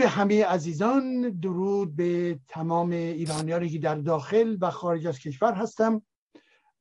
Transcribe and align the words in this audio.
به 0.00 0.08
همه 0.08 0.44
عزیزان 0.44 1.20
درود 1.30 1.96
به 1.96 2.40
تمام 2.48 2.90
ایرانیانی 2.90 3.68
که 3.68 3.78
در 3.78 3.94
داخل 3.94 4.56
و 4.60 4.70
خارج 4.70 5.06
از 5.06 5.18
کشور 5.18 5.52
هستم 5.52 6.02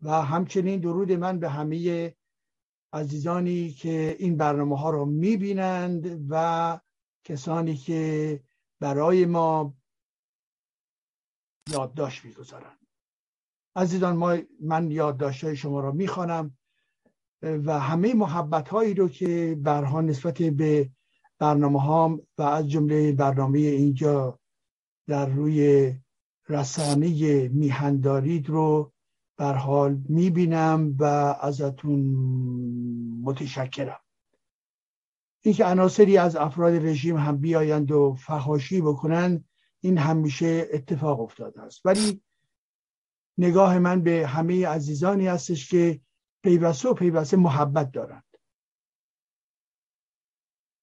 و 0.01 0.11
همچنین 0.11 0.79
درود 0.79 1.11
من 1.11 1.39
به 1.39 1.49
همه 1.49 2.15
عزیزانی 2.93 3.71
که 3.71 4.15
این 4.19 4.37
برنامه 4.37 4.79
ها 4.79 4.89
رو 4.89 5.05
می‌بینند 5.05 6.25
و 6.29 6.79
کسانی 7.23 7.75
که 7.75 8.43
برای 8.79 9.25
ما 9.25 9.73
یادداشت 11.69 12.25
می‌گذارند. 12.25 12.87
عزیزان 13.75 14.15
ما 14.15 14.37
من 14.61 14.91
یادداشت 14.91 15.43
های 15.43 15.55
شما 15.55 15.79
را 15.79 15.91
می‌خوانم 15.91 16.57
و 17.41 17.79
همه 17.79 18.13
محبت 18.13 18.69
هایی 18.69 18.93
رو 18.93 19.09
که 19.09 19.57
برها 19.61 20.01
نسبت 20.01 20.41
به 20.41 20.89
برنامه 21.39 21.81
ها 21.81 22.19
و 22.37 22.41
از 22.41 22.69
جمله 22.69 23.11
برنامه 23.11 23.59
اینجا 23.59 24.39
در 25.07 25.25
روی 25.25 25.93
رسانه 26.49 27.47
میهندارید 27.47 28.49
رو 28.49 28.91
بر 29.37 29.53
حال 29.53 30.01
می‌بینم 30.09 30.95
و 30.99 31.03
ازتون 31.41 31.99
متشکرم. 33.23 33.99
اینکه 35.41 35.65
عناصری 35.65 36.17
از 36.17 36.35
افراد 36.35 36.73
رژیم 36.73 37.17
هم 37.17 37.37
بیایند 37.37 37.91
و 37.91 38.15
فهاشی 38.19 38.81
بکنن 38.81 39.43
این 39.79 39.97
همیشه 39.97 40.67
اتفاق 40.73 41.21
افتاده 41.21 41.61
است. 41.61 41.85
ولی 41.85 42.21
نگاه 43.37 43.79
من 43.79 44.01
به 44.01 44.27
همه 44.27 44.67
عزیزانی 44.67 45.27
هستش 45.27 45.69
که 45.69 46.01
پیوسته 46.43 46.89
و 46.89 46.93
پیوسته 46.93 47.37
محبت 47.37 47.91
دارند 47.91 48.23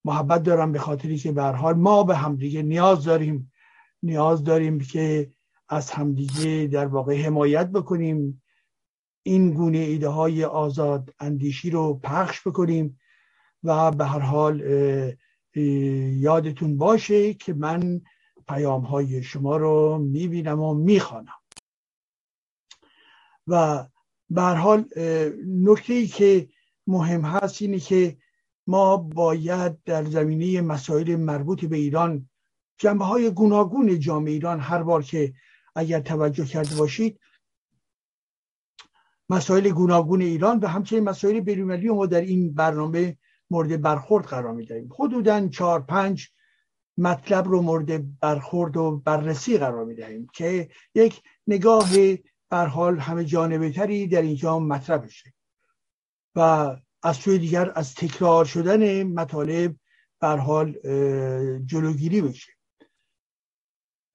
محبت 0.06 0.42
دارم 0.42 0.72
به 0.72 0.78
خاطری 0.78 1.18
که 1.18 1.32
به 1.32 1.42
حال 1.42 1.74
ما 1.74 2.02
به 2.02 2.16
همدیگه 2.16 2.62
نیاز 2.62 3.04
داریم. 3.04 3.52
نیاز 4.02 4.44
داریم 4.44 4.80
که 4.80 5.32
از 5.68 5.90
همدیگه 5.90 6.68
در 6.72 6.86
واقع 6.86 7.22
حمایت 7.22 7.66
بکنیم. 7.66 8.42
این 9.22 9.50
گونه 9.50 9.78
ایده 9.78 10.08
های 10.08 10.44
آزاد 10.44 11.14
اندیشی 11.20 11.70
رو 11.70 12.00
پخش 12.02 12.46
بکنیم 12.46 13.00
و 13.64 13.90
به 13.90 14.04
هر 14.04 14.18
حال 14.18 14.62
یادتون 16.20 16.78
باشه 16.78 17.34
که 17.34 17.54
من 17.54 18.00
پیام 18.48 18.82
های 18.82 19.22
شما 19.22 19.56
رو 19.56 19.98
می‌بینم 19.98 20.60
و 20.60 20.74
می‌خوانم. 20.74 21.40
و 23.46 23.84
به 24.30 24.42
هر 24.42 24.54
حال 24.54 24.84
نکته 25.46 25.92
ای 25.94 26.06
که 26.06 26.48
مهم 26.86 27.20
هست 27.20 27.62
اینه 27.62 27.78
که 27.78 28.16
ما 28.66 28.96
باید 28.96 29.82
در 29.82 30.04
زمینه 30.04 30.60
مسائل 30.60 31.16
مربوط 31.16 31.64
به 31.64 31.76
ایران 31.76 32.28
جنبه 32.78 33.04
های 33.04 33.30
گوناگون 33.30 33.98
جامعه 34.00 34.32
ایران 34.32 34.60
هر 34.60 34.82
بار 34.82 35.02
که 35.02 35.34
اگر 35.74 36.00
توجه 36.00 36.44
کرده 36.44 36.74
باشید 36.76 37.20
مسائل 39.28 39.70
گوناگون 39.70 40.22
ایران 40.22 40.58
و 40.58 40.66
همچنین 40.66 41.04
مسائل 41.04 41.40
بین‌المللی 41.40 41.88
ما 41.88 42.06
در 42.06 42.20
این 42.20 42.54
برنامه 42.54 43.18
مورد 43.50 43.82
برخورد 43.82 44.24
قرار 44.24 44.52
می‌دهیم. 44.52 44.88
حدودا 44.98 45.48
چهار 45.48 45.80
پنج 45.80 46.28
مطلب 46.98 47.48
رو 47.48 47.62
مورد 47.62 48.20
برخورد 48.20 48.76
و 48.76 49.02
بررسی 49.04 49.58
قرار 49.58 49.84
می‌دهیم 49.84 50.26
که 50.34 50.68
یک 50.94 51.22
نگاه 51.46 51.90
بر 52.50 52.66
حال 52.66 52.98
همه 52.98 53.24
جانبه 53.24 53.72
تری 53.72 54.06
در 54.06 54.22
اینجا 54.22 54.58
مطرح 54.58 54.98
بشه 54.98 55.34
و 56.34 56.76
از 57.02 57.16
سوی 57.16 57.38
دیگر 57.38 57.72
از 57.74 57.94
تکرار 57.94 58.44
شدن 58.44 59.02
مطالب 59.02 59.76
بر 60.20 60.36
حال 60.36 60.72
جلوگیری 61.66 62.20
بشه. 62.20 62.52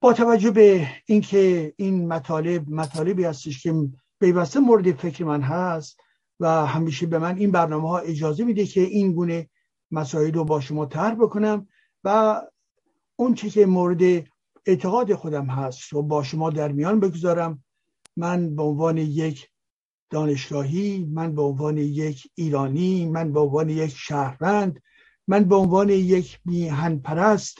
با 0.00 0.12
توجه 0.12 0.50
به 0.50 0.88
اینکه 1.06 1.74
این 1.76 2.08
مطالب 2.08 2.68
مطالبی 2.68 3.24
هستش 3.24 3.62
که 3.62 3.74
پیوسته 4.20 4.60
مورد 4.60 4.92
فکر 4.92 5.24
من 5.24 5.42
هست 5.42 6.00
و 6.40 6.66
همیشه 6.66 7.06
به 7.06 7.18
من 7.18 7.36
این 7.36 7.50
برنامه 7.50 7.88
ها 7.88 7.98
اجازه 7.98 8.44
میده 8.44 8.66
که 8.66 8.80
این 8.80 9.12
گونه 9.12 9.50
مسائل 9.90 10.32
رو 10.32 10.44
با 10.44 10.60
شما 10.60 10.86
طرح 10.86 11.14
بکنم 11.14 11.68
و 12.04 12.40
اون 13.16 13.34
چی 13.34 13.50
که 13.50 13.66
مورد 13.66 14.26
اعتقاد 14.66 15.14
خودم 15.14 15.46
هست 15.46 15.92
و 15.92 16.02
با 16.02 16.22
شما 16.22 16.50
در 16.50 16.72
میان 16.72 17.00
بگذارم. 17.00 17.64
من 18.16 18.56
به 18.56 18.62
عنوان 18.62 18.98
یک 18.98 19.48
دانشگاهی 20.12 21.04
من 21.04 21.34
به 21.34 21.42
عنوان 21.42 21.78
یک 21.78 22.30
ایرانی 22.34 23.06
من 23.06 23.32
به 23.32 23.40
عنوان 23.40 23.68
یک 23.68 23.94
شهروند 23.96 24.82
من 25.28 25.44
به 25.44 25.54
عنوان 25.54 25.88
یک 25.88 26.40
میهن 26.44 26.98
پرست 26.98 27.58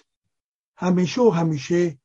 همیشه 0.76 1.20
و 1.20 1.30
همیشه 1.30 1.98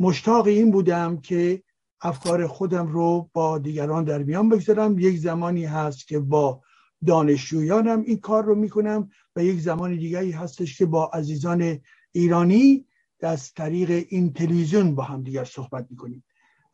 مشتاق 0.00 0.46
این 0.46 0.70
بودم 0.70 1.20
که 1.20 1.62
افکار 2.00 2.46
خودم 2.46 2.86
رو 2.86 3.30
با 3.32 3.58
دیگران 3.58 4.04
در 4.04 4.22
میان 4.22 4.48
بگذارم. 4.48 4.98
یک 4.98 5.18
زمانی 5.18 5.64
هست 5.64 6.06
که 6.06 6.18
با 6.18 6.62
دانشجویانم 7.06 8.02
این 8.02 8.20
کار 8.20 8.44
رو 8.44 8.54
می‌کنم 8.54 9.10
و 9.36 9.44
یک 9.44 9.60
زمان 9.60 9.96
دیگری 9.96 10.30
هستش 10.30 10.78
که 10.78 10.86
با 10.86 11.10
عزیزان 11.14 11.80
ایرانی 12.12 12.86
از 13.22 13.52
طریق 13.52 14.06
این 14.08 14.32
تلویزیون 14.32 14.94
با 14.94 15.02
هم 15.02 15.22
دیگر 15.22 15.44
صحبت 15.44 15.86
می‌کنیم. 15.90 16.24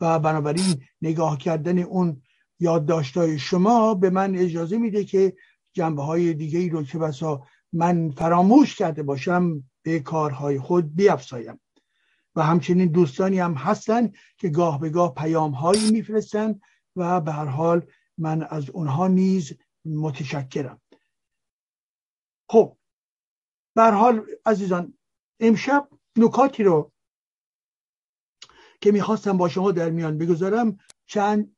و 0.01 0.19
بنابراین 0.19 0.75
نگاه 1.03 1.39
کردن 1.39 1.79
اون 1.79 2.23
یادداشتهای 2.61 3.39
شما 3.39 3.94
به 3.94 4.11
من 4.11 4.37
اجازه 4.37 4.78
میده 4.78 5.05
که 5.05 5.37
جنبه 5.72 6.03
های 6.03 6.34
دیگه 6.34 6.59
ای 6.59 6.69
رو 6.69 6.83
که 6.83 6.99
بسا 6.99 7.47
من 7.72 8.11
فراموش 8.11 8.75
کرده 8.75 9.03
باشم 9.03 9.65
به 9.83 10.00
کارهای 10.00 10.59
خود 10.59 10.94
بیافزایم. 10.97 11.61
و 12.37 12.43
همچنین 12.43 12.89
دوستانی 12.89 13.39
هم 13.39 13.55
هستن 13.55 14.12
که 14.39 14.49
گاه 14.49 14.81
به 14.81 14.91
گاه 14.91 15.15
پیام 15.15 15.50
هایی 15.50 15.91
میفرستن 15.91 16.61
و 16.97 17.21
به 17.21 17.33
هر 17.33 17.44
حال 17.44 17.87
من 18.19 18.43
از 18.43 18.71
اونها 18.71 19.09
نیز 19.09 19.53
متشکرم. 19.84 20.81
خب 22.49 22.77
به 23.75 23.83
حال 23.83 24.27
عزیزان 24.47 24.99
امشب 25.41 25.88
نکاتی 26.17 26.62
رو 26.62 26.93
که 28.81 28.93
می‌خواستم 28.93 29.37
با 29.37 29.49
شما 29.49 29.73
در 29.73 29.91
میان 29.91 30.19
بگذارم 30.19 30.78
چند 31.06 31.56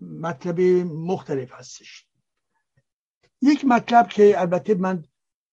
مطلب 0.00 0.60
مختلف 0.90 1.52
هستش. 1.52 2.06
یک 3.42 3.64
مطلب 3.64 4.08
که 4.08 4.40
البته 4.40 4.74
من 4.74 5.04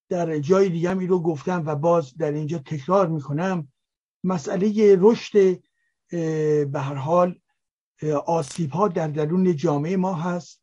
در 0.09 0.39
جای 0.39 0.69
دیگه 0.69 1.00
این 1.00 1.09
رو 1.09 1.19
گفتم 1.19 1.63
و 1.66 1.75
باز 1.75 2.17
در 2.17 2.31
اینجا 2.31 2.57
تکرار 2.57 3.07
می‌کنم 3.07 3.67
مسئله 4.23 4.97
رشد 5.00 5.59
به 6.72 6.79
هر 6.79 6.94
حال 6.94 7.39
آسیب 8.25 8.72
ها 8.72 8.88
در 8.88 9.07
درون 9.07 9.55
جامعه 9.55 9.97
ما 9.97 10.13
هست 10.13 10.61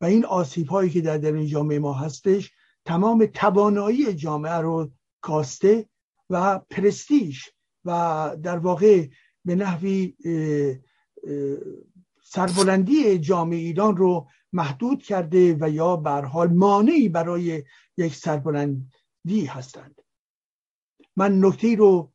و 0.00 0.04
این 0.04 0.24
آسیب 0.24 0.68
هایی 0.68 0.90
که 0.90 1.00
در 1.00 1.18
درون 1.18 1.46
جامعه 1.46 1.78
ما 1.78 1.92
هستش 1.92 2.50
تمام 2.84 3.26
توانایی 3.26 4.14
جامعه 4.14 4.52
رو 4.52 4.90
کاسته 5.20 5.88
و 6.30 6.58
پرستیش 6.58 7.50
و 7.84 8.36
در 8.42 8.58
واقع 8.58 9.06
به 9.44 9.54
نحوی 9.54 10.16
سربلندی 12.30 13.18
جامعه 13.18 13.58
ایران 13.58 13.96
رو 13.96 14.28
محدود 14.52 15.02
کرده 15.02 15.56
و 15.60 15.70
یا 15.70 15.96
حال 16.32 16.52
مانعی 16.52 17.08
برای 17.08 17.64
یک 17.96 18.14
سربلندی 18.14 19.44
هستند. 19.48 20.00
من 21.16 21.44
نکته 21.44 21.76
رو 21.76 22.12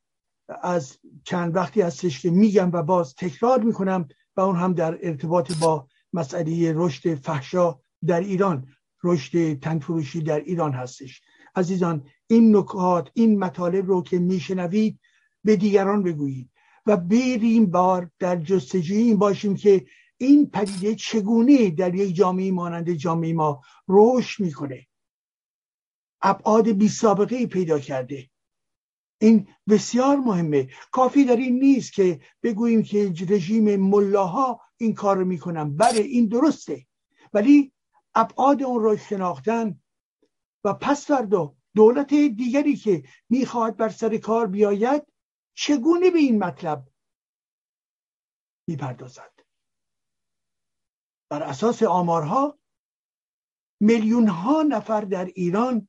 از 0.62 0.98
چند 1.24 1.56
وقتی 1.56 1.82
هستش 1.82 2.22
که 2.22 2.30
میگم 2.30 2.72
و 2.72 2.84
باز 2.84 3.16
تکرار 3.16 3.60
می‌کنم 3.60 4.08
و 4.38 4.42
اون 4.42 4.56
هم 4.56 4.74
در 4.74 5.00
ارتباط 5.02 5.58
با 5.58 5.88
مسئله 6.14 6.74
رشد 6.76 7.16
فحشا 7.16 7.80
در 8.06 8.20
ایران. 8.20 8.68
رشد 9.04 9.60
تنفروشی 9.60 10.22
در 10.22 10.40
ایران 10.40 10.74
هستش. 10.74 11.22
عزیزان 11.56 12.06
این 12.28 12.56
نکات 12.56 13.10
این 13.14 13.40
مطالب 13.40 13.88
رو 13.88 14.04
که 14.04 14.20
میشنوید 14.20 15.00
به 15.44 15.56
دیگران 15.56 16.04
بگویید 16.04 16.50
و 16.86 16.98
بریم 16.98 17.66
بار 17.66 18.10
در 18.20 18.36
جستجوی 18.36 18.98
این 18.98 19.18
باشیم 19.18 19.56
که 19.56 19.86
این 20.26 20.50
پدیده 20.50 20.96
چگونه 20.96 21.70
در 21.70 21.96
یک 21.96 22.16
جامعه 22.16 22.52
مانند 22.52 22.94
جامعه 22.94 23.34
ما 23.34 23.62
رشد 23.88 24.44
می‌کنه؟ 24.44 24.88
ابعاد 26.22 26.70
بی 26.70 26.90
سابقه 26.90 27.48
پیدا 27.48 27.80
کرده. 27.80 28.30
این 29.22 29.48
بسیار 29.70 30.18
مهمه. 30.18 30.70
کافی 30.92 31.26
در 31.26 31.36
این 31.36 31.60
نیست 31.60 31.94
که 31.94 32.22
بگوییم 32.44 32.84
که 32.84 33.14
رژیم 33.30 33.76
ملاها 33.76 34.62
این 34.78 34.94
کار 34.94 35.18
رو 35.18 35.26
می‌کنن. 35.26 35.78
بله 35.78 36.02
این 36.02 36.28
درسته. 36.28 36.86
ولی 37.34 37.74
ابعاد 38.16 38.64
اون 38.64 38.84
رو 38.84 38.98
شناختن 38.98 39.82
و 40.64 40.74
پس 40.74 41.06
فردا 41.06 41.56
دولت 41.76 42.14
دیگری 42.14 42.76
که 42.76 43.04
می‌خواهد 43.30 43.78
بر 43.78 43.90
سر 43.90 44.18
کار 44.18 44.48
بیاید 44.48 45.04
چگونه 45.54 46.12
به 46.12 46.20
این 46.20 46.44
مطلب 46.44 46.88
می‌پردازد؟ 48.68 49.33
بر 51.34 51.44
اساس 51.44 51.84
آمارها 51.84 52.60
میلیون 53.80 54.28
ها 54.28 54.64
نفر 54.64 55.02
در 55.02 55.26
ایران 55.26 55.88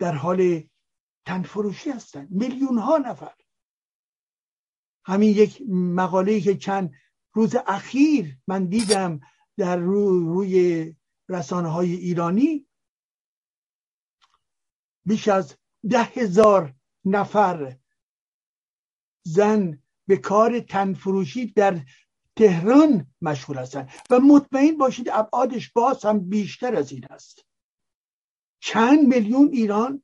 در 0.00 0.12
حال 0.12 0.68
تنفروشی 1.26 1.90
هستند. 1.90 2.30
میلیون 2.30 2.78
ها 2.78 2.98
نفر. 2.98 3.34
همین 5.06 5.30
یک 5.30 5.62
مقاله 5.70 6.40
که 6.40 6.56
چند 6.56 6.94
روز 7.32 7.54
اخیر 7.66 8.38
من 8.46 8.66
دیدم 8.66 9.20
در 9.56 9.76
روی 9.76 10.96
رسانه 11.28 11.68
های 11.68 11.92
ایرانی 11.92 12.66
بیش 15.06 15.28
از 15.28 15.56
ده 15.90 16.02
هزار 16.02 16.74
نفر 17.04 17.78
زن 19.22 19.82
به 20.08 20.16
کار 20.16 20.60
تنفروشی 20.60 21.46
در 21.46 21.80
تهران 22.36 23.14
مشغول 23.20 23.58
هستند 23.58 23.90
و 24.10 24.18
مطمئن 24.18 24.76
باشید 24.76 25.08
ابعادش 25.08 25.72
باز 25.72 26.04
هم 26.04 26.28
بیشتر 26.28 26.74
از 26.74 26.92
این 26.92 27.04
است. 27.10 27.46
چند 28.60 29.14
میلیون 29.14 29.48
ایران 29.52 30.02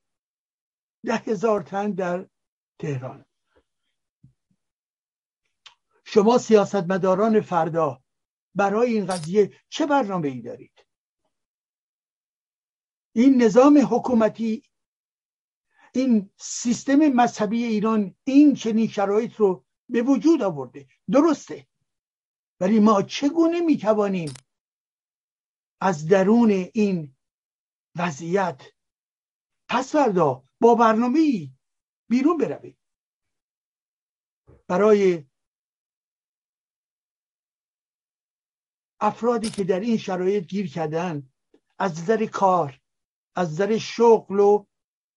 ده 1.04 1.16
هزار 1.16 1.62
تن 1.62 1.90
در 1.92 2.28
تهران. 2.78 3.24
شما 6.04 6.38
سیاستمداران 6.38 7.40
فردا 7.40 8.02
برای 8.54 8.92
این 8.92 9.06
قضیه 9.06 9.60
چه 9.68 9.86
برنامه 9.86 10.28
ای 10.28 10.42
دارید؟ 10.42 10.86
این 13.12 13.42
نظام 13.42 13.86
حکومتی 13.90 14.62
این 15.94 16.30
سیستم 16.36 16.96
مذهبی 16.96 17.64
ایران 17.64 18.14
این 18.24 18.54
چنین 18.54 18.88
شرایط 18.88 19.34
رو 19.34 19.64
به 19.88 20.02
وجود 20.02 20.42
آورده. 20.42 20.86
درسته. 21.10 21.66
ولی 22.62 22.80
ما 22.80 23.02
چگونه 23.02 23.60
می‌توانیم 23.60 24.34
از 25.80 26.08
درون 26.08 26.50
این 26.50 27.16
وضعیت 27.96 28.62
پس 29.68 29.92
فردا 29.92 30.44
با 30.60 30.74
برنامه 30.74 31.48
بیرون 32.10 32.38
برویم؟ 32.38 32.78
برای 34.68 35.24
افرادی 39.00 39.50
که 39.50 39.64
در 39.64 39.80
این 39.80 39.96
شرایط 39.96 40.46
گیر 40.46 40.72
کردن 40.72 41.30
از 41.78 42.00
نظر 42.00 42.26
کار 42.26 42.80
از 43.36 43.52
نظر 43.52 43.78
شغل 43.78 44.40
و 44.40 44.66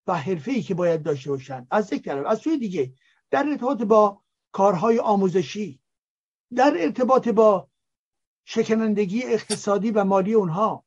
و 0.08 0.18
حرفه 0.18 0.52
ای 0.52 0.62
که 0.62 0.74
باید 0.74 1.04
داشته 1.04 1.30
باشن 1.30 1.68
از 1.72 1.94
یک 1.94 2.08
از 2.08 2.40
سوی 2.40 2.58
دیگه 2.58 2.94
در 3.32 3.46
ارتباط 3.48 3.82
با 3.82 4.24
کارهای 4.52 5.00
آموزشی 5.00 5.85
در 6.56 6.74
ارتباط 6.78 7.28
با 7.28 7.70
شکنندگی 8.46 9.24
اقتصادی 9.24 9.92
و 9.92 10.04
مالی 10.04 10.34
اونها 10.34 10.86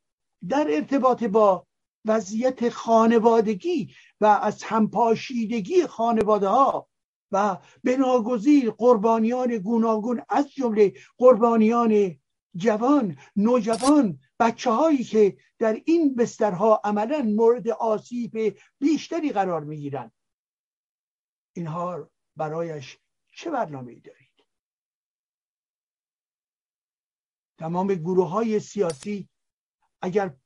در 0.48 0.66
ارتباط 0.70 1.24
با 1.24 1.66
وضعیت 2.04 2.68
خانوادگی 2.68 3.94
و 4.20 4.26
از 4.26 4.62
همپاشیدگی 4.62 5.86
خانواده 5.86 6.48
ها 6.48 6.88
و 7.32 7.58
بناگزیر 7.84 8.70
قربانیان 8.70 9.58
گوناگون 9.58 10.22
از 10.28 10.52
جمله 10.52 10.92
قربانیان 11.18 12.16
جوان 12.56 13.16
نوجوان 13.36 14.18
بچه 14.40 14.70
هایی 14.70 15.04
که 15.04 15.36
در 15.58 15.82
این 15.84 16.14
بسترها 16.14 16.80
عملا 16.84 17.22
مورد 17.22 17.68
آسیب 17.68 18.58
بیشتری 18.78 19.32
قرار 19.32 19.64
می 19.64 19.76
گیرند 19.76 20.12
اینها 21.52 22.10
برایش 22.36 22.98
چه 23.34 23.50
برنامه 23.50 23.92
ای 23.92 24.00
دارید 24.00 24.27
تمام 27.58 27.94
گروه 27.94 28.28
های 28.28 28.60
سیاسی 28.60 29.28
اگر 30.02 30.36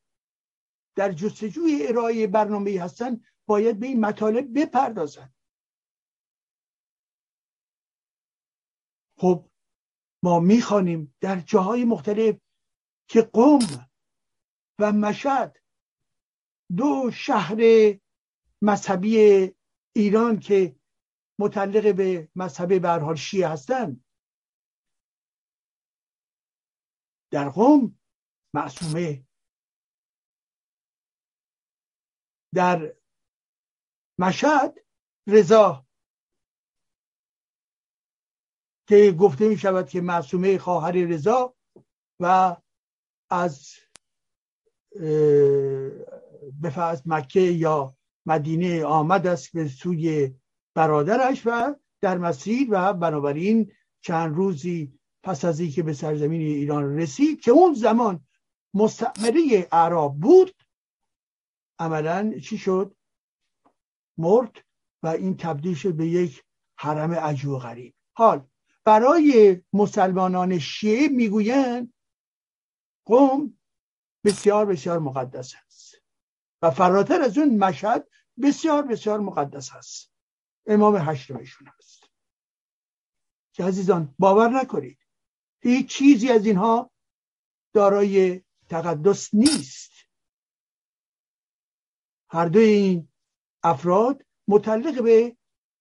در 0.96 1.12
جستجوی 1.12 1.86
ارائه 1.88 2.26
برنامه 2.26 2.80
هستن 2.80 3.20
باید 3.46 3.80
به 3.80 3.86
این 3.86 4.00
مطالب 4.00 4.60
بپردازن. 4.60 5.32
خب 9.18 9.48
ما 10.22 10.40
می‌خوانیم 10.40 11.14
در 11.20 11.40
جاهای 11.40 11.84
مختلف 11.84 12.36
که 13.08 13.22
قوم 13.22 13.88
و 14.78 14.92
مشهد 14.92 15.56
دو 16.76 17.10
شهر 17.10 17.56
مذهبی 18.62 19.16
ایران 19.92 20.38
که 20.38 20.76
متعلق 21.38 21.94
به 21.94 22.28
مذهب 22.36 22.78
برحال 22.78 23.14
شیعه 23.14 23.48
هستند 23.48 24.04
در 27.32 27.48
قوم 27.48 27.98
معصومه. 28.54 29.26
در 32.54 32.94
مشهد 34.18 34.78
رضا. 35.26 35.86
که 38.88 39.16
گفته 39.20 39.48
می 39.48 39.58
شود 39.58 39.88
که 39.88 40.00
معصومه 40.00 40.58
خواهر 40.58 40.92
رضا 40.92 41.54
و 42.20 42.56
از 43.30 43.74
به 46.60 47.00
مکه 47.06 47.40
یا 47.40 47.96
مدینه 48.26 48.84
آمد 48.84 49.26
است 49.26 49.52
به 49.52 49.68
سوی 49.68 50.34
برادرش 50.74 51.42
و 51.46 51.74
در 52.00 52.18
مسیر 52.18 52.68
و 52.70 52.92
بنابراین 52.92 53.72
چند 54.00 54.34
روزی 54.36 54.98
پس 55.22 55.44
از 55.44 55.60
اینکه 55.60 55.82
به 55.82 55.92
سرزمین 55.92 56.40
ایران 56.40 56.98
رسید 56.98 57.40
که 57.40 57.50
اون 57.50 57.74
زمان 57.74 58.26
مستعمره 58.74 59.68
اعراب 59.72 60.20
بود 60.20 60.54
عملا 61.78 62.38
چی 62.38 62.58
شد؟ 62.58 62.96
مرد 64.18 64.64
و 65.02 65.06
این 65.06 65.36
تبدیل 65.36 65.74
شد 65.74 65.94
به 65.94 66.06
یک 66.06 66.42
حرم 66.78 67.14
عجو 67.14 67.58
غریب. 67.58 67.94
حال 68.12 68.46
برای 68.84 69.60
مسلمانان 69.72 70.58
شیعه 70.58 71.08
می‌گویند 71.08 71.94
قوم 73.04 73.58
بسیار 74.24 74.66
بسیار 74.66 74.98
مقدس 74.98 75.54
است 75.66 75.94
و 76.62 76.70
فراتر 76.70 77.20
از 77.20 77.38
اون 77.38 77.58
مشهد 77.58 78.08
بسیار 78.42 78.82
بسیار 78.82 79.20
مقدس 79.20 79.72
است. 79.72 80.12
امام 80.66 80.96
هشتمشون 80.96 81.68
است. 81.78 82.04
که 83.52 83.64
عزیزان 83.64 84.14
باور 84.18 84.48
نکنید 84.48 85.01
هیچ 85.62 85.86
چیزی 85.88 86.28
از 86.28 86.46
اینها 86.46 86.90
دارای 87.74 88.42
تقدس 88.68 89.34
نیست. 89.34 89.92
هر 92.30 92.46
دو 92.46 92.58
این 92.58 93.08
افراد 93.62 94.24
متعلق 94.48 95.02
به 95.02 95.36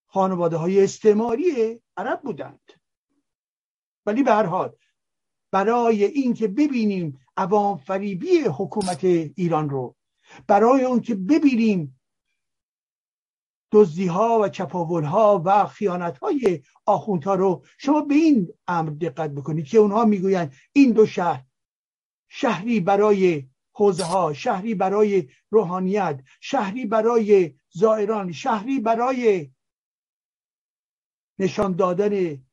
خانواده 0.08 0.58
های 0.58 0.84
استعماری 0.84 1.82
عرب 1.98 2.22
بودند. 2.22 2.72
ولی 4.06 4.24
به 4.24 4.32
هر 4.32 4.46
حال 4.46 4.76
برای 5.52 6.06
اینکه 6.06 6.48
ببینیم 6.48 7.20
عوام 7.38 7.78
فریبی 7.78 8.40
حکومت 8.40 9.04
ایران 9.36 9.70
رو 9.70 9.96
برای 10.48 10.84
اون 10.84 11.02
که 11.02 11.16
ببینیم 11.16 12.01
دزدی 13.72 14.08
ها 14.08 14.40
و 14.42 14.50
چپاول 14.50 15.04
ها 15.04 15.42
و 15.46 15.66
خیانت 15.66 16.18
های 16.18 16.64
آخوندها 16.86 17.36
رو 17.36 17.66
شما 17.78 18.02
به 18.02 18.16
این 18.16 18.54
امر 18.68 18.90
دقت 18.90 19.32
بکنید 19.32 19.68
که 19.68 19.78
اونها 19.78 20.06
می‌گویند 20.06 20.54
این 20.74 20.92
دو 20.92 21.06
شهر 21.06 21.46
شهری 22.30 22.80
برای 22.80 23.50
حوزه 23.74 24.04
ها 24.04 24.34
شهری 24.34 24.76
برای 24.76 25.30
روحانیت 25.50 26.22
شهری 26.42 26.86
برای 26.86 27.56
زائران 27.70 28.32
شهری 28.32 28.80
برای 28.80 29.52
نشان 31.40 31.76
دادن 31.76 32.44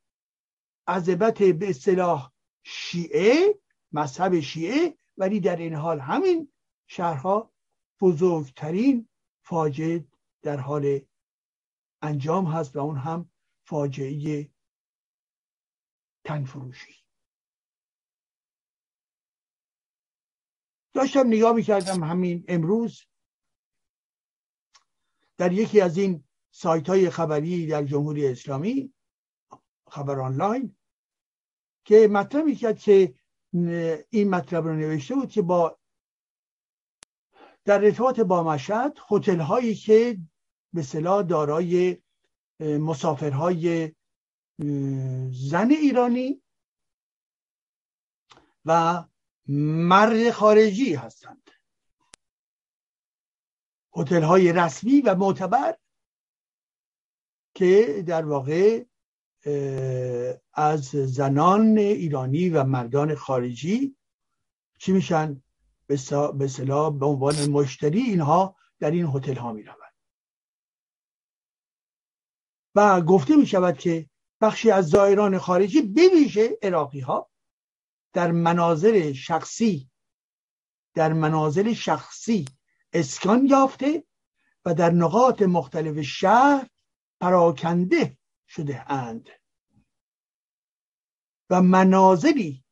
عذبت 0.86 1.42
به 1.42 1.70
اصطلاح 1.70 2.32
شیعه 2.62 3.58
مذهب 3.92 4.40
شیعه 4.40 4.98
ولی 5.16 5.40
در 5.40 5.56
این 5.56 5.74
حال 5.74 6.00
همین 6.00 6.52
شهرها 6.86 7.52
بزرگترین 8.00 9.08
فاجعه 9.42 10.04
در 10.42 10.56
حال 10.56 11.00
انجام 12.02 12.46
هست 12.46 12.76
و 12.76 12.78
اون 12.78 12.96
هم 12.96 13.30
فاجعه 13.64 14.50
تنفروشی 16.24 16.94
داشتم 20.94 21.26
نگاه 21.26 21.52
می‌کردم 21.52 22.04
همین 22.04 22.44
امروز 22.48 23.02
در 25.36 25.52
یکی 25.52 25.80
از 25.80 25.98
این 25.98 26.24
سایت 26.50 26.88
های 26.88 27.10
خبری 27.10 27.66
در 27.66 27.84
جمهوری 27.84 28.26
اسلامی 28.26 28.94
خبر 29.90 30.20
آنلاین 30.20 30.76
که 31.84 32.08
مطلبی 32.12 32.54
کرد 32.56 32.78
که 32.78 33.14
این 34.10 34.30
مطلب 34.30 34.66
رو 34.66 34.74
نوشته 34.74 35.14
بود 35.14 35.30
که 35.30 35.42
با 35.42 35.78
در 37.64 37.84
ارتباط 37.84 38.20
با 38.20 38.42
مشهد 38.42 38.98
هتل 39.10 39.40
هایی 39.40 39.74
که 39.74 40.18
به 40.72 40.82
صلاح 40.82 41.22
دارای 41.22 42.02
مسافرهای 42.60 43.92
زن 45.30 45.70
ایرانی 45.70 46.42
و 48.64 49.04
مرد 49.48 50.30
خارجی 50.30 50.94
هستند. 50.94 51.50
هتل 53.96 54.22
های 54.22 54.52
رسمی 54.52 55.00
و 55.00 55.14
معتبر 55.14 55.76
که 57.54 58.04
در 58.06 58.24
واقع 58.24 58.84
از 60.52 60.84
زنان 60.90 61.78
ایرانی 61.78 62.48
و 62.48 62.64
مردان 62.64 63.14
خارجی 63.14 63.96
چی 64.78 64.92
میشن؟ 64.92 65.42
به 66.38 66.48
صلاح 66.48 66.98
به 66.98 67.06
عنوان 67.06 67.50
مشتری 67.50 68.00
اینها 68.00 68.56
در 68.78 68.90
این 68.90 69.06
هتل 69.06 69.34
ها 69.34 69.52
می 69.52 69.62
روند 69.62 69.87
و 72.74 73.00
گفته 73.00 73.36
می 73.36 73.46
شود 73.46 73.78
که 73.78 74.10
بخشی 74.40 74.70
از 74.70 74.88
زائران 74.88 75.38
خارجی 75.38 75.82
بویژه 75.82 76.58
عراقی 76.62 77.00
ها 77.00 77.30
در 78.12 78.32
مناظر 78.32 79.12
شخصی 79.12 79.90
در 80.94 81.12
منازل 81.12 81.72
شخصی 81.72 82.44
اسکان 82.92 83.46
یافته 83.46 84.04
و 84.64 84.74
در 84.74 84.90
نقاط 84.90 85.42
مختلف 85.42 86.00
شهر 86.00 86.68
پراکنده 87.20 88.18
شده 88.48 88.92
اند. 88.92 89.28
و 91.50 91.62
منازلی 91.62 92.64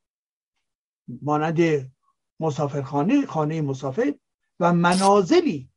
مانند 1.22 1.92
مسافرخانه 2.40 3.26
خانه 3.26 3.62
مسافر 3.62 4.14
و 4.60 4.72
منازلی 4.72 5.70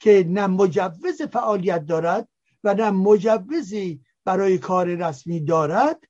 که 0.00 0.24
نه 0.28 0.46
مجوز 0.46 1.22
فعالیت 1.22 1.86
دارد 1.86 2.28
و 2.64 2.74
نه 2.74 2.90
مجوزی 2.90 4.04
برای 4.24 4.58
کار 4.58 4.86
رسمی 4.86 5.40
دارد. 5.40 6.04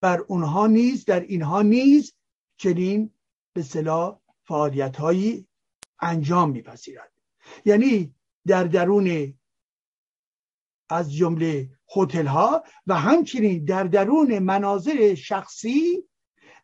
بر 0.00 0.20
اونها 0.20 0.66
نیز 0.66 1.04
در 1.04 1.20
اینها 1.20 1.62
نیز 1.62 2.14
چنین 2.56 3.10
به 3.52 3.62
صلاح 3.62 4.20
فعالیت 4.44 4.96
هایی 4.96 5.48
انجام 6.00 6.50
میپذیرد. 6.50 7.12
یعنی 7.64 8.14
در 8.46 8.64
درون 8.64 9.34
از 10.90 11.14
جمله 11.14 11.70
هتل 11.96 12.26
ها 12.26 12.64
و 12.86 12.94
همچنین 12.94 13.64
در 13.64 13.84
درون 13.84 14.38
مناظر 14.38 15.14
شخصی 15.14 16.02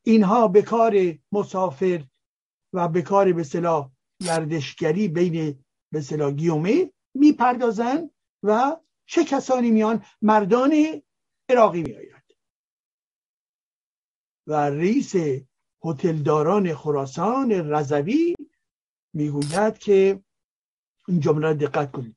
اینها 0.02 0.48
به 0.48 0.62
کار 0.62 1.18
مسافر 1.32 2.04
و 2.72 2.88
به 2.88 3.02
کار 3.02 3.32
به 3.32 3.42
صلاح 3.42 3.90
گردشگری 4.20 5.08
بین 5.08 5.64
به 5.92 6.00
صلاح 6.00 6.32
گیومه 6.32 6.92
می‌پردازند 7.14 8.10
و 8.42 8.76
چه 9.06 9.24
کسانی 9.24 9.70
میان 9.70 10.04
مردان 10.22 11.02
عراقی 11.48 11.82
میآید 11.82 12.36
و 14.46 14.52
رئیس 14.52 15.12
هتلداران 15.84 16.74
خراسان 16.74 17.52
رضوی 17.52 18.34
می‌گوید 19.14 19.78
که 19.78 20.22
این 21.08 21.20
جمله 21.20 21.54
دقت 21.54 21.92
کنید. 21.92 22.16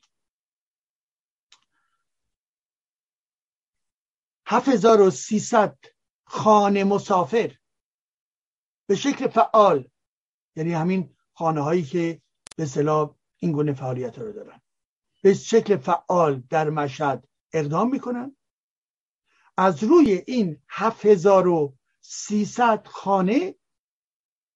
7300 4.48 5.78
خانه 6.26 6.84
مسافر 6.84 7.56
به 8.88 8.96
شکل 8.96 9.28
فعال 9.28 9.90
یعنی 10.56 10.74
همین 10.74 11.16
خانه 11.34 11.62
هایی 11.62 11.84
که 11.84 12.22
به 12.58 12.66
صلاح 12.66 13.16
این 13.38 13.52
گونه 13.52 13.74
فعالیت 13.74 14.20
رو 14.20 14.32
دارن. 14.32 14.62
به 15.26 15.34
شکل 15.34 15.78
فعال 15.78 16.40
در 16.40 16.70
مشهد 16.70 17.28
اقدام 17.54 17.92
می‌کنن. 17.92 18.38
از 19.58 19.84
روی 19.84 20.24
این 20.28 20.64
7300 20.70 22.88
خانه 22.88 23.56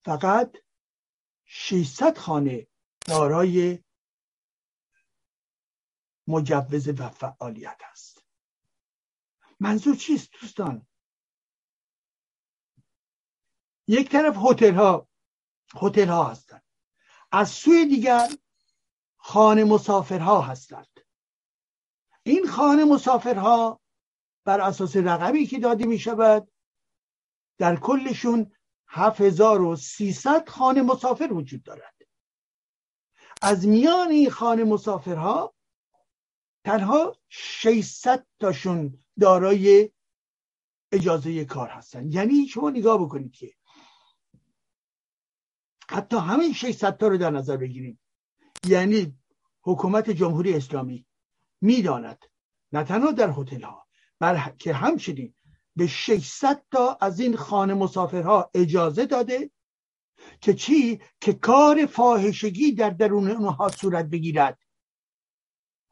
فقط 0.06 0.58
600 1.46 2.18
خانه 2.18 2.68
دارای 3.08 3.84
مجوز 6.28 6.88
و 6.88 7.10
فعالیت 7.10 7.82
است. 7.92 8.26
منظور 9.60 9.96
چیست 9.96 10.30
دوستان؟ 10.42 10.88
یک 13.88 14.10
طرف 14.10 14.36
هتل 14.38 14.76
ها 14.76 15.10
هتل 15.76 16.08
ها 16.08 16.24
هستند 16.24 16.64
از 17.32 17.50
سوی 17.50 17.86
دیگر 17.86 18.30
خانه 19.30 19.64
مسافرها 19.64 20.42
هستند. 20.42 21.00
این 22.24 22.48
خانه 22.48 22.86
مسافرها 22.86 23.82
بر 24.46 24.62
اساس 24.62 24.96
رقمی 24.96 25.46
که 25.46 25.60
داده 25.60 25.86
می 25.86 26.00
شود 26.00 26.52
در 27.58 27.76
کلشون 27.76 28.52
7300 28.88 30.50
خانه 30.50 30.82
مسافر 30.82 31.34
وجود 31.34 31.64
دارد. 31.64 31.96
از 33.42 33.68
میان 33.68 34.10
این 34.10 34.30
خانه 34.30 34.64
مسافرها 34.64 35.56
تنها 36.66 37.18
600 37.28 38.28
تاشون 38.40 39.04
دارای 39.20 39.92
اجازه 40.92 41.46
کار 41.46 41.70
هستن 41.70 42.12
یعنی 42.12 42.48
شما 42.48 42.70
نگاه 42.70 43.04
بکنید 43.04 43.34
که 43.34 43.54
حتی 45.90 46.18
همین 46.18 46.54
600 46.54 46.98
تا 46.98 47.08
رو 47.08 47.18
در 47.18 47.30
نظر 47.30 47.58
بگیریم 47.58 48.00
یعنی 48.68 49.14
حکومت 49.62 50.10
جمهوری 50.10 50.54
اسلامی 50.54 51.06
می‌داند 51.62 52.26
نه 52.72 52.84
تنها 52.84 53.12
در 53.12 53.30
هتل 53.30 53.62
ها 53.62 53.88
که 54.58 54.74
همچنین 54.74 55.34
به 55.76 55.88
600 55.88 56.64
تا 56.72 56.98
از 57.02 57.20
این 57.20 57.36
خانه 57.36 57.74
مسافرها 57.74 58.52
اجازه 58.54 59.06
داده 59.06 59.52
که 60.42 60.54
چی؟ 60.54 61.02
که 61.22 61.34
کار 61.34 61.86
فاحشگی 61.86 62.72
در 62.72 62.90
درون 62.90 63.32
اونها 63.32 63.70
صورت 63.70 64.06
بگیرد. 64.06 64.60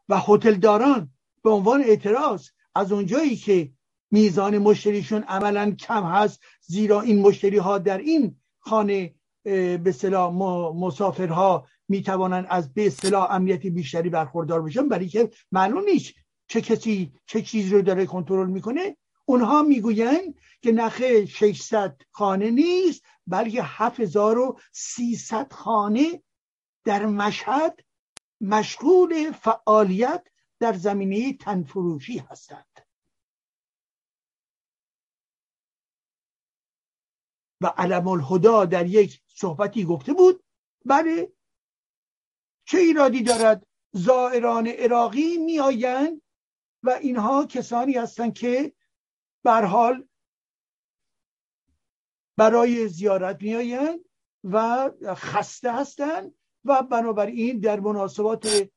و 0.10 0.20
هتلداران 0.28 1.14
به 1.44 1.50
عنوان 1.50 1.82
اعتراض 1.82 2.50
از 2.76 2.92
اونجایی 2.92 3.36
که 3.36 3.72
میزان 4.12 4.58
مشتریشون 4.58 5.24
عملا 5.24 5.72
کم 5.72 6.04
هست 6.04 6.42
زیرا 6.62 7.02
این 7.02 7.22
مشتری 7.22 7.58
ها 7.58 7.78
در 7.78 7.98
این 7.98 8.40
خانه 8.60 9.16
به 9.84 9.94
صلاح 9.96 10.34
مسافرها 10.76 11.68
می‌توانند 11.88 12.48
از 12.50 12.74
به 12.74 12.90
صلاح 12.90 13.32
امنیتی 13.32 13.70
بیشتری 13.70 14.10
برخوردار 14.10 14.62
بشن 14.62 14.90
برای 14.90 15.08
که 15.08 15.30
معلوم 15.52 15.84
نیست 15.84 16.14
چه 16.48 16.62
کسی 16.62 17.14
چه 17.26 17.42
چیزی 17.42 17.70
رو 17.70 17.82
داره 17.82 18.06
کنترل 18.06 18.50
می‌کنه. 18.50 18.98
اونها 19.26 19.62
می‌گویند 19.62 20.36
که 20.62 20.72
نخه 20.72 21.26
600 21.26 22.02
خانه 22.12 22.52
نیست 22.52 23.06
بلکه 23.28 23.64
7300 23.64 25.54
خانه 25.54 26.24
در 26.86 27.06
مشهد 27.06 27.80
مشغول 28.42 29.32
فعالیت 29.32 30.28
در 30.60 30.74
زمینه 30.74 31.34
تنفروشی 31.34 32.18
هستند. 32.18 32.66
و 37.62 37.68
علم 37.78 38.08
الهدا 38.08 38.66
در 38.66 38.86
یک 38.86 39.22
صحبتی 39.28 39.86
گفته 39.86 40.14
بود 40.14 40.44
بله 40.86 41.32
چه 42.68 42.78
ایرادی 42.78 43.24
دارد 43.24 43.68
زائران 43.92 44.68
عراقی 44.68 45.38
میآیند 45.38 46.22
و 46.84 46.90
اینها 46.90 47.46
کسانی 47.46 47.94
هستند 47.94 48.34
که 48.34 48.74
بر 49.44 49.66
حال 49.66 50.08
برای 52.38 52.88
زیارت 52.88 53.42
میآیند 53.42 54.00
و 54.44 54.90
خسته 55.16 55.74
هستند 55.74 56.36
و 56.66 56.84
بنابراین 56.84 57.60
در 57.60 57.80
مناسبات 57.80 58.70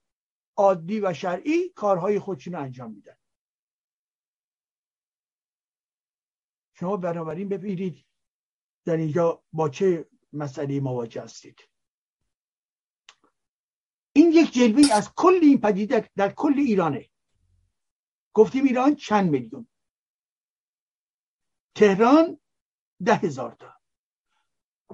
عادی 0.57 1.01
و 1.01 1.15
شرعی 1.15 1.69
کارهای 1.69 2.19
خودشون 2.19 2.55
انجام 2.55 2.93
میدن. 2.93 3.17
شما 6.75 6.97
بنابراین 6.97 7.49
ببینید 7.49 8.07
در 8.85 8.97
اینجا 8.97 9.45
با 9.53 9.69
چه 9.69 10.09
مسئله 10.33 10.81
مواجه 10.81 11.23
هستید. 11.23 11.70
این 14.31 14.45
یک 14.45 14.53
جلوی 14.53 14.91
از 14.93 15.13
کل 15.15 15.39
این 15.43 15.61
پدیده 15.61 16.11
در 16.17 16.33
کل 16.33 16.55
ایرانه. 16.57 17.11
گفتیم 18.33 18.65
ایران 18.65 18.95
چند 18.95 19.31
میلیون؟ 19.31 19.69
تهران 21.75 22.41
ده 23.05 23.15
هزار 23.15 23.57
تا. 23.59 23.75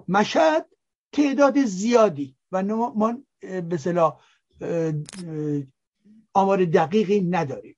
مشهد 0.08 0.70
تعداد 1.12 1.64
زیادی 1.64 2.36
و 2.52 2.62
ما 2.62 3.22
به 3.40 3.76
صلاح 3.76 4.20
آمار 6.34 6.64
دقیقی 6.64 7.20
نداریم. 7.20 7.76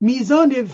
میزان 0.00 0.70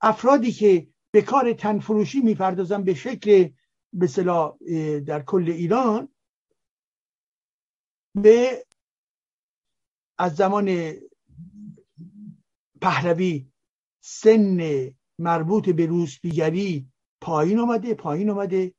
افرادی 0.00 0.52
که 0.52 0.88
به 1.10 1.22
کار 1.22 1.52
تنفروشی 1.52 2.20
می‌پردازن 2.20 2.84
به 2.84 2.94
شکل 2.94 3.48
به 3.92 4.06
در 5.00 5.22
کل 5.22 5.44
ایران 5.48 6.08
به 8.14 8.66
از 10.18 10.36
زمان 10.36 10.94
پهلوی 12.80 13.52
سن 14.00 14.90
مربوط 15.18 15.68
به 15.68 15.86
روسپیگری 15.86 16.92
پایین 17.20 17.58
آمده 17.58 17.94
پایین 17.94 18.30
آمده 18.30 18.74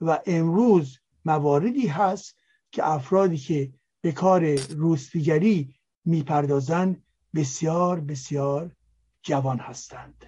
و 0.00 0.20
امروز 0.26 0.98
مواردی 1.24 1.86
هست 1.86 2.36
که 2.72 2.88
افرادی 2.88 3.38
که 3.38 3.72
به 4.00 4.12
کار 4.12 4.54
روسپیگری 4.54 5.74
می‌پردازند 6.04 7.06
بسیار 7.34 8.00
بسیار 8.00 8.76
جوان 9.22 9.58
هستند. 9.58 10.24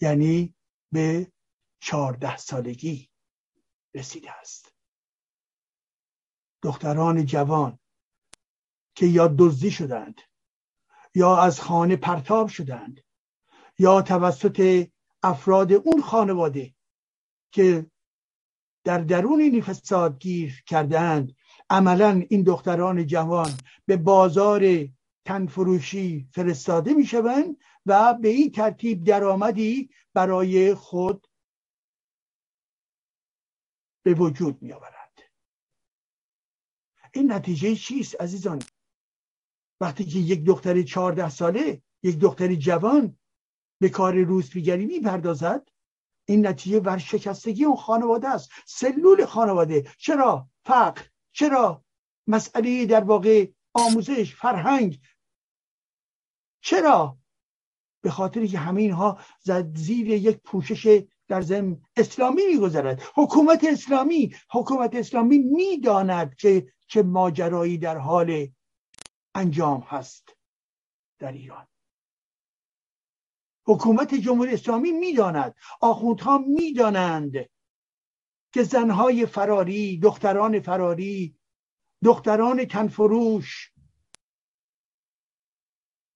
یعنی 0.00 0.54
به 0.92 1.32
چهارده 1.80 2.36
سالگی 2.36 3.10
رسیده 3.94 4.32
است. 4.32 4.63
دختران 6.64 7.26
جوان 7.26 7.78
که 8.94 9.06
یا 9.06 9.34
دزدی 9.38 9.70
شدند 9.70 10.20
یا 11.14 11.36
از 11.36 11.60
خانه 11.60 11.96
پرتاب 11.96 12.48
شدند 12.48 13.00
یا 13.78 14.02
توسط 14.02 14.88
افراد 15.22 15.72
اون 15.72 16.02
خانواده 16.02 16.74
که 17.52 17.90
در 18.84 18.98
درون 18.98 19.40
این 19.40 19.62
فساد 19.62 20.18
گیر 20.18 20.62
کردند 20.66 21.36
عملا 21.70 22.22
این 22.28 22.42
دختران 22.42 23.06
جوان 23.06 23.50
به 23.86 23.96
بازار 23.96 24.62
تنفروشی 25.24 26.28
فرستاده 26.32 26.94
می 26.94 27.06
شوند 27.06 27.56
و 27.86 28.14
به 28.14 28.28
این 28.28 28.52
ترتیب 28.52 29.04
درآمدی 29.04 29.90
برای 30.14 30.74
خود 30.74 31.26
به 34.02 34.14
وجود 34.14 34.62
می 34.62 34.72
آورند 34.72 34.93
این 37.14 37.32
نتیجه 37.32 37.74
چیست 37.74 38.20
عزیزان؟ 38.20 38.62
وقتی 39.80 40.04
که 40.04 40.18
یک 40.18 40.44
دختر 40.44 40.82
چهارده 40.82 41.28
ساله 41.28 41.82
یک 42.02 42.18
دختر 42.18 42.54
جوان 42.54 43.18
به 43.80 43.88
کار 43.88 44.22
روزپیگری 44.22 44.86
می‌پردازد 44.86 45.68
این 46.28 46.46
نتیجه 46.46 46.80
ورشکستگی 46.80 47.64
اون 47.64 47.76
خانواده 47.76 48.28
است. 48.28 48.50
سلول 48.66 49.24
خانواده. 49.24 49.90
چرا 49.98 50.48
فقر؟ 50.64 51.02
چرا 51.32 51.84
مسئله 52.26 52.86
در 52.86 53.04
واقع 53.04 53.46
آموزش 53.74 54.34
فرهنگ؟ 54.34 55.00
چرا؟ 56.60 57.18
به 58.02 58.10
خاطر 58.10 58.46
که 58.46 58.58
همه 58.58 58.80
اینها 58.80 59.18
زیر 59.74 60.10
یک 60.10 60.36
پوشش 60.36 61.02
در 61.28 61.40
زم 61.40 61.80
اسلامی 61.96 62.42
میگذرد. 62.46 63.02
حکومت 63.14 63.64
اسلامی 63.64 64.34
حکومت 64.50 64.94
اسلامی 64.94 65.38
می‌داند 65.38 66.34
که 66.34 66.72
چه 66.94 67.02
ماجرایی 67.02 67.78
در 67.78 67.98
حال 67.98 68.48
انجام 69.34 69.80
هست 69.80 70.36
در 71.18 71.32
ایران. 71.32 71.66
حکومت 73.66 74.14
جمهوری 74.14 74.54
اسلامی 74.54 74.92
می‌داند 74.92 75.54
آخوندها 75.80 76.38
می‌دانند 76.38 77.32
که 78.52 78.62
زنهای 78.62 79.26
فراری 79.26 79.98
دختران 79.98 80.60
فراری 80.60 81.38
دختران 82.04 82.64
تنفروش 82.64 83.72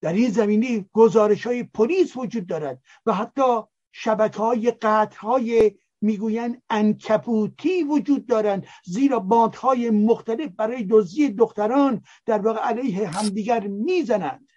در 0.01 0.13
این 0.13 0.29
زمینه 0.29 0.89
گزارش 0.93 1.47
های 1.47 1.63
پلیس 1.63 2.17
وجود 2.17 2.47
دارد 2.47 2.83
و 3.05 3.13
حتی 3.13 3.61
شبکه 3.91 4.37
های 4.37 4.71
قطع 4.71 5.17
های 5.17 5.79
می‌گویند 6.01 6.61
انکپوتی 6.69 7.83
وجود 7.83 8.25
دارند 8.25 8.67
زیرا 8.85 9.19
باندهای 9.19 9.89
مختلف 9.89 10.51
برای 10.51 10.87
دزدی 10.89 11.29
دختران 11.29 12.03
در 12.25 12.39
واقع 12.39 12.59
علیه 12.59 13.07
همدیگر 13.07 13.67
می‌زنند. 13.67 14.49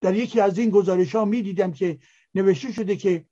در 0.00 0.14
یکی 0.14 0.40
از 0.40 0.58
این 0.58 0.70
گزارش 0.70 1.14
ها 1.14 1.24
می 1.24 1.42
دیدم 1.42 1.72
که 1.72 1.98
نوشته 2.34 2.72
شده 2.72 2.96
که 2.96 3.26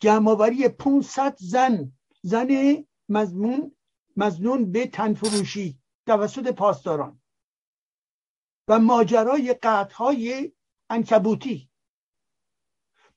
جمعآوری 0.00 0.68
500 0.68 1.36
زن 1.38 1.92
زن 2.22 2.84
مزمون 3.08 3.76
مزنون 4.16 4.72
به 4.72 4.86
تنفروشی 4.86 5.78
توسط 6.06 6.52
پاسداران 6.52 7.20
و 8.68 8.78
ماجرای 8.78 9.56
های 9.94 10.52
انکبوتی. 10.90 11.70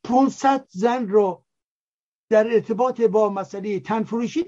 500 0.04 0.68
زن 0.70 1.08
رو 1.08 1.46
در 2.30 2.54
ارتباط 2.54 3.02
با 3.02 3.30
مسئله 3.30 3.80
تنفروشی 3.80 4.44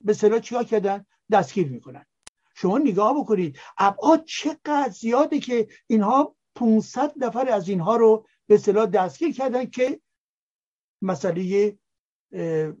به 0.00 0.12
صلاح 0.14 0.40
چیکار 0.40 0.64
کردن؟ 0.64 1.06
دستگیر 1.32 1.68
می‌کنن. 1.68 2.06
شما 2.54 2.78
نگاه 2.78 3.20
بکنید 3.20 3.58
ابعاد 3.78 4.24
چقدر 4.24 4.88
زیاده 4.88 5.40
که 5.40 5.68
اینها 5.86 6.36
500 6.54 7.12
نفر 7.24 7.48
از 7.48 7.68
اینها 7.68 7.96
رو 7.96 8.26
به 8.46 8.58
صلاح 8.58 8.86
دستگیر 8.86 9.32
کردن 9.34 9.66
که 9.66 10.00
مسئله 11.02 11.78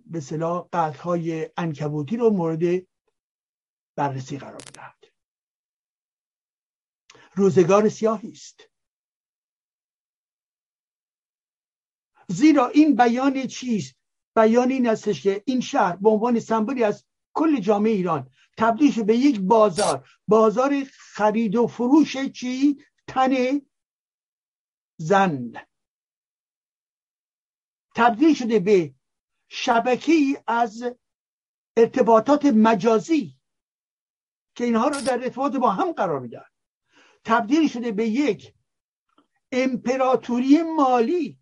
به 0.06 0.20
صلاح 0.22 0.68
قتل 0.72 0.98
های 0.98 1.50
انکبوتی 1.56 2.16
رو 2.16 2.30
مورد 2.30 2.86
بررسی 3.96 4.38
قرار 4.38 4.62
بدهند 4.62 5.06
روزگار 7.34 7.88
سیاهی 7.88 8.30
است. 8.30 8.70
زیرا 12.28 12.68
این 12.68 12.96
بیان 12.96 13.46
چیست؟ 13.46 13.94
بیان 14.36 14.70
این 14.70 14.88
استش 14.88 15.22
که 15.22 15.42
این 15.46 15.60
شهر 15.60 15.96
به 15.96 16.08
عنوان 16.08 16.40
سمبولی 16.40 16.84
از 16.84 17.04
کل 17.34 17.60
جامعه 17.60 17.92
ایران 17.92 18.30
تبدیل 18.58 19.02
به 19.02 19.16
یک 19.16 19.40
بازار. 19.40 20.08
بازار 20.28 20.84
خرید 20.90 21.56
و 21.56 21.66
فروش 21.66 22.16
چی؟ 22.16 22.78
تن 23.08 23.60
زن. 24.96 25.52
تبدیل 27.94 28.34
شده 28.34 28.58
به 28.58 28.94
شبکه 29.48 30.42
از 30.46 30.84
ارتباطات 31.76 32.44
مجازی 32.44 33.36
که 34.54 34.64
اینها 34.64 34.88
رو 34.88 35.00
در 35.00 35.22
ارتباط 35.22 35.56
با 35.56 35.70
هم 35.70 35.92
قرار 35.92 36.20
میدن 36.20 36.44
تبدیل 37.24 37.68
شده 37.68 37.92
به 37.92 38.08
یک 38.08 38.54
امپراتوری 39.52 40.62
مالی 40.62 41.38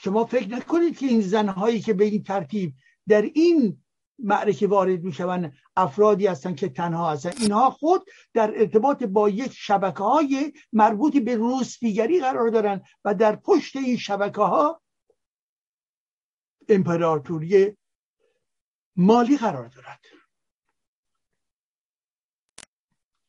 شما 0.00 0.24
فکر 0.24 0.48
نکنید 0.48 0.98
که 0.98 1.06
این 1.06 1.20
زنهایی 1.20 1.80
که 1.80 1.94
به 1.94 2.04
این 2.04 2.22
ترتیب 2.22 2.74
در 3.08 3.22
این 3.22 3.84
معرکه 4.18 4.66
وارد 4.66 5.02
می‌شوند 5.02 5.52
افرادی 5.76 6.26
هستند 6.26 6.56
که 6.56 6.68
تنها 6.68 7.10
هستند. 7.10 7.34
اینها 7.40 7.70
خود 7.70 8.10
در 8.34 8.58
ارتباط 8.60 9.02
با 9.02 9.28
یک 9.28 9.52
شبکه 9.52 10.02
های 10.02 10.52
مربوط 10.72 11.16
به 11.16 11.36
روسپیگری 11.36 12.20
قرار 12.20 12.48
دارند 12.48 12.84
و 13.04 13.14
در 13.14 13.36
پشت 13.36 13.76
این 13.76 13.96
شبکه 13.96 14.42
ها 14.42 14.82
امپراتوری 16.68 17.76
مالی 18.96 19.36
قرار 19.36 19.68
دارد. 19.68 20.00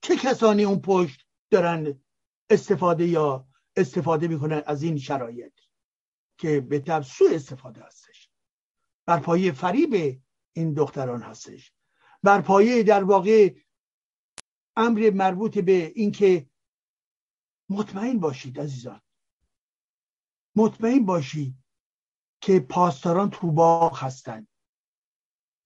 چه 0.02 0.16
کسانی 0.16 0.64
اون 0.64 0.82
پشت 0.82 1.26
دارن 1.52 2.02
استفاده 2.50 3.08
یا 3.08 3.48
استفاده 3.76 4.28
می‌کنن 4.28 4.64
از 4.66 4.84
این 4.84 4.98
شرایط؟ 4.98 5.54
که 6.40 6.62
به 6.62 6.80
طب 6.80 7.02
سوء 7.02 7.36
استفاده 7.36 7.84
هستش. 7.84 8.30
بر 9.06 9.20
پایه 9.20 9.52
فریب 9.52 10.22
این 10.54 10.74
دختران 10.74 11.22
هستش. 11.22 11.74
بر 12.24 12.42
پایه 12.42 12.84
در 12.84 13.04
واقع 13.04 13.56
امر 14.76 15.10
مربوط 15.10 15.58
به 15.58 15.92
اینکه 15.96 16.50
مطمئن 17.70 18.20
باشید 18.20 18.60
عزیزان. 18.60 19.02
مطمئن 20.56 21.06
باشید 21.06 21.56
که 22.42 22.60
پاسداران 22.60 23.30
تو 23.30 23.52
باغ 23.52 24.04
هستند. 24.04 24.48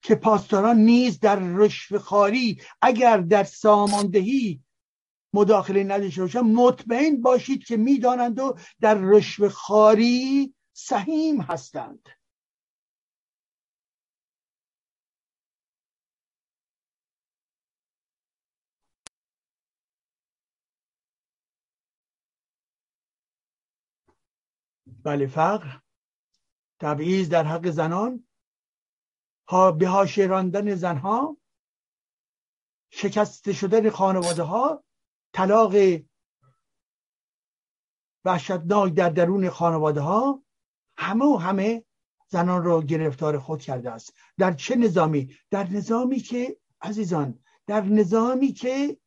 که 0.01 0.15
پاسداران 0.15 0.77
نیز 0.77 1.19
در 1.19 1.39
رشوه 1.39 1.99
خاری 1.99 2.61
اگر 2.81 3.17
در 3.17 3.43
ساماندهی 3.43 4.63
مداخله 5.33 5.83
نداشته 5.83 6.21
باشن 6.21 6.39
مطمئن 6.39 7.21
باشید 7.21 7.65
که 7.65 7.77
می‌دانند 7.77 8.39
و 8.39 8.57
در 8.81 8.95
رشوه 8.95 9.49
خاری 9.49 10.53
سهیم 10.73 11.41
هستند. 11.41 12.09
بله 25.03 25.27
فقر 25.27 25.79
تبعیض 26.79 27.29
در 27.29 27.43
حق 27.43 27.69
زنان 27.69 28.27
ها 29.47 29.71
به 29.71 30.27
راندن 30.27 30.75
زنها 30.75 31.37
شکسته 32.89 33.53
شدن 33.53 33.89
خانواده 33.89 34.43
ها 34.43 34.83
طلاق 35.33 35.73
وحشتناک 38.25 38.93
در 38.93 39.09
درون 39.09 39.49
خانواده 39.49 40.01
ها 40.01 40.43
همه 40.97 41.25
و 41.25 41.37
همه 41.37 41.85
زنان 42.27 42.63
را 42.63 42.81
گرفتار 42.81 43.39
خود 43.39 43.61
کرده 43.61 43.91
است. 43.91 44.13
در 44.37 44.53
چه 44.53 44.75
نظامی؟ 44.75 45.37
در 45.51 45.69
نظامی 45.69 46.19
که 46.19 46.57
عزیزان 46.81 47.43
در 47.67 47.81
نظامی 47.81 48.53
که 48.53 48.97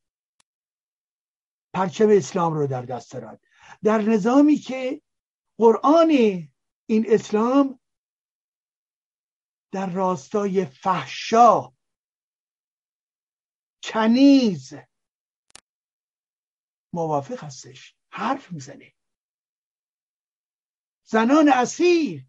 پرچم 1.74 2.08
اسلام 2.10 2.54
رو 2.54 2.66
در 2.66 2.82
دست 2.82 3.12
دارد. 3.12 3.44
در 3.82 3.98
نظامی 4.02 4.56
که 4.56 5.02
قرآن 5.58 6.10
این 6.86 7.04
اسلام 7.08 7.80
در 9.72 9.90
راستای 9.90 10.64
فحشا 10.64 11.72
کنیز 13.82 14.74
موافق 16.92 17.44
هستش. 17.44 17.96
حرف 18.10 18.52
می‌زنه. 18.52 18.95
زنان 21.08 21.48
اسیر. 21.48 22.26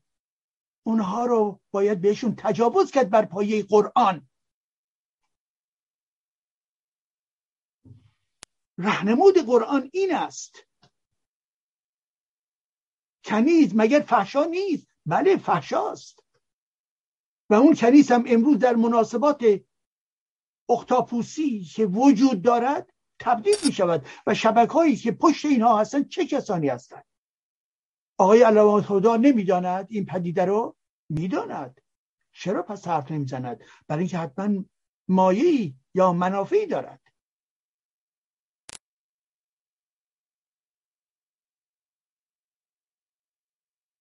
اونها 0.85 1.25
رو 1.25 1.61
باید 1.71 2.01
بهشون 2.01 2.35
تجاوز 2.37 2.91
کرد 2.91 3.09
بر 3.09 3.25
پایه 3.25 3.63
قرآن. 3.63 4.29
رهنمود 8.77 9.37
قرآن 9.45 9.89
این 9.93 10.15
است. 10.15 10.55
کنیز 13.23 13.73
مگر 13.75 13.99
فحشا 13.99 14.43
نیست؟ 14.43 14.87
بله 15.05 15.37
فحشاست. 15.37 16.23
و 17.49 17.53
اون 17.53 17.75
کنیز 17.75 18.11
هم 18.11 18.23
امروز 18.27 18.59
در 18.59 18.75
مناسبات 18.75 19.43
اختاپوسی 20.69 21.63
که 21.63 21.85
وجود 21.85 22.41
دارد 22.41 22.93
تبدیل 23.19 23.55
می 23.65 23.71
شود 23.71 24.07
و 24.27 24.33
شبکه 24.33 24.73
هایی 24.73 24.95
که 24.95 25.11
پشت 25.11 25.45
اینها 25.45 25.79
هستن 25.79 26.03
چه 26.03 26.27
کسانی 26.27 26.69
هستند؟ 26.69 27.05
آقای 28.17 28.43
علامه 28.43 28.81
خدا 28.81 29.17
نمی‌داند؟ 29.17 29.87
این 29.89 30.05
پدیده 30.05 30.45
رو 30.45 30.75
می‌داند. 31.09 31.81
چرا 32.31 32.63
پس 32.63 32.87
حرف 32.87 33.11
نمی‌زند؟ 33.11 33.59
برای 33.87 33.99
اینکه 33.99 34.17
حتما 34.17 34.63
مایه 35.07 35.73
یا 35.93 36.13
منافعی 36.13 36.65
دارد. 36.65 37.01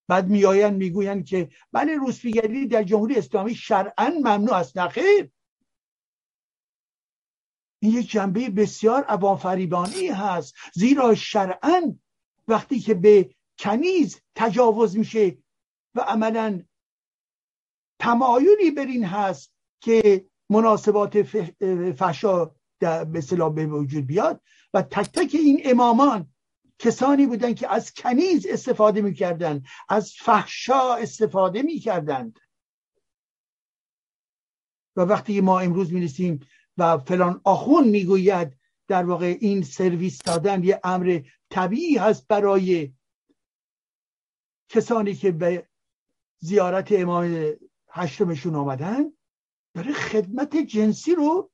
بعد 0.08 0.28
میآیند 0.28 0.76
می‌گویند 0.76 1.24
که 1.24 1.50
بله 1.72 1.94
روسپیگری 1.96 2.66
در 2.66 2.82
جمهوری 2.82 3.16
اسلامی 3.16 3.54
شرعا 3.54 4.08
ممنوع 4.08 4.54
است 4.54 4.78
نخیر 4.78 5.30
این 7.82 7.92
یک 7.92 8.10
جنبه 8.10 8.50
بسیار 8.50 9.04
عوام 9.04 9.38
هست. 10.14 10.54
زیرا 10.74 11.14
شرعا 11.14 11.98
وقتی 12.48 12.80
که 12.80 12.94
به 12.94 13.35
کنیز 13.58 14.20
تجاوز 14.34 14.98
میشه 14.98 15.38
و 15.94 16.00
عملا 16.00 16.62
تمایلی 18.00 18.70
بر 18.70 18.86
این 18.86 19.04
هست 19.04 19.52
که 19.80 20.26
مناسبات 20.50 21.22
فحشا 21.92 22.44
به 22.80 23.10
اصطلاح 23.14 23.52
به 23.54 23.66
وجود 23.66 24.06
بیاد 24.06 24.40
و 24.74 24.82
تک 24.82 25.12
تک 25.12 25.34
این 25.34 25.62
امامان 25.64 26.32
کسانی 26.78 27.26
بودن 27.26 27.54
که 27.54 27.72
از 27.72 27.94
کنیز 27.94 28.46
استفاده 28.46 29.00
می‌کردند 29.00 29.66
از 29.88 30.12
فحشا 30.18 30.94
استفاده 30.94 31.62
می‌کردند. 31.62 32.38
و 34.96 35.00
وقتی 35.00 35.40
ما 35.40 35.60
امروز 35.60 35.92
می‌رسیم 35.92 36.40
و 36.76 36.98
فلان 36.98 37.40
آخون 37.44 37.88
می‌گوید 37.88 38.58
در 38.88 39.04
واقع 39.04 39.36
این 39.40 39.62
سرویس 39.62 40.22
دادن 40.22 40.64
یه 40.64 40.80
امر 40.84 41.20
طبیعی 41.50 41.96
هست 41.96 42.28
برای 42.28 42.92
کسانی 44.68 45.14
که 45.14 45.32
به 45.32 45.68
زیارت 46.38 46.92
امام 46.92 47.52
هشتمشون 47.88 48.54
آمدن 48.54 49.12
داره 49.74 49.92
خدمت 49.92 50.56
جنسی 50.56 51.14
رو 51.14 51.50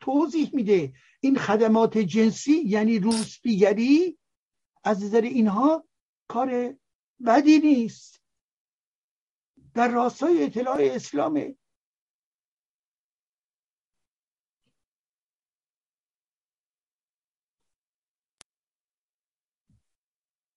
توضیح 0.00 0.50
میده. 0.54 0.92
این 1.20 1.38
خدمات 1.38 1.98
جنسی 1.98 2.52
یعنی 2.52 2.98
روسپیگری 2.98 4.18
از 4.84 5.04
نظر 5.04 5.20
اینها 5.20 5.88
کار 6.28 6.76
بدی 7.26 7.58
نیست. 7.58 8.22
در 9.74 9.88
راستای 9.88 10.44
اطلاع 10.44 10.78
اسلامه 10.80 11.56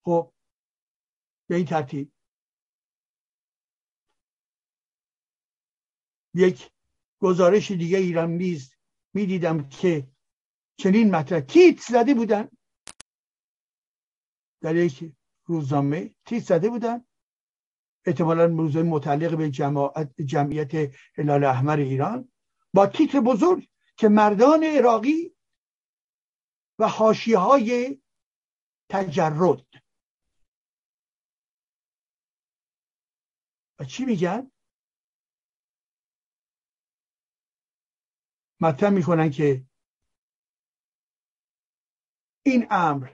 خب 0.06 0.33
به 1.48 1.56
این 1.56 1.66
ترتیب. 1.66 2.12
یک 6.34 6.72
گزارش 7.20 7.72
دیگه 7.72 7.98
ایران 7.98 8.32
نیز 8.32 8.76
می‌دیدم 9.14 9.70
که 9.70 10.08
چنین 10.78 11.16
مطرح 11.16 11.40
تیت 11.40 11.80
زده 11.80 12.14
بودن. 12.14 12.50
در 14.62 14.76
یک 14.76 15.14
روزنامه 15.46 16.16
تیت 16.26 16.44
زده 16.44 16.70
بودن. 16.70 17.06
احتمالا 18.06 18.48
موضوع 18.48 18.84
متعلق 18.84 19.38
به 19.38 19.50
جماعت 19.50 20.22
جمعیت 20.22 20.96
هلال 21.16 21.44
احمر 21.44 21.78
ایران. 21.78 22.32
با 22.74 22.88
تیتر 22.88 23.20
بزرگ 23.20 23.70
که 23.98 24.10
مردان 24.10 24.64
عراقی 24.64 25.36
و 26.80 26.88
حاشیه 26.88 27.38
های 27.38 28.02
تجرد 28.90 29.73
چی 33.84 34.06
میگن؟ 34.06 34.52
مطرح 38.62 38.90
می‌کنن 38.90 39.30
که 39.30 39.66
این 42.46 42.68
امر 42.70 43.10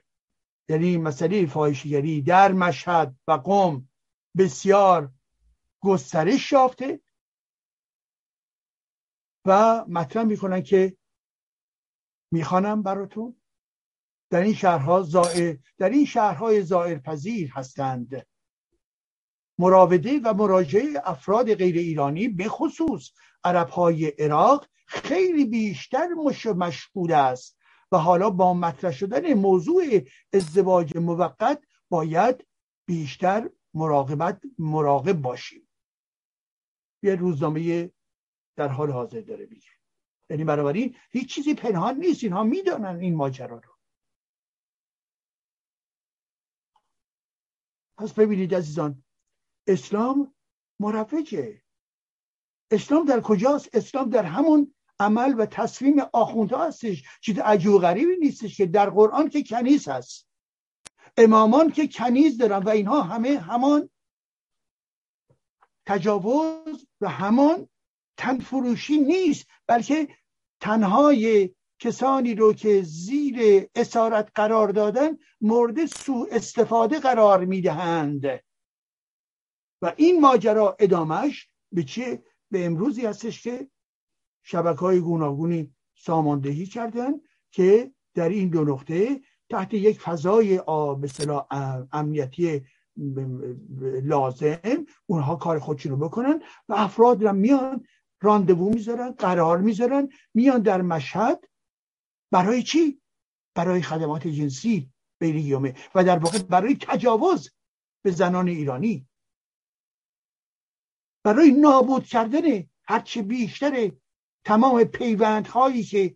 یعنی 0.70 0.98
مسئله 0.98 1.46
فاحشگری 1.46 2.22
در 2.22 2.52
مشهد 2.52 3.16
و 3.28 3.32
قوم 3.32 3.90
بسیار 4.38 5.14
گسترش 5.80 6.52
یافته 6.52 7.02
و 9.46 9.86
مطرح 9.88 10.24
می‌کنن 10.24 10.62
که 10.64 10.98
می‌خوانم 12.32 12.84
براتون. 12.84 13.42
در 14.32 14.42
این 14.42 14.54
شهرها 14.54 15.02
زائر 15.02 15.58
در 15.78 15.90
این 15.90 16.06
شهرهای 16.06 16.64
زائر 16.64 17.00
پذیر 17.00 17.52
هستند. 17.52 18.28
مراوده 19.60 20.20
و 20.20 20.34
مراجعه 20.34 21.02
افراد 21.04 21.56
غیر 21.56 21.76
ایرانی 21.76 22.28
به 22.28 22.48
خصوص 22.48 23.12
عرب 23.44 23.70
های 23.70 24.08
عراق 24.08 24.68
خیلی 24.86 25.46
بیشتر 25.46 26.08
مش 26.08 26.46
مشهود 26.46 27.12
است 27.12 27.58
و 27.92 27.98
حالا 27.98 28.30
با 28.30 28.54
مطرح 28.54 28.92
شدن 28.92 29.34
موضوع 29.34 29.84
ازدواج 30.34 30.98
موقت 30.98 31.64
باید 31.90 32.48
بیشتر 32.86 33.50
مراقبت 33.74 34.42
مراقب 34.60 35.22
باشیم. 35.22 35.70
یه 37.04 37.16
روزنامه 37.16 37.92
در 38.56 38.68
حال 38.68 38.92
حاضر 38.92 39.22
داره 39.22 39.46
میگه. 39.46 39.70
یعنی 40.30 40.44
بنابراین 40.44 40.96
هیچ 41.12 41.36
چیزی 41.36 41.54
پنهان 41.54 41.98
نیست. 41.98 42.24
اینها 42.24 42.44
می‌دانن 42.44 43.00
این 43.00 43.16
ماجرا 43.16 43.58
رو. 43.58 43.74
پس 47.98 48.14
ببینید 48.14 48.56
عزیزان 48.56 49.04
اسلام 49.70 50.34
مرفجه 50.80 51.62
اسلام 52.72 53.06
در 53.06 53.22
کجاست؟ 53.22 53.70
اسلام 53.74 54.10
در 54.10 54.24
همون 54.24 54.74
عمل 55.00 55.36
و 55.38 55.46
تصمیم 55.46 56.02
آخوندها 56.14 56.68
هستش. 56.68 57.04
چیز 57.22 57.40
عجیب 57.40 57.78
غریبی 57.78 58.18
نیستش 58.20 58.58
که 58.58 58.66
در 58.66 58.90
قرآن 58.90 59.30
که 59.30 59.44
کنیز 59.44 59.88
هست. 59.88 60.28
امامان 61.18 61.72
که 61.72 61.88
کنیز 61.88 62.38
دارن 62.38 62.64
و 62.64 62.70
اینها 62.70 63.02
همه 63.02 63.40
همان 63.40 63.90
تجاوز 65.86 66.88
و 67.02 67.10
همان 67.10 67.70
تنفروشی 68.18 68.98
نیست. 68.98 69.48
بلکه 69.68 70.08
تنهای 70.62 71.56
کسانی 71.80 72.36
رو 72.36 72.54
که 72.54 72.82
زیر 72.82 73.68
اسارت 73.76 74.32
قرار 74.36 74.68
دادن 74.68 75.18
مورد 75.42 75.86
سوء 75.86 76.28
استفاده 76.32 77.00
قرار 77.00 77.46
می‌دهند. 77.46 78.49
و 79.82 79.94
این 79.98 80.22
ماجرا 80.22 80.76
ادامش 80.80 81.48
به 81.72 81.84
چه 81.84 82.24
به 82.52 82.66
امروزی 82.66 83.06
هستش 83.06 83.44
که 83.44 83.70
شبکه 84.44 84.80
های 84.80 85.00
گوناگونی 85.00 85.74
ساماندهی 85.96 86.66
کردن 86.66 87.12
که 87.52 87.92
در 88.14 88.30
این 88.30 88.50
دو 88.50 88.64
نقطه 88.64 89.22
تحت 89.50 89.74
یک 89.74 90.00
فضای 90.00 90.58
به 91.02 91.46
امنیتی 91.92 92.62
لازم 94.04 94.86
اونها 95.06 95.36
کار 95.36 95.60
خودشون 95.60 95.92
رو 95.92 95.98
بکنن 95.98 96.42
و 96.70 96.74
افراد 96.74 97.24
را 97.24 97.32
میان 97.32 97.86
راندوو 98.22 98.74
می‌ذارن 98.74 99.12
قرار 99.12 99.58
می‌ذارن 99.58 100.10
میان 100.34 100.62
در 100.62 100.82
مشهد 100.82 101.48
برای 102.32 102.64
چی؟ 102.64 103.02
برای 103.56 103.82
خدمات 103.82 104.28
جنسی 104.28 104.92
بین 105.20 105.76
و 105.96 106.04
در 106.04 106.20
واقع 106.20 106.40
برای 106.40 106.76
تجاوز 106.76 107.50
به 108.04 108.12
زنان 108.12 108.48
ایرانی. 108.48 109.09
برای 111.24 111.52
نابود 111.52 112.04
کردن 112.06 112.70
هرچه 112.84 113.22
بیشتر 113.22 113.92
تمام 114.46 114.84
پیوندهایی 114.84 115.84
که 115.84 116.16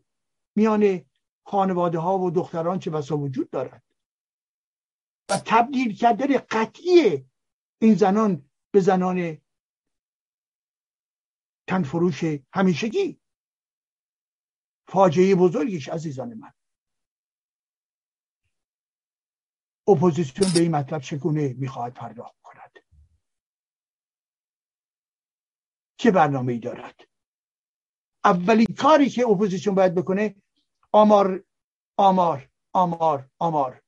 میان 0.55 1.05
خانواده 1.45 1.99
ها 1.99 2.19
و 2.19 2.31
دختران 2.31 2.79
چه 2.79 2.91
بسا 2.91 3.17
وجود 3.17 3.49
دارد. 3.49 3.83
و 5.29 5.41
تبدیل 5.45 5.95
کردن 5.95 6.37
قطعی 6.37 7.25
این 7.81 7.95
زنان 7.95 8.49
به 8.71 8.79
زنان 8.79 9.37
تنفروش 11.67 12.23
همیشگی. 12.53 13.19
فاجعه 14.87 15.35
بزرگیش 15.35 15.89
عزیزان 15.89 16.33
من. 16.33 16.53
اپوزیسیون 19.87 20.53
به 20.53 20.59
این 20.59 20.75
مطلب 20.75 21.01
چگونه 21.01 21.53
می‌خواهد 21.53 21.93
پرداخت 21.93 22.35
کند 22.43 22.71
چه 26.03 26.11
برنامه 26.11 26.53
ای 26.53 26.59
دارد؟ 26.59 27.01
اولین 28.25 28.67
کاری 28.77 29.09
که 29.09 29.27
اپوزیسیون 29.27 29.75
باید 29.75 29.95
بکنه 29.95 30.35
آمار 30.91 31.43
آمار 31.97 32.49
آمار 32.73 33.29
آمار. 33.39 33.81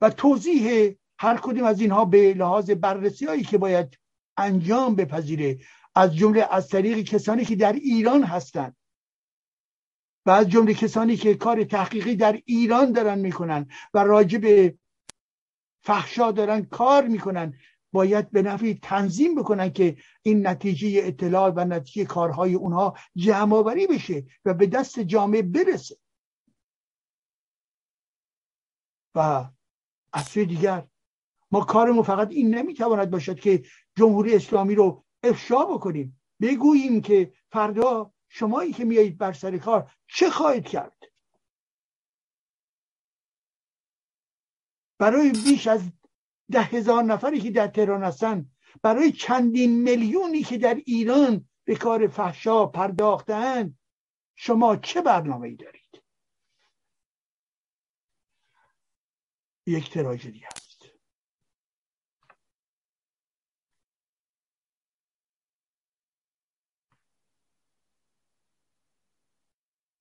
و 0.00 0.10
توضیح 0.10 0.96
هر 1.18 1.36
کدوم 1.36 1.64
از 1.64 1.80
اینها 1.80 2.04
به 2.04 2.34
لحاظ 2.34 2.70
بررسی 2.70 3.26
هایی 3.26 3.42
که 3.42 3.58
باید 3.58 3.98
انجام 4.36 4.94
بپذیره 4.94 5.58
از 5.94 6.16
جمله 6.16 6.48
از 6.50 6.68
طریق 6.68 6.98
کسانی 6.98 7.44
که 7.44 7.56
در 7.56 7.72
ایران 7.72 8.22
هستند 8.22 8.76
و 10.26 10.30
از 10.30 10.48
جمله 10.48 10.74
کسانی 10.74 11.16
که 11.16 11.34
کار 11.34 11.64
تحقیقی 11.64 12.16
در 12.16 12.42
ایران 12.44 12.92
دارن 12.92 13.18
می‌کنن 13.18 13.70
و 13.94 13.98
راجع 13.98 14.38
به 14.38 14.78
فحشا 15.82 16.32
دارن 16.32 16.62
کار 16.62 17.06
می‌کنن. 17.06 17.58
باید 17.96 18.30
به 18.30 18.42
نفعی 18.42 18.74
تنظیم 18.74 19.34
بکنن 19.34 19.70
که 19.72 19.96
این 20.22 20.46
نتیجه 20.46 21.00
اطلاع 21.04 21.52
و 21.56 21.64
نتیجه 21.64 22.04
کارهای 22.04 22.54
اونها 22.54 22.96
جمع 23.16 23.86
بشه 23.86 24.24
و 24.44 24.54
به 24.54 24.66
دست 24.66 25.00
جامعه 25.00 25.42
برسه. 25.42 25.96
و 29.14 29.44
از 30.12 30.24
سوی 30.24 30.46
دیگر 30.46 30.86
ما 31.50 31.64
کارمون 31.64 32.02
فقط 32.02 32.30
این 32.30 32.54
نمی‌تواند 32.54 33.10
باشد 33.10 33.40
که 33.40 33.62
جمهوری 33.96 34.34
اسلامی 34.34 34.74
رو 34.74 35.04
افشا 35.22 35.64
بکنیم. 35.64 36.20
بگوییم 36.40 37.00
که 37.00 37.32
فردا 37.52 38.12
شمایی 38.28 38.72
که 38.72 38.84
میایید 38.84 39.18
بر 39.18 39.32
سر 39.32 39.58
کار 39.58 39.92
چه 40.08 40.30
خواهید 40.30 40.64
کرد؟ 40.64 40.96
برای 44.98 45.30
بیش 45.30 45.66
از 45.66 45.80
ده 46.52 46.62
هزار 46.62 47.02
نفری 47.02 47.40
که 47.40 47.50
در 47.50 47.66
تهران 47.66 48.02
هستن 48.04 48.50
برای 48.82 49.12
چندین 49.12 49.82
میلیونی 49.82 50.42
که 50.42 50.58
در 50.58 50.74
ایران 50.74 51.48
به 51.64 51.76
کار 51.76 52.08
فحشا 52.08 52.66
پرداختن 52.66 53.78
شما 54.34 54.76
چه 54.76 55.02
برنامه 55.02 55.48
ای 55.48 55.56
دارید؟ 55.56 56.02
یک 59.66 59.90
تراژدی 59.90 60.44
است 60.44 60.66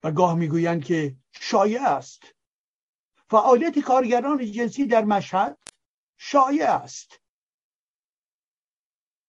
و 0.03 0.11
گاه 0.11 0.35
می‌گویند 0.35 0.83
که 0.83 1.15
شایع 1.31 1.81
است. 1.81 2.23
فعالیت 3.29 3.79
کارگران 3.79 4.51
جنسی 4.51 4.85
در 4.85 5.03
مشهد 5.05 5.64
شایع 6.17 6.71
است. 6.71 7.21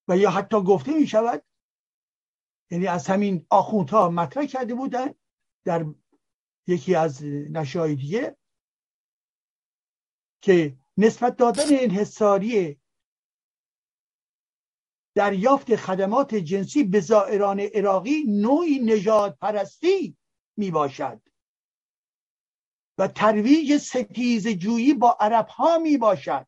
و 0.08 0.16
یا 0.16 0.30
حتی 0.30 0.62
گفته 0.62 0.92
می 0.92 1.06
شود 1.06 1.42
یعنی 2.70 2.86
از 2.86 3.06
همین 3.06 3.46
آخوندها 3.50 4.08
مطرح 4.08 4.46
کرده 4.46 4.74
بودن 4.74 5.14
در 5.64 5.86
یکی 6.66 6.94
از 6.94 7.24
نشای 7.24 7.94
دیگه 7.94 8.36
که 10.42 10.76
نسبت 10.96 11.36
دادن 11.36 11.64
انحصاری 11.68 12.80
دریافت 15.14 15.76
خدمات 15.76 16.34
جنسی 16.34 16.84
به 16.84 17.00
زائران 17.00 17.60
عراقی 17.60 18.24
نوعی 18.28 18.78
نجات 18.78 19.38
پرستی 19.38 20.16
می 20.56 20.70
باشد. 20.70 21.20
و 22.98 23.08
ترویج 23.08 23.76
ستیز 23.76 24.48
جویی 24.48 24.94
با 24.94 25.16
عرب 25.20 25.48
ها 25.48 25.78
می 25.78 25.96
باشد. 25.96 26.46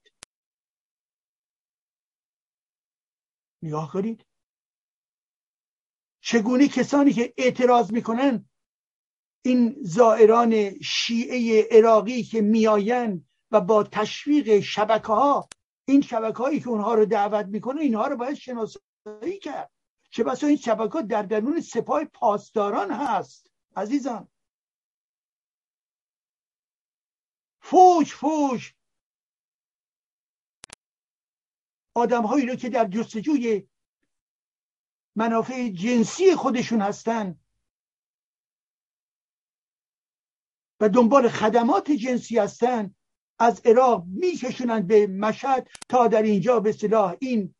نگاه 3.69 3.93
کنید. 3.93 4.27
چگونه 6.21 6.69
کسانی 6.69 7.13
که 7.13 7.35
اعتراض 7.37 7.93
می‌کنن 7.93 8.49
این 9.45 9.77
زائران 9.83 10.81
شیعه 10.81 11.69
عراقی 11.71 12.23
که 12.23 12.41
میآیند 12.41 13.29
و 13.51 13.61
با 13.61 13.83
تشویق 13.83 14.61
شبکه 14.61 15.07
ها 15.07 15.49
این 15.89 16.01
شبکه 16.01 16.39
هایی 16.39 16.61
که 16.61 16.69
اونها 16.69 16.95
رو 16.95 17.07
دعوت 17.07 17.47
می‌کنه 17.47 17.81
اینها 17.81 18.07
رو 18.07 18.17
باید 18.17 18.35
شناسایی 18.35 19.39
کرد. 19.43 19.71
چه 20.11 20.25
بسا 20.25 20.47
این 20.47 20.57
شبکه 20.57 21.03
در 21.03 21.23
درون 21.23 21.61
سپاه 21.61 22.05
پاسداران 22.05 22.91
هست 22.91 23.51
عزیزان. 23.77 24.29
فوش 27.61 28.15
فوش. 28.15 28.75
آدم 31.99 32.27
هایی 32.27 32.47
رو 32.47 32.55
که 32.55 32.69
در 32.69 32.85
جستجوی 32.89 33.69
منافع 35.17 35.69
جنسی 35.69 36.35
خودشون 36.35 36.81
هستن 36.81 37.41
و 40.81 40.89
دنبال 40.89 41.29
خدمات 41.29 41.91
جنسی 41.91 42.39
هستن 42.39 42.95
از 43.39 43.61
عراق 43.65 44.05
میکشونند 44.07 44.87
به 44.87 45.07
مشهد 45.07 45.69
تا 45.89 46.07
در 46.07 46.23
اینجا 46.23 46.61
به 46.61 46.73
صلاح 46.73 47.17
این 47.21 47.55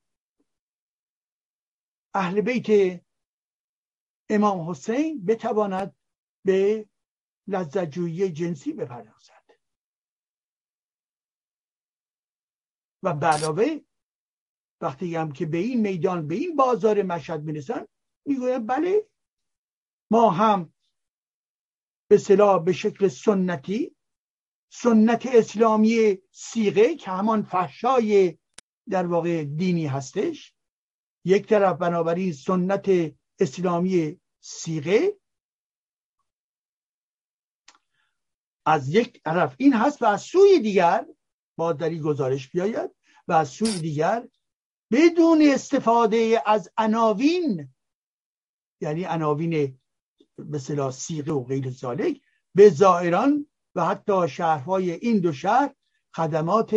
اهل 2.15 2.41
بیت 2.41 3.01
امام 4.31 4.71
حسین 4.71 5.25
بتواند 5.25 5.97
به 6.45 6.89
لذتجویی 7.47 8.33
جنسی 8.33 8.73
بپردازد. 8.73 9.39
و 13.03 13.15
به 13.15 13.27
علاوه 13.27 13.81
وقتی 14.81 15.17
هم 15.17 15.33
که 15.33 15.47
به 15.47 15.59
این 15.59 15.81
میدان 15.81 16.29
به 16.29 16.35
این 16.35 16.57
بازار 16.57 17.03
مشهد 17.03 17.43
می‌رسن 17.43 17.87
می‌گویم 18.27 18.67
بله 18.67 19.07
ما 20.11 20.31
هم 20.31 20.73
به 22.09 22.19
صلاح 22.19 22.65
به 22.65 22.73
شکل 22.73 23.09
سنتی 23.09 23.97
سنت 24.73 25.27
اسلامی 25.27 26.19
سیغه 26.31 26.95
که 26.95 27.11
همان 27.11 27.43
فحشای 27.43 28.39
در 28.89 29.07
واقع 29.07 29.45
دینی 29.45 29.87
هستش 29.87 30.55
یک 31.25 31.47
طرف 31.47 31.79
بنابراین 31.79 32.33
سنت 32.33 33.15
اسلامی 33.39 34.21
سیغه 34.41 35.19
از 38.67 38.95
یک 38.95 39.23
طرف 39.23 39.55
این 39.59 39.73
هست 39.75 40.03
و 40.03 40.05
از 40.05 40.23
سوی 40.23 40.61
دیگر 40.61 41.07
با 41.57 41.73
در 41.73 41.89
این 41.89 42.03
گزارش 42.03 42.51
بیاید 42.51 42.91
و 43.29 43.33
از 43.33 43.49
سوی 43.49 43.79
دیگر 43.79 44.29
بدون 44.91 45.43
استفاده 45.43 46.43
از 46.47 46.71
عناوین 46.77 47.75
یعنی 48.81 49.05
عناوین 49.05 49.81
صلاح 50.61 50.91
سیغه 50.91 51.33
و 51.33 51.45
غیر 51.45 51.71
ذالک 51.71 52.21
به 52.55 52.69
زائران 52.71 53.47
و 53.75 53.85
حتی 53.85 54.29
شهرهای 54.29 54.91
این 54.91 55.21
دو 55.21 55.33
شهر 55.33 55.75
خدمات 56.17 56.77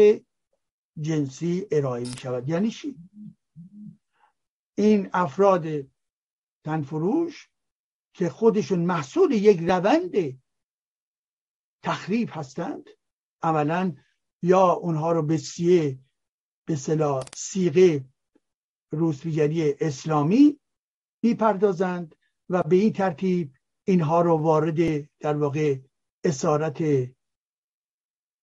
جنسی 1.02 1.68
ارائه 1.72 2.10
می 2.10 2.18
شود 2.18 2.50
یعنی 2.50 2.72
چی؟ 2.72 2.96
این 4.78 5.10
افراد 5.14 5.66
تنفروش 6.66 7.50
که 8.14 8.30
خودشون 8.30 8.80
محصول 8.80 9.32
یک 9.32 9.60
روند 9.60 10.42
تخریب 11.84 12.30
هستند 12.32 12.90
عملا 13.42 13.96
یا 14.42 14.72
اونها 14.72 15.12
رو 15.12 15.22
به 15.22 15.38
سیه 15.38 16.00
به 16.72 16.78
صلاح 16.78 17.24
سیغه 17.36 18.06
روسپیگری 18.92 19.74
اسلامی 19.80 20.60
می‌پردازند 21.24 22.16
و 22.50 22.64
به 22.64 22.76
این 22.76 22.94
ترتیب 22.94 23.54
اینها 23.84 24.22
رو 24.22 24.38
وارد 24.38 25.10
در 25.20 25.38
واقع 25.38 25.80
اسارت 26.24 26.84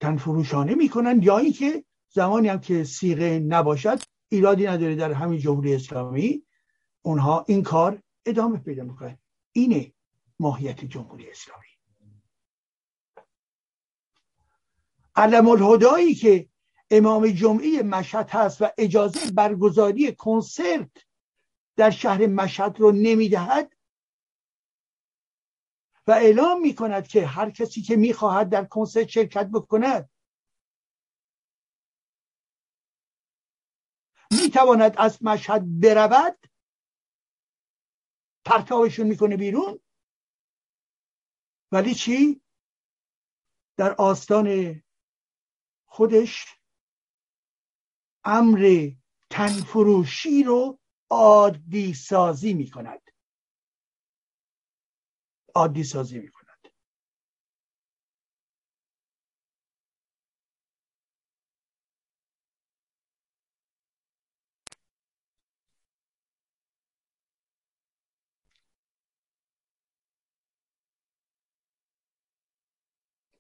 تنفروشانه 0.01 0.75
می‌کنن 0.75 1.23
یا 1.23 1.39
اینکه 1.39 1.85
زمانی 2.09 2.49
هم 2.49 2.61
که 2.61 2.85
سیغه 2.85 3.39
نباشد 3.39 3.99
ایرادی 4.29 4.67
نداره 4.67 4.95
در 4.95 5.13
همین 5.13 5.39
جمهوری 5.39 5.75
اسلامی 5.75 6.43
اونها 7.03 7.45
این 7.49 7.63
کار 7.63 8.03
ادامه 8.27 8.59
پیدا 8.59 8.85
می‌کنن 8.85 9.19
اینه 9.53 9.93
ماهیت 10.39 10.85
جمهوری 10.85 11.31
اسلامی. 11.31 11.67
علم 15.17 15.49
الهدایی 15.49 16.15
که 16.15 16.49
امام 16.91 17.31
جمعی 17.31 17.83
مشهد 17.83 18.31
هست 18.31 18.63
و 18.63 18.69
اجازه 18.79 19.31
برگزاری 19.31 20.15
کنسرت 20.15 20.91
در 21.77 21.91
شهر 21.91 22.27
مشهد 22.27 22.81
رو 22.81 22.93
نمی‌دهد 22.93 23.77
و 26.07 26.11
اعلام 26.11 26.61
می 26.61 26.75
کند 26.75 27.09
که 27.09 27.27
هر 27.27 27.51
کسی 27.51 27.83
که 27.83 27.97
می‌خواهد 27.97 28.49
در 28.49 28.65
کنسرت 28.65 29.09
شرکت 29.09 29.47
بکند 29.47 30.11
می‌تواند 34.31 34.95
از 34.99 35.23
مشهد 35.23 35.81
برود 35.81 36.39
پرتابشون 38.45 39.07
می‌کنه 39.07 39.37
بیرون. 39.37 39.81
ولی 41.73 41.95
چی؟ 41.95 42.43
در 43.77 43.95
آستان 43.95 44.83
خودش 45.87 46.58
امر 48.31 48.91
تنفروشی 49.31 50.43
رو 50.43 50.79
عادی 51.11 51.95
سازی 51.95 52.55
می 52.55 52.71
کند 52.71 53.01
عادی 55.55 55.85
سازی 55.85 56.19
می 56.19 56.29
کند 56.29 56.69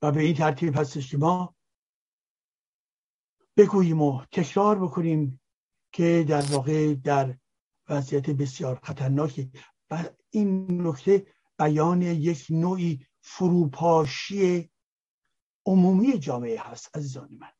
و 0.02 0.12
به 0.12 0.20
این 0.20 0.34
ترتیب 0.34 0.76
هستش 0.76 1.10
که 1.10 1.18
ما 1.18 1.57
بگوییم 3.58 4.02
و 4.02 4.24
تکرار 4.32 4.78
بکنیم 4.78 5.40
که 5.92 6.24
در 6.28 6.42
واقع 6.42 6.94
در 6.94 7.38
وضعیت 7.88 8.30
بسیار 8.30 8.80
خطرناکی. 8.82 9.52
و 9.90 10.04
این 10.30 10.66
نکته 10.86 11.26
بیان 11.58 12.02
یک 12.02 12.46
نوعی 12.50 13.06
فروپاشی 13.20 14.70
عمومی 15.66 16.18
جامعه 16.18 16.60
هست 16.60 16.96
عزیزان 16.96 17.28
من. 17.40 17.52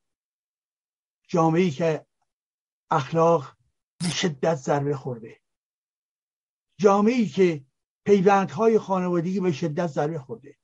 جامعه 1.29 1.71
که 1.71 2.07
اخلاق 2.91 3.57
به 3.99 4.09
شدت 4.09 4.55
ضربه 4.55 4.97
خورده. 4.97 5.41
جامعه 6.81 7.27
که 7.27 7.65
پیوندهای 8.05 8.79
خانوادگی 8.79 9.41
به 9.41 9.53
شدت 9.53 9.87
ضربه 9.87 10.19
خورده. 10.19 10.59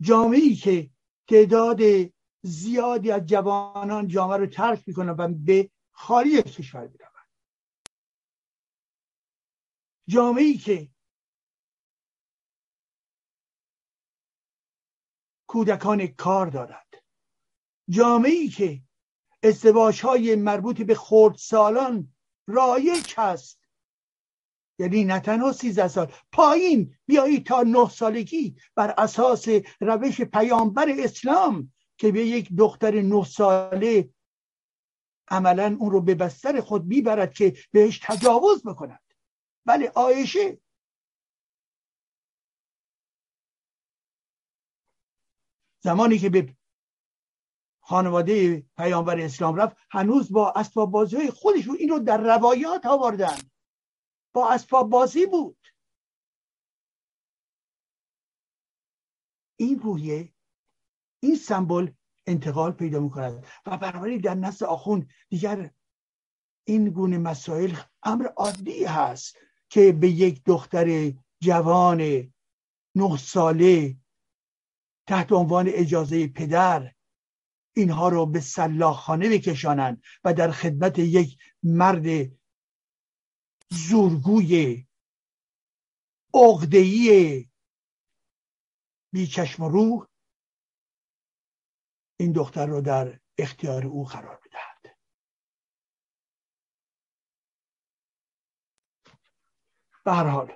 جامعه 0.00 0.54
که 0.54 0.90
تعداد 1.28 1.80
زیادی 2.42 3.10
از 3.10 3.26
جوانان 3.26 4.08
جامعه 4.08 4.36
رو 4.36 4.46
ترک 4.46 4.82
می‌کنن 4.86 5.10
و 5.10 5.28
به 5.28 5.70
خارج 5.92 6.42
کشور 6.42 6.86
می‌روند. 6.86 7.10
جامعه 10.08 10.44
ای 10.44 10.58
که 10.58 10.90
کودکان 15.46 16.06
کار 16.06 16.46
دارد. 16.46 17.02
جامعه 17.88 18.30
ای 18.30 18.48
که 18.48 18.82
ازدواج 19.42 20.00
های 20.00 20.36
مربوط 20.36 20.82
به 20.82 20.98
سالان 21.36 22.14
رایج 22.46 23.14
هست. 23.16 23.60
یعنی 24.78 25.04
نه 25.04 25.20
تنها 25.20 25.52
سیزده 25.52 25.88
سال. 25.88 26.12
پایین 26.32 26.96
بیایید 27.06 27.46
تا 27.46 27.62
نه 27.62 27.88
سالگی 27.88 28.56
بر 28.74 28.94
اساس 28.98 29.48
روش 29.80 30.20
پیامبر 30.20 30.86
اسلام 30.98 31.72
که 32.00 32.12
به 32.12 32.26
یک 32.26 32.52
دختر 32.58 33.00
نه 33.00 33.24
ساله 33.24 34.14
عملا 35.28 35.76
اون 35.80 35.90
رو 35.90 36.00
به 36.00 36.14
بستر 36.14 36.60
خود 36.60 36.84
می‌برد 36.84 37.34
که 37.34 37.56
بهش 37.72 38.00
تجاوز 38.02 38.62
بکند. 38.62 39.02
بله 39.66 39.92
آیشه 39.94 40.60
زمانی 45.82 46.18
که 46.18 46.30
به 46.30 46.56
خانواده 47.80 48.60
پیامبر 48.76 49.20
اسلام 49.20 49.56
رفت 49.56 49.76
هنوز 49.90 50.32
با 50.32 50.52
اسباب 50.56 50.90
بازی 50.90 51.16
های 51.16 51.30
خودشون 51.30 51.76
این 51.76 51.88
رو 51.88 51.98
در 51.98 52.20
روایات 52.20 52.86
آوردن. 52.86 53.38
با 54.32 54.50
اسباب 54.50 54.90
بازی 54.90 55.26
بود. 55.26 55.58
این 59.56 59.78
رویه 59.78 60.32
این 61.20 61.34
سمبل 61.36 61.90
انتقال 62.26 62.72
پیدا 62.72 63.00
می‌کند 63.00 63.46
و 63.66 63.76
بنابراین 63.76 64.20
در 64.20 64.34
نسل 64.34 64.64
آخون 64.64 65.08
دیگر 65.28 65.70
این 66.64 66.90
گونه 66.90 67.18
مسائل 67.18 67.76
امر 68.02 68.26
عادی 68.26 68.84
هست 68.84 69.36
که 69.68 69.92
به 69.92 70.08
یک 70.08 70.44
دختر 70.44 71.12
جوان 71.40 72.32
نه 72.94 73.16
ساله 73.16 73.96
تحت 75.06 75.32
عنوان 75.32 75.68
اجازه 75.68 76.28
پدر 76.28 76.94
اینها 77.76 78.08
رو 78.08 78.26
به 78.26 78.40
سلاخانه 78.40 79.28
بکشانند 79.28 80.02
و 80.24 80.34
در 80.34 80.50
خدمت 80.50 80.98
یک 80.98 81.38
مرد 81.62 82.30
زورگوی 83.70 84.86
عقده‌ای 86.34 87.48
بیچشم 89.12 89.64
روح 89.64 90.06
این 92.20 92.32
دختر 92.32 92.66
رو 92.66 92.80
در 92.80 93.20
اختیار 93.38 93.86
او 93.86 94.04
قرار 94.04 94.40
بدهد 94.44 94.96
به 100.04 100.12
هر 100.12 100.26
حال 100.26 100.52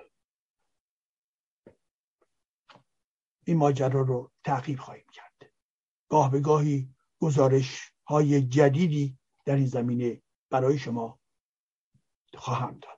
این 3.45 3.57
ماجرا 3.57 4.01
رو 4.01 4.31
تعقیب 4.43 4.79
خواهیم 4.79 5.07
کرد. 5.13 5.53
گاه 6.09 6.31
به 6.31 6.39
گاهی 6.39 6.95
گزارش 7.19 7.91
های 8.07 8.41
جدیدی 8.41 9.19
در 9.45 9.55
این 9.55 9.67
زمینه 9.67 10.21
برای 10.49 10.77
شما 10.77 11.19
خواهم 12.33 12.79
داد 12.79 12.95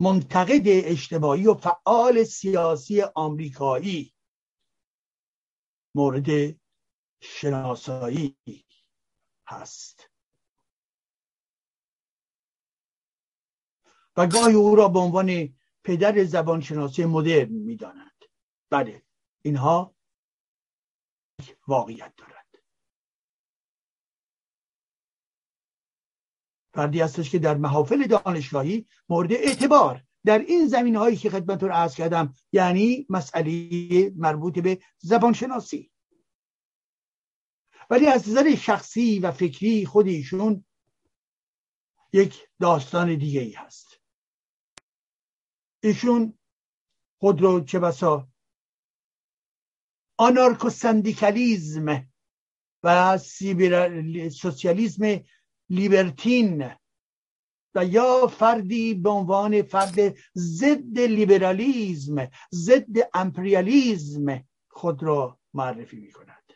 منتقد 0.01 0.63
اجتماعی 0.65 1.47
و 1.47 1.53
فعال 1.53 2.23
سیاسی 2.23 3.01
آمریکایی 3.01 4.13
مورد 5.95 6.59
شناسایی 7.21 8.37
هست. 9.47 10.10
و 14.17 14.27
گاهی 14.27 14.53
او 14.53 14.75
را 14.75 14.87
به 14.87 14.99
عنوان 14.99 15.55
پدر 15.83 16.23
زبانشناسی 16.23 17.05
مدرن 17.05 17.49
می‌دانند. 17.49 18.25
بله 18.69 19.03
اینها 19.41 19.95
واقعیت 21.67 22.13
دارد 22.17 22.41
فردی 26.73 27.01
هستش 27.01 27.29
که 27.29 27.39
در 27.39 27.57
محافل 27.57 28.07
دانشگاهی 28.07 28.87
مورد 29.09 29.33
اعتبار 29.33 30.03
در 30.25 30.39
این 30.39 30.67
زمین 30.67 30.95
هایی 30.95 31.17
که 31.17 31.29
خدمتتون 31.29 31.71
عرض 31.71 31.95
کردم 31.95 32.33
یعنی 32.51 33.05
مسئله 33.09 34.09
مربوط 34.15 34.59
به 34.59 34.81
زبان 34.99 35.33
شناسی 35.33 35.91
ولی 37.89 38.07
از 38.07 38.29
نظر 38.29 38.55
شخصی 38.55 39.19
و 39.19 39.31
فکری 39.31 39.85
خود 39.85 40.07
ایشون 40.07 40.65
یک 42.13 42.47
داستان 42.59 43.15
دیگه 43.15 43.41
ای 43.41 43.51
هست. 43.51 43.90
ایشون 45.83 46.39
خود 47.19 47.41
رو 47.41 47.63
چه 47.63 47.79
بسا؟ 47.79 48.27
آنارکوسندیکالیزم 50.17 52.11
و 52.83 53.17
سوسیالیزم 54.31 55.23
لیبرتین 55.69 56.71
و 57.75 57.85
یا 57.85 58.27
فردی 58.27 58.93
به 58.93 59.09
عنوان 59.09 59.61
فرد 59.61 60.17
ضد 60.35 60.99
لیبرالیزم 60.99 62.31
ضد 62.51 63.09
امپریالیزم 63.13 64.45
خود 64.69 65.03
را 65.03 65.39
معرفی 65.53 65.97
می 65.97 66.11
کند 66.11 66.53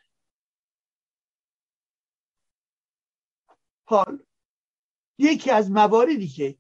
حال 3.88 4.26
یکی 5.18 5.52
از 5.52 5.72
مواردی 5.72 6.28
که 6.28 6.58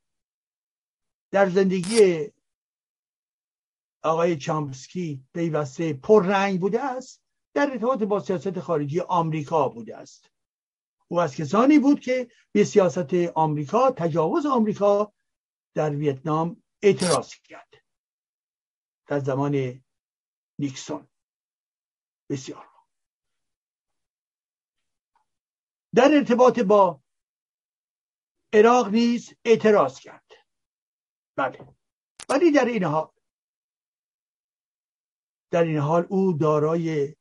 در 1.31 1.49
زندگی 1.49 2.31
آقای 4.05 4.37
چامسکی 4.37 5.25
پیوسته 5.33 5.93
پررنگ 5.93 6.59
بوده 6.59 6.81
است 6.81 7.23
در 7.53 7.71
ارتباط 7.71 8.03
با 8.03 8.19
سیاست 8.19 8.59
خارجی 8.59 8.99
آمریکا 8.99 9.69
بوده 9.69 9.97
است. 9.97 10.31
او 11.07 11.21
از 11.21 11.35
کسانی 11.35 11.79
بود 11.79 11.99
که 11.99 12.27
به 12.51 12.63
سیاست 12.63 13.13
آمریکا 13.35 13.91
تجاوز 13.91 14.45
آمریکا 14.45 15.13
در 15.73 15.89
ویتنام 15.89 16.63
اعتراض 16.83 17.33
کرد. 17.33 17.73
در 19.07 19.19
زمان 19.19 19.83
نیکسون. 20.59 21.07
بسیار 22.29 22.69
در 25.95 26.11
ارتباط 26.13 26.59
با 26.59 27.01
عراق 28.53 28.87
نیز 28.87 29.33
اعتراض 29.45 29.99
کرد. 29.99 30.31
بله. 31.35 31.75
ولی 32.29 32.51
در 32.51 32.65
این 32.65 32.83
حال 32.83 33.14
در 35.55 35.63
این 35.63 35.77
حال 35.77 36.05
او 36.09 36.33
دارای 36.33 37.15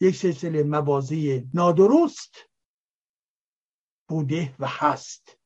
یک 0.00 0.16
سلسله 0.16 0.62
موازی 0.62 1.50
نادرست 1.54 2.34
بوده 4.08 4.56
و 4.58 4.66
هست. 4.68 5.38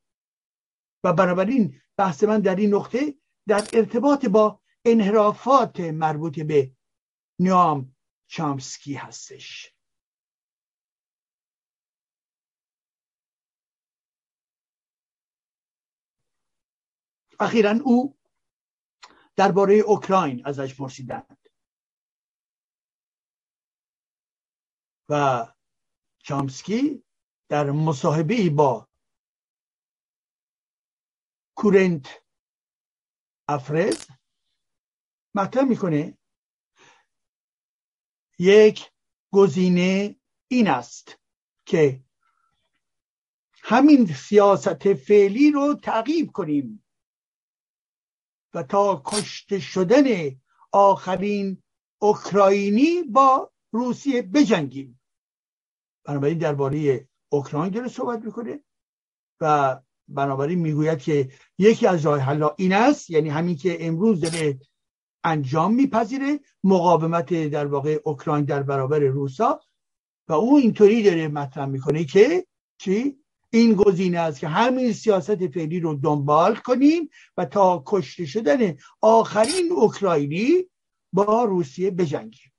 و 1.05 1.13
بنابراین 1.13 1.81
بحث 1.97 2.25
من 2.25 2.41
در 2.41 2.57
این 2.57 2.75
نقطه 2.75 3.15
در 3.49 3.69
ارتباط 3.73 4.27
با 4.27 4.61
انحرافات 4.85 5.81
مربوط 5.81 6.41
به 6.41 6.73
نیام 7.39 7.97
چامسکی 8.27 8.95
هستش. 8.95 9.75
اخیرا 17.41 17.75
او 17.85 18.19
درباره 19.37 19.75
اوکراین 19.75 20.47
ازش 20.47 20.75
پرسیدند. 20.75 21.40
و 25.11 25.47
چامسکی 26.19 27.05
در 27.49 27.71
مصاحبه 27.71 28.51
با 28.51 28.89
کورنت 31.57 32.07
افرز 33.49 34.07
مطرح 35.35 35.65
می‌کنه. 35.65 36.19
یک 38.39 38.91
گزینه 39.33 40.17
این 40.49 40.69
است 40.69 41.19
که 41.67 42.05
همین 43.63 44.07
سیاست 44.07 44.95
فعلی 44.95 45.51
رو 45.51 45.75
تعقیب 45.75 46.33
کنیم 46.33 46.85
و 48.55 48.63
تا 48.63 49.03
کشته 49.05 49.61
شدن 49.61 50.05
آخرین 50.73 51.63
اوکراینی 51.99 53.03
با 53.03 53.53
روسیه 53.71 54.23
بجنگیم. 54.23 55.00
بنابراین 56.11 56.39
درباره 56.39 57.09
اوکراین 57.29 57.73
داره 57.73 57.89
صحبت 57.89 58.25
می‌کنه 58.25 58.61
و 59.41 59.77
بنابراین 60.09 60.59
می‌گوید 60.59 60.99
که 60.99 61.29
یکی 61.59 61.87
از 61.87 62.07
راه 62.07 62.19
حل 62.19 62.49
این 62.57 62.73
است 62.73 63.11
یعنی 63.11 63.29
همین 63.29 63.57
که 63.57 63.87
امروز 63.87 64.21
داره 64.21 64.59
انجام 65.25 65.75
میپذیره 65.75 66.41
مقاومت 66.65 67.35
در 67.49 67.67
واقع 67.67 68.01
اوکراین 68.05 68.45
در 68.45 68.63
برابر 68.63 68.99
روسا 68.99 69.61
و 70.29 70.33
او 70.33 70.57
اینطوری 70.57 71.03
داره 71.03 71.29
مطرح 71.29 71.67
می‌کنه 71.67 72.05
که 72.05 72.47
چی؟ 72.79 73.17
این 73.51 73.75
گزینه 73.75 74.19
است 74.19 74.41
که 74.41 74.49
همین 74.49 74.93
سیاست 74.93 75.47
فعلی 75.47 75.81
رو 75.81 75.95
دنبال 75.95 76.57
کنیم 76.57 77.11
و 77.37 77.45
تا 77.45 77.83
کشته 77.87 78.27
شدن 78.27 78.77
آخرین 79.01 79.73
اوکراینی 79.73 80.65
با 81.13 81.45
روسیه 81.45 81.91
بجنگیم. 81.91 82.50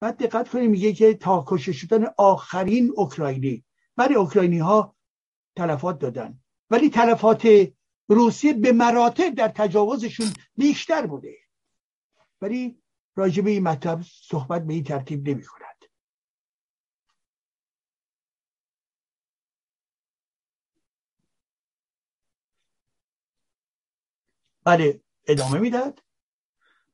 بعد 0.00 0.16
دقت 0.16 0.48
کنیم 0.48 0.70
میگه 0.70 0.92
که 0.92 1.14
تا 1.14 1.44
کشته 1.48 1.72
شدن 1.72 2.04
آخرین 2.18 2.92
اوکراینی. 2.96 3.64
برای 3.96 4.14
اوکراینی 4.14 4.58
ها 4.58 4.96
تلفات 5.56 5.98
دادن. 5.98 6.40
ولی 6.70 6.90
تلفات 6.90 7.48
روسیه 8.08 8.52
به 8.52 8.72
مراتب 8.72 9.34
در 9.34 9.48
تجاوزشون 9.48 10.26
بیشتر 10.56 11.06
بوده. 11.06 11.36
ولی 12.40 12.82
راجبه 13.16 13.50
این 13.50 13.62
مطلب 13.62 14.02
صحبت 14.02 14.66
به 14.66 14.74
این 14.74 14.84
ترتیب 14.84 15.28
نمی 15.28 15.42
کند 15.42 15.60
بله 24.64 25.00
ادامه 25.26 25.58
می‌داد 25.58 26.02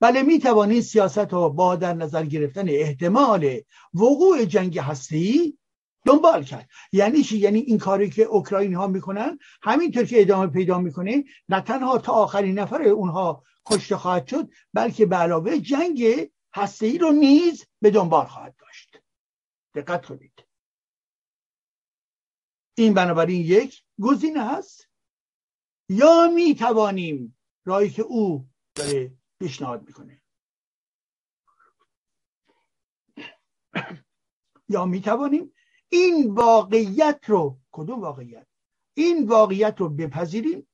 بله 0.00 0.22
می 0.22 0.38
توانید 0.38 0.82
سیاست 0.82 1.32
رو 1.32 1.50
با 1.50 1.76
در 1.76 1.94
نظر 1.94 2.24
گرفتن 2.24 2.68
احتمال 2.68 3.60
وقوع 3.94 4.44
جنگ 4.44 4.78
هستی 4.78 5.58
دنبال 6.06 6.44
کرد. 6.44 6.68
یعنی 6.92 7.22
چی؟ 7.22 7.38
یعنی 7.38 7.58
این 7.58 7.78
کاری 7.78 8.10
که 8.10 8.22
اوکراین 8.22 8.74
ها 8.74 8.86
می‌کنن 8.86 9.38
همینطور 9.62 10.04
که 10.04 10.20
ادامه 10.20 10.46
پیدا 10.46 10.78
می‌کنه 10.78 11.24
نه 11.48 11.60
تنها 11.60 11.98
تا 11.98 12.12
آخرین 12.12 12.58
نفر 12.58 12.82
اونها 12.82 13.44
کشته 13.66 13.96
خواهد 13.96 14.26
شد 14.26 14.50
بلکه 14.72 15.06
به 15.06 15.16
علاوه 15.16 15.58
جنگ 15.58 16.30
هسته 16.54 16.98
رو 16.98 17.12
نیز 17.12 17.64
به 17.80 17.90
دنبال 17.90 18.26
خواهد 18.26 18.54
داشت. 18.58 19.02
دقت 19.74 20.06
کنید. 20.06 20.44
این 22.78 22.94
بنابراین 22.94 23.40
یک 23.40 23.82
گزینه 24.00 24.44
هست. 24.44 24.88
یا 25.88 26.30
می 26.34 26.54
توانیم 26.54 27.38
راهی 27.64 27.90
که 27.90 28.02
او 28.02 28.48
داره 28.74 29.12
پیشنهاد 29.40 29.86
می‌کنه. 29.86 30.22
یا 34.68 34.84
می 34.84 35.00
توانیم 35.00 35.52
این 35.88 36.34
واقعیت 36.34 37.20
رو 37.26 37.58
کدوم 37.72 38.00
واقعیت؟ 38.00 38.46
این 38.94 39.28
واقعیت 39.28 39.74
رو 39.78 39.88
بپذیریم 39.88 40.68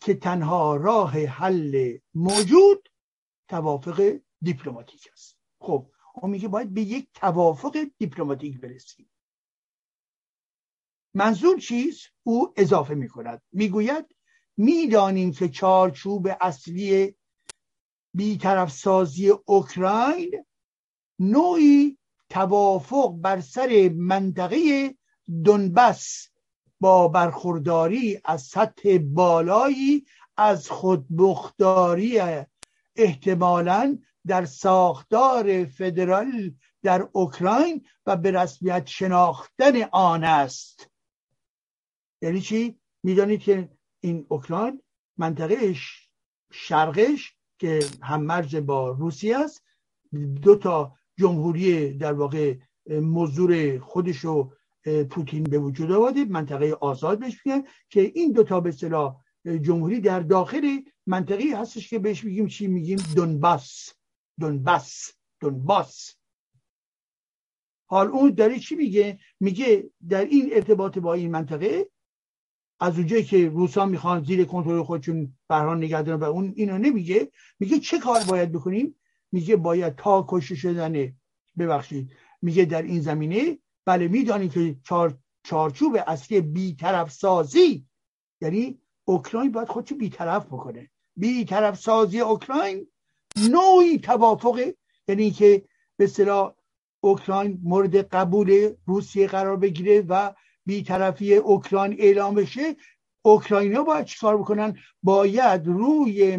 که 0.00 0.14
تنها 0.14 0.76
راه 0.76 1.12
حل 1.12 1.98
موجود 2.14 2.88
توافق 3.48 4.18
دیپلماتیک 4.42 5.08
است. 5.12 5.38
خب 5.60 5.90
اون 6.14 6.30
میگه 6.30 6.48
باید 6.48 6.74
به 6.74 6.80
یک 6.80 7.08
توافق 7.14 7.86
دیپلماتیک 7.98 8.60
برسیم. 8.60 9.10
منظور 11.14 11.58
چیز؟ 11.58 12.06
او 12.22 12.52
اضافه 12.56 12.94
می‌کند. 12.94 13.42
می‌گوید 13.52 14.16
می‌دانیم 14.56 15.32
که 15.32 15.48
چارچوب 15.48 16.28
اصلی 16.40 17.16
بیطرف 18.14 18.72
سازی 18.72 19.28
اوکراین 19.46 20.44
نوعی 21.18 21.98
توافق 22.30 23.14
بر 23.20 23.40
سر 23.40 23.90
منطقه 23.96 24.94
دنبس 25.44 26.28
با 26.80 27.08
برخورداری 27.08 28.20
از 28.24 28.42
سطح 28.42 28.98
بالایی 28.98 30.06
از 30.36 30.70
خودبختاری 30.70 32.20
احتمالا 32.96 33.98
در 34.26 34.44
ساختار 34.44 35.64
فدرال 35.64 36.54
در 36.82 37.08
اوکراین 37.12 37.86
و 38.06 38.16
به 38.16 38.30
رسمیت 38.30 38.86
شناختن 38.86 39.82
آن 39.92 40.24
است. 40.24 40.90
یعنی 42.22 42.40
چی؟ 42.40 42.80
می‌دانید 43.02 43.40
که 43.40 43.68
این 44.00 44.26
اوکراین 44.28 44.82
منطقه 45.16 45.74
شرقش 46.52 47.36
که 47.62 47.80
هم 48.02 48.22
مرز 48.22 48.54
با 48.54 48.90
روسیه 48.90 49.38
است. 49.38 49.62
دو 50.42 50.56
تا 50.56 50.96
جمهوری 51.18 51.92
در 51.92 52.12
واقع 52.12 52.56
مزدور 52.90 53.78
خودشو 53.78 54.52
پوتین 55.10 55.42
به 55.42 55.58
وجود 55.58 55.92
آورده. 55.92 56.24
منطقه 56.24 56.72
آزاد 56.80 57.18
بهش 57.18 57.46
میگن 57.46 57.62
که 57.90 58.00
این 58.14 58.32
دوتا 58.32 58.60
به 58.60 58.68
اصطلاح 58.68 59.16
جمهوری 59.60 60.00
در 60.00 60.20
داخل 60.20 60.80
منطقی 61.06 61.50
هستش 61.50 61.88
که 61.90 61.98
بهش 61.98 62.24
میگیم 62.24 62.46
چی 62.46 62.66
میگیم؟ 62.66 62.98
دونباس. 63.16 63.92
دونباس. 64.40 65.10
دونباس. 65.40 66.14
حال 67.86 68.08
اون 68.08 68.30
داره 68.30 68.58
چی 68.58 68.74
میگه؟ 68.74 69.18
میگه 69.40 69.90
در 70.08 70.24
این 70.24 70.50
ارتباط 70.52 70.98
با 70.98 71.14
این 71.14 71.30
منطقه 71.30 71.88
از 72.82 72.96
اونجایی 72.98 73.24
که 73.24 73.48
روسا 73.48 73.86
می‌خوان 73.86 74.24
زیر 74.24 74.44
کنترل 74.44 74.82
خودشون 74.82 75.34
برهان 75.48 75.76
نگه 75.76 76.16
و 76.16 76.24
اون 76.24 76.52
اینو 76.56 76.78
نمیگه 76.78 77.32
میگه 77.60 77.78
چه 77.78 77.98
کار 77.98 78.20
باید 78.28 78.52
بکنیم؟ 78.52 78.94
میگه 79.32 79.56
باید 79.56 79.96
تا 79.96 80.24
کشته 80.28 80.54
شدن 80.54 81.12
ببخشید 81.58 82.10
میگه 82.42 82.64
در 82.64 82.82
این 82.82 83.00
زمینه 83.00 83.58
بله 83.84 84.08
می‌دانیم 84.08 84.48
که 84.50 84.76
چار 84.84 85.18
چارچوب 85.44 85.98
اصلی 86.06 86.40
بیطرف 86.40 87.12
سازی 87.12 87.86
یعنی 88.40 88.78
اوکراین 89.04 89.52
باید 89.52 89.68
خودشو 89.68 89.94
بیطرف 89.94 90.46
بکنه. 90.46 90.90
بیطرف 91.16 91.78
سازی 91.78 92.20
اوکراین 92.20 92.86
نوعی 93.50 93.98
توافق 93.98 94.72
یعنی 95.08 95.30
که 95.30 95.64
به 95.96 96.04
اصطلاح 96.04 96.54
اوکراین 97.00 97.60
مورد 97.62 97.96
قبول 97.96 98.74
روسیه 98.86 99.26
قرار 99.26 99.56
بگیره 99.56 100.00
و 100.00 100.32
بیطرفی 100.66 101.34
اوکراین 101.34 101.96
اعلام 102.00 102.34
بشه 102.34 102.76
اوکراینیا 103.22 103.82
باید 103.82 104.06
چیکار 104.06 104.38
بکنن؟ 104.38 104.78
باید 105.02 105.66
روی 105.66 106.36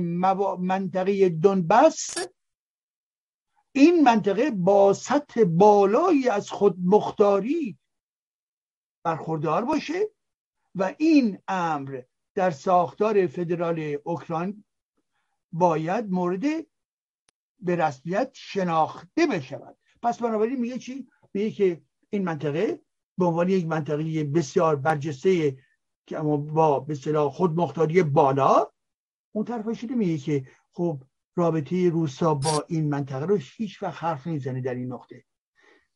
منطقه 0.59 1.29
دونبس 1.29 2.17
این 3.75 4.03
منطقه 4.03 4.51
با 4.51 4.93
سطح 4.93 5.43
بالایی 5.43 6.29
از 6.29 6.49
خود 6.49 6.75
مختاری 6.83 7.77
برخوردار 9.03 9.65
باشه 9.65 10.09
و 10.75 10.93
این 10.97 11.39
امر 11.47 12.01
در 12.35 12.51
ساختار 12.51 13.27
فدرال 13.27 13.97
اوکراین 14.03 14.63
باید 15.51 16.11
مورد 16.11 16.65
به 17.59 17.75
رسمیت 17.75 18.29
شناخته 18.33 19.27
بشود. 19.27 19.77
پس 20.01 20.19
بنابراین 20.21 20.59
میگه 20.59 20.77
چی؟ 20.77 21.07
میگه 21.33 21.51
که 21.51 21.81
این 22.09 22.23
منطقه 22.23 22.81
به 23.17 23.25
عنوان 23.25 23.49
یک 23.49 23.65
منطقه 23.65 24.23
بسیار 24.23 24.75
برجسته 24.75 25.57
که 26.07 26.19
اما 26.19 26.37
با 26.37 26.79
به 26.79 26.95
خود 27.29 27.59
مختاری 27.59 28.03
بالا 28.03 28.67
اون 29.31 29.45
طرفش 29.45 29.83
میگه 29.83 30.17
که 30.17 30.45
خب 30.71 31.03
رابطه 31.35 31.89
روسا 31.89 32.33
با 32.33 32.65
این 32.67 32.89
منطقه 32.89 33.25
رو 33.25 33.39
هیچ 33.57 33.83
وقت 33.83 34.03
حرف 34.03 34.27
نمی‌زنه 34.27 34.61
در 34.61 34.75
این 34.75 34.93
نقطه. 34.93 35.23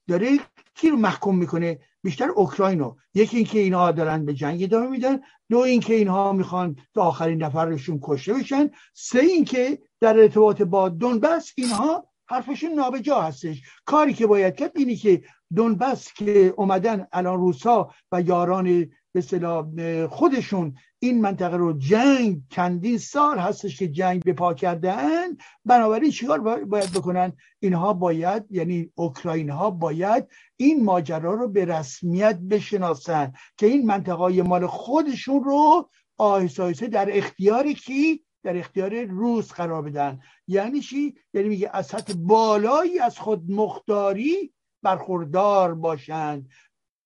داره 0.08 0.40
کی 0.76 0.90
رو 0.90 0.98
محکوم 0.98 1.38
می‌کنه؟ 1.38 1.80
بیشتر 2.04 2.30
اوکراین 2.30 2.80
رو. 2.80 2.98
یکی 3.14 3.38
اینکه 3.38 3.60
اینها 3.60 3.92
دارن 3.92 4.26
به 4.26 4.34
جنگ 4.34 4.64
ادامه 4.64 4.88
میدن 4.88 5.20
دو 5.50 5.58
اینکه 5.58 5.94
اینها 5.94 6.34
می‌خوان 6.34 6.76
تا 6.94 7.02
آخرین 7.02 7.44
نفرشون 7.44 8.00
کشته 8.04 8.34
بشن 8.34 8.70
سه 8.94 9.20
اینکه 9.20 9.80
در 10.00 10.20
ارتباط 10.20 10.62
با 10.62 10.90
دونبس 10.90 11.54
اینها 11.58 12.10
حرفشون 12.30 12.72
نابجا 12.74 13.22
هستش. 13.22 13.62
کاری 13.86 14.14
که 14.14 14.28
باید 14.28 14.56
کرد 14.56 14.72
اینی 14.76 14.96
که 14.96 15.24
دونبس 15.56 16.14
که 16.14 16.54
اومدن 16.58 17.08
الان 17.12 17.40
روسا 17.40 17.90
و 18.12 18.22
یاران 18.22 18.90
به 19.76 20.08
خودشون 20.12 20.76
این 21.00 21.22
منطقه 21.22 21.58
رو 21.58 21.74
جنگ 21.74 22.42
چندین 22.50 22.98
سال 22.98 23.40
هستش 23.40 23.80
که 23.80 23.88
جنگ 23.88 24.24
به 24.24 24.34
پا 24.34 24.54
کردن 24.54 25.28
بنابراین 25.66 26.12
چیکار 26.12 26.66
باید 26.66 26.94
بکنن؟ 26.94 27.34
اینها 27.60 27.94
باید 27.94 28.44
یعنی 28.50 28.92
اوکراین 28.96 29.50
ها 29.50 29.70
باید 29.72 30.28
این 30.58 30.84
ماجرا 30.84 31.34
رو 31.34 31.48
به 31.48 31.66
رسمیت 31.66 32.40
بشناسن 32.40 33.34
که 33.58 33.66
این 33.66 33.86
منطقه 33.86 34.42
مال 34.42 34.68
خودشون 34.68 35.44
رو 35.44 35.90
آهسته 36.18 36.88
در 36.88 37.18
اختیار 37.18 37.72
کی؟ 37.72 38.24
در 38.44 38.58
اختیار 38.58 39.04
روس 39.04 39.52
قرار 39.52 39.82
بدن. 39.82 40.20
یعنی 40.48 40.80
چی؟ 40.80 41.16
یعنی 41.34 41.50
میگه 41.50 41.70
از 41.74 41.86
سطح 41.86 42.14
بالایی 42.14 43.00
از 43.00 43.20
خود 43.20 43.52
مختاری 43.52 44.54
برخوردار 44.84 45.76
باشند. 45.76 46.50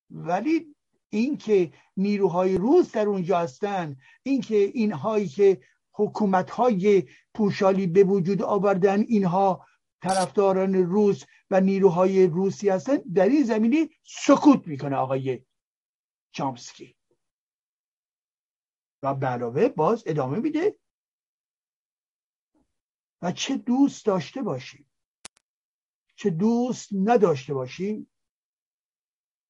ولی 0.10 0.76
اینکه 1.10 1.74
نیروهای 1.98 2.58
روس 2.58 2.92
در 2.92 3.08
اونجا 3.08 3.40
هستن 3.40 3.98
اینکه 4.24 4.56
اینهایی 4.56 5.28
که 5.28 5.62
حکومت 5.94 6.50
های 6.50 7.04
پوشالی 7.34 7.88
به 7.88 8.04
وجود 8.04 8.42
آوردن 8.42 9.02
اینها 9.02 9.66
طرفداران 10.02 10.76
روس 10.76 11.24
و 11.50 11.62
نیروهای 11.62 12.28
روسی 12.28 12.70
هستن 12.70 12.98
در 12.98 13.30
این 13.30 13.44
زمینه 13.44 13.90
سکوت 14.04 14.68
می‌کنه 14.68 14.96
آقای 14.96 15.46
چامسکی. 16.32 16.96
و 19.04 19.08
علاوه 19.08 19.70
باز 19.70 20.04
ادامه 20.06 20.40
میده. 20.40 20.76
و 23.22 23.32
چه 23.32 23.58
دوست 23.58 24.06
داشته 24.06 24.42
باشیم. 24.42 24.91
چه 26.22 26.30
دوست 26.30 26.90
نداشته 26.94 27.54
باشیم 27.54 28.12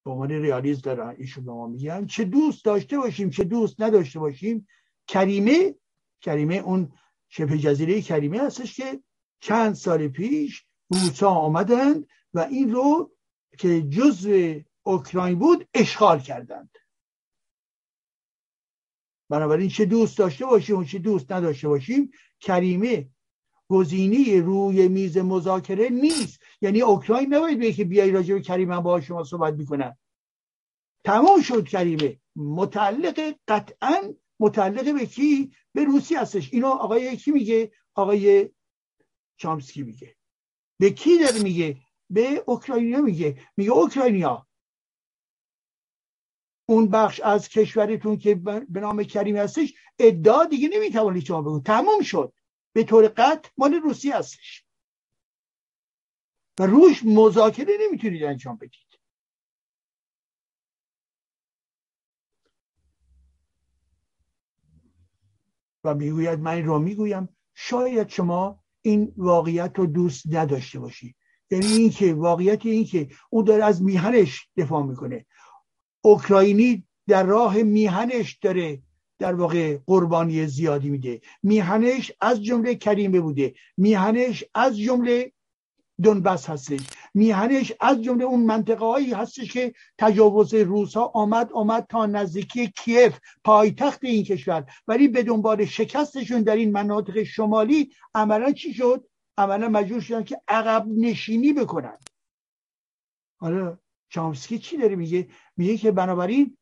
به 0.04 0.10
عنوان 0.10 0.30
ریالیز 0.30 0.82
دارن 0.82 1.16
ایشون 1.18 1.44
به 1.44 1.52
ما 1.52 1.66
میگن. 1.66 2.06
چه 2.06 2.24
دوست 2.24 2.64
داشته 2.64 2.98
باشیم 2.98 3.30
چه 3.30 3.44
دوست 3.44 3.80
نداشته 3.80 4.18
باشیم 4.18 4.66
کریمه 5.06 5.74
کریمه 6.20 6.54
اون 6.54 6.92
شبه 7.28 7.58
جزیره 7.58 8.02
کریمه 8.02 8.42
هستش 8.42 8.76
که 8.76 9.02
چند 9.40 9.74
سال 9.74 10.08
پیش 10.08 10.66
روسا 10.90 11.30
آمدند 11.30 12.06
و 12.34 12.40
این 12.40 12.72
رو 12.72 13.12
که 13.58 13.82
جزء 13.82 14.58
اوکراین 14.82 15.38
بود 15.38 15.68
اشغال 15.74 16.20
کردند. 16.20 16.76
بنابراین 19.30 19.68
چه 19.68 19.84
دوست 19.84 20.18
داشته 20.18 20.46
باشیم 20.46 20.76
و 20.76 20.84
چه 20.84 20.98
دوست 20.98 21.32
نداشته 21.32 21.68
باشیم 21.68 22.10
کریمه 22.40 23.10
گزینی 23.72 24.40
روی 24.40 24.88
میز 24.88 25.18
مذاکره 25.18 25.88
نیست. 25.88 26.40
یعنی 26.60 26.82
اوکراین 26.82 27.34
نباید 27.34 27.58
به 27.58 27.72
که 27.72 27.84
بیای 27.84 28.10
راجع 28.10 28.34
به 28.34 28.40
کریمه 28.40 28.80
با 28.80 29.00
شما 29.00 29.24
صحبت 29.24 29.54
می‌کنن 29.54 29.96
تمام 31.04 31.40
شد 31.40 31.68
کریمه. 31.68 32.20
متعلق 32.36 33.34
قطعا 33.48 34.14
متعلق 34.40 34.94
به 34.94 35.06
کی؟ 35.06 35.52
به 35.72 35.84
روسی 35.84 36.14
هستش. 36.14 36.52
اینو 36.52 36.66
آقای 36.66 37.16
کی 37.16 37.30
میگه؟ 37.30 37.72
آقای 37.94 38.50
چامسکی 39.36 39.82
میگه. 39.82 40.16
به 40.80 40.90
کی 40.90 41.18
داره 41.18 41.42
میگه؟ 41.42 41.76
به 42.10 42.44
اوکراینیا 42.46 43.00
میگه. 43.00 43.38
میگه 43.56 43.70
اوکراینیا. 43.70 44.46
اون 46.68 46.88
بخش 46.88 47.20
از 47.20 47.48
کشورتون 47.48 48.16
که 48.16 48.34
به 48.68 48.80
نام 48.80 49.02
کریم 49.02 49.36
هستش 49.36 49.74
ادعا 49.98 50.44
دیگه 50.44 50.68
نمی‌توانید 50.68 51.24
شما 51.24 51.42
بگو. 51.42 51.60
تموم 51.60 52.02
شد. 52.02 52.32
به 52.72 52.84
طور 52.84 53.08
قطع 53.08 53.50
مال 53.58 53.74
روسی 53.74 54.10
هستش. 54.10 54.64
و 56.58 56.66
روش 56.66 57.02
مذاکره 57.04 57.74
نمی‌تونید 57.80 58.24
انجام 58.24 58.56
بدید. 58.56 58.98
و 65.84 65.94
می‌گوید 65.94 66.38
من 66.38 66.54
این 66.54 66.66
رو 66.66 66.78
می‌گویم 66.78 67.28
شاید 67.54 68.08
شما 68.08 68.64
این 68.82 69.14
واقعیت 69.16 69.72
رو 69.76 69.86
دوست 69.86 70.24
نداشته 70.30 70.78
باشید. 70.80 71.16
یعنی 71.50 71.66
اینکه 71.66 72.14
واقعیت 72.14 72.66
این 72.66 72.84
که 72.84 73.08
اون 73.30 73.44
داره 73.44 73.64
از 73.64 73.82
میهنش 73.82 74.48
دفاع 74.56 74.82
می‌کنه. 74.82 75.26
اوکراینی 76.00 76.86
در 77.08 77.22
راه 77.22 77.62
میهنش 77.62 78.38
داره 78.38 78.82
در 79.22 79.34
واقع 79.34 79.78
قربانی 79.86 80.46
زیادی 80.46 80.90
میده. 80.90 81.20
میهنش 81.42 82.12
از 82.20 82.42
جمله 82.42 82.74
کریمه 82.74 83.20
بوده. 83.20 83.54
میهنش 83.76 84.44
از 84.54 84.78
جمله 84.78 85.32
دونبس 86.02 86.50
هستش. 86.50 86.80
میهنش 87.14 87.72
از 87.80 88.02
جمله 88.02 88.24
اون 88.24 88.44
منطقه 88.44 88.84
هایی 88.84 89.12
هستش 89.12 89.52
که 89.52 89.74
تجاوز 89.98 90.54
روس 90.54 90.96
ها 90.96 91.04
آمد 91.14 91.52
آمد 91.52 91.86
تا 91.88 92.06
نزدیکی 92.06 92.72
کیف 92.76 93.18
پایتخت 93.44 94.04
این 94.04 94.24
کشور. 94.24 94.64
ولی 94.88 95.08
به 95.08 95.22
دنبال 95.22 95.64
شکستشون 95.64 96.42
در 96.42 96.56
این 96.56 96.72
مناطق 96.72 97.22
شمالی 97.22 97.92
عملا 98.14 98.52
چی 98.52 98.74
شد؟ 98.74 99.08
عملا 99.38 99.68
مجبور 99.68 100.00
شدن 100.00 100.24
که 100.24 100.40
عقب 100.48 100.86
نشینی 100.88 101.52
بکنن. 101.52 101.98
حالا 103.40 103.78
چامسکی 104.08 104.58
چی 104.58 104.76
داره 104.76 104.96
میگه؟ 104.96 105.28
میگه 105.56 105.76
که 105.76 105.92
بنابراین 105.92 106.56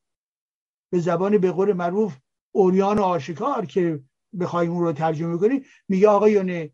به 0.92 0.98
زبان 0.98 1.38
به 1.38 1.52
قول 1.52 1.72
معروف 1.72 2.16
اوریان 2.53 2.98
آشکار 2.98 3.66
که 3.66 4.03
بخوایم 4.40 4.70
اون 4.70 4.82
رو 4.82 4.92
ترجمه 4.92 5.38
کنیم 5.38 5.64
میگه 5.88 6.09
آقایون 6.09 6.70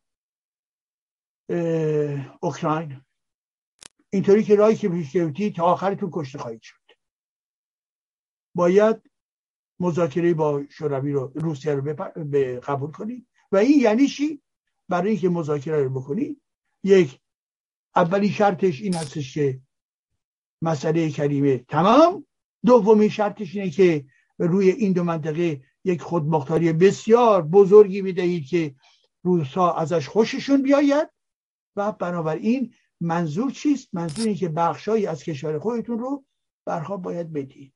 اوکراین. 2.40 3.00
اینطوری 4.10 4.44
که 4.44 4.56
راهی 4.56 4.76
که 4.76 4.88
پیش 4.88 5.12
گرفتی 5.12 5.50
تا 5.50 5.64
آخرتون 5.64 6.10
کشته 6.12 6.38
خواهید 6.38 6.62
شد. 6.62 6.76
باید 8.54 9.10
مذاکره 9.80 10.34
با 10.34 10.64
شوروی 10.68 11.12
رو 11.12 11.32
روسیه 11.34 11.74
رو 11.74 11.94
به 12.24 12.60
قبول 12.60 12.90
کنید 12.90 13.26
و 13.52 13.56
این 13.56 13.80
یعنی 13.80 14.06
چی؟ 14.06 14.42
برای 14.88 15.10
اینکه 15.10 15.28
مذاکره 15.28 15.84
رو 15.84 16.00
بکنید 16.00 16.42
یک 16.84 17.20
اولی 17.96 18.28
شرطش 18.28 18.80
این 18.80 18.94
هستش 18.94 19.34
که 19.34 19.60
مسئله 20.62 21.10
کریمه 21.10 21.58
تمام. 21.58 22.26
دومین 22.64 23.08
شرطش 23.08 23.56
اینه 23.56 23.70
که 23.70 24.04
روی 24.38 24.70
این 24.70 24.92
دو 24.92 25.04
منطقه 25.04 25.62
یک 25.84 26.02
خودمختاری 26.02 26.72
بسیار 26.72 27.42
بزرگی 27.42 28.02
می‌دهید 28.02 28.46
که 28.46 28.74
روسا 29.22 29.72
ازش 29.72 30.08
خوششون 30.08 30.62
بیاید. 30.62 31.08
و 31.76 31.92
بنابراین 31.92 32.74
منظور 33.00 33.50
چیست؟ 33.50 33.94
منظور 33.94 34.34
که 34.34 34.48
بخشهایی 34.48 35.06
از 35.06 35.24
کشور 35.24 35.58
خودتون 35.58 35.98
رو 35.98 36.24
برها 36.64 36.96
باید 36.96 37.32
بدید. 37.32 37.74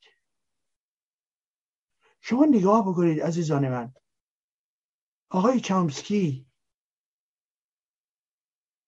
شما 2.21 2.45
نگاه 2.45 2.89
بکنید 2.89 3.21
عزیزان 3.21 3.69
من. 3.69 3.95
آقای 5.31 5.61
چامسکی 5.61 6.47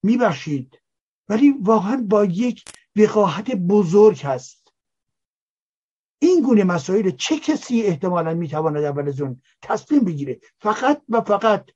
میبخشید 0.03 0.81
ولی 1.29 1.51
واقعا 1.51 2.05
با 2.09 2.25
یک 2.25 2.65
وقاحت 2.95 3.51
بزرگ 3.51 4.21
هست. 4.21 4.62
این 6.23 6.41
گونه 6.41 6.63
مسائل 6.63 7.09
چه 7.09 7.39
کسی 7.39 7.81
احتمالا 7.81 8.33
می‌تواند 8.33 8.83
اول 8.83 9.07
از 9.07 9.21
اون 9.21 9.41
تصمیم 9.61 10.03
بگیره؟ 10.03 10.39
فقط 10.59 11.01
و 11.09 11.21
فقط 11.21 11.69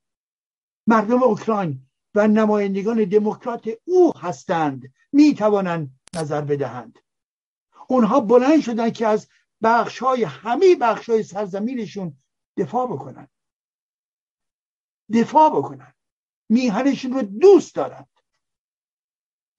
مردم 0.87 1.23
اوکراین 1.23 1.87
و 2.15 2.27
نمایندگان 2.27 3.03
دموکرات 3.03 3.69
او 3.85 4.17
هستند 4.17 4.93
می‌توانند 5.11 5.99
نظر 6.15 6.41
بدهند. 6.41 6.99
اونها 7.87 8.19
بلند 8.19 8.61
شدن 8.61 8.89
که 8.89 9.07
از 9.07 9.27
بخش 9.63 9.99
های 9.99 10.23
همه 10.23 10.75
بخش 10.75 11.09
های 11.09 11.23
سرزمینشون 11.23 12.17
دفاع 12.57 12.87
بکنن. 12.87 13.27
دفاع 15.13 15.49
بکنن. 15.49 15.93
میهنشون 16.49 17.13
رو 17.13 17.21
دوست 17.21 17.75
دارند. 17.75 18.09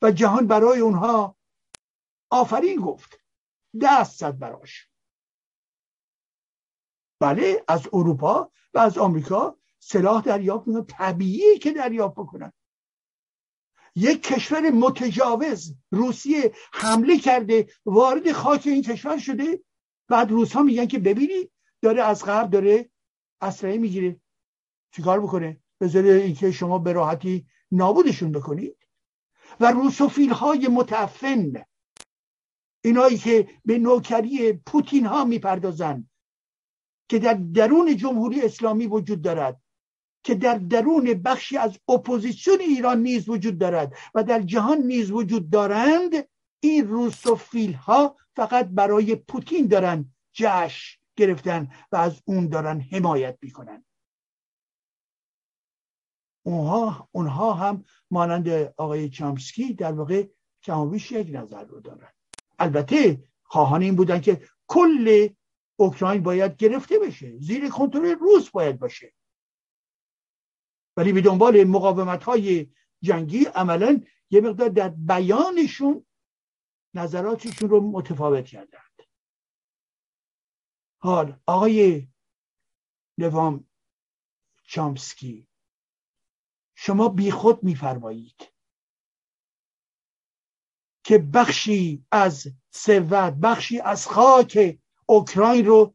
و 0.03 0.11
جهان 0.11 0.47
برای 0.47 0.81
اونها 0.81 1.37
آفرین 2.31 2.81
گفت. 2.81 3.18
دست 3.81 4.19
زد 4.19 4.39
براش. 4.39 4.89
بله 7.21 7.65
از 7.69 7.89
اروپا 7.93 8.53
و 8.75 8.79
از 8.79 8.99
آمریکا 8.99 9.59
سلاح 9.79 10.23
دریافت 10.23 10.69
می‌کنن 10.69 10.85
طبیعیه 10.85 11.59
که 11.59 11.73
دریافت 11.73 12.15
بکنن. 12.15 12.53
یک 13.95 14.23
کشور 14.23 14.71
متجاوز 14.71 15.75
روسیه 15.91 16.53
حمله 16.73 17.19
کرده 17.19 17.69
وارد 17.87 18.33
خاک 18.33 18.63
این 18.67 18.83
کشور 18.83 19.19
شده. 19.19 19.65
بعد 20.09 20.31
روس 20.31 20.53
ها 20.53 20.63
میگن 20.63 20.87
که 20.87 20.99
ببینید 20.99 21.53
داره 21.83 22.03
از 22.03 22.25
غرب 22.25 22.51
داره 22.51 22.91
اسلحه 23.41 23.79
می‌گیره. 23.79 24.21
چیکار 24.93 25.21
بکنه؟ 25.21 25.61
بذاره 25.81 26.11
اینکه 26.11 26.53
شما 26.53 26.79
به 26.79 26.93
راحتی 26.93 27.47
نابودشون 27.71 28.33
بکنید. 28.33 28.77
و 29.61 29.73
روسوفیل 29.73 30.31
های 30.31 30.69
متعفن 30.69 31.53
اینایی 32.89 33.19
که 33.19 33.49
به 33.65 33.79
نوکری 33.79 34.53
پوتین 34.53 35.07
ها 35.07 35.25
می‌پردازن 35.25 36.09
که 37.09 37.19
در 37.19 37.35
درون 37.35 37.97
جمهوری 37.97 38.43
اسلامی 38.43 38.87
وجود 38.87 39.23
دارد 39.23 39.61
که 40.25 40.35
در 40.35 40.59
درون 40.59 41.23
بخشی 41.23 41.57
از 41.57 41.79
اپوزیسیون 41.89 42.61
ایران 42.61 43.03
نیز 43.03 43.29
وجود 43.29 43.59
دارد 43.59 43.93
و 44.15 44.25
در 44.25 44.43
جهان 44.43 44.79
نیز 44.79 45.11
وجود 45.11 45.51
دارند 45.51 46.29
این 46.61 46.89
روسوفیل 46.89 47.73
ها 47.73 48.17
فقط 48.37 48.69
برای 48.69 49.17
پوتین 49.17 49.67
دارن 49.67 50.15
جشن 50.33 50.99
گرفتن 51.17 51.69
و 51.93 51.97
از 51.97 52.23
اون 52.25 52.49
دارن 52.49 52.81
حمایت 52.81 53.39
می‌کنن. 53.43 53.85
اونها, 56.47 57.09
اونها 57.13 57.53
هم 57.53 57.85
مانند 58.11 58.49
آقای 58.77 59.09
چامسکی 59.09 59.75
در 59.75 59.93
واقع 59.93 60.27
کمابیش 60.63 61.13
یک 61.13 61.29
نظر 61.33 61.65
رو 61.65 61.81
دارن. 61.81 62.13
البته 62.59 63.29
خواهان 63.43 63.83
این 63.83 63.97
بودن 63.97 64.21
که 64.21 64.49
کل 64.67 65.29
اوکراین 65.77 66.23
باید 66.23 66.57
گرفته 66.57 66.99
بشه. 66.99 67.39
زیر 67.39 67.69
کنترل 67.71 68.19
روس 68.19 68.51
باید 68.51 68.79
باشه. 68.79 69.15
ولی 70.97 71.13
به 71.13 71.21
دنبال 71.21 71.65
مقاومت 71.65 72.25
های 72.25 72.71
جنگی 73.03 73.45
عملا 73.45 74.05
یه 74.31 74.41
مقدار 74.41 74.69
در 74.69 74.89
بیانشون 74.89 76.07
نظراتشون 76.95 77.71
رو 77.71 77.81
متفاوت 77.81 78.45
کردند. 78.45 79.03
حال 81.01 81.41
آقای 81.47 82.09
نوام 83.19 83.69
چامسکی 84.65 85.49
شما 86.75 87.09
بیخود 87.09 87.63
میفرمایید 87.63 88.53
که 91.09 91.19
بخشی 91.19 92.05
از 92.13 92.47
ثروت 92.75 93.35
بخشی 93.35 93.81
از 93.81 94.07
خاک 94.07 94.79
اوکراین 95.07 95.67
رو 95.67 95.95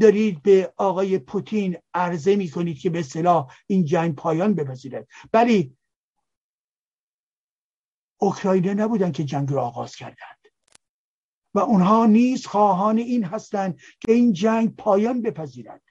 دارید 0.00 0.42
به 0.42 0.72
آقای 0.76 1.18
پوتین 1.18 1.76
عرضه 1.94 2.36
می 2.36 2.50
کنید 2.50 2.78
که 2.78 2.90
به 2.90 3.02
صلاح 3.02 3.52
این 3.66 3.84
جنگ 3.84 4.14
پایان 4.14 4.54
بپذیرد 4.54 5.08
ولی 5.32 5.76
اوکراینه 8.20 8.74
نبودن 8.74 9.12
که 9.12 9.24
جنگ 9.24 9.52
را 9.52 9.62
آغاز 9.62 9.96
کردند. 9.96 10.46
و 11.54 11.58
اونها 11.58 12.06
نیز 12.06 12.46
خواهان 12.46 12.98
این 12.98 13.24
هستند 13.24 13.78
که 14.00 14.12
این 14.12 14.32
جنگ 14.32 14.76
پایان 14.76 15.22
بپذیرد 15.22 15.82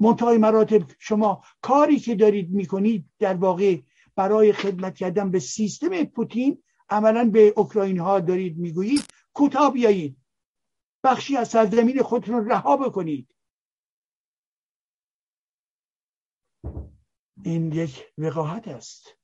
منتهای 0.00 0.38
مراتب 0.38 0.82
شما 0.98 1.42
کاری 1.60 1.98
که 1.98 2.14
دارید 2.14 2.50
می‌کنید 2.50 3.10
در 3.18 3.34
واقع 3.34 3.80
برای 4.16 4.52
خدمت 4.52 4.94
کردن 4.94 5.30
به 5.30 5.38
سیستم 5.38 6.04
پوتین 6.04 6.62
عملا 6.90 7.30
به 7.32 7.52
اوکراین 7.56 7.98
ها 7.98 8.20
دارید 8.20 8.58
می‌گویید 8.58 9.04
کوتاه 9.34 9.72
بیایید. 9.72 10.18
بخشی 11.04 11.36
از 11.36 11.48
سرزمین 11.48 12.02
خودتون 12.02 12.48
رها 12.50 12.76
بکنید. 12.76 13.34
این 17.44 17.72
یک 17.72 18.12
وقاحت 18.18 18.68
است. 18.68 19.16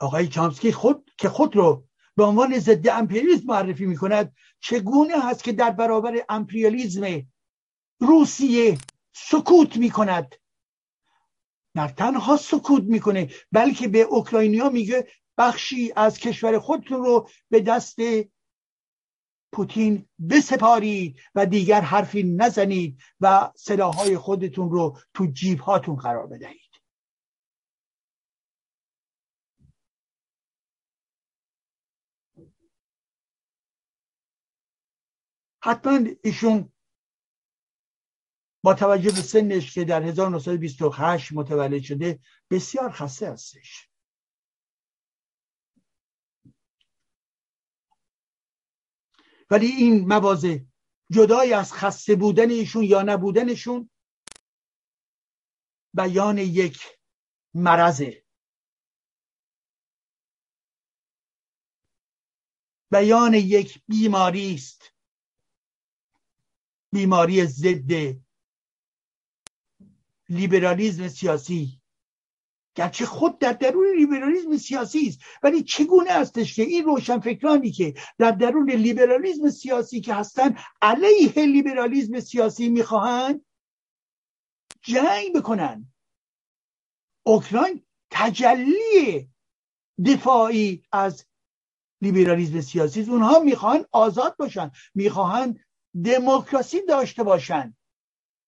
آقای 0.00 0.28
چامسکی 0.28 0.72
خود 0.72 1.10
که 1.18 1.28
خود 1.28 1.56
رو 1.56 1.88
به 2.16 2.24
عنوان 2.24 2.58
ضد 2.58 2.88
امپریالیسم 2.88 3.46
معرفی 3.46 3.86
می 3.86 3.96
کند 3.96 4.32
چگونه 4.60 5.14
هست 5.22 5.44
که 5.44 5.52
در 5.52 5.70
برابر 5.70 6.24
امپریالیزم 6.28 7.22
روسیه 8.00 8.78
سکوت 9.12 9.76
می 9.76 9.90
کند 9.90 10.34
نه 11.74 11.92
تنها 11.92 12.36
سکوت 12.36 12.82
می‌کنه 12.82 13.28
بلکه 13.52 13.88
به 13.88 14.00
اوکراینیا 14.00 14.68
میگه 14.68 15.06
بخشی 15.38 15.92
از 15.96 16.18
کشور 16.18 16.58
خودتون 16.58 17.02
رو 17.02 17.28
به 17.50 17.60
دست 17.60 17.96
پوتین 19.52 20.08
بسپارید 20.30 21.16
و 21.34 21.46
دیگر 21.46 21.80
حرفی 21.80 22.22
نزنید 22.22 22.98
و 23.20 23.50
سلاحهای 23.56 24.18
خودتون 24.18 24.70
رو 24.70 24.98
تو 25.14 25.26
جیب 25.26 25.58
هاتون 25.58 25.96
قرار 25.96 26.26
بدهید. 26.26 26.61
حتما 35.64 35.98
ایشون 36.24 36.72
با 38.64 38.74
توجه 38.74 39.10
به 39.10 39.22
سنش 39.22 39.74
که 39.74 39.84
در 39.84 40.02
1928 40.02 41.32
متولد 41.32 41.82
شده 41.82 42.20
بسیار 42.50 42.92
خسته 42.92 43.32
هستش. 43.32 43.88
ولی 49.50 49.66
این 49.66 50.08
موازه 50.08 50.66
جدای 51.10 51.52
از 51.52 51.72
خسته 51.72 52.16
بودن 52.16 52.50
ایشون 52.50 52.84
یا 52.84 53.02
نبودنشون 53.02 53.90
بیان 55.94 56.38
یک 56.38 56.98
مرضه. 57.54 58.24
بیان 62.90 63.34
یک 63.34 63.82
بیماری 63.88 64.54
است 64.54 64.91
بیماری 66.92 67.46
ضد 67.46 68.16
لیبرالیزم 70.28 71.08
سیاسی. 71.08 71.82
گرچه 72.74 73.06
خود 73.06 73.38
در 73.38 73.52
درون 73.52 73.96
لیبرالیزم 73.96 74.56
سیاسی 74.56 75.08
است 75.08 75.20
ولی 75.42 75.62
چگونه 75.62 76.10
استش 76.10 76.56
که 76.56 76.62
این 76.62 76.84
روشنفکرانی 76.84 77.70
که 77.70 77.94
در 78.18 78.30
درون 78.30 78.70
لیبرالیزم 78.70 79.50
سیاسی 79.50 80.00
که 80.00 80.14
هستن 80.14 80.56
علیه 80.82 81.32
لیبرالیزم 81.46 82.20
سیاسی 82.20 82.68
می‌خواهند 82.68 83.44
جنگ 84.82 85.32
بکنن؟ 85.34 85.92
اوکراین 87.26 87.82
تجلی 88.10 89.28
دفاعی 90.06 90.84
از 90.92 91.26
لیبرالیزم 92.00 92.60
سیاسی 92.60 93.02
اونها 93.02 93.40
می‌خواهند 93.40 93.86
آزاد 93.92 94.36
باشن 94.36 94.70
می‌خواهند 94.94 95.60
دموکراسی 96.04 96.86
داشته 96.86 97.22
باشند 97.22 97.76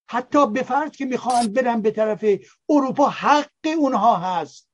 حتی 0.09 0.51
به 0.51 0.63
فرض 0.63 0.91
که 0.91 1.05
می‌خوان 1.05 1.53
برن 1.53 1.83
به 1.83 1.91
طرف 1.91 2.25
اروپا 2.69 3.09
حق 3.09 3.51
اونها 3.79 4.17
هست. 4.17 4.71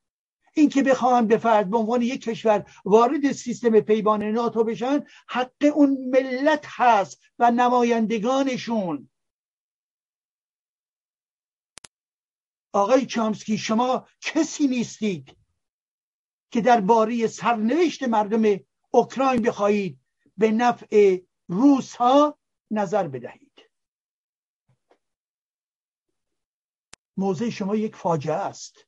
اینکه 0.53 0.83
بخواهند 0.83 1.27
به 1.27 1.37
فرد 1.37 1.69
به 1.69 1.77
عنوان 1.77 2.01
یک 2.01 2.21
کشور 2.21 2.65
وارد 2.85 3.31
سیستم 3.31 3.79
پیمان 3.79 4.23
ناتو 4.23 4.63
بشن 4.63 5.03
حق 5.27 5.71
اون 5.73 5.97
ملت 6.09 6.65
هست 6.67 7.21
و 7.39 7.51
نمایندگانشون. 7.51 9.09
آقای 12.73 13.05
چامسکی 13.05 13.57
شما 13.57 14.07
کسی 14.21 14.67
نیستید 14.67 15.37
که 16.51 16.61
در 16.61 16.81
باری 16.81 17.27
سرنوشت 17.27 18.03
مردم 18.03 18.59
اوکراین 18.91 19.41
بخواهید 19.41 19.99
به 20.37 20.51
نفع 20.51 21.17
روس 21.47 21.95
ها 21.95 22.37
نظر 22.71 23.07
بدهید. 23.07 23.71
موضع 27.17 27.49
شما 27.49 27.75
یک 27.75 27.95
فاجعه 27.95 28.35
است. 28.35 28.87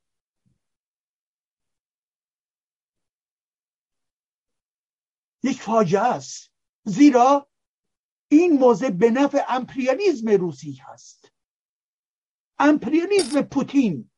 یک 5.44 5.62
فاجعه 5.62 6.02
است. 6.02 6.52
زیرا 6.86 7.50
این 8.32 8.54
موضع 8.54 8.90
به 8.90 9.10
نفع 9.10 9.46
امپریالیزم 9.48 10.30
روسی 10.30 10.74
هست. 10.74 11.32
امپریالیزم 12.60 13.42
پوتین. 13.42 14.12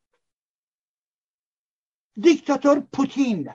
دیکتاتور 2.21 2.79
پوتین. 2.79 3.53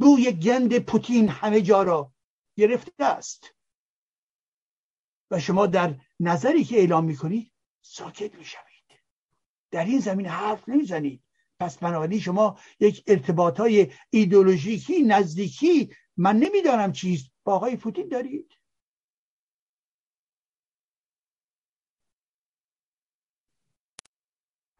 بوی 0.00 0.32
گند 0.32 0.78
پوتین 0.78 1.28
همه 1.28 1.62
جا 1.62 1.82
را 1.82 2.12
گرفته 2.56 3.04
است. 3.04 3.57
و 5.30 5.40
شما 5.40 5.66
در 5.66 6.00
نظری 6.20 6.64
که 6.64 6.76
اعلام 6.76 7.04
می‌کنید 7.04 7.52
ساکت 7.82 8.34
می‌شوید. 8.34 8.64
در 9.70 9.84
این 9.84 10.00
زمین 10.00 10.26
حرف 10.26 10.68
نمی‌زنید. 10.68 11.22
پس 11.60 11.78
بنابراین 11.78 12.20
شما 12.20 12.58
یک 12.80 13.04
ارتباط 13.06 13.60
های 13.60 13.92
ایدولوژیکی 14.10 15.02
نزدیکی 15.02 15.94
من 16.16 16.36
نمی‌دانم 16.36 16.92
چیست 16.92 17.30
با 17.44 17.54
آقای 17.54 17.76
پوتین 17.76 18.08
دارید؟ 18.08 18.52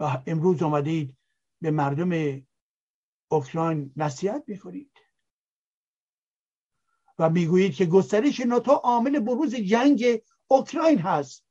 و 0.01 0.23
امروز 0.27 0.63
آمدید 0.63 1.17
به 1.61 1.71
مردم 1.71 2.43
اوکراین 3.31 3.93
نصیحت 3.97 4.45
می‌کنید 4.47 4.93
و 7.19 7.31
می‌گویید 7.31 7.75
که 7.75 7.87
گسترش 7.87 8.41
ناتو 8.41 8.73
عامل 8.73 9.19
بروز 9.19 9.55
جنگ 9.55 10.23
اوکراین 10.49 10.99
هست. 10.99 11.45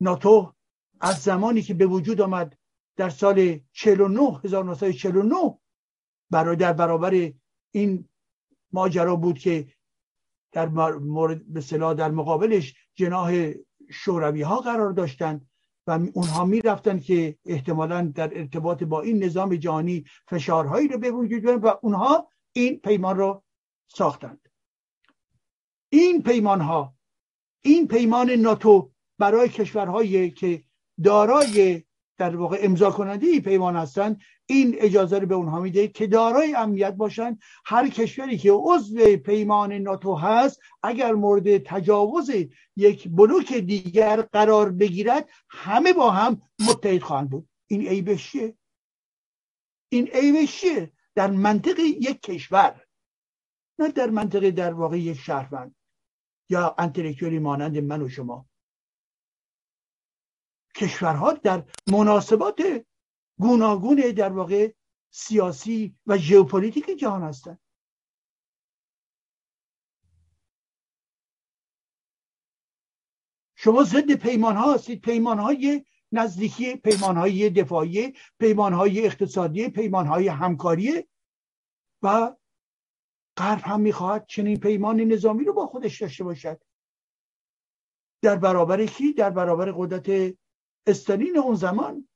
ناتو 0.00 0.54
از 1.00 1.16
زمانی 1.22 1.62
که 1.62 1.74
به 1.74 1.86
وجود 1.86 2.20
آمد 2.20 2.58
در 2.96 3.10
سال 3.10 3.60
49 3.72 4.40
1949 4.44 5.58
برای 6.30 6.56
در 6.56 6.72
برابر 6.72 7.32
این 7.70 8.08
ماجرا 8.72 9.16
بود 9.16 9.38
که 9.38 9.72
در 10.52 10.66
مورد 10.98 11.46
به 11.46 11.60
در 11.94 12.10
مقابلش 12.10 12.74
جناح 12.94 13.52
شوروی 13.90 14.42
ها 14.42 14.60
قرار 14.60 14.92
داشتند 14.92 15.50
و 15.86 15.90
اونها 16.14 16.44
می‌رفتن 16.44 16.98
که 16.98 17.38
احتمالا 17.44 18.12
در 18.14 18.38
ارتباط 18.38 18.82
با 18.82 19.00
این 19.00 19.24
نظام 19.24 19.56
جهانی 19.56 20.04
فشارهایی 20.28 20.88
رو 20.88 20.98
به 20.98 21.10
وجود 21.10 21.42
بیارن 21.42 21.60
و 21.60 21.74
اونها 21.82 22.28
این 22.52 22.80
پیمان 22.80 23.16
رو 23.16 23.42
ساختند. 23.88 24.48
این 25.88 26.22
پیمان 26.22 26.60
ها 26.60 26.94
این 27.62 27.88
پیمان 27.88 28.30
ناتو 28.30 28.90
برای 29.18 29.48
کشورهایی 29.48 30.30
که 30.30 30.64
دارای 31.04 31.82
در 32.18 32.36
واقع 32.36 32.58
امضا 32.60 32.90
کننده 32.90 33.26
ای 33.26 33.40
پیمان 33.40 33.76
هستند 33.76 34.20
این 34.46 34.76
اجازه 34.78 35.18
رو 35.18 35.26
به 35.26 35.34
اونها 35.34 35.60
میده 35.60 35.88
که 35.88 36.06
دارای 36.06 36.54
امنیت 36.54 36.94
باشند. 36.94 37.38
هر 37.64 37.88
کشوری 37.88 38.38
که 38.38 38.52
عضو 38.52 39.16
پیمان 39.16 39.72
ناتو 39.72 40.14
هست 40.14 40.60
اگر 40.82 41.12
مورد 41.12 41.58
تجاوز 41.58 42.30
یک 42.76 43.08
بلوک 43.08 43.52
دیگر 43.52 44.22
قرار 44.22 44.72
بگیرد 44.72 45.28
همه 45.48 45.92
با 45.92 46.10
هم 46.10 46.42
متحد 46.68 47.02
خواهند 47.02 47.30
بود. 47.30 47.48
این 47.66 47.88
عیبش 47.88 48.36
این 49.92 50.08
عیبش 50.08 50.64
در 51.14 51.30
منطق 51.30 51.78
یک 51.78 52.20
کشور 52.22 52.84
نه 53.78 53.88
در 53.88 54.10
منطقه 54.10 54.50
در 54.50 54.72
واقع 54.72 54.98
یک 54.98 55.18
شهروند. 55.18 55.74
یا 56.50 56.74
انتلکتوری 56.78 57.38
مانند 57.38 57.78
من 57.78 58.02
و 58.02 58.08
شما. 58.08 58.46
کشورها 60.76 61.32
در 61.32 61.64
مناسبات 61.86 62.86
گوناگون 63.38 63.96
در 63.96 64.32
واقع 64.32 64.72
سیاسی 65.10 65.96
و 66.06 66.16
ژئوپلیتیک 66.18 66.98
جهان 66.98 67.22
هستند. 67.22 67.60
شما 73.56 73.82
ضد 73.82 74.12
پیمان 74.12 74.56
ها 74.56 74.74
هستید. 74.74 75.00
پیمان 75.00 75.38
های 75.38 75.84
نزدیکی 76.12 76.76
پیمان 76.76 77.16
های 77.16 77.50
دفاعی 77.50 78.14
پیمان 78.38 78.72
های 78.72 79.06
اقتصادی 79.06 79.68
پیمان 79.68 80.06
های 80.06 80.28
همکاری 80.28 81.08
و 82.02 82.36
غرب 83.36 83.60
هم 83.64 83.80
می‌خواهد 83.80 84.26
چنین 84.26 84.60
پیمان 84.60 85.00
نظامی 85.00 85.44
رو 85.44 85.52
با 85.52 85.66
خودش 85.66 86.02
داشته 86.02 86.24
باشد. 86.24 86.62
در 88.22 88.36
برابر 88.36 88.86
کی؟ 88.86 89.12
در 89.12 89.30
برابر 89.30 89.72
قدرت 89.76 90.36
استالین 90.86 91.38
اون 91.38 91.54
زمان. 91.54 92.08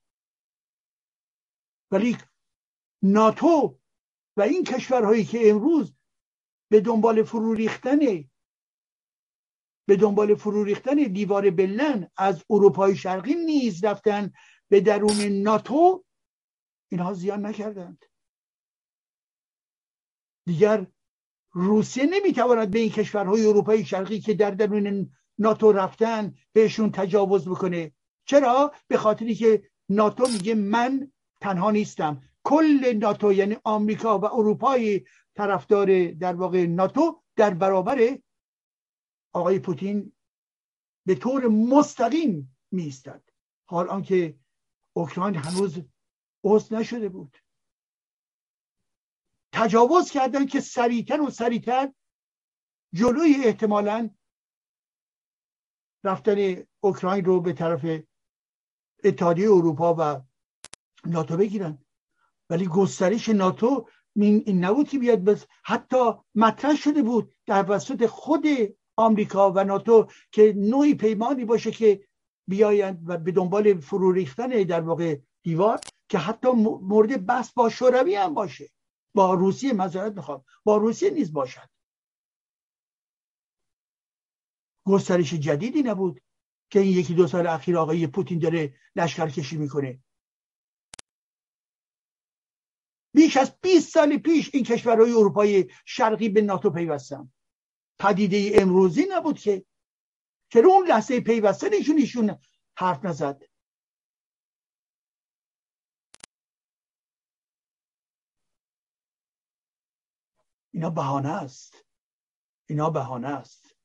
ولی 1.91 2.17
ناتو 3.03 3.79
و 4.37 4.43
این 4.43 4.65
کشورهایی 4.65 5.25
که 5.25 5.51
امروز 5.51 5.95
به 6.71 6.81
دنبال 6.81 7.23
فرو 7.23 7.55
ریختن 7.55 7.99
به 9.89 9.97
دنبال 10.01 10.35
فرو 10.35 10.65
ریختن 10.65 10.95
دیوار 10.95 11.51
بلن 11.51 12.11
از 12.17 12.45
اروپای 12.51 12.97
شرقی 12.97 13.35
نیز 13.35 13.85
رفتن 13.85 14.33
به 14.71 14.81
درون 14.81 15.21
ناتو 15.43 16.05
اینها 16.93 17.15
زیان 17.15 17.47
نکردند. 17.47 18.05
دیگر 20.47 20.87
روسیه 21.55 22.07
نمی‌تواند 22.07 22.71
به 22.71 22.79
این 22.79 22.91
کشورهای 22.91 23.47
اروپای 23.47 23.85
شرقی 23.85 24.21
که 24.21 24.35
در 24.35 24.51
درون 24.51 25.11
ناتو 25.39 25.73
رفتن 25.73 26.35
بهشون 26.53 26.91
تجاوز 26.93 27.49
بکنه. 27.49 27.93
چرا؟ 28.25 28.73
به 28.89 28.97
خاطری 28.97 29.35
که 29.35 29.71
ناتو 29.89 30.27
میگه 30.29 30.55
من 30.55 31.13
تنها 31.41 31.71
نیستم. 31.71 32.23
کل 32.45 32.93
ناتو 33.01 33.33
یعنی 33.33 33.57
آمریکا 33.65 34.19
و 34.19 34.25
اروپای 34.25 35.05
طرفدار 35.35 36.11
در 36.11 36.35
واقع 36.35 36.67
ناتو 36.67 37.23
در 37.37 37.55
برابر 37.55 38.19
آقای 39.33 39.59
پوتین 39.59 40.13
به 41.07 41.15
طور 41.15 41.49
مستقیم 41.49 42.57
میستد 42.71 43.23
حال 43.65 43.89
آنکه 43.89 44.39
اوکراین 44.93 45.35
هنوز 45.35 45.79
عضو 46.45 46.77
نشده 46.77 47.09
بود. 47.09 47.37
تجاوز 49.55 50.11
کردن 50.11 50.47
که 50.47 50.61
سریعتر 50.61 51.21
و 51.21 51.31
سریعتر 51.31 51.93
جلوی 52.93 53.35
احتمالا 53.45 54.11
رفتن 56.05 56.63
اوکراین 56.81 57.25
رو 57.25 57.41
به 57.41 57.53
طرف 57.53 58.03
اتحادیه 59.05 59.51
اروپا 59.51 59.95
و 59.99 60.23
ناتو 61.07 61.37
بگیرن. 61.37 61.79
ولی 62.51 62.67
گسترش 62.67 63.29
ناتو 63.29 63.89
این 64.17 64.65
نبود 64.65 64.89
که 64.89 64.99
بیاد 64.99 65.25
بس 65.25 65.47
حتی 65.65 66.13
مطرح 66.35 66.77
شده 66.77 67.03
بود 67.03 67.35
در 67.47 67.65
وسط 67.69 68.07
خود 68.07 68.47
آمریکا 68.97 69.53
و 69.53 69.65
ناتو 69.65 70.09
که 70.33 70.55
نوعی 70.57 70.95
پیمانی 70.95 71.45
باشه 71.45 71.71
که 71.71 72.09
بیایند 72.49 73.03
و 73.07 73.19
به 73.19 73.33
دنبال 73.33 73.81
فرو 73.81 74.13
ریختن 74.13 74.49
در 74.49 74.81
واقع 74.81 75.19
دیوار 75.43 75.81
که 76.09 76.19
حتی 76.19 76.49
مورد 76.81 77.27
بحث 77.27 77.53
با 77.53 77.69
شوروی 77.69 78.15
هم 78.15 78.35
باشه. 78.35 78.71
با 79.15 79.35
روسیه 79.35 79.73
مذارت 79.73 80.13
می‌خوام. 80.13 80.45
با 80.65 80.77
روسیه 80.77 81.11
نیز 81.11 81.33
باشد. 81.33 81.71
گسترش 84.87 85.35
جدیدی 85.35 85.83
نبود 85.83 86.21
که 86.71 86.81
این 86.81 86.99
یکی 86.99 87.15
دو 87.15 87.27
سال 87.27 87.47
اخیر 87.47 87.79
آقای 87.79 88.07
پوتین 88.07 88.39
داره 88.39 88.75
لشکر 88.97 89.29
کشی 89.29 89.57
می‌کنه. 89.57 90.03
بیش 93.15 93.37
از 93.37 93.61
20 93.61 93.93
سال 93.93 94.19
پیش 94.19 94.51
این 94.53 94.65
کشورهای 94.65 95.13
اروپای 95.13 95.71
شرقی 95.85 96.29
به 96.29 96.43
ناتو 96.43 96.71
پیوستن. 96.71 97.33
پدیده 97.99 98.63
امروزی 98.63 99.07
نبود 99.11 99.39
که. 99.39 99.67
چرا 100.53 100.71
اون 100.71 100.87
لحظه 100.87 101.21
پیوستنشون 101.21 101.99
ایشون 101.99 102.39
حرف 102.79 103.05
نزد؟ 103.05 103.43
اینا 110.75 110.91
بهانه 110.91 111.29
است. 111.29 111.85
اینا 112.69 112.91
بهانه 112.91 113.29
است. 113.29 113.77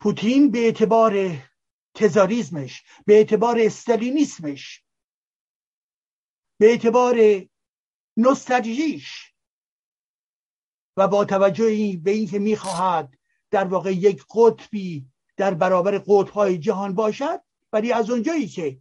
پوتین 0.00 0.50
به 0.50 0.58
اعتبار 0.58 1.12
تزاریزمش 1.94 2.82
به 3.06 3.14
اعتبار 3.14 3.56
استالینیسمش 3.60 4.84
به 6.60 6.66
اعتبار 6.66 7.16
نوستالژیش 8.16 9.34
و 10.96 11.08
با 11.08 11.24
توجه 11.24 11.96
به 12.04 12.10
اینکه 12.10 12.38
می‌خواهد 12.38 13.18
در 13.50 13.64
واقع 13.64 13.92
یک 13.92 14.24
قطبی 14.34 15.13
در 15.36 15.54
برابر 15.54 15.98
قطبهای 15.98 16.58
جهان 16.58 16.94
باشد 16.94 17.40
ولی 17.72 17.92
از 17.92 18.10
اونجایی 18.10 18.48
که 18.48 18.80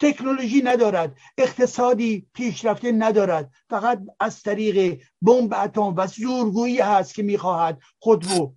تکنولوژی 0.00 0.62
ندارد 0.62 1.18
اقتصادی 1.38 2.28
پیشرفته 2.34 2.92
ندارد 2.92 3.50
فقط 3.70 4.02
از 4.20 4.42
طریق 4.42 5.02
بمب 5.22 5.54
اتم 5.54 5.94
و 5.96 6.06
زورگویی 6.06 6.80
هست 6.80 7.14
که 7.14 7.22
می‌خواهد 7.22 7.80
خود 7.98 8.26
رو 8.26 8.54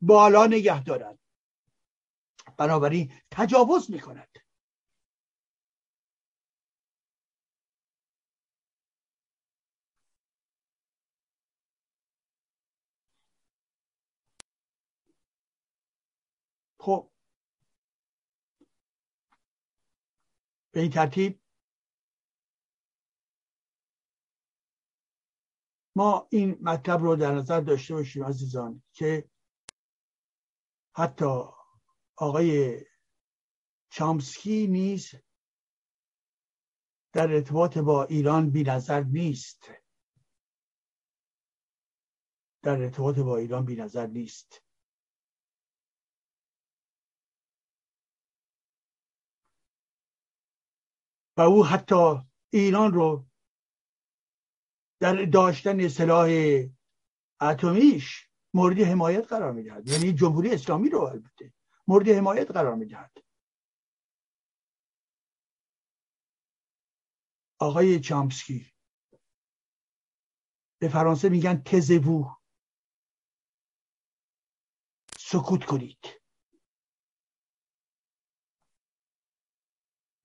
بالا 0.00 0.46
نگه 0.46 0.82
دارد. 0.82 1.18
بنابراین 2.56 3.12
تجاوز 3.30 3.90
می‌کند. 3.90 4.31
خب. 16.82 17.10
به 20.74 20.80
این 20.80 20.90
ترتیب 20.90 21.40
ما 25.96 26.28
این 26.30 26.58
مطلب 26.60 27.00
رو 27.02 27.16
در 27.16 27.34
نظر 27.34 27.60
داشته 27.60 27.94
باشیم 27.94 28.24
عزیزان 28.24 28.82
که 28.92 29.30
حتی 30.96 31.24
آقای 32.16 32.80
چامسکی 33.90 34.66
نیز 34.66 35.14
در 37.12 37.32
ارتباط 37.32 37.78
با 37.78 38.04
ایران 38.04 38.50
بی 38.50 38.62
نظر 38.62 39.02
نیست. 39.02 39.70
در 42.62 42.82
ارتباط 42.82 43.18
با 43.18 43.36
ایران 43.36 43.64
بی 43.64 43.76
نظر 43.76 44.06
نیست. 44.06 44.71
و 51.42 51.44
او 51.44 51.66
حتی 51.66 52.20
ایران 52.50 52.92
رو 52.92 53.26
در 55.00 55.24
داشتن 55.24 55.88
سلاح 55.88 56.28
اتمیش 57.40 58.28
مورد 58.54 58.78
حمایت 58.78 59.26
قرار 59.26 59.52
می‌دهد. 59.52 59.88
یعنی 59.88 60.12
جمهوری 60.12 60.50
اسلامی 60.50 60.90
رو 60.90 61.00
البته 61.00 61.52
مورد 61.86 62.08
حمایت 62.08 62.50
قرار 62.50 62.74
می‌دهد. 62.74 63.18
آقای 67.60 68.00
چامسکی 68.00 68.72
به 70.80 70.88
فرانسه 70.88 71.28
میگن 71.28 71.62
تزوو 71.62 72.34
سکوت 75.18 75.64
کنید. 75.64 76.21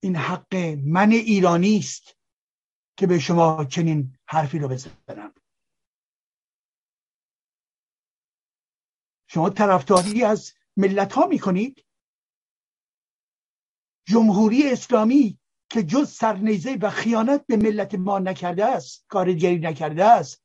این 0.00 0.16
حق 0.16 0.54
من 0.84 1.10
ایرانی 1.10 1.78
است 1.78 2.16
که 2.98 3.06
به 3.06 3.18
شما 3.18 3.64
چنین 3.64 4.18
حرفی 4.26 4.58
رو 4.58 4.68
بزنم. 4.68 5.34
شما 9.30 9.50
طرفداری 9.50 10.24
از 10.24 10.52
ملت 10.76 11.12
ها 11.12 11.26
می‌کنید؟ 11.26 11.84
جمهوری 14.06 14.70
اسلامی 14.70 15.38
که 15.70 15.82
جز 15.82 16.10
سرنیزه 16.10 16.78
و 16.82 16.90
خیانت 16.90 17.46
به 17.46 17.56
ملت 17.56 17.94
ما 17.94 18.18
نکرده 18.18 18.64
است 18.64 19.04
کارگری 19.08 19.58
نکرده 19.58 20.04
است. 20.04 20.44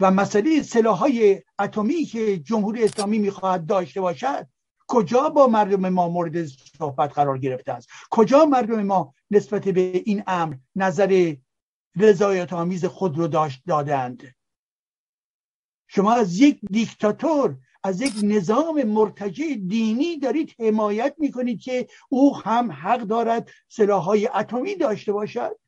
و 0.00 0.10
مسئله 0.10 0.62
سلاحهای 0.62 1.42
اتمی 1.58 2.04
که 2.04 2.38
جمهوری 2.38 2.84
اسلامی 2.84 3.18
می‌خواهد 3.18 3.66
داشته 3.66 4.00
باشد 4.00 4.51
کجا 4.92 5.28
با 5.28 5.46
مردم 5.46 5.88
ما 5.88 6.08
مورد 6.08 6.46
صحبت 6.78 7.12
قرار 7.12 7.38
گرفته 7.38 7.72
است؟ 7.72 7.88
کجا 8.10 8.44
مردم 8.44 8.82
ما 8.82 9.14
نسبت 9.30 9.68
به 9.68 9.80
این 9.80 10.22
امر 10.26 10.56
نظر 10.76 11.34
رضایت 11.96 12.52
آمیز 12.52 12.84
خود 12.84 13.18
رو 13.18 13.28
داشت 13.28 13.62
دادند؟ 13.66 14.34
شما 15.88 16.12
از 16.12 16.40
یک 16.40 16.60
دیکتاتور 16.70 17.58
از 17.84 18.00
یک 18.00 18.12
نظام 18.22 18.82
مرتجع 18.82 19.54
دینی 19.54 20.18
دارید 20.18 20.54
حمایت 20.58 21.14
می‌کنید 21.18 21.60
که 21.60 21.88
او 22.08 22.36
هم 22.36 22.72
حق 22.72 23.00
دارد 23.00 23.50
سلاحهای 23.68 24.26
اتمی 24.26 24.76
داشته 24.76 25.12
باشد؟ 25.12 25.58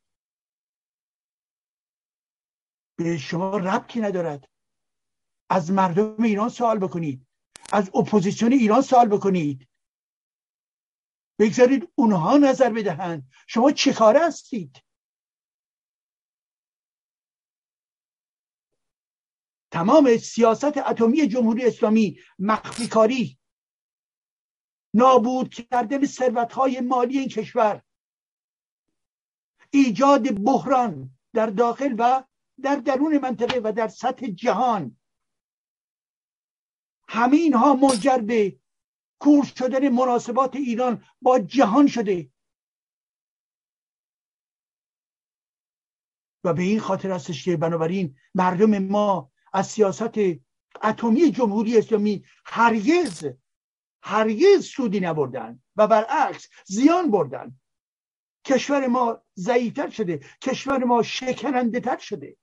به 2.97 3.17
شما 3.17 3.57
ربطی 3.57 3.99
ندارد. 3.99 4.49
از 5.49 5.71
مردم 5.71 6.23
ایران 6.23 6.49
سوال 6.49 6.79
بکنید. 6.79 7.27
از 7.73 7.89
اپوزیسیون 7.95 8.51
ایران 8.51 8.81
سوال 8.81 9.07
بکنید. 9.07 9.67
بگذارید 11.39 11.91
اونها 11.95 12.37
نظر 12.37 12.69
بدهند. 12.69 13.31
شما 13.47 13.71
چه 13.71 13.93
کاره 13.93 14.25
هستید؟ 14.27 14.81
تمام 19.71 20.17
سیاست 20.17 20.77
اتمی 20.77 21.27
جمهوری 21.27 21.65
اسلامی 21.65 22.19
مخفی 22.39 22.87
کاری 22.87 23.39
نابود 24.93 25.49
کردن 25.49 26.05
ثروت 26.05 26.53
های 26.53 26.81
مالی 26.81 27.19
این 27.19 27.29
کشور. 27.29 27.81
ایجاد 29.71 30.43
بحران 30.43 31.17
در 31.33 31.47
داخل 31.47 31.95
و 31.99 32.23
در 32.61 32.75
درون 32.75 33.17
منطقه 33.17 33.59
و 33.63 33.71
در 33.71 33.87
سطح 33.87 34.27
جهان. 34.27 34.97
همه 37.07 37.37
اینها 37.37 37.73
منجر 37.73 38.17
به 38.17 38.59
کور 39.19 39.45
شدن 39.45 39.89
مناسبات 39.89 40.55
ایران 40.55 41.05
با 41.21 41.39
جهان 41.39 41.87
شده. 41.87 42.31
و 46.43 46.53
به 46.53 46.63
این 46.63 46.79
خاطر 46.79 47.11
هستش 47.11 47.45
که 47.45 47.57
بنابراین 47.57 48.15
مردم 48.35 48.79
ما 48.79 49.31
از 49.53 49.67
سیاست 49.67 50.17
اتمی 50.83 51.31
جمهوری 51.31 51.77
اسلامی 51.77 52.25
هرگز 52.45 53.25
هرگز 54.01 54.65
سودی 54.65 54.99
نبردن 54.99 55.63
و 55.75 55.87
برعکس 55.87 56.49
زیان 56.65 57.11
بردن. 57.11 57.59
کشور 58.45 58.87
ما 58.87 59.21
ضعیفتر 59.39 59.89
شده 59.89 60.19
کشور 60.41 60.83
ما 60.83 61.03
شکننده 61.03 61.79
تر 61.79 61.97
شده. 61.97 62.37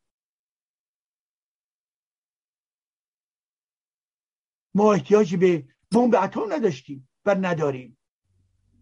ما 4.75 4.93
احتیاجی 4.93 5.37
به 5.37 5.65
بمب 5.91 6.15
اتم 6.15 6.53
نداشتیم 6.53 7.09
و 7.25 7.35
نداریم. 7.35 7.99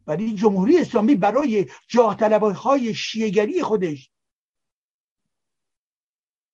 ولی 0.06 0.34
جمهوری 0.34 0.78
اسلامی 0.78 1.14
برای 1.14 1.66
جاه 1.88 2.16
های 2.52 2.94
شیعگری 2.94 3.62
خودش 3.62 4.10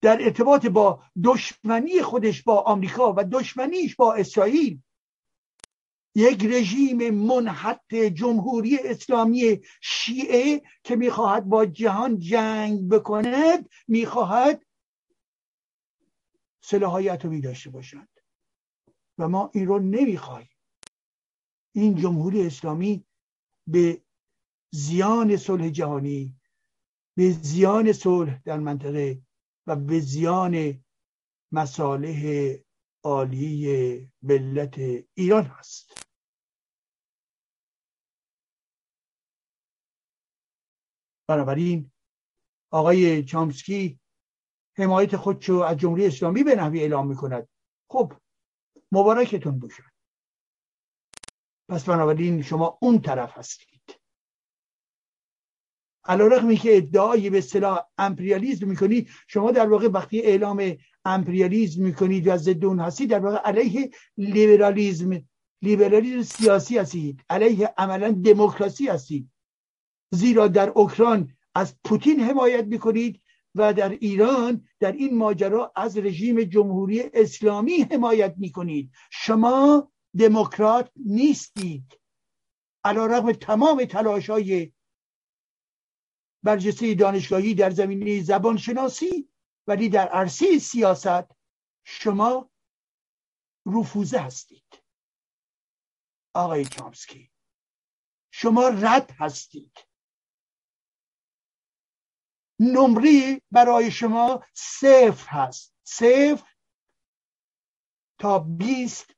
در 0.03 0.25
ارتباط 0.25 0.67
با 0.67 1.03
دشمنی 1.25 2.03
خودش 2.03 2.43
با 2.43 2.61
آمریکا 2.61 3.15
و 3.17 3.25
دشمنیش 3.25 3.97
با 3.97 4.15
اسرائیل 4.15 4.81
یک 6.15 6.45
رژیم 6.45 7.11
منحط 7.11 7.95
جمهوری 7.95 8.79
اسلامی 8.79 9.61
شیعه 9.81 10.63
که 10.85 10.97
می‌خواهد 10.97 11.45
با 11.45 11.67
جهان 11.67 12.19
جنگ 12.19 12.89
بکند 12.89 13.69
می‌خواهد 13.89 14.67
سلاحهای 16.61 17.09
اتمی 17.09 17.41
داشته 17.41 17.71
باشند 17.71 18.16
و 19.19 19.29
ما 19.29 19.51
این 19.55 19.67
رو 19.67 19.79
نمی‌خواهیم. 19.79 20.51
این 21.75 21.97
جمهوری 21.97 22.47
اسلامی 22.47 23.07
به 23.69 24.03
زیان 24.75 25.37
صلح 25.37 25.71
جهانی 25.71 26.41
به 27.17 27.31
زیان 27.31 27.93
صلح 27.93 28.43
در 28.43 28.59
منطقه 28.59 29.23
و 29.67 29.77
به 29.77 30.01
زیان 30.01 30.85
مصالح 31.53 32.53
عالی 33.05 34.11
ملت 34.23 34.79
ایران 35.15 35.45
هست. 35.45 36.07
بنابراین 41.29 41.91
آقای 42.73 43.25
چامسکی 43.25 44.01
حمایت 44.79 45.17
خودشو 45.17 45.55
از 45.55 45.77
جمهوری 45.77 46.07
اسلامی 46.07 46.45
به 46.45 46.55
نحوی 46.55 46.81
اعلام 46.81 47.09
می‌کند. 47.09 47.49
خب 47.91 48.13
مبارکتون 48.93 49.59
باشد 49.59 49.83
پس 51.69 51.85
بنابراین 51.85 52.43
شما 52.43 52.79
اون 52.83 53.01
طرف 53.01 53.39
هستید. 53.39 54.01
علا 56.05 56.27
رقمی 56.27 56.57
که 56.57 56.77
ادعای 56.77 57.31
به 57.31 57.39
اصطلاح 57.39 57.87
امپریالیزم 57.99 58.69
می‌کنید 58.69 59.11
شما 59.29 59.51
در 59.51 59.69
واقع 59.69 59.89
وقتی 59.89 60.21
اعلام 60.21 60.77
امپریالیزم 61.05 61.83
می‌کنید 61.85 62.29
و 62.29 62.37
ضد 62.37 62.65
اون 62.65 62.81
هستید 62.81 63.11
در 63.11 63.19
واقع 63.19 63.37
علیه 63.37 63.91
لیبرالیزم 64.17 65.29
لیبرالیسم 65.63 66.23
سیاسی 66.23 66.79
هستید 66.79 67.25
علیه 67.31 67.75
عملا 67.79 68.13
دموکراسی 68.13 68.89
هستید. 68.89 69.31
زیرا 70.11 70.49
در 70.49 70.69
اوکراین 70.69 71.35
از 71.55 71.77
پوتین 71.85 72.21
حمایت 72.21 72.65
می‌کنید 72.65 73.23
و 73.57 73.75
در 73.75 73.89
ایران 73.89 74.69
در 74.81 74.93
این 74.93 75.19
ماجرا 75.19 75.73
از 75.77 75.99
رژیم 75.99 76.45
جمهوری 76.45 77.03
اسلامی 77.15 77.81
حمایت 77.81 78.35
می‌کنید. 78.37 78.93
شما 79.11 79.93
دموکرات 80.19 80.91
نیستید. 80.97 82.01
علا 82.85 83.07
رقم 83.07 83.33
تمام 83.33 83.85
تلاش 83.85 84.31
های 84.31 84.73
برجسته 86.43 86.95
دانشگاهی 86.95 87.55
در 87.55 87.71
زمینه 87.71 88.23
زبان 88.23 88.57
شناسی 88.57 89.29
ولی 89.67 89.89
در 89.89 90.09
عرصه 90.09 90.59
سیاست 90.59 91.31
شما 91.85 92.51
رفوزه 93.67 94.19
هستید. 94.19 94.83
آقای 96.35 96.65
چامسکی 96.65 97.31
شما 98.31 98.69
رد 98.69 99.11
هستید. 99.11 99.79
نمره 102.61 103.43
برای 103.51 103.91
شما 103.91 104.45
صفر 104.55 105.29
هست. 105.29 105.75
صفر 105.85 106.49
تا 108.19 108.39
بیست 108.39 109.15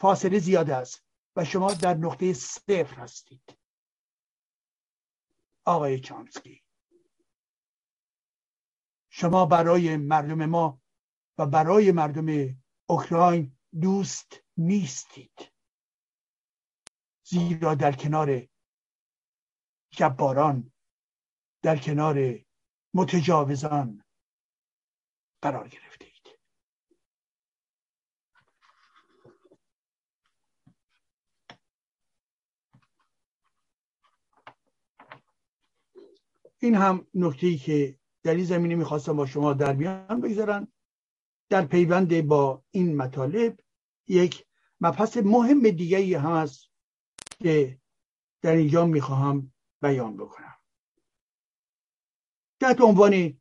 فاصله 0.00 0.38
زیاده 0.38 0.76
است 0.76 1.04
و 1.36 1.44
شما 1.44 1.74
در 1.74 1.94
نقطه 1.94 2.32
صفر 2.32 2.94
هستید. 2.94 3.58
آقای 5.66 6.00
چامسکی 6.00 6.64
شما 9.10 9.46
برای 9.46 9.96
مردم 9.96 10.46
ما 10.46 10.82
و 11.38 11.46
برای 11.46 11.92
مردم 11.92 12.56
اوکراین 12.88 13.58
دوست 13.80 14.40
نیستید. 14.56 15.52
زیرا 17.24 17.74
در 17.74 17.92
کنار 17.92 18.48
جباران 19.90 20.73
در 21.64 21.76
کنار 21.76 22.40
متجاوزان 22.94 24.04
قرار 25.42 25.68
گرفته 25.68 26.04
اید 26.04 26.38
این 36.58 36.74
هم 36.74 37.06
نکته 37.14 37.46
ای 37.46 37.56
که 37.56 37.98
در 38.22 38.34
این 38.34 38.44
زمینه 38.44 38.74
می‌خواستم 38.74 39.16
با 39.16 39.26
شما 39.26 39.52
در 39.52 39.72
میان 39.72 40.20
بگذارم. 40.20 40.72
در 41.48 41.64
پیوند 41.64 42.26
با 42.26 42.64
این 42.70 42.96
مطالب 42.96 43.60
یک 44.08 44.46
مبحث 44.80 45.16
مهم 45.16 45.70
دیگه 45.70 45.98
ای 45.98 46.14
هست 46.14 46.70
که 47.38 47.78
در 48.42 48.52
اینجا 48.52 48.86
می‌خواهم 48.86 49.52
بیان 49.82 50.16
بکنم. 50.16 50.53
تحت 52.64 52.80
عنوان 52.80 53.40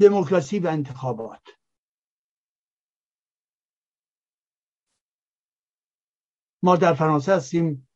دموکراسی 0.00 0.58
و 0.58 0.66
انتخابات. 0.66 1.48
ما 6.62 6.76
در 6.76 6.94
فرانسه 6.94 7.34
هستیم 7.34 7.88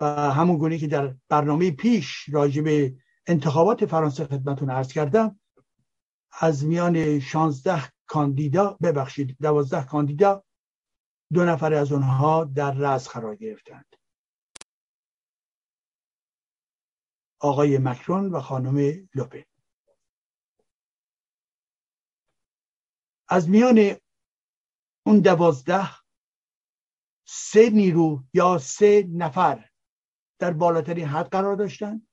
و 0.00 0.04
همون 0.06 0.58
گونه 0.58 0.78
که 0.78 0.86
در 0.86 1.16
برنامه 1.28 1.70
پیش 1.70 2.28
راجع 2.32 2.62
به 2.62 2.96
انتخابات 3.26 3.86
فرانسه 3.86 4.24
خدمتون 4.24 4.70
عرض 4.70 4.92
کردم 4.92 5.40
از 6.40 6.64
میان 6.64 7.20
16 7.20 7.92
کاندیدا 8.06 8.78
ببخشید 8.82 9.36
دوازده 9.40 9.84
کاندیدا 9.84 10.44
دو 11.32 11.44
نفر 11.44 11.74
از 11.74 11.92
اونها 11.92 12.44
در 12.44 12.74
رأس 12.74 13.08
قرار 13.08 13.36
گرفتند. 13.36 13.94
آقای 17.40 17.78
مکرون 17.78 18.32
و 18.32 18.40
خانم 18.40 19.08
لوپن. 19.14 19.57
از 23.28 23.48
میان 23.48 23.96
اون 25.06 25.20
دوازده 25.20 25.90
سه 27.24 27.70
نیرو 27.70 28.24
یا 28.34 28.58
سه 28.58 29.08
نفر 29.12 29.70
در 30.38 30.52
بالاترین 30.52 31.06
حد 31.06 31.28
قرار 31.28 31.56
داشتن. 31.56 32.06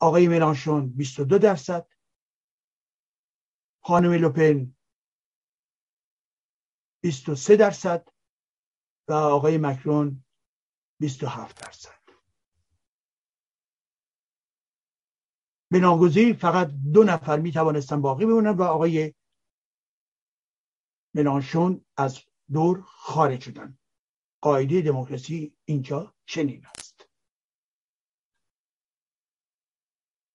آقای 0.00 0.28
ملانشون 0.28 0.88
22 0.88 1.38
درصد. 1.38 1.86
خانم 3.82 4.12
لوپن 4.12 4.76
23 7.02 7.56
درصد 7.56 8.08
و 9.08 9.12
آقای 9.12 9.58
مکرون 9.58 10.24
27 11.00 11.60
درصد. 11.62 12.00
به 15.72 16.34
فقط 16.34 16.70
دو 16.92 17.04
نفر 17.04 17.38
می 17.38 17.52
توانستن 17.52 18.00
باقی 18.00 18.26
بمونن 18.26 18.50
و 18.50 18.62
آقای 18.62 19.14
ملانشون 21.14 21.84
از 21.96 22.20
دور 22.52 22.82
خارج 22.82 23.40
شدن. 23.40 23.78
قاعده 24.42 24.82
دموکراسی 24.82 25.56
اینجا 25.64 26.14
چنین 26.26 26.66
است. 26.66 27.08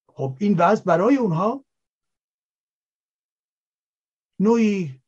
خب 0.08 0.38
این 0.42 0.56
وضع 0.60 0.84
برای 0.84 1.16
اونها 1.16 1.66
نوعی 4.40 5.02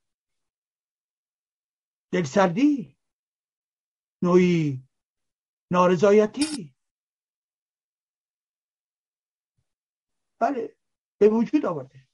دلسردی 2.14 2.98
نوعی 4.24 4.84
نارضایتی. 5.72 6.76
بله 10.40 10.78
به 11.20 11.30
وجود 11.30 11.66
آورده. 11.66 12.07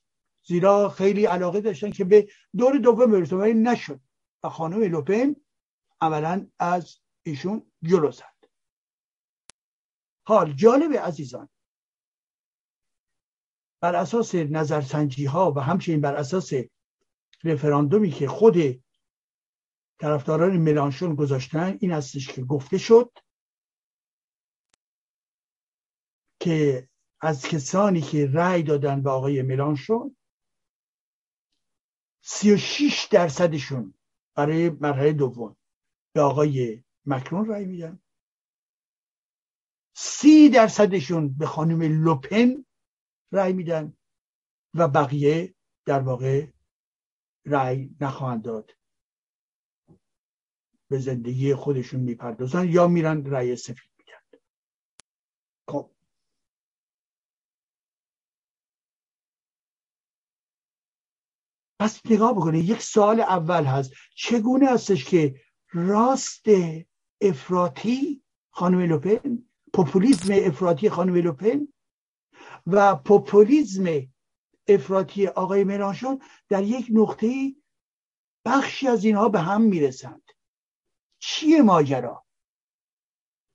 زیرا 0.45 0.89
خیلی 0.89 1.25
علاقه 1.25 1.61
داشتن 1.61 1.91
که 1.91 2.03
به 2.03 2.27
دور 2.57 2.77
دوم 2.77 3.11
برسن. 3.11 3.35
ولی 3.35 3.53
نشد. 3.53 3.99
و 4.43 4.49
خانم 4.49 4.83
لوپن 4.83 5.35
عملا 6.01 6.47
از 6.59 6.97
ایشون 7.23 7.71
جلو 7.83 8.11
زد. 8.11 8.33
حال 10.27 10.53
جالب 10.53 10.97
عزیزان. 10.97 11.49
بر 13.81 13.95
اساس 13.95 14.35
نظرسنجی 14.35 15.25
ها 15.25 15.51
و 15.51 15.59
همچنین 15.59 16.01
بر 16.01 16.15
اساس 16.15 16.51
رفراندومی 17.43 18.11
که 18.11 18.27
خود 18.27 18.83
طرفداران 19.99 20.57
ملانشون 20.57 21.15
گذاشتن 21.15 21.77
این 21.81 21.91
هستش 21.91 22.27
که 22.27 22.43
گفته 22.43 22.77
شد 22.77 23.11
که 26.39 26.89
از 27.21 27.45
کسانی 27.45 28.01
که 28.01 28.29
رأی 28.33 28.63
دادن 28.63 29.01
به 29.01 29.09
آقای 29.09 29.41
ملانشون 29.41 30.17
36 32.25 33.07
درصدشون 33.11 33.93
برای 34.35 34.69
مرحله 34.69 35.13
دوم 35.13 35.55
به 36.15 36.21
آقای 36.21 36.83
مکرون 37.05 37.45
رأی 37.49 37.65
میدن. 37.65 37.99
سی 39.95 40.49
درصدشون 40.49 41.37
به 41.37 41.45
خانم 41.45 41.81
لوپن 41.81 42.65
رأی 43.31 43.53
میدن 43.53 43.93
و 44.73 44.87
بقیه 44.87 45.53
در 45.85 45.99
واقع 45.99 46.47
رأی 47.45 47.95
نخواهند 48.01 48.43
داد. 48.43 48.71
به 50.89 50.99
زندگی 50.99 51.55
خودشون 51.55 51.99
می‌پردازن 51.99 52.67
یا 52.69 52.87
میرن 52.87 53.25
رأی 53.25 53.55
سفید 53.55 53.91
میدن 53.97 54.41
خب 55.69 55.91
پس 61.83 62.01
نگاه 62.09 62.33
بکنید 62.33 62.69
یک 62.69 62.81
سال 62.81 63.19
اول 63.19 63.63
هست. 63.63 63.91
چگونه 64.15 64.67
هستش 64.67 65.05
که 65.05 65.35
راست 65.71 66.45
افراطی 67.21 68.21
خانم 68.51 68.79
لوپن 68.79 69.45
پوپولیزم 69.73 70.33
افراطی 70.33 70.89
خانم 70.89 71.15
لوپن 71.15 71.67
و 72.67 72.95
پوپولیزم 72.95 73.85
افراطی 74.67 75.27
آقای 75.27 75.63
ملانشون 75.63 76.21
در 76.49 76.63
یک 76.63 76.87
نقطه 76.91 77.55
بخشی 78.45 78.87
از 78.87 79.05
اینها 79.05 79.29
به 79.29 79.39
هم 79.39 79.61
می‌رسند. 79.61 80.23
چیه 81.19 81.61
ماجرا؟ 81.61 82.25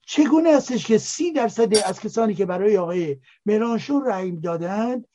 چگونه 0.07 0.57
هستش 0.57 0.87
که 0.87 0.99
سی 0.99 1.33
درصد 1.33 1.77
از 1.77 2.01
کسانی 2.01 2.35
که 2.35 2.47
برای 2.47 2.79
آقای 2.79 3.21
ملانشون 3.47 4.07
رأی 4.07 4.33
دادند 4.33 5.09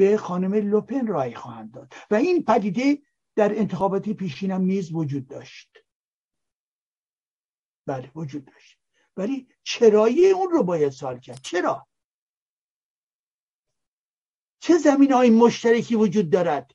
به 0.00 0.16
خانم 0.16 0.54
لوپن 0.54 1.06
رای 1.06 1.34
خواهند 1.34 1.74
داد. 1.74 1.92
و 2.10 2.14
این 2.14 2.44
پدیده 2.44 3.02
در 3.36 3.58
انتخاباتی 3.58 4.14
پیشینم 4.14 4.60
نیز 4.60 4.92
وجود 4.92 5.28
داشت. 5.28 5.78
بله 7.86 8.12
وجود 8.14 8.44
داشت. 8.44 8.78
ولی 9.16 9.48
چرایی 9.62 10.30
اون 10.30 10.50
رو 10.50 10.62
باید 10.62 10.92
سال 10.92 11.20
کرد؟ 11.20 11.40
چرا؟ 11.42 11.88
چه 14.60 14.78
زمین 14.78 15.12
های 15.12 15.30
مشترکی 15.30 15.94
وجود 15.96 16.30
دارد؟ 16.30 16.74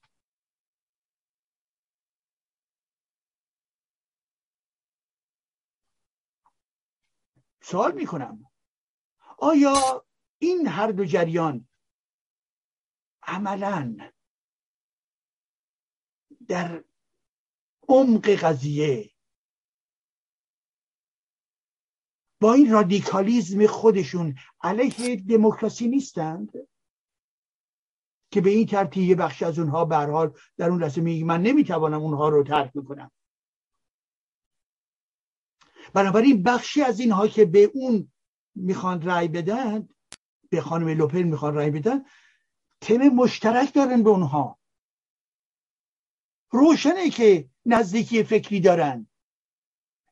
سوال 7.61 7.91
می‌کنم. 7.91 8.51
آیا 9.37 10.05
این 10.37 10.67
هر 10.67 10.91
دو 10.91 11.05
جریان 11.05 11.67
عملا 13.27 13.97
در 16.47 16.83
عمق 17.87 18.29
قضیه. 18.29 19.11
با 22.41 22.53
این 22.53 22.71
رادیکالیزم 22.71 23.67
خودشون 23.67 24.35
علیه 24.61 25.15
دموکراسی 25.15 25.87
نیستند؟ 25.87 26.51
که 28.31 28.41
به 28.41 28.49
این 28.49 28.67
ترتیب 28.67 29.03
یه 29.03 29.15
بخش 29.15 29.43
از 29.43 29.59
اونها 29.59 29.85
به 29.85 29.95
حال 29.95 30.33
در 30.57 30.69
اون 30.69 30.83
لحظه 30.83 31.01
میگه 31.01 31.25
من 31.25 31.41
نمی‌توانم 31.41 32.01
اونها 32.01 32.29
رو 32.29 32.43
ترک 32.43 32.71
می‌کنم 32.75 33.11
بنابراین 35.93 36.43
بخشی 36.43 36.81
از 36.81 36.99
اینها 36.99 37.27
که 37.27 37.45
به 37.45 37.71
اون 37.73 38.11
می‌خوان 38.55 39.01
رأی 39.01 39.27
بدن 39.27 39.89
به 40.49 40.61
خانم 40.61 40.87
لوپن 40.87 41.23
می‌خوان 41.23 41.55
رأی 41.55 41.71
بدن 41.71 42.05
تم 42.81 42.97
مشترک 42.97 43.73
دارن 43.73 44.03
به 44.03 44.09
اونها. 44.09 44.59
روشنه 46.51 47.09
که 47.09 47.49
نزدیکی 47.65 48.23
فکری 48.23 48.59
دارن. 48.59 49.07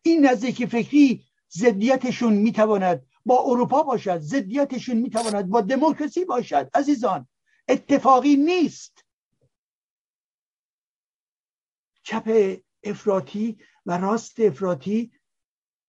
این 0.02 0.26
نزدیکی 0.26 0.68
فکری 0.68 1.26
ضدیتشون 1.52 2.34
می‌تواند 2.34 3.06
با 3.26 3.44
اروپا 3.46 3.84
باشد 3.84 4.20
ضدیتشون 4.20 4.98
می‌تواند 4.98 5.50
با 5.50 5.62
دموکراسی 5.62 6.26
باشد. 6.26 6.70
عزیزان 6.74 7.28
اتفاقی 7.68 8.36
نیست. 8.36 9.06
چپ 12.04 12.58
افراطی 12.84 13.58
و 13.86 13.98
راست 13.98 14.40
افراطی 14.40 15.12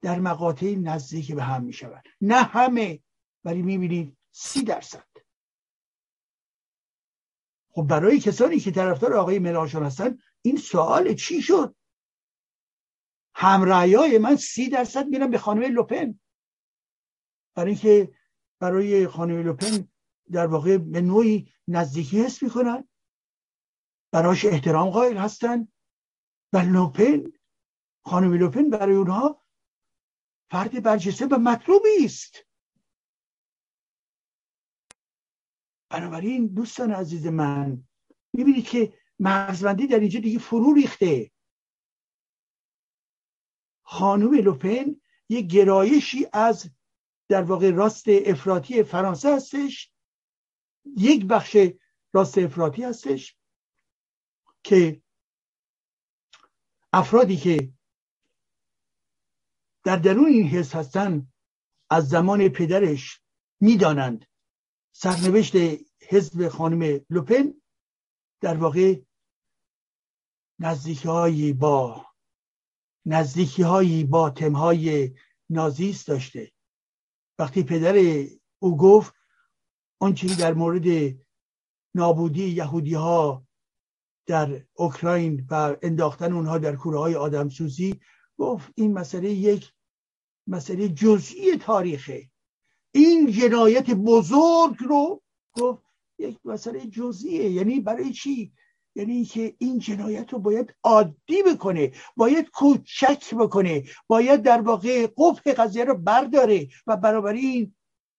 در 0.02 0.20
مقاطع 0.20 0.74
نزدیک 0.74 1.34
به 1.34 1.42
هم 1.42 1.64
می‌شود. 1.64 2.04
نه 2.20 2.42
همه 2.42 3.00
ولی 3.44 3.62
می‌بینید 3.62 4.16
سی 4.32 4.62
درصد. 4.62 5.13
خب 7.74 7.82
برای 7.82 8.20
کسانی 8.20 8.60
که 8.60 8.70
طرفدار 8.70 9.14
آقای 9.14 9.38
ملاشون 9.38 9.82
هستن 9.82 10.18
این 10.42 10.56
سوال 10.56 11.14
چی 11.14 11.42
شد؟ 11.42 11.76
همرأیای 13.34 14.18
من 14.18 14.36
سی 14.36 14.68
درصد 14.68 15.06
میرم 15.06 15.30
به 15.30 15.38
خانم 15.38 15.62
لوپن. 15.62 16.20
برای 17.54 17.70
اینکه 17.70 18.14
برای 18.60 19.08
خانم 19.08 19.42
لوپن 19.42 19.88
در 20.32 20.46
واقع 20.46 20.78
به 20.78 21.00
نوعی 21.00 21.52
نزدیکی 21.68 22.22
حس 22.22 22.42
می‌کنن. 22.42 22.88
براش 24.12 24.44
احترام 24.44 24.90
قائل 24.90 25.16
هستن. 25.16 25.68
و 26.52 26.58
لوپن 26.58 27.32
خانم 28.04 28.32
لوپن 28.32 28.70
برای 28.70 28.96
اونها 28.96 29.42
فرد 30.50 30.82
برجسته 30.82 31.26
و 31.26 31.38
مطلوبی 31.38 32.04
است. 32.04 32.46
بنابراین 35.94 36.46
دوستان 36.46 36.92
عزیز 36.92 37.26
من 37.26 37.84
می‌بینید 38.32 38.64
که 38.68 38.92
مرزبندی 39.18 39.86
در 39.86 39.98
اینجا 40.00 40.20
دیگه 40.20 40.38
فرو 40.38 40.74
ریخته. 40.74 41.30
خانم 43.82 44.34
لوپن 44.34 45.00
یه 45.28 45.40
گرایشی 45.40 46.26
از 46.32 46.70
در 47.28 47.42
واقع 47.42 47.70
راست 47.70 48.04
افراطی 48.08 48.82
فرانسه 48.82 49.36
هستش 49.36 49.92
یک 50.96 51.26
بخش 51.26 51.56
راست 52.12 52.38
افراطی 52.38 52.84
هستش 52.84 53.36
که 54.62 55.02
افرادی 56.92 57.36
که 57.36 57.72
در 59.84 59.96
درون 59.96 60.26
این 60.26 60.48
حس 60.48 60.74
هستن 60.74 61.32
از 61.90 62.08
زمان 62.08 62.48
پدرش 62.48 63.20
می‌دانند. 63.60 64.26
سرنوشت 64.96 65.54
حزب 66.08 66.48
خانم 66.48 67.00
لوپن 67.10 67.54
در 68.40 68.56
واقع 68.56 69.00
نزدیکی 70.58 71.08
هایی 71.08 71.52
با 71.52 72.06
نزدیکی 73.06 73.62
هایی 73.62 74.04
با 74.04 74.30
تمهای 74.30 75.14
نازیست 75.50 76.06
داشته. 76.06 76.52
وقتی 77.38 77.62
پدر 77.62 78.26
او 78.58 78.76
گفت 78.76 79.14
آنچه 80.00 80.36
در 80.36 80.54
مورد 80.54 81.16
نابودی 81.94 82.48
یهودی 82.48 82.94
ها 82.94 83.46
در 84.26 84.66
اوکراین 84.74 85.46
و 85.50 85.76
انداختن 85.82 86.32
اونها 86.32 86.58
در 86.58 86.76
کوره 86.76 86.98
های 86.98 87.14
آدمسوزی 87.14 88.00
گفت 88.38 88.72
این 88.74 88.92
مسئله 88.92 89.30
یک 89.30 89.72
مسئله 90.46 90.88
جزئی 90.88 91.56
تاریخه. 91.56 92.30
این 92.94 93.30
جنایت 93.30 93.90
بزرگ 93.90 94.76
رو 94.78 95.22
گفت 95.52 95.82
یک 96.18 96.38
مسئله 96.44 96.86
جزئیه. 96.86 97.50
یعنی 97.50 97.80
برای 97.80 98.12
چی؟ 98.12 98.52
یعنی 98.96 99.24
که 99.24 99.54
این 99.58 99.78
جنایت 99.78 100.32
رو 100.32 100.38
باید 100.38 100.74
عادی 100.82 101.42
بکنه 101.42 101.92
باید 102.16 102.50
کوچک 102.50 103.34
بکنه 103.34 103.84
باید 104.06 104.42
در 104.42 104.60
واقع 104.60 105.06
قفل 105.16 105.52
قضیه 105.52 105.84
رو 105.84 105.98
برداره 105.98 106.68
و 106.86 106.96
برابر 106.96 107.32
این 107.32 107.74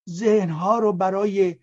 ذهنها 0.10 0.80
رو 0.80 0.94
برای 0.94 1.56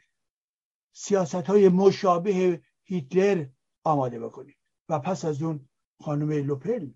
سیاست 0.92 1.34
های 1.34 1.68
مشابه 1.68 2.62
هیتلر 2.84 3.46
آماده 3.84 4.20
بکنه. 4.20 4.54
و 4.88 4.98
پس 4.98 5.24
از 5.24 5.42
اون 5.42 5.68
خانم 6.00 6.32
لوپل. 6.32 6.90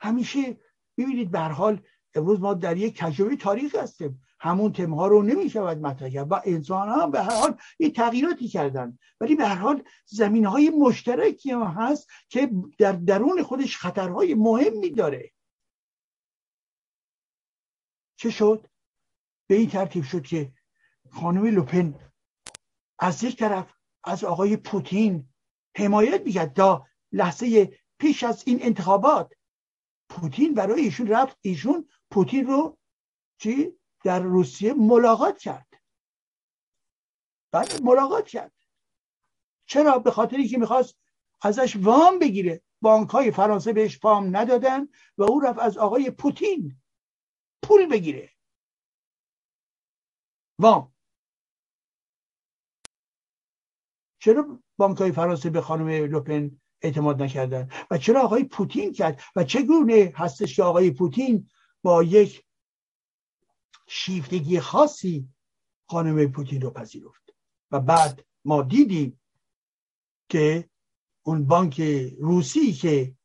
همیشه 0.00 0.60
ببینید 0.98 1.30
به 1.30 1.40
حال 1.40 1.82
امروز 2.14 2.40
ما 2.40 2.54
در 2.54 2.76
یک 2.76 2.98
تجربه 2.98 3.36
تاریخ 3.36 3.74
هستیم. 3.74 4.22
همون 4.40 4.72
تمها 4.72 5.06
رو 5.06 5.22
نمی‌شود 5.22 5.78
مطرح 5.78 6.08
کرد. 6.08 6.32
و 6.32 6.40
انسان 6.44 6.88
هم 6.88 7.10
به 7.10 7.22
هر 7.22 7.40
حال 7.40 7.56
این 7.78 7.92
تغییراتی 7.92 8.48
کردن. 8.48 8.98
ولی 9.20 9.36
به 9.36 9.46
هر 9.46 9.54
حال 9.54 9.82
زمین 10.06 10.44
های 10.44 10.70
مشترکی 10.70 11.50
هم 11.50 11.62
هست 11.62 12.08
که 12.28 12.50
در 12.78 12.92
درون 12.92 13.42
خودش 13.42 13.76
خطرهای 13.76 14.34
مهمی 14.34 14.90
داره. 14.90 15.32
چه 18.16 18.30
شد؟ 18.30 18.66
به 19.48 19.54
این 19.54 19.68
ترتیب 19.68 20.04
شد 20.04 20.22
که 20.22 20.52
خانم 21.10 21.46
لوپن 21.46 22.12
از 22.98 23.22
یک 23.22 23.36
طرف 23.36 23.72
از 24.04 24.24
آقای 24.24 24.56
پوتین 24.56 25.28
حمایت 25.76 26.22
می‌کرد 26.22 26.52
تا 26.52 26.86
لحظه 27.12 27.78
پیش 27.98 28.24
از 28.24 28.42
این 28.46 28.58
انتخابات. 28.62 29.32
پوتین 30.08 30.54
برای 30.54 30.80
ایشون 30.80 31.06
رفت 31.06 31.38
ایشون 31.40 31.88
پوتین 32.10 32.46
رو 32.46 32.78
چی؟ 33.38 33.72
در 34.06 34.20
روسیه 34.20 34.74
ملاقات 34.74 35.38
کرد. 35.38 35.66
بعد 37.52 37.82
ملاقات 37.82 38.26
کرد. 38.26 38.52
چرا؟ 39.68 39.98
به 39.98 40.10
خاطری 40.10 40.48
که 40.48 40.58
می‌خواست 40.58 40.98
ازش 41.42 41.76
وام 41.76 42.18
بگیره. 42.18 42.62
بانک 42.80 43.10
های 43.10 43.30
فرانسه 43.30 43.72
بهش 43.72 44.04
وام 44.04 44.36
ندادن 44.36 44.88
و 45.18 45.22
او 45.22 45.40
رفت 45.40 45.58
از 45.58 45.78
آقای 45.78 46.10
پوتین 46.10 46.80
پول 47.62 47.86
بگیره. 47.86 48.30
وام. 50.58 50.94
چرا 54.18 54.62
بانک 54.76 54.98
های 54.98 55.12
فرانسه 55.12 55.50
به 55.50 55.60
خانم 55.60 55.88
لوپن 55.88 56.60
اعتماد 56.82 57.22
نکردن؟ 57.22 57.68
و 57.90 57.98
چرا 57.98 58.22
آقای 58.22 58.44
پوتین 58.44 58.92
کرد؟ 58.92 59.22
و 59.36 59.44
چگونه 59.44 60.12
هستش 60.16 60.56
که 60.56 60.62
آقای 60.62 60.90
پوتین 60.90 61.50
با 61.82 62.02
یک 62.02 62.45
شیفتگی 63.88 64.60
خاصی 64.60 65.28
خانم 65.88 66.32
پوتین 66.32 66.60
رو 66.60 66.70
پذیرفت. 66.70 67.34
و 67.70 67.80
بعد 67.80 68.26
ما 68.44 68.62
دیدیم 68.62 69.20
که 70.28 70.70
اون 71.22 71.46
بانک 71.46 71.80
روسی 72.20 72.72
که 72.72 73.16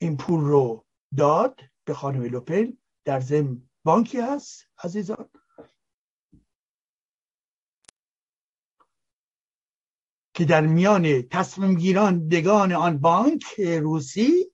این 0.00 0.16
پول 0.16 0.40
رو 0.40 0.86
داد 1.16 1.60
به 1.84 1.94
خانم 1.94 2.22
لوپن 2.22 2.78
در 3.04 3.20
زم 3.20 3.70
بانکی 3.84 4.20
هست 4.20 4.66
عزیزان. 4.84 5.30
که 10.34 10.44
در 10.44 10.66
میان 10.66 11.22
تصمیم 11.22 11.74
گیران 11.74 12.28
دگان 12.28 12.72
آن 12.72 12.98
بانک 12.98 13.60
روسی 13.60 14.52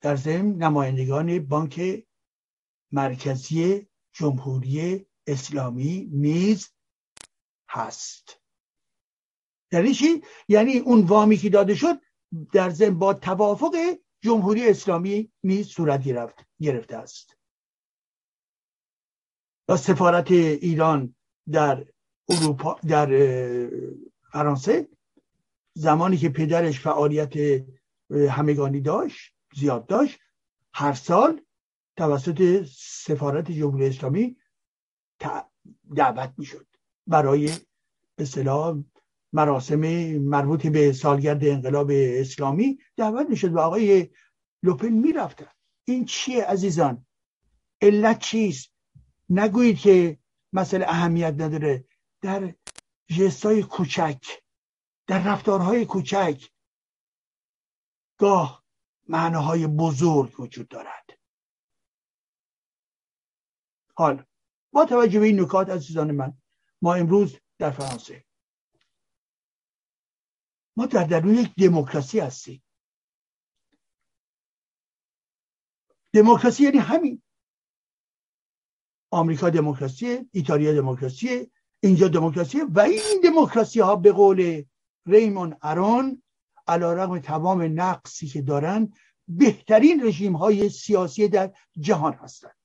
در 0.00 0.16
ضمن 0.16 0.54
نمایندگان 0.54 1.46
بانک 1.46 2.07
مرکزی 2.92 3.86
جمهوری 4.12 5.06
اسلامی 5.26 6.08
نیز 6.12 6.68
هست 7.68 8.40
یعنی 9.72 9.94
چی؟ 9.94 10.22
یعنی 10.48 10.78
اون 10.78 11.00
وامی 11.00 11.36
که 11.36 11.48
داده 11.48 11.74
شد 11.74 12.00
در 12.52 12.70
ضمن 12.70 12.98
با 12.98 13.14
توافق 13.14 13.76
جمهوری 14.20 14.68
اسلامی 14.68 15.32
نیز 15.44 15.66
صورت 15.66 16.04
گرفت 16.04 16.46
گرفته 16.60 16.96
است 16.96 17.36
و 19.68 19.76
سفارت 19.76 20.30
ایران 20.30 21.14
در 21.52 21.86
اروپا 22.28 22.80
در 22.88 23.06
فرانسه 24.32 24.88
زمانی 25.74 26.16
که 26.16 26.28
پدرش 26.28 26.80
فعالیت 26.80 27.64
همگانی 28.10 28.80
داشت 28.80 29.34
زیاد 29.54 29.86
داشت 29.86 30.18
هر 30.74 30.92
سال 30.92 31.40
توسط 31.98 32.64
سفارت 33.04 33.50
جمهوری 33.50 33.86
اسلامی 33.86 34.36
دعوت 35.96 36.34
می‌شد. 36.38 36.66
برای 37.06 37.46
به 38.16 38.22
اصطلاح 38.22 38.78
مراسم 39.32 39.80
مربوط 40.18 40.66
به 40.66 40.92
سالگرد 40.92 41.44
انقلاب 41.44 41.90
اسلامی 41.92 42.78
دعوت 42.96 43.28
می‌شد 43.30 43.52
و 43.52 43.58
آقای 43.58 44.10
لوپن 44.62 44.88
می‌رفتن 44.88 45.50
این 45.84 46.04
چیه 46.04 46.44
عزیزان؟ 46.44 47.06
علت 47.82 48.18
چیست؟ 48.18 48.72
نگویید 49.30 49.78
که 49.78 50.18
مسئله 50.52 50.84
اهمیت 50.88 51.34
نداره. 51.38 51.84
در 52.22 52.54
جستای 53.06 53.62
کوچک 53.62 54.24
در 55.06 55.22
رفتارهای 55.22 55.84
کوچک 55.84 56.50
گاه 58.18 58.64
معناهای 59.08 59.66
بزرگ 59.66 60.40
وجود 60.40 60.68
دارد. 60.68 61.17
حال. 63.98 64.24
با 64.72 64.84
توجه 64.84 65.20
به 65.20 65.26
این 65.26 65.40
نکات 65.40 65.70
عزیزان 65.70 66.10
من 66.10 66.32
ما 66.82 66.94
امروز 66.94 67.36
در 67.58 67.70
فرانسه. 67.70 68.24
ما 70.76 70.86
در 70.86 71.04
درون 71.04 71.34
یک 71.34 71.54
دموکراسی 71.54 72.20
هستیم. 72.20 72.62
دموکراسی 76.12 76.64
یعنی 76.64 76.78
همین. 76.78 77.22
آمریکا 79.10 79.50
دموکراسی 79.50 80.28
ایتالیا 80.32 80.74
دموکراسی 80.74 81.50
اینجا 81.82 82.08
دموکراسی 82.08 82.60
و 82.60 82.80
این 82.80 83.20
دموکراسی 83.24 83.80
ها 83.80 83.96
به 83.96 84.12
قول 84.12 84.64
ریمون 85.06 85.56
ارون 85.62 86.22
علا 86.66 86.92
رقم 86.92 87.18
تمام 87.18 87.80
نقصی 87.80 88.26
که 88.26 88.42
دارن 88.42 88.92
بهترین 89.28 90.06
رژیم 90.06 90.36
های 90.36 90.68
سیاسی 90.68 91.28
در 91.28 91.54
جهان 91.78 92.12
هستند 92.12 92.57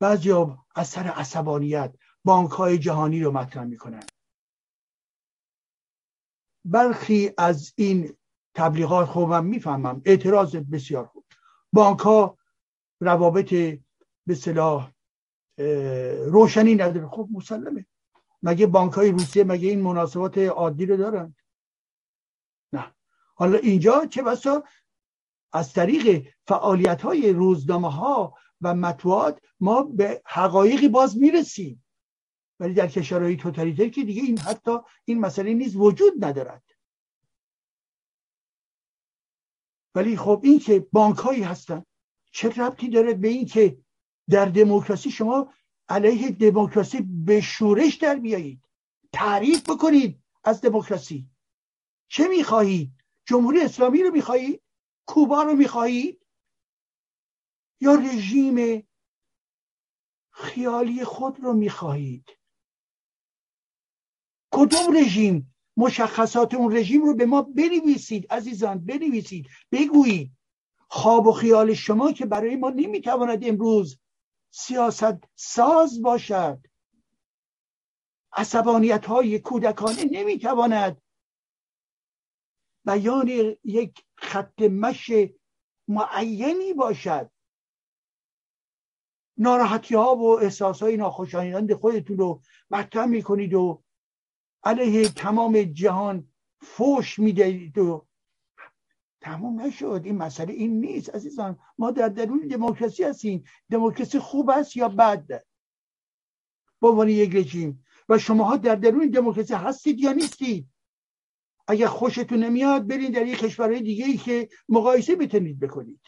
بعضی 0.00 0.32
از 0.74 0.88
سر 0.88 1.02
عصبانیت 1.02 1.94
بانک 2.24 2.50
های 2.50 2.78
جهانی 2.78 3.20
رو 3.20 3.32
مطرح 3.32 3.64
می‌کنن. 3.64 4.02
برخی 6.64 7.30
از 7.38 7.72
این 7.76 8.16
تبلیغات 8.54 9.06
خوبم 9.08 9.44
می‌فهمم 9.44 10.02
اعتراض 10.04 10.56
بسیار 10.56 11.06
خوب. 11.06 11.24
بانک 11.72 11.98
ها 11.98 12.38
روابط 13.00 13.54
به 14.26 14.34
صلاح 14.34 14.92
روشنی 16.26 16.74
نداره 16.74 17.08
خب 17.08 17.28
مسلمه. 17.32 17.86
مگه 18.42 18.66
بانک 18.66 18.92
های 18.92 19.10
روسیه 19.10 19.44
مگه 19.44 19.68
این 19.68 19.80
مناسبات 19.80 20.38
عادی 20.38 20.86
رو 20.86 20.96
دارن؟ 20.96 21.34
نه. 22.72 22.94
حالا 23.34 23.58
اینجا 23.58 24.06
چه 24.06 24.22
بسا؟ 24.22 24.64
از 25.52 25.72
طریق 25.72 26.28
فعالیت 26.46 27.02
های 27.02 27.32
روزنامه 27.32 27.92
ها 27.92 28.34
و 28.60 28.74
مطبوعات 28.74 29.40
ما 29.60 29.82
به 29.82 30.22
حقایقی 30.26 30.88
باز 30.88 31.16
می‌رسیم. 31.18 31.84
ولی 32.60 32.74
در 32.74 32.88
کشورهای 32.88 33.36
توتالیتر 33.36 33.88
که 33.88 34.04
دیگه 34.04 34.22
این 34.22 34.38
حتی 34.38 34.78
این 35.04 35.20
مسئله 35.20 35.54
نیز 35.54 35.76
وجود 35.76 36.24
ندارد. 36.24 36.62
ولی 39.94 40.16
خب 40.16 40.40
این 40.44 40.58
که 40.58 40.86
بانک 40.92 41.16
هایی 41.16 41.42
هستن 41.42 41.84
چه 42.32 42.48
ربطی 42.48 42.88
داره 42.88 43.14
به 43.14 43.28
این 43.28 43.46
که 43.46 43.78
در 44.28 44.44
دموکراسی 44.44 45.10
شما 45.10 45.52
علیه 45.88 46.30
دموکراسی 46.30 47.00
به 47.00 47.40
شورش 47.40 47.94
در 47.94 48.14
بیایید 48.14 48.62
تعریف 49.12 49.70
بکنید 49.70 50.22
از 50.44 50.60
دموکراسی؟ 50.60 51.30
چه 52.08 52.28
می‌خواهید؟ 52.28 52.92
جمهوری 53.24 53.60
اسلامی 53.60 54.02
رو 54.02 54.10
می‌خواهید؟ 54.10 54.62
کوبا 55.06 55.42
رو 55.42 55.52
می‌خواهید؟ 55.52 56.25
یا 57.80 57.94
رژیم 57.94 58.88
خیالی 60.30 61.04
خود 61.04 61.40
رو 61.40 61.52
می‌خواهید؟ 61.52 62.38
کدوم 64.50 64.96
رژیم؟ 64.96 65.54
مشخصات 65.76 66.54
اون 66.54 66.76
رژیم 66.76 67.02
رو 67.02 67.14
به 67.14 67.26
ما 67.26 67.42
بنویسید 67.42 68.32
عزیزان 68.32 68.84
بنویسید 68.84 69.48
بگویید. 69.72 70.32
خواب 70.88 71.26
و 71.26 71.32
خیال 71.32 71.74
شما 71.74 72.12
که 72.12 72.26
برای 72.26 72.56
ما 72.56 72.70
نمی‌تواند 72.70 73.44
امروز 73.44 73.98
سیاست 74.50 75.24
ساز 75.34 76.02
باشد. 76.02 76.66
عصبانیت 78.32 79.06
های 79.06 79.38
کودکانه 79.38 80.04
نمی‌تواند 80.04 81.02
بیان 82.84 83.56
یک 83.64 84.04
خط 84.16 84.62
مش 84.62 85.10
معینی 85.88 86.72
باشد. 86.72 87.30
ناراحتی 89.38 89.94
ها 89.94 90.16
و 90.16 90.40
احساس 90.40 90.82
های 90.82 90.96
ناخوشایند 90.96 91.72
خودتون 91.72 92.18
رو 92.18 92.42
مطرح 92.70 93.06
می‌کنید 93.06 93.54
و 93.54 93.82
علیه 94.64 95.08
تمام 95.08 95.62
جهان 95.62 96.28
فوش 96.60 97.18
می‌دهید 97.18 97.78
و 97.78 98.06
تموم 99.20 99.60
نشد. 99.60 100.02
این 100.04 100.16
مسئله 100.16 100.52
این 100.52 100.80
نیست 100.80 101.14
عزیزان. 101.14 101.58
ما 101.78 101.90
در 101.90 102.08
درون 102.08 102.46
دموکراسی 102.46 103.04
هستیم. 103.04 103.44
دموکراسی 103.70 104.18
خوب 104.18 104.50
است 104.50 104.76
یا 104.76 104.88
بد؟ 104.88 105.44
با 106.80 106.90
عنوان 106.90 107.08
یک 107.08 107.36
رژیم. 107.36 107.84
و 108.08 108.18
شماها 108.18 108.56
در 108.56 108.74
درون 108.74 109.10
دموکراسی 109.10 109.54
هستید 109.54 110.00
یا 110.00 110.12
نیستید؟ 110.12 110.68
اگر 111.68 111.86
خوشتون 111.86 112.38
نمیاد 112.38 112.86
برین 112.86 113.10
در 113.10 113.26
یک 113.26 113.38
کشورهای 113.38 113.80
دیگه 113.80 114.04
ای 114.04 114.16
که 114.16 114.48
مقایسه 114.68 115.16
بتونید 115.16 115.58
بکنید. 115.58 116.00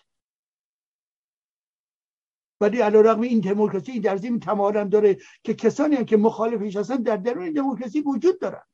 ولی 2.61 2.81
علا 2.81 3.01
رقم 3.01 3.21
این 3.21 3.41
دموکراسی 3.41 4.01
در 4.01 4.17
زمین 4.17 4.41
تمام 4.41 4.89
داره 4.89 5.17
که 5.45 5.55
کسانی 5.55 5.97
هم 5.97 6.05
که 6.05 6.17
مخالفش 6.17 6.77
هستن 6.77 6.97
در 6.97 7.17
درون 7.17 7.53
دموکراسی 7.53 8.01
وجود 8.01 8.41
دارند. 8.41 8.69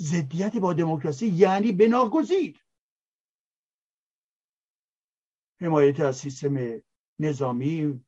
ضدیت 0.00 0.56
با 0.56 0.72
دموکراسی 0.72 1.26
یعنی 1.26 1.72
بناگزیر. 1.72 2.64
حمایت 5.60 6.00
از 6.00 6.16
سیستم 6.16 6.82
نظامی 7.18 8.04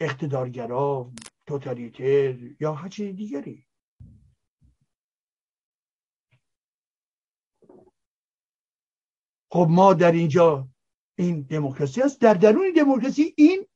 اقتدارگرا 0.00 1.12
توتالیتر 1.46 2.38
یا 2.60 2.74
هر 2.74 2.88
چیز 2.88 3.16
دیگری. 3.16 3.69
خب 9.52 9.66
ما 9.70 9.94
در 9.94 10.12
اینجا 10.12 10.68
این 11.18 11.42
دموکراسی 11.42 12.02
است. 12.02 12.20
در 12.20 12.34
درون 12.34 12.72
دموکراسی 12.76 13.34
این 13.36 13.66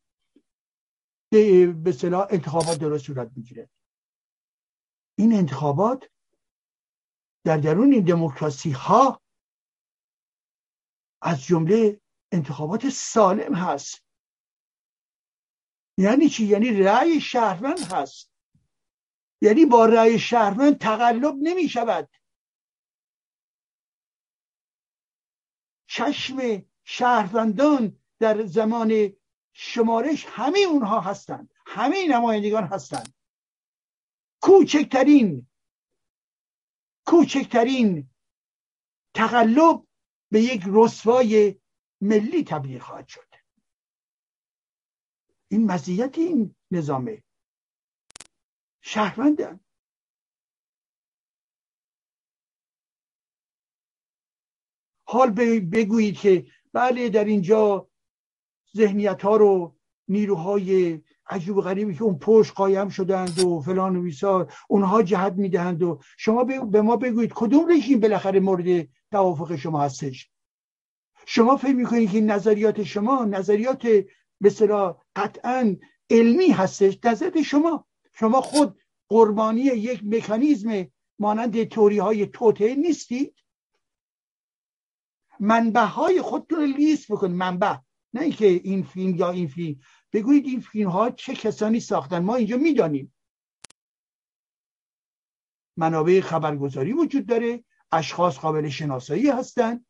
به 1.83 1.93
صلاح 1.93 2.27
انتخابات 2.31 2.79
درست 2.79 3.07
صورت 3.07 3.31
می‌گیره. 3.37 3.71
این 5.19 5.33
انتخابات 5.33 6.11
در 7.45 7.57
درون 7.57 7.93
این 7.93 8.05
دموکراسی 8.05 8.71
ها 8.71 9.21
از 11.23 11.43
جمله 11.43 12.01
انتخابات 12.33 12.89
سالم 12.89 13.55
هست. 13.55 14.05
یعنی 15.99 16.29
چی؟ 16.29 16.47
یعنی 16.47 16.73
رأی 16.73 17.21
شهروند 17.21 17.79
هست. 17.79 18.33
یعنی 19.43 19.67
با 19.67 19.87
رأی 19.87 20.19
شهروند 20.19 20.79
تقلب 20.79 21.35
نمی 21.43 21.69
شود 21.69 22.09
چشم 25.95 26.67
شهروندان 26.85 27.99
در 28.19 28.47
زمان 28.47 29.13
شمارش 29.53 30.27
همه 30.29 30.59
اونها 30.59 31.01
هستند. 31.01 31.55
همه 31.67 32.09
نمایندگان 32.09 32.65
هستند. 32.65 33.15
کوچکترین 34.43 35.49
کوچکترین 37.07 38.11
تقلب 39.15 39.87
به 40.31 40.41
یک 40.41 40.63
رسوای 40.67 41.61
ملی 42.01 42.45
تبدیل 42.45 42.79
خواهد 42.79 43.09
شد. 43.09 43.35
این 45.49 45.67
مزیت 45.67 46.19
این 46.19 46.55
نظامه. 46.71 47.23
شهروندن. 48.81 49.64
حال 55.05 55.31
بگویید 55.61 56.17
که 56.17 56.47
بله 56.73 57.09
در 57.09 57.25
اینجا 57.25 57.89
ذهنیت 58.77 59.23
ها 59.23 59.37
رو 59.37 59.77
نیروهای 60.09 61.01
عجیب 61.27 61.57
و 61.57 61.61
غریبی 61.61 61.95
که 61.95 62.03
اون 62.03 62.19
پشت 62.19 62.55
قایم 62.55 62.89
شدند 62.89 63.39
و 63.39 63.61
فلان 63.61 63.97
و 63.97 64.03
بیسار 64.03 64.53
اونها 64.69 65.03
جهت 65.03 65.33
می‌دهند 65.33 65.83
و 65.83 66.01
شما 66.17 66.45
به 66.45 66.83
ما 66.83 66.97
بگویید 66.97 67.33
کدوم 67.35 67.73
رژیم 67.73 68.01
بالاخره 68.01 68.41
مورد 68.41 68.89
توافق 69.11 69.57
شما 69.57 69.83
هستش؟ 69.83 70.31
شما 71.27 71.57
فکر 71.57 71.75
می‌کنید 71.75 72.11
که 72.11 72.21
نظریات 72.21 72.83
شما 72.83 73.25
نظریات 73.25 73.87
به 74.41 74.51
قطعا 75.17 75.77
علمی 76.11 76.49
هستش؟ 76.49 76.99
نظریات 77.05 77.43
شما. 77.43 77.87
شما 78.13 78.41
خود 78.41 78.79
قربانی 79.09 79.61
یک 79.61 80.01
مکانیزم 80.05 80.87
مانند 81.19 81.65
توری 81.65 81.99
های 81.99 82.27
توته 82.27 82.75
نیستید. 82.75 83.35
منبع 85.41 85.85
های 85.85 86.23
خودتون 86.23 86.59
رو 86.59 86.67
لیست 86.67 87.13
بکنید 87.13 87.37
منبع. 87.37 87.77
نه 88.15 88.21
اینکه 88.21 88.47
این 88.47 88.83
فیلم 88.83 89.17
یا 89.17 89.31
این 89.31 89.49
فیلم. 89.49 89.81
بگویید 90.13 90.47
این 90.47 90.61
فیلم 90.61 90.91
ها 90.91 91.11
چه 91.11 91.35
کسانی 91.35 91.81
ساختن. 91.81 92.19
ما 92.19 92.35
اینجا 92.35 92.57
می‌دانیم. 92.57 93.15
منابع 95.77 96.21
خبرگزاری 96.21 96.93
وجود 96.93 97.27
داره. 97.27 97.65
اشخاص 97.93 98.39
قابل 98.39 98.69
شناسایی 98.69 99.29
هستند 99.29 99.87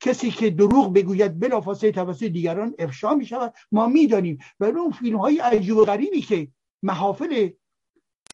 کسی 0.00 0.30
که 0.30 0.50
دروغ 0.50 0.94
بگوید 0.94 1.40
بلافاصله 1.40 1.92
توسط 1.92 2.24
دیگران 2.24 2.74
افشا 2.78 3.14
می 3.14 3.26
شود 3.26 3.54
ما 3.72 3.86
می‌دانیم. 3.86 4.38
ولی 4.60 4.72
اون 4.72 4.90
فیلم 4.90 5.16
های 5.16 5.38
عجیب 5.38 5.76
و 5.76 5.84
غریبی 5.84 6.22
که 6.22 6.48
محافل 6.82 7.48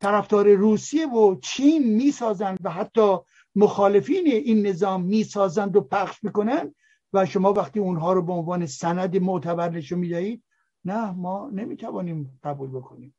طرفدار 0.00 0.54
روسیه 0.54 1.06
و 1.06 1.40
چین 1.40 1.96
می‌سازند 1.96 2.58
و 2.64 2.70
حتی 2.70 3.16
مخالفین 3.56 4.26
این 4.26 4.66
نظام 4.66 5.02
می‌سازند 5.02 5.76
و 5.76 5.80
پخش 5.80 6.24
می‌کنند 6.24 6.74
و 7.12 7.26
شما 7.26 7.52
وقتی 7.52 7.80
اونها 7.80 8.12
رو 8.12 8.22
به 8.22 8.32
عنوان 8.32 8.66
سند 8.66 9.16
معتبر 9.16 9.70
نشون 9.70 9.98
می‌دهید 9.98 10.44
نه 10.84 11.10
ما 11.10 11.50
نمی‌توانیم 11.52 12.40
قبول 12.44 12.70
بکنیم. 12.70 13.14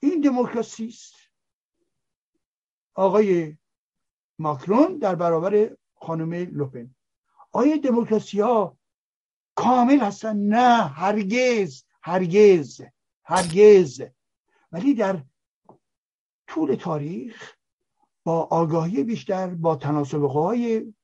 این 0.00 0.20
دموکراسی 0.20 0.86
است. 0.86 1.14
آقای 2.94 3.56
ماکرون 4.38 4.98
در 4.98 5.14
برابر 5.14 5.76
خانم 5.94 6.34
لوپن. 6.34 6.94
آیا 7.52 7.76
دموکراسی 7.76 8.40
ها 8.40 8.78
کامل 9.54 9.98
هستن؟ 9.98 10.36
نه 10.36 10.84
هرگز 10.84 11.84
هرگز 12.02 12.82
هرگز. 13.24 14.02
ولی 14.72 14.94
در 14.94 15.22
طول 16.48 16.74
تاریخ 16.74 17.56
با 18.24 18.42
آگاهی 18.42 19.04
بیشتر 19.04 19.46
با 19.46 19.76
تناسب 19.76 20.22
های 20.22 20.94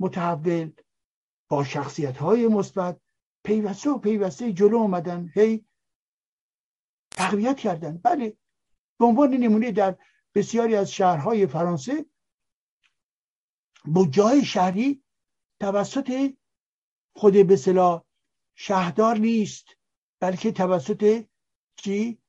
متحول 0.00 0.72
با 1.48 1.64
شخصیت 1.64 2.16
های 2.16 2.48
مثبت 2.48 3.00
پیوسته 3.44 3.90
و 3.90 3.98
پیوسته 3.98 4.52
جلو 4.52 4.78
آمدن. 4.78 5.30
هی 5.34 5.64
تقویت 7.10 7.56
کردن. 7.56 7.98
بله 7.98 8.36
به 8.98 9.04
عنوان 9.04 9.30
نمونه 9.30 9.72
در 9.72 9.96
بسیاری 10.34 10.76
از 10.76 10.92
شهرهای 10.92 11.46
فرانسه 11.46 12.06
جای 14.10 14.44
شهری 14.44 15.02
توسط 15.60 16.34
خود 17.16 17.46
به 17.46 17.56
شهردار 18.54 19.18
نیست 19.18 19.66
بلکه 20.20 20.52
توسط 20.52 21.24
چی؟ 21.76 22.23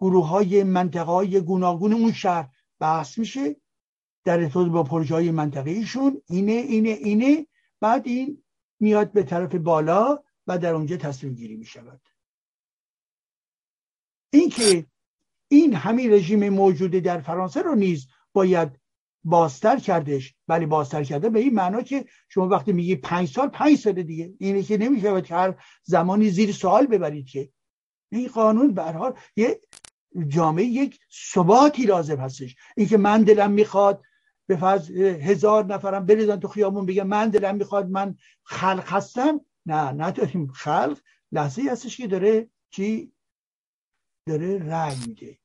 گروه 0.00 0.28
های 0.28 0.64
منطقه 0.64 1.12
های 1.12 1.40
گوناگون 1.40 1.92
اون 1.92 2.12
شهر. 2.12 2.48
بحث 2.80 3.18
میشه 3.18 3.56
در 4.24 4.40
ارتباط 4.40 4.68
با 4.68 4.82
پروژه 4.82 5.14
های 5.14 5.30
منطقه 5.30 5.70
ایشون. 5.70 6.22
اینه 6.26 6.52
اینه 6.52 6.88
اینه. 6.88 7.46
بعد 7.80 8.06
این 8.06 8.42
میاد 8.80 9.12
به 9.12 9.22
طرف 9.22 9.54
بالا 9.54 10.18
و 10.46 10.58
در 10.58 10.74
اونجا 10.74 10.96
تصمیم 10.96 11.34
گیری 11.34 11.56
می 11.56 11.64
شود 11.64 12.00
اینکه 14.32 14.86
این 15.48 15.74
همین 15.74 16.12
رژیم 16.12 16.48
موجود 16.48 16.90
در 16.90 17.20
فرانسه 17.20 17.62
رو 17.62 17.74
نیز 17.74 18.08
باید 18.32 18.80
بازتر 19.24 19.78
کردش. 19.78 20.34
ولی 20.48 20.66
بازتر 20.66 21.04
کرده 21.04 21.30
به 21.30 21.40
این 21.40 21.54
معنا 21.54 21.82
که 21.82 22.04
شما 22.28 22.48
وقتی 22.48 22.72
میگی 22.72 22.96
پنج 22.96 23.28
سال 23.28 23.48
پنج 23.48 23.78
سال 23.78 24.02
دیگه. 24.02 24.34
اینه 24.38 24.62
که 24.62 24.78
نمیشه 24.78 25.22
که 25.22 25.34
هر 25.34 25.62
زمانی 25.82 26.30
زیر 26.30 26.52
سوال 26.52 26.86
ببرید 26.86 27.26
که. 27.26 27.50
این 28.12 28.28
قانون 28.28 28.74
به 28.74 28.82
حال 28.82 29.18
یه 29.36 29.60
جامعه 30.28 30.64
یک 30.64 31.00
ثباتی 31.32 31.82
لازم 31.82 32.16
هستش. 32.16 32.56
اینکه 32.76 32.96
من 32.96 33.22
دلم 33.22 33.50
می‌خواد 33.50 34.02
به 34.46 34.56
فرض 34.56 34.90
هزار 35.00 35.64
نفرم 35.64 36.06
بریزن 36.06 36.40
تو 36.40 36.48
خیابون 36.48 36.86
بگه 36.86 37.04
من 37.04 37.28
دلم 37.28 37.56
می‌خواد 37.56 37.88
من 37.88 38.16
خلق 38.42 38.84
هستم. 38.86 39.40
نه 39.66 39.92
نداریم. 39.92 40.46
خلق 40.46 40.98
لحظه 41.32 41.62
هستش 41.70 41.96
که 41.96 42.06
داره 42.06 42.50
چی؟ 42.70 43.12
داره 44.26 44.58
رأی 44.58 44.96
میده. 45.06 45.38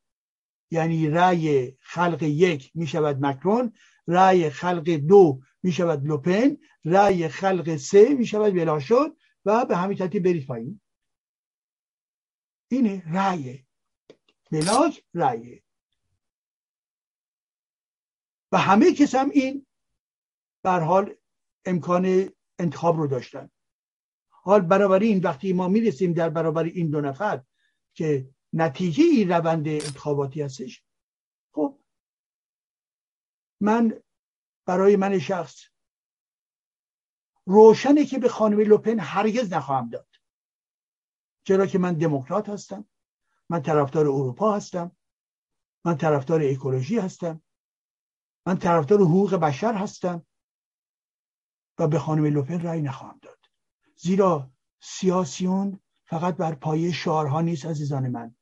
یعنی 0.71 1.09
رأی 1.09 1.77
خلق 1.79 2.23
یک 2.23 2.71
می‌شود 2.75 3.25
مکرون 3.25 3.73
رأی 4.07 4.49
خلق 4.49 4.89
دو 4.89 5.41
می‌شود 5.63 6.05
لوپن 6.05 6.57
رأی 6.85 7.27
خلق 7.27 7.75
سه 7.75 8.13
می‌شود 8.13 8.53
بلا 8.53 8.79
شد 8.79 9.17
و 9.45 9.65
به 9.65 9.77
همین 9.77 9.97
ترتیب 9.97 10.23
برید 10.23 10.47
پایین. 10.47 10.81
اینه 12.71 13.03
رأی. 13.13 13.62
ملاک 14.53 15.05
رأی. 15.13 15.63
و 18.51 18.57
همه 18.57 18.93
کس 18.93 19.15
هم 19.15 19.29
این 19.29 19.65
بر 20.63 20.79
حال 20.79 21.15
امکان 21.65 22.29
انتخاب 22.59 22.97
رو 22.97 23.07
داشتن. 23.07 23.49
حال 24.29 24.61
برابر 24.61 24.99
این 24.99 25.23
وقتی 25.23 25.53
ما 25.53 25.67
می‌رسیم 25.67 26.13
در 26.13 26.29
برابر 26.29 26.63
این 26.63 26.89
دو 26.89 27.01
نفر 27.01 27.43
که 27.93 28.29
نتیجه 28.53 29.03
این 29.03 29.29
روند 29.29 29.67
انتخاباتی 29.67 30.41
هستش 30.41 30.83
خب 31.51 31.79
من 33.61 34.03
برای 34.65 34.95
من 34.95 35.19
شخص 35.19 35.63
روشنه 37.45 38.05
که 38.05 38.19
به 38.19 38.29
خانم 38.29 38.59
لوپن 38.59 38.99
هرگز 38.99 39.53
نخواهم 39.53 39.89
داد. 39.89 40.07
چرا 41.43 41.65
که 41.65 41.77
من 41.77 41.93
دموکرات 41.93 42.49
هستم. 42.49 42.85
من 43.49 43.61
طرفدار 43.61 44.05
اروپا 44.05 44.55
هستم. 44.55 44.91
من 45.85 45.97
طرفدار 45.97 46.41
اکولوژی 46.43 46.99
هستم. 46.99 47.41
من 48.45 48.57
طرفدار 48.57 48.99
حقوق 48.99 49.35
بشر 49.35 49.73
هستم. 49.73 50.25
و 51.79 51.87
به 51.87 51.99
خانم 51.99 52.25
لوپن 52.25 52.61
رأی 52.61 52.81
نخواهم 52.81 53.19
داد. 53.21 53.39
زیرا 53.95 54.51
سیاسیون 54.79 55.79
فقط 56.05 56.35
بر 56.35 56.55
پایه 56.55 56.91
شعارها 56.91 57.41
نیست 57.41 57.65
عزیزان 57.65 58.07
من. 58.07 58.35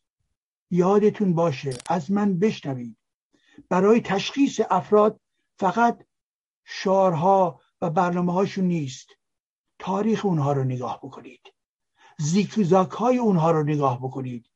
یادتون 0.71 1.33
باشه 1.33 1.77
از 1.89 2.11
من 2.11 2.39
بشنوید. 2.39 2.97
برای 3.69 4.01
تشخیص 4.01 4.59
افراد 4.69 5.19
فقط 5.59 6.05
شعارها 6.63 7.61
و 7.81 7.89
برنامه 7.89 8.33
هاشون 8.33 8.65
نیست. 8.65 9.07
تاریخ 9.79 10.25
اونها 10.25 10.53
رو 10.53 10.63
نگاه 10.63 10.99
بکنید. 11.03 11.53
زیکزاک 12.17 12.91
های 12.91 13.17
اونها 13.17 13.51
رو 13.51 13.63
نگاه 13.63 13.99
بکنید. 13.99 14.50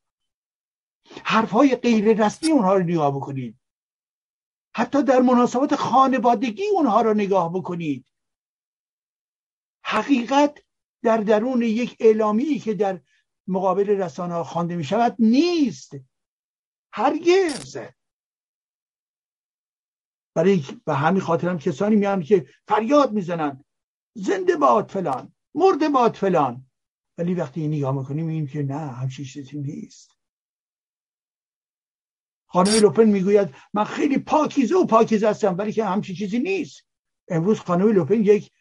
حرف 1.23 1.52
های 1.52 1.76
غیر 1.76 2.26
رسمی 2.26 2.52
اونها 2.52 2.76
رو 2.76 2.84
نگاه 2.84 3.15
بکنید. 3.15 3.60
حتی 4.76 5.03
در 5.03 5.19
مناسبات 5.19 5.76
خانوادگی 5.76 6.68
اونها 6.68 7.02
رو 7.02 7.14
نگاه 7.14 7.53
بکنید. 7.53 8.11
حقیقت 9.84 10.64
در 11.03 11.18
درون 11.18 11.61
یک 11.61 11.98
اعلامی 11.99 12.60
که 12.60 12.73
در 12.73 13.02
مقابل 13.48 13.90
رسانه 13.90 14.34
ها 14.34 14.44
خوانده 14.44 14.76
می 14.76 14.84
شود 14.84 15.15
نیست. 15.19 15.91
هرگز. 16.94 17.77
برای 20.36 20.64
به 20.86 20.95
همین 20.95 21.22
خاطر 21.22 21.49
هم 21.49 21.60
کسانی 21.60 21.95
میان 21.95 22.23
که 22.23 22.48
فریاد 22.68 23.11
می‌زنند 23.11 23.65
زنده 24.14 24.56
باد 24.56 24.91
فلان 24.91 25.34
مرده 25.56 25.90
باد 25.90 26.15
فلان. 26.15 26.69
ولی 27.18 27.34
وقتی 27.34 27.68
نگاه 27.68 27.95
می‌کنیم 27.95 28.26
می‌بینیم 28.26 28.48
که 28.48 28.64
نه 28.64 28.91
همچین 28.91 29.26
چیزی 29.26 29.60
نیست. 29.60 30.15
خانم 32.56 32.82
لوپن 32.82 33.03
می‌گوید 33.03 33.56
من 33.73 33.84
خیلی 33.84 34.18
پاکیزه 34.18 34.76
و 34.76 34.86
پاکیزه 34.86 35.30
هستم 35.30 35.57
ولی 35.57 35.72
که 35.72 35.86
همچین 35.86 36.15
چیزی 36.15 36.40
نیست. 36.40 36.88
امروز 37.27 37.60
خانم 37.60 37.88
لوپن 37.88 38.23
یک 38.23 38.52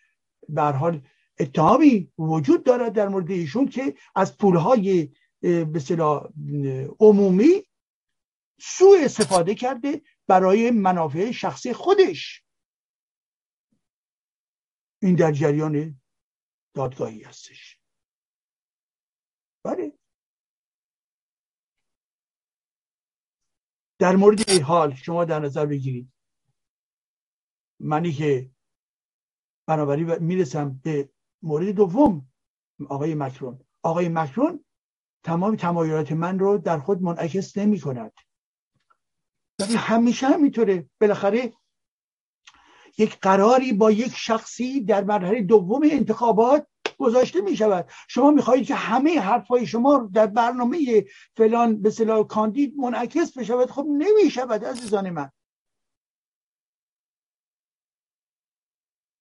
به 0.48 0.62
حال 0.62 1.06
اتهامی 1.38 2.12
وجود 2.18 2.64
دارد 2.64 2.92
در 2.92 3.08
مورد 3.08 3.30
ایشون 3.30 3.68
که 3.68 3.94
از 4.14 4.36
پولهای 4.36 5.12
به 5.40 5.80
عمومی 7.00 7.66
سوء 8.60 9.04
استفاده 9.04 9.54
کرده 9.54 10.02
برای 10.26 10.70
منافع 10.70 11.30
شخصی 11.30 11.72
خودش. 11.72 12.44
این 15.02 15.14
در 15.14 15.32
جریان 15.32 16.00
دادگاهی 16.74 17.22
هستش. 17.22 17.78
بله. 19.64 19.92
در 23.98 24.16
مورد 24.16 24.50
این 24.50 24.62
حال 24.62 24.94
شما 24.94 25.24
در 25.24 25.40
نظر 25.40 25.66
بگیرید. 25.66 26.12
منی 27.80 28.12
که 28.12 28.50
بنابراین 29.66 30.18
می‌رسم 30.18 30.80
به 30.82 31.08
مورد 31.42 31.68
دوم 31.68 32.28
آقای 32.88 33.14
مکرون. 33.14 33.60
آقای 33.82 34.08
مکرون 34.08 34.64
تمام 35.22 35.56
تمایلات 35.56 36.12
من 36.12 36.38
رو 36.38 36.58
در 36.58 36.78
خود 36.78 37.02
منعکس 37.02 37.58
نمی 37.58 37.80
کند 37.80 38.12
ولی 39.60 39.74
همیشه 39.74 40.26
همینطوره 40.26 40.90
بالاخره 41.00 41.52
یک 42.98 43.18
قراری 43.20 43.72
با 43.72 43.90
یک 43.90 44.12
شخصی 44.16 44.80
در 44.80 45.04
مرحله 45.04 45.42
دوم 45.42 45.80
انتخابات 45.92 46.66
گذاشته 46.96 47.40
می 47.40 47.56
شود 47.56 47.90
شما 48.08 48.30
می‌خواهید 48.30 48.66
که 48.66 48.74
همه 48.74 49.20
حرفهای 49.20 49.66
شما 49.66 50.10
در 50.12 50.26
برنامه 50.26 51.04
فلان 51.36 51.82
به 51.82 51.90
صلاح 51.90 52.26
کاندید 52.26 52.76
منعکس 52.76 53.38
بشود. 53.38 53.70
خب 53.70 53.86
نمی 53.88 54.30
شود 54.30 54.64
عزیزان 54.64 55.10
من. 55.10 55.30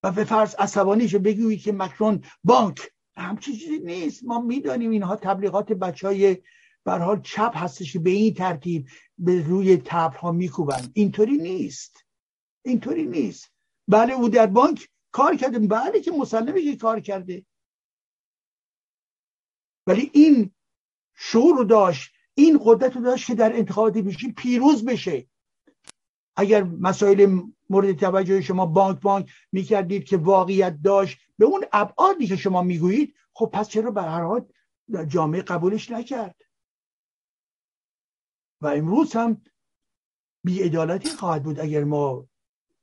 و 0.03 0.11
به 0.11 0.23
فرض 0.23 0.55
عصبانیشو 0.55 1.19
بگویید 1.19 1.61
که 1.61 1.71
مکرون 1.71 2.23
بانک. 2.43 2.91
همچی 3.15 3.57
چیزی 3.57 3.79
نیست. 3.79 4.23
ما 4.23 4.41
می‌دانیم 4.41 4.91
اینها 4.91 5.15
تبلیغات 5.15 5.71
بچه 5.73 6.07
های 6.07 6.37
برحال 6.85 7.21
چپ 7.21 7.51
هستش 7.55 7.97
به 7.97 8.09
این 8.09 8.33
ترتیب 8.33 8.87
به 9.17 9.41
روی 9.41 9.77
تبر 9.77 10.17
ها 10.17 10.31
میکوبند. 10.31 10.91
اینطوری 10.93 11.37
نیست. 11.37 12.05
اینطوری 12.65 13.05
نیست. 13.05 13.51
بله 13.87 14.13
او 14.13 14.29
در 14.29 14.47
بانک 14.47 14.89
کار 15.11 15.35
کرده. 15.35 15.59
بله 15.59 16.01
که 16.01 16.11
مسلمه 16.11 16.61
که 16.61 16.75
کار 16.75 16.99
کرده. 16.99 17.45
ولی 19.87 20.11
این 20.13 20.51
شعور 21.15 21.57
رو 21.57 21.63
داشت 21.63 22.13
این 22.33 22.59
قدرت 22.63 22.95
رو 22.95 23.01
داشت 23.01 23.27
که 23.27 23.35
در 23.35 23.55
انتخابات 23.55 23.97
پیشی 23.97 24.31
پیروز 24.31 24.85
بشه. 24.85 25.27
اگر 26.35 26.63
مسائل 26.63 27.41
مورد 27.69 27.99
توجه 27.99 28.41
شما 28.41 28.65
بانک 28.65 29.01
بانک 29.01 29.31
می‌کردید 29.51 30.03
که 30.03 30.17
واقعیت 30.17 30.81
داشت 30.83 31.17
به 31.37 31.45
اون 31.45 31.65
ابعادی 31.71 32.27
که 32.27 32.35
شما 32.35 32.61
می‌گویید 32.61 33.15
خب 33.33 33.49
پس 33.53 33.69
چرا 33.69 33.91
به 33.91 34.01
هر 34.01 34.21
حال 34.21 34.45
جامعه 35.07 35.41
قبولش 35.41 35.91
نکرد؟ 35.91 36.35
و 38.61 38.67
امروز 38.67 39.13
هم 39.13 39.41
بیعدالتی 40.43 41.09
خواهد 41.09 41.43
بود 41.43 41.59
اگر 41.59 41.83
ما 41.83 42.27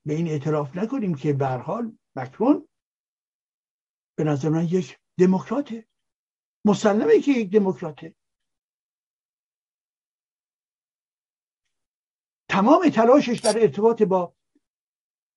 به 0.07 0.15
این 0.15 0.29
اعتراف 0.29 0.77
نکنیم 0.77 1.15
که 1.15 1.33
به 1.33 1.47
حال 1.47 1.99
مکرون 2.17 2.69
به 4.17 4.25
نظر 4.25 4.49
من 4.49 4.65
یک 4.65 4.99
دموکراته. 5.19 5.90
مسلمه 6.65 7.20
که 7.20 7.32
یک 7.32 7.51
دموکراته. 7.51 8.15
تمام 12.49 12.89
تلاشش 12.89 13.41
در 13.45 13.62
ارتباط 13.62 14.03
با 14.03 14.35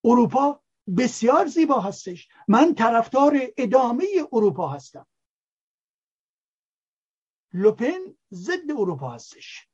اروپا 0.04 0.64
بسیار 0.98 1.46
زیبا 1.46 1.80
هستش. 1.80 2.28
من 2.48 2.76
طرفدار 2.76 3.34
ادامه 3.58 4.06
اروپا 4.32 4.68
هستم. 4.68 5.08
لوپن 7.54 8.00
ضد 8.32 8.72
اروپا 8.72 9.10
هستش. 9.10 9.70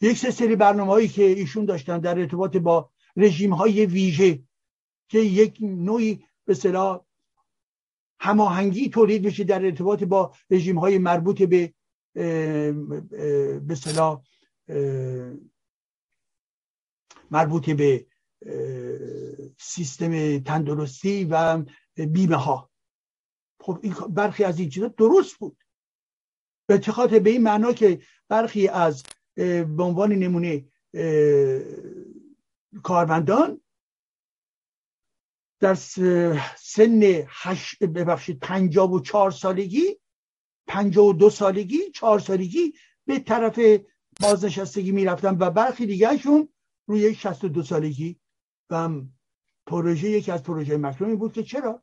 یک 0.00 0.16
سری 0.16 0.56
برنامه 0.56 0.92
هایی 0.92 1.08
که 1.08 1.22
ایشون 1.22 1.64
داشتن 1.64 1.98
در 1.98 2.18
ارتباط 2.18 2.56
با 2.56 2.90
رژیم 3.16 3.52
های 3.52 3.86
ویژه 3.86 4.42
که 5.08 5.18
یک 5.18 5.58
نوعی 5.60 6.26
به 6.44 6.54
صلاح 6.54 7.04
هماهنگی 8.20 8.88
تولید 8.88 9.22
بشه 9.22 9.44
در 9.44 9.64
ارتباط 9.64 10.04
با 10.04 10.34
رژیم 10.50 10.78
های 10.78 10.98
مربوط 10.98 11.42
به 11.42 11.74
به 13.60 13.74
صلاح 13.74 14.22
مربوط 17.30 17.70
به 17.70 18.06
سیستم 19.58 20.38
تندرستی 20.38 21.24
و 21.24 21.64
بیمه 21.96 22.36
ها 22.36 22.70
خب 23.60 23.78
این 23.82 23.92
برخی 23.92 24.44
از 24.44 24.58
این 24.60 24.68
چیزا 24.68 24.88
درست 24.88 25.36
بود. 25.36 25.56
به 26.66 26.78
به 27.20 27.30
این 27.30 27.42
معنا 27.42 27.72
که 27.72 28.02
برخی 28.28 28.68
از 28.68 29.02
به 29.34 29.82
عنوان 29.82 30.12
نمونه 30.12 30.64
کارمندان 32.82 33.60
در 35.62 35.74
سن 36.58 37.00
هش 37.28 37.76
ببخشید 37.76 38.38
پنجاب 38.38 38.92
و 38.92 39.00
چهار 39.00 39.30
سالگی 39.30 39.98
پنجاب 40.66 41.06
و 41.06 41.12
دو 41.12 41.30
سالگی 41.30 41.90
چهار 41.90 42.18
سالگی 42.18 42.74
به 43.06 43.18
طرف 43.18 43.60
بازنشستگی 44.20 44.92
می‌رفتن 44.92 45.36
و 45.38 45.50
برخی 45.50 45.86
دیگرشون 45.86 46.48
روی 46.86 47.16
دو 47.42 47.62
سالگی 47.62 48.20
و 48.70 48.90
پروژه 49.66 50.08
یکی 50.08 50.30
از 50.30 50.42
پروژه 50.42 50.76
مکرومی 50.76 51.16
بود 51.16 51.32
که 51.32 51.42
چرا؟ 51.42 51.82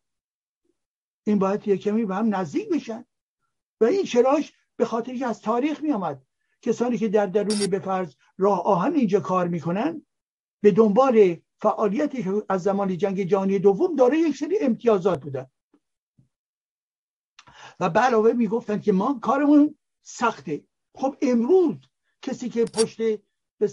این 1.23 1.39
باید 1.39 1.67
یک 1.67 1.81
کمی 1.81 2.05
به 2.05 2.15
هم 2.15 2.35
نزدیک 2.35 2.69
بشن. 2.69 3.05
و 3.81 3.85
این 3.85 4.03
چراش 4.03 4.53
به 4.75 4.85
خاطر 4.85 5.15
که 5.15 5.25
از 5.25 5.41
تاریخ 5.41 5.81
می 5.81 5.91
آمد 5.91 6.21
کسانی 6.61 6.97
که 6.97 7.07
در 7.07 7.25
درون 7.25 7.67
به 7.67 7.79
فرض 7.79 8.15
راه 8.37 8.63
آهن 8.63 8.93
اینجا 8.93 9.19
کار 9.19 9.47
می‌کنن 9.47 10.05
به 10.61 10.71
دنبال 10.71 11.37
فعالیتی 11.61 12.25
از 12.49 12.63
زمان 12.63 12.97
جنگ 12.97 13.23
جهانی 13.23 13.59
دوم 13.59 13.95
داره 13.95 14.17
یک 14.17 14.37
سری 14.37 14.59
امتیازات 14.59 15.21
بودن 15.21 15.45
و 17.79 17.89
به 17.89 17.99
علاوه 17.99 18.33
می‌گفتن 18.33 18.79
که 18.79 18.91
ما 18.91 19.19
کارمون 19.21 19.75
سخته. 20.01 20.63
خب 20.95 21.15
امروز 21.21 21.75
کسی 22.21 22.49
که 22.49 22.65
پشت 22.65 22.97
به 23.59 23.67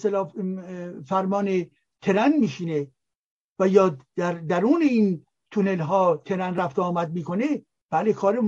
فرمان 1.07 1.71
ترن 2.03 2.37
میشینه 2.37 2.91
و 3.59 3.69
یا 3.69 3.99
در 4.17 4.33
درون 4.33 4.83
این 4.83 5.27
تونل 5.51 5.79
ها 5.79 6.17
ترن 6.17 6.55
رفت 6.55 6.79
آمد 6.79 7.13
می‌کنه 7.13 7.67
بله 7.91 8.13
کار 8.13 8.41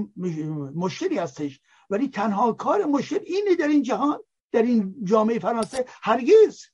مشکلی 0.74 1.18
هستش. 1.18 1.60
ولی 1.90 2.08
تنها 2.08 2.52
کار 2.52 2.84
مشکل 2.84 3.20
اینه 3.26 3.54
در 3.54 3.68
این 3.68 3.82
جهان 3.82 4.18
در 4.52 4.62
این 4.62 5.04
جامعه 5.04 5.38
فرانسه 5.38 5.84
هرگز. 5.88 6.64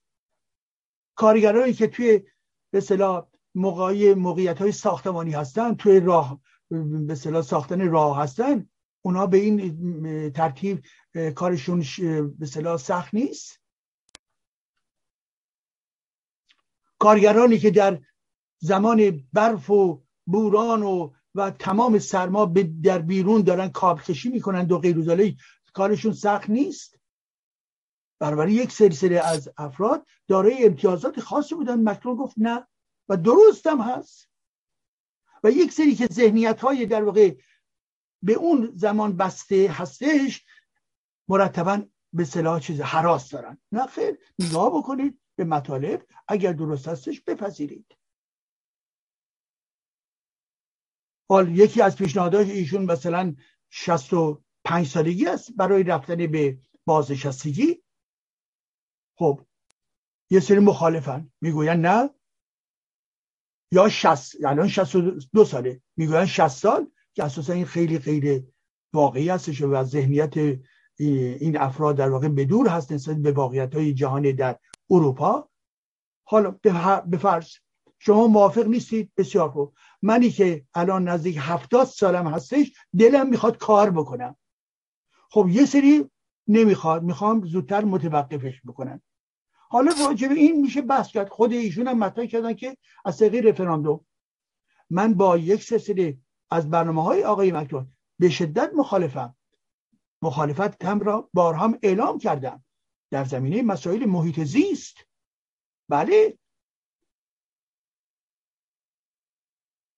کارگرایی 1.15 1.75
که 1.75 1.87
توی 1.87 2.23
به 2.75 2.81
صلاح 2.81 3.27
موقعیت 3.55 4.59
های 4.59 4.73
ساختمانی 4.73 5.31
هستن 5.31 5.75
توی 5.75 6.01
راه 6.01 6.41
به 7.07 7.15
صلاح 7.15 7.43
ساختن 7.43 7.91
راه 7.91 8.19
هستن. 8.19 8.69
اونا 9.03 9.27
به 9.27 9.37
این 9.37 10.33
ترتیب 10.33 10.85
کارشون 11.35 11.85
به 12.39 12.47
صلاح 12.47 12.77
سخت 12.77 13.15
نیست. 13.15 13.61
کارگرانی 16.99 17.59
که 17.59 17.71
در 17.71 18.01
زمان 18.59 19.29
برف 19.33 19.71
و 19.71 20.03
بوران 20.27 20.83
و 20.83 21.13
و 21.35 21.51
تمام 21.51 21.99
سرما 21.99 22.55
در 22.83 22.99
بیرون 22.99 23.43
دارن 23.43 23.69
کابل 23.69 24.03
کشی 24.03 24.29
می‌کنن 24.29 24.67
و 24.73 24.79
غیر 24.79 25.37
کارشون 25.73 26.13
سخت 26.13 26.51
نیست. 26.51 26.99
بنابراین 28.19 28.57
یک 28.57 28.73
سلسله 28.73 29.21
از 29.21 29.49
افراد 29.57 30.07
دارای 30.29 30.65
امتیازات 30.65 31.21
خاصی 31.21 31.55
بودن. 31.55 31.89
مکرون 31.89 32.17
گفت 32.17 32.35
نه 32.37 32.67
و 33.09 33.17
درست 33.17 33.67
هم 33.67 33.81
هست. 33.81 34.29
و 35.45 35.51
یک 35.51 35.73
سری 35.73 35.95
که 35.95 36.07
ذهنیت 36.07 36.61
های 36.61 36.87
در 36.87 37.05
واقع 37.05 37.37
به 38.23 38.33
اون 38.33 38.73
زمان 38.75 39.17
بسته 39.17 39.71
هستش 39.71 40.45
مرتبا 41.29 41.83
به 42.13 42.25
صلاح 42.25 42.61
چیز 42.61 42.81
حراس 42.81 43.31
دارن. 43.31 43.59
نه 43.73 43.87
خیر 43.87 44.19
نگاه 44.39 44.79
بکنید 44.79 45.21
به 45.37 45.45
مطالب. 45.45 46.07
اگر 46.29 46.53
درست 46.53 46.89
هستش 46.89 47.21
بپذیرید. 47.21 47.97
حال 51.29 51.59
یکی 51.59 51.83
از 51.83 51.97
پیشنهادات 51.97 52.47
ایشون 52.47 52.85
مثلا 52.85 53.35
65 53.71 54.87
سالگی 54.87 55.27
است 55.27 55.53
برای 55.57 55.83
رفتن 55.83 56.27
به 56.27 56.59
بازنشستگی. 56.85 57.84
خب 59.17 59.41
یه 60.31 60.41
سری 60.41 60.59
مخالفن. 60.59 61.33
می‌گوین 61.41 61.81
نه. 61.81 62.11
یا 63.73 63.89
60 63.89 64.45
الان 64.45 64.69
62 64.69 65.45
ساله. 65.45 65.81
می‌گوین 65.97 66.27
60 66.27 66.49
سال 66.49 66.91
که 67.15 67.25
اساسا 67.25 67.53
این 67.53 67.65
خیلی 67.65 67.99
غیر 67.99 68.45
واقعی 68.93 69.29
هستش 69.29 69.63
و 69.63 69.85
ذهنیت 69.85 70.37
این 70.99 71.59
افراد 71.59 71.97
در 71.97 72.11
واقع 72.11 72.29
بدور 72.29 72.69
هست 72.69 72.93
نسبت 72.93 73.17
به 73.17 73.33
واقعیت 73.33 73.75
های 73.75 73.95
جهانی 73.95 74.33
در 74.33 74.59
اروپا. 74.91 75.49
حالا 76.27 76.51
به 77.07 77.19
فرض 77.19 77.49
شما 77.99 78.27
موافق 78.27 78.67
نیستید؟ 78.67 79.13
بسیار 79.17 79.51
خوب. 79.51 79.75
منی 80.03 80.31
که 80.31 80.67
الان 80.75 81.09
نزدیک 81.09 81.37
هفتاد 81.41 81.87
سالم 81.87 82.27
هستش 82.27 82.73
دلم 82.99 83.29
می‌خواد 83.29 83.59
کار 83.59 83.91
بکنم. 83.91 84.37
خب 85.31 85.49
یه 85.51 85.67
سری 85.67 86.11
نمی‌خواد. 86.49 87.03
می‌خوام 87.03 87.47
زودتر 87.47 87.85
متوقفش 87.85 88.61
بکنم 88.67 89.03
حالا 89.69 89.93
راجع 90.07 90.29
این 90.29 90.61
میشه 90.61 90.83
بحث 90.83 91.09
کرد. 91.09 91.29
خود 91.29 91.53
ایشون 91.53 91.89
هم 91.89 91.99
مطرح 91.99 92.27
کردن 92.27 92.55
که 92.55 92.77
از 93.05 93.19
طریق 93.19 93.47
رفراندوم 93.47 94.07
من 94.91 95.15
با 95.15 95.39
یک 95.39 95.63
سلسله 95.63 96.19
از 96.51 96.71
برنامه 96.71 97.03
های 97.03 97.25
آقای 97.25 97.53
مکرون 97.53 97.93
به 98.19 98.31
شدت 98.31 98.71
مخالفم. 98.75 99.37
مخالفت 100.23 100.79
تم 100.79 101.01
را 101.01 101.31
بارها 101.33 101.75
اعلام 101.83 102.19
کردم. 102.19 102.65
در 103.11 103.25
زمینه 103.25 103.63
مسائل 103.63 104.05
محیط 104.05 104.41
زیست. 104.41 104.97
بله. 105.89 106.39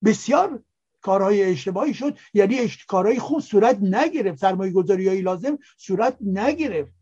بسیار 0.04 0.64
کارهای 1.06 1.42
اشتباهی 1.44 1.94
شد. 1.94 2.18
یعنی 2.34 2.56
کارهای 2.88 3.18
خوب 3.18 3.40
صورت 3.40 3.78
نگرفت. 3.82 4.38
سرمایه 4.38 4.72
گذاری 4.72 5.08
های 5.08 5.20
لازم 5.20 5.58
صورت 5.76 6.16
نگرفت. 6.20 6.92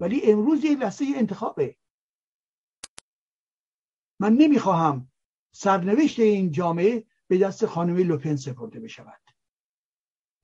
ولی 0.00 0.22
امروز 0.22 0.64
یک 0.64 0.78
لحظه 0.78 1.04
انتخابه. 1.16 1.76
من 4.20 4.32
نمی‌خواهم 4.32 5.12
سرنوشت 5.52 6.20
این 6.20 6.50
جامعه 6.50 7.04
به 7.28 7.38
دست 7.38 7.66
خانم 7.66 7.96
لوپن 7.96 8.36
سپرده 8.36 8.80
بشود. 8.80 9.20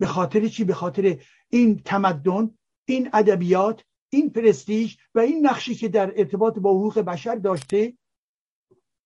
به 0.01 0.07
خاطر 0.07 0.49
چی؟ 0.49 0.65
به 0.65 0.75
خاطر 0.75 1.23
این 1.49 1.79
تمدن 1.85 2.59
این 2.85 3.11
ادبیات 3.13 3.85
این 4.13 4.31
پرستیژ 4.31 4.97
و 5.15 5.19
این 5.19 5.47
نقشی 5.47 5.75
که 5.75 5.89
در 5.89 6.13
ارتباط 6.17 6.59
با 6.59 6.71
حقوق 6.71 6.99
بشر 6.99 7.35
داشته 7.35 7.99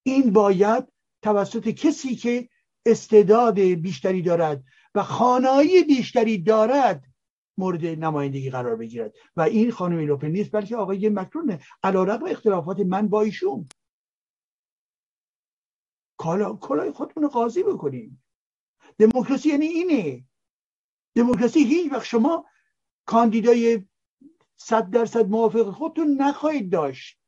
این 0.02 0.32
باید 0.32 0.84
توسط 1.22 1.68
کسی 1.68 2.16
که 2.16 2.48
استعداد 2.86 3.60
بیشتری 3.60 4.22
دارد 4.22 4.64
و 4.94 5.02
خانایی 5.02 5.84
بیشتری 5.84 6.38
دارد 6.38 7.04
مورد 7.58 7.86
نمایندگی 7.86 8.50
قرار 8.50 8.76
بگیرد. 8.76 9.14
و 9.36 9.40
این 9.40 9.70
خانم 9.70 9.98
لوپن 9.98 10.28
نیست 10.28 10.52
بلکه 10.52 10.76
آقای 10.76 11.08
مکرونه 11.08 11.60
علیرغم 11.82 12.26
اختلافات 12.26 12.80
من 12.80 13.08
با 13.08 13.22
ایشون. 13.22 13.68
کلاه 16.18 16.92
خودمون 16.92 17.28
قاضی 17.28 17.62
بکنیم. 17.62 18.24
دموکراسی 18.98 19.48
یعنی 19.48 19.66
اینه. 19.66 20.24
دموکراسی 21.14 21.64
هیچ 21.64 21.92
وقت 21.92 22.04
شما 22.04 22.46
کاندیدای 23.06 23.84
صد 24.56 24.90
درصد 24.90 25.28
موافق 25.28 25.70
خودتون 25.70 26.22
نخواهید 26.22 26.72
داشت. 26.72 27.20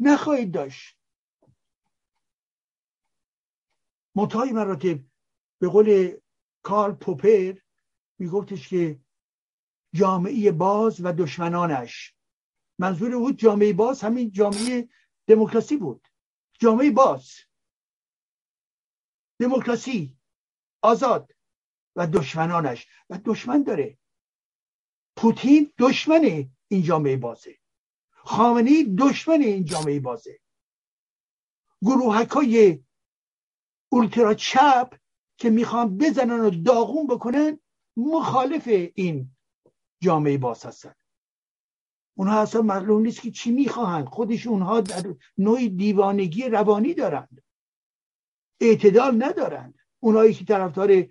نخواهید 0.00 0.52
داشت. 0.52 0.93
منتهای 4.14 4.52
مراتب 4.52 4.98
به 5.60 5.68
قول 5.68 6.16
کارل 6.62 6.94
پوپر 6.94 7.58
میگفتش 8.18 8.68
که 8.68 9.00
جامعه 9.94 10.52
باز 10.52 11.00
و 11.04 11.12
دشمنانش. 11.12 12.14
منظور 12.78 13.18
بود 13.18 13.36
جامعه 13.36 13.72
باز 13.72 14.02
همین 14.02 14.30
جامعه 14.30 14.88
دموکراسی 15.26 15.76
بود. 15.76 16.08
جامعه 16.60 16.90
باز. 16.90 17.32
دموکراسی 19.40 20.18
آزاد 20.82 21.32
و 21.96 22.06
دشمنانش. 22.06 22.86
و 23.10 23.20
دشمن 23.24 23.62
داره. 23.62 23.98
پوتین 25.16 25.72
دشمن 25.78 26.50
این 26.68 26.82
جامعه 26.82 27.16
بازه. 27.16 27.58
خامنی 28.10 28.96
دشمن 28.98 29.40
این 29.40 29.64
جامعه 29.64 30.00
بازه. 30.00 30.40
گروهک 31.82 32.30
های 32.30 32.84
اولترا 33.88 34.34
چپ 34.34 34.94
که 35.36 35.50
می‌خوان 35.50 35.98
بزنن 35.98 36.40
و 36.40 36.50
داغون 36.50 37.06
بکنن 37.06 37.58
مخالف 37.96 38.68
این 38.94 39.30
جامعه 40.00 40.38
باز 40.38 40.66
هستن. 40.66 40.94
اونها 42.16 42.40
اصلا 42.40 42.62
معلوم 42.62 43.02
نیست 43.02 43.22
که 43.22 43.30
چی 43.30 43.50
می‌خواهند. 43.50 44.06
خودش 44.06 44.46
اونها 44.46 44.80
در 44.80 45.14
نوع 45.38 45.68
دیوانگی 45.68 46.48
روانی 46.48 46.94
دارند. 46.94 47.42
اعتدال 48.60 49.24
ندارند. 49.24 49.78
اونهایی 50.00 50.34
که 50.34 50.44
طرفدار 50.44 51.04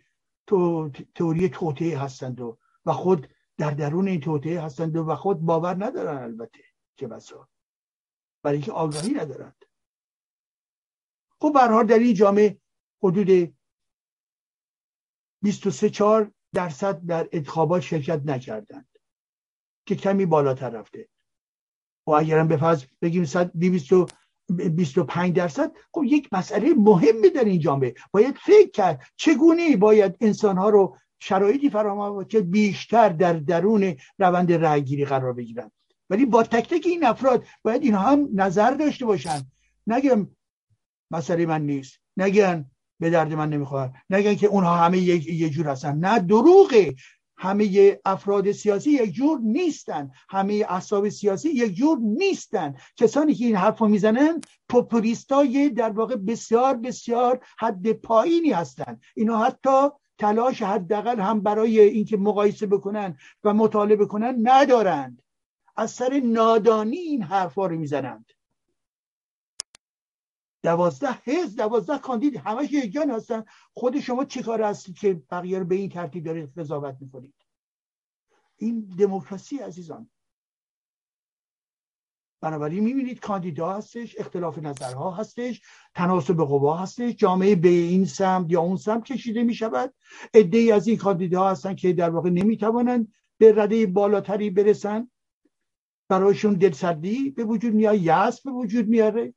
تو 0.48 0.90
توری 1.16 1.50
توطعه 1.50 1.98
هستند 1.98 2.42
و 2.42 2.58
و 2.86 2.94
خود 2.94 3.28
در 3.58 3.72
درون 3.72 4.08
این 4.08 4.20
توطعه 4.20 4.62
هستند 4.62 4.96
و 4.96 5.16
خود 5.16 5.40
باور 5.40 5.86
ندارن 5.86 6.24
البته 6.24 6.60
چه 6.96 7.08
بسا. 7.08 7.50
برای 8.44 8.58
اینکه 8.58 8.72
آگاهی 8.72 9.14
ندارند. 9.14 9.66
خب 11.42 11.52
برها 11.56 11.84
در 11.84 12.00
این 12.00 12.14
جامعه 12.14 12.62
حدود 13.04 13.56
23 15.42 15.90
4 15.90 16.32
درصد 16.54 17.06
در 17.06 17.30
انتخابات 17.32 17.82
شرکت 17.82 18.22
نکردند 18.26 18.88
که 19.86 19.96
کمی 19.96 20.26
بالاتر 20.26 20.70
رفته. 20.70 21.10
و 22.08 22.12
اگرم 22.12 22.48
به 22.48 22.58
فرض 22.58 22.86
بگیم 23.02 23.26
25 24.50 25.36
درصد 25.36 25.72
خب 25.94 26.04
یک 26.04 26.30
مسئله 26.32 26.74
مهمه 26.74 27.30
در 27.30 27.44
این 27.44 27.60
جامعه. 27.60 27.94
باید 28.12 28.36
فکر 28.38 28.72
کرد 28.72 29.04
چگونه 29.16 29.78
باید 29.78 30.18
انسانها 30.22 30.70
رو 30.70 30.98
شرایطی 31.20 31.70
فراهم 31.70 32.24
که 32.24 32.42
بیشتر 32.42 33.10
در 33.10 33.34
درون 33.34 33.96
روند 34.20 34.52
رأیگیری 34.54 35.06
قرار 35.06 35.34
بگیرن. 35.34 35.72
ولی 36.10 36.26
با 36.26 36.44
تک 36.44 36.70
تک 36.70 36.86
این 36.86 37.06
افراد 37.06 37.46
باید 37.62 37.84
اینها 37.84 38.12
هم 38.12 38.30
نظر 38.34 38.72
داشته 38.72 39.06
باشن. 39.06 39.42
نگم 39.88 40.28
مسئله 41.12 41.46
من 41.46 41.66
نیست. 41.66 42.00
نگن 42.18 42.72
به 43.04 43.10
درد 43.10 43.34
من 43.34 43.50
نمی‌خواد 43.50 43.94
نگن 44.10 44.36
که 44.36 44.48
اونها 44.48 44.76
همه 44.76 44.98
یه 44.98 45.50
جور 45.50 45.68
هستن. 45.68 45.98
نه 45.98 46.20
دروغه. 46.20 46.96
همه 47.38 48.00
افراد 48.06 48.52
سیاسی 48.52 48.92
یک 48.92 49.12
جور 49.12 49.40
نیستن. 49.44 50.12
همه 50.30 50.66
احزاب 50.70 51.10
سیاسی 51.10 51.50
یک 51.50 51.74
جور 51.74 51.98
نیستن. 52.02 52.76
کسانی 52.98 53.34
که 53.34 53.46
این 53.46 53.56
حرف 53.56 53.78
رو 53.78 53.88
می‌زنن 53.88 54.42
پوپولیستای 54.70 55.70
در 55.70 55.90
واقع 55.90 56.16
بسیار 56.16 56.78
بسیار 56.78 57.46
حد 57.60 57.92
پایینی 57.92 58.52
هستند 58.52 59.02
اینا 59.16 59.38
حتی 59.38 59.90
تلاش 60.18 60.62
حداقل 60.62 61.20
هم 61.20 61.42
برای 61.42 61.80
اینکه 61.80 62.18
مقایسه 62.18 62.68
بکنن 62.68 63.18
و 63.44 63.54
مطالعه 63.54 63.96
بکنن 63.96 64.36
ندارند. 64.44 65.22
از 65.78 65.92
سر 65.92 66.22
نادانی 66.26 66.98
این 66.98 67.24
حرفا 67.24 67.66
رو 67.66 67.78
می‌زنند. 67.78 68.26
دوازده 70.64 71.14
حزب 71.24 71.58
دوازده 71.58 71.98
کاندید 71.98 72.38
همش 72.38 72.72
یکجان 72.72 73.12
هستن. 73.12 73.44
خود 73.74 74.00
شما 74.00 74.26
چه 74.26 74.44
کار 74.44 74.62
هستید 74.62 74.98
که 74.98 75.14
بقیه 75.14 75.60
رو 75.60 75.66
به 75.66 75.76
این 75.76 75.90
ترتیب 75.90 76.24
دارید 76.24 76.60
قضاوت 76.60 76.98
می‌کنید؟ 77.00 77.36
این 78.58 78.96
دموکراسی 78.98 79.58
عزیزان. 79.58 80.10
بنابراین 82.42 82.84
می‌بینید 82.84 83.20
کاندیدا 83.20 83.74
هستش 83.74 84.20
اختلاف 84.20 84.58
نظرها 84.58 85.12
هستش 85.12 85.62
تناسب 85.96 86.38
قوا 86.38 86.78
هستش 86.78 87.16
جامعه 87.16 87.56
به 87.56 87.70
این 87.70 88.06
سمت 88.06 88.52
یا 88.52 88.62
اون 88.62 88.78
سمت 88.78 89.04
کشیده 89.04 89.44
می‌شود. 89.44 89.94
ای 90.34 90.72
از 90.72 90.88
این 90.88 90.98
کاندیدا 90.98 91.50
هستن 91.50 91.76
که 91.76 91.94
در 91.94 92.10
واقع 92.10 92.30
نمی‌توانند 92.30 93.14
به 93.38 93.54
رده 93.56 93.86
بالاتری 93.86 94.50
برسن. 94.50 95.12
برایشون 96.10 96.54
دلسردی 96.54 97.30
به 97.30 97.44
وجود 97.44 97.74
میاد 97.74 98.02
یأس 98.02 98.42
به 98.42 98.52
وجود 98.52 98.88
میاره. 98.88 99.34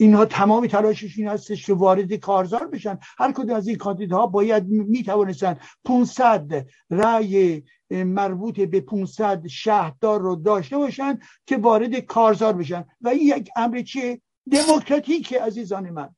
اینها 0.00 0.24
تمام 0.24 0.66
تلاشش 0.66 1.18
این 1.18 1.28
هستش 1.28 1.66
که 1.66 1.74
وارد 1.74 2.14
کارزار 2.14 2.66
بشن. 2.68 2.98
هر 3.18 3.32
کدوم 3.32 3.56
از 3.56 3.68
این 3.68 3.76
کاندیداها 3.76 4.26
باید 4.26 4.68
می‌توانستن 4.68 5.58
500 5.84 6.66
رأی 6.90 7.62
مربوط 7.90 8.60
به 8.60 8.80
500 8.80 9.46
شهردار 9.46 10.20
رو 10.20 10.36
داشته 10.36 10.76
باشن 10.76 11.18
که 11.46 11.56
وارد 11.56 11.96
کارزار 11.96 12.52
بشن. 12.52 12.84
و 13.00 13.08
این 13.08 13.38
یک 13.38 13.50
امر 13.56 13.82
چیه؟ 13.82 14.20
دموکراتیک 14.52 15.34
عزیزان 15.34 15.90
من. 15.90 16.14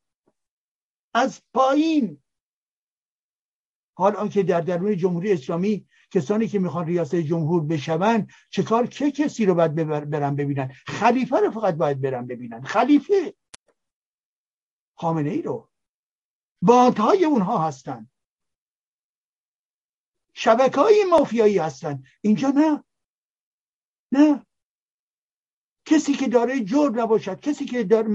از 1.15 1.41
پایین. 1.55 2.19
حال 3.95 4.17
آنکه 4.17 4.43
در 4.43 4.61
درون 4.61 4.97
جمهوری 4.97 5.33
اسلامی 5.33 5.87
کسانی 6.11 6.49
که 6.49 6.59
می‌خوان 6.59 6.87
ریاست 6.87 7.15
جمهور 7.15 7.63
بشون 7.63 8.27
چه 8.51 8.63
کار؟ 8.63 8.87
چه 8.87 9.11
کسی 9.11 9.47
رو 9.47 9.55
باید 9.55 9.75
برن 10.11 10.37
ببینن؟ 10.37 10.73
خلیفه 10.87 11.37
رو 11.37 11.51
فقط 11.51 11.75
باید 11.75 12.01
برن 12.01 12.27
ببینن. 12.27 12.63
خلیفه. 12.63 13.35
خامنه 15.01 15.31
ای 15.31 15.43
رو. 15.43 15.69
بانتهای 16.63 17.25
اونها 17.25 17.59
هستن. 17.59 18.11
شبکه 20.35 20.81
های 20.81 21.05
مافیایی 21.11 21.59
هستن. 21.59 22.03
اینجا 22.21 22.49
نه. 22.49 22.85
نه. 24.13 24.47
کسی 25.85 26.13
که 26.13 26.29
داره 26.29 26.65
جرم 26.65 27.01
نباشد 27.01 27.41
کسی 27.41 27.65
که 27.65 27.85
داره 27.85 28.09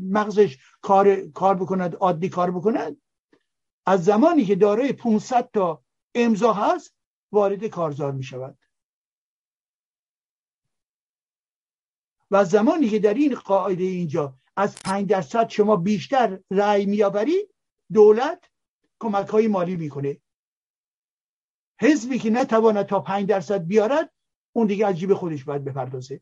مغزش 0.00 0.58
کار 0.80 1.20
کار 1.20 1.54
بکند 1.54 1.94
عادی 1.94 2.28
کار 2.28 2.50
بکند 2.50 3.02
از 3.86 4.04
زمانی 4.04 4.44
که 4.44 4.54
داره 4.54 4.92
500 4.92 5.50
تا 5.50 5.84
امضا 6.14 6.52
هست 6.52 6.94
وارد 7.32 7.66
کارزار 7.66 8.12
می 8.12 8.22
شود 8.22 8.58
و 12.30 12.44
زمانی 12.44 12.88
که 12.88 12.98
در 12.98 13.14
این 13.14 13.34
قاعده 13.34 13.84
اینجا 13.84 14.37
از 14.58 14.76
پنج 14.84 15.08
درصد 15.08 15.48
شما 15.48 15.76
بیشتر 15.76 16.40
رأی 16.50 16.86
میآورید 16.86 17.54
دولت 17.92 18.50
کمک 19.00 19.28
های 19.28 19.48
مالی 19.48 19.76
می‌کنه. 19.76 20.20
حزبی 21.80 22.18
که 22.18 22.30
نتواند 22.30 22.86
تا 22.86 23.00
پنج 23.00 23.28
درصد 23.28 23.66
بیارد 23.66 24.12
اون 24.52 24.66
دیگه 24.66 24.86
از 24.86 24.98
جیب 24.98 25.14
خودش 25.14 25.44
باید 25.44 25.64
بپردازه. 25.64 26.20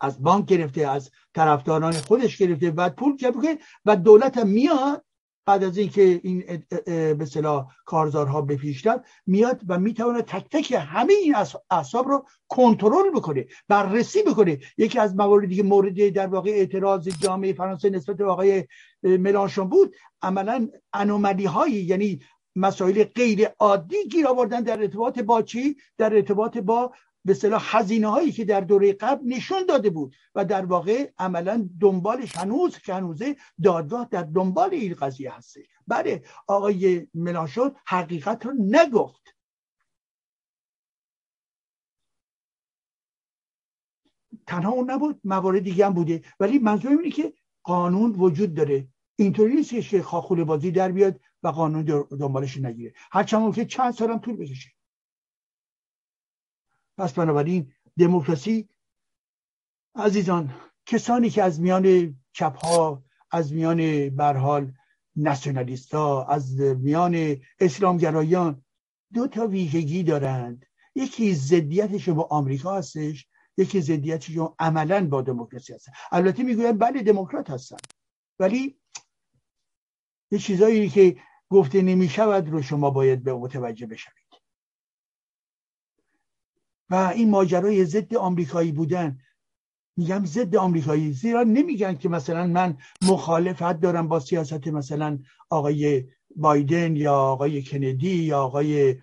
از 0.00 0.22
بانک 0.22 0.46
گرفته 0.46 0.88
از 0.88 1.10
طرفداران 1.34 1.92
خودش 1.92 2.36
گرفته 2.36 2.70
بعد 2.70 2.94
پول 2.94 3.16
جمع 3.16 3.58
و 3.84 3.96
دولت 3.96 4.36
هم 4.36 4.48
میاد 4.48 5.04
بعد 5.48 5.64
از 5.64 5.78
اینکه 5.78 6.20
این 6.22 6.44
به 6.84 7.16
اصطلاح 7.20 7.66
کارزارها 7.84 8.42
بپیشتن 8.42 8.96
میاد 9.26 9.60
و 9.68 9.78
می‌تونه 9.78 10.22
تک 10.22 10.48
تک 10.50 10.72
همه 10.72 11.12
این 11.12 11.34
اعصاب 11.70 12.08
رو 12.08 12.26
کنترل 12.48 13.10
بکنه 13.14 13.46
بررسی 13.68 14.22
بکنه. 14.22 14.58
یکی 14.78 14.98
از 14.98 15.16
مواردی 15.16 15.56
که 15.56 15.62
مورد 15.62 16.08
در 16.08 16.26
واقع 16.26 16.50
اعتراض 16.50 17.08
جامعه 17.08 17.52
فرانسه 17.52 17.90
نسبت 17.90 18.16
به 18.16 18.24
آقای 18.24 18.64
ملانشون 19.02 19.68
بود 19.68 19.94
عملا 20.22 20.68
انومالی 20.92 21.44
هایی 21.44 21.74
یعنی 21.74 22.20
مسائل 22.56 23.04
غیر 23.04 23.48
عادی 23.58 24.08
گیر 24.10 24.26
آوردن 24.26 24.60
در 24.60 24.80
ارتباط 24.80 25.18
با 25.18 25.42
چی؟ 25.42 25.76
در 25.98 26.14
ارتباط 26.14 26.58
با 26.58 26.92
به 27.28 27.34
صلاح 27.34 27.76
هزینه 27.76 28.08
هایی 28.08 28.32
که 28.32 28.44
در 28.44 28.60
دوره 28.60 28.92
قبل 28.92 29.26
نشون 29.26 29.66
داده 29.66 29.90
بود 29.90 30.16
و 30.34 30.44
در 30.44 30.64
واقع 30.64 31.12
عملا 31.18 31.68
دنبالش 31.80 32.36
هنوز 32.36 32.78
که 32.78 32.94
هنوزه 32.94 33.36
دادگاه 33.62 34.08
در 34.10 34.22
دنبال 34.22 34.70
این 34.74 34.94
قضیه 34.94 35.32
هستش. 35.32 35.66
بله 35.86 36.22
آقای 36.46 37.06
ملاشون 37.14 37.76
حقیقت 37.86 38.46
رو 38.46 38.52
نگفت. 38.58 39.34
تنها 44.46 44.72
اون 44.72 44.90
نبود 44.90 45.20
موارد 45.24 45.62
دیگه 45.62 45.86
هم 45.86 45.94
بوده. 45.94 46.22
ولی 46.40 46.58
منظور 46.58 46.90
اینه 46.90 47.10
که 47.10 47.32
قانون 47.62 48.10
وجود 48.12 48.54
داره. 48.54 48.88
اینطوری 49.16 49.54
نیست 49.54 49.90
که 49.90 50.02
خاخول 50.02 50.44
بازی 50.44 50.70
در 50.70 50.92
بیاد 50.92 51.20
و 51.42 51.48
قانون 51.48 51.84
دنبالش 52.20 52.56
نگیره. 52.56 52.92
هرچند 53.12 53.54
که 53.54 53.64
چند 53.64 53.94
سالم 53.94 54.18
طول 54.18 54.36
بکشه. 54.36 54.77
پس 56.98 57.12
بنابراین 57.12 57.72
دموکراسی 57.98 58.68
عزیزان 59.94 60.54
کسانی 60.86 61.30
که 61.30 61.42
از 61.42 61.60
میان 61.60 62.16
چپ 62.32 62.56
ها 62.56 63.04
از 63.30 63.52
میان 63.52 64.08
برحال 64.08 64.72
ناسیونالیست 65.16 65.94
ها 65.94 66.26
از 66.26 66.60
میان 66.60 67.36
اسلامگرایان 67.60 68.64
دو 69.14 69.26
تا 69.26 69.46
ویژگی 69.46 70.02
دارند. 70.02 70.66
یکی 70.94 71.34
ضدیتش 71.34 72.08
با 72.08 72.22
آمریکا 72.30 72.76
هستش 72.76 73.28
یکی 73.56 73.80
ضدیتش 73.80 74.30
عملا 74.58 75.08
با 75.08 75.22
دموکراسی 75.22 75.72
هست 75.72 75.88
البته 76.12 76.42
می‌گویم 76.42 76.78
بله 76.78 77.02
دموکرات 77.02 77.50
هستن. 77.50 77.76
ولی 78.38 78.80
یه 80.30 80.38
چیزایی 80.38 80.88
که 80.88 81.16
گفته 81.50 81.82
نمی‌شود 81.82 82.48
رو 82.48 82.62
شما 82.62 82.90
باید 82.90 83.24
به 83.24 83.34
متوجه 83.34 83.86
بشوید. 83.86 84.27
و 86.90 86.94
این 86.94 87.30
ماجرای 87.30 87.84
ضد 87.84 88.14
آمریکایی 88.14 88.72
بودن. 88.72 89.18
میگم 89.96 90.24
ضد 90.24 90.56
آمریکایی 90.56 91.12
زیرا 91.12 91.42
نمیگن 91.42 91.96
که 91.96 92.08
مثلا 92.08 92.46
من 92.46 92.78
مخالفت 93.02 93.80
دارم 93.80 94.08
با 94.08 94.20
سیاست 94.20 94.68
مثلا 94.68 95.18
آقای 95.50 96.08
بایدن 96.36 96.96
یا 96.96 97.14
آقای 97.14 97.62
کندی 97.62 98.14
یا 98.14 98.42
آقای 98.42 98.94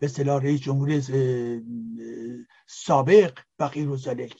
به 0.00 0.06
اصطلاح 0.06 0.42
رئیس 0.42 0.60
جمهور 0.60 1.00
سابق 2.66 3.38
و 3.58 3.68
غیر 3.68 4.34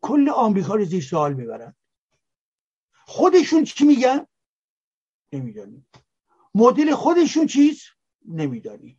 کل 0.00 0.28
آمریکا 0.28 0.74
رو 0.74 0.84
زیر 0.84 1.02
سوال 1.02 1.34
می‌برن. 1.34 1.74
خودشون 3.06 3.64
چی 3.64 3.84
میگن؟ 3.84 4.26
نمی‌دانیم 5.32 5.86
مدل 6.54 6.94
خودشون 6.94 7.46
چیز؟ 7.46 7.82
نمی‌دانیم 8.28 8.98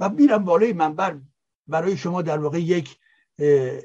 و 0.00 0.08
میرم 0.08 0.44
بالای 0.44 0.72
منبر. 0.72 1.20
برای 1.66 1.96
شما 1.96 2.22
در 2.22 2.38
واقع 2.38 2.60
یک 2.60 2.98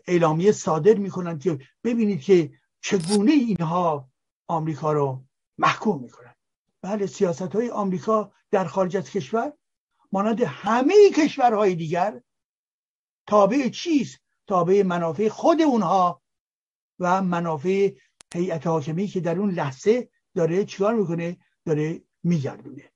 اعلامیه 0.07 0.51
صادر 0.51 0.93
می‌کنن 0.93 1.39
که 1.39 1.59
ببینید 1.83 2.21
که 2.21 2.51
چگونه 2.81 3.31
اینها 3.31 4.09
آمریکا 4.47 4.93
رو 4.93 5.23
محکوم 5.57 6.03
می‌کنن. 6.03 6.35
بله 6.81 7.05
سیاست 7.05 7.41
های 7.41 7.69
آمریکا 7.69 8.31
در 8.51 8.65
خارج 8.65 8.97
از 8.97 9.09
کشور 9.09 9.53
مانند 10.11 10.41
همه 10.41 10.93
کشورهای 11.09 11.75
دیگر 11.75 12.21
تابع 13.27 13.69
چیست؟ 13.69 14.19
تابع 14.47 14.83
منافع 14.83 15.29
خود 15.29 15.61
اونها 15.61 16.21
و 16.99 17.21
منافع 17.21 17.93
هیئت 18.33 18.67
حاکمی 18.67 19.07
که 19.07 19.19
در 19.19 19.39
اون 19.39 19.51
لحظه 19.51 20.09
داره 20.35 20.65
چیکار 20.65 20.93
می‌کنه؟ 20.93 21.37
داره 21.65 22.01
میگردونه. 22.23 22.90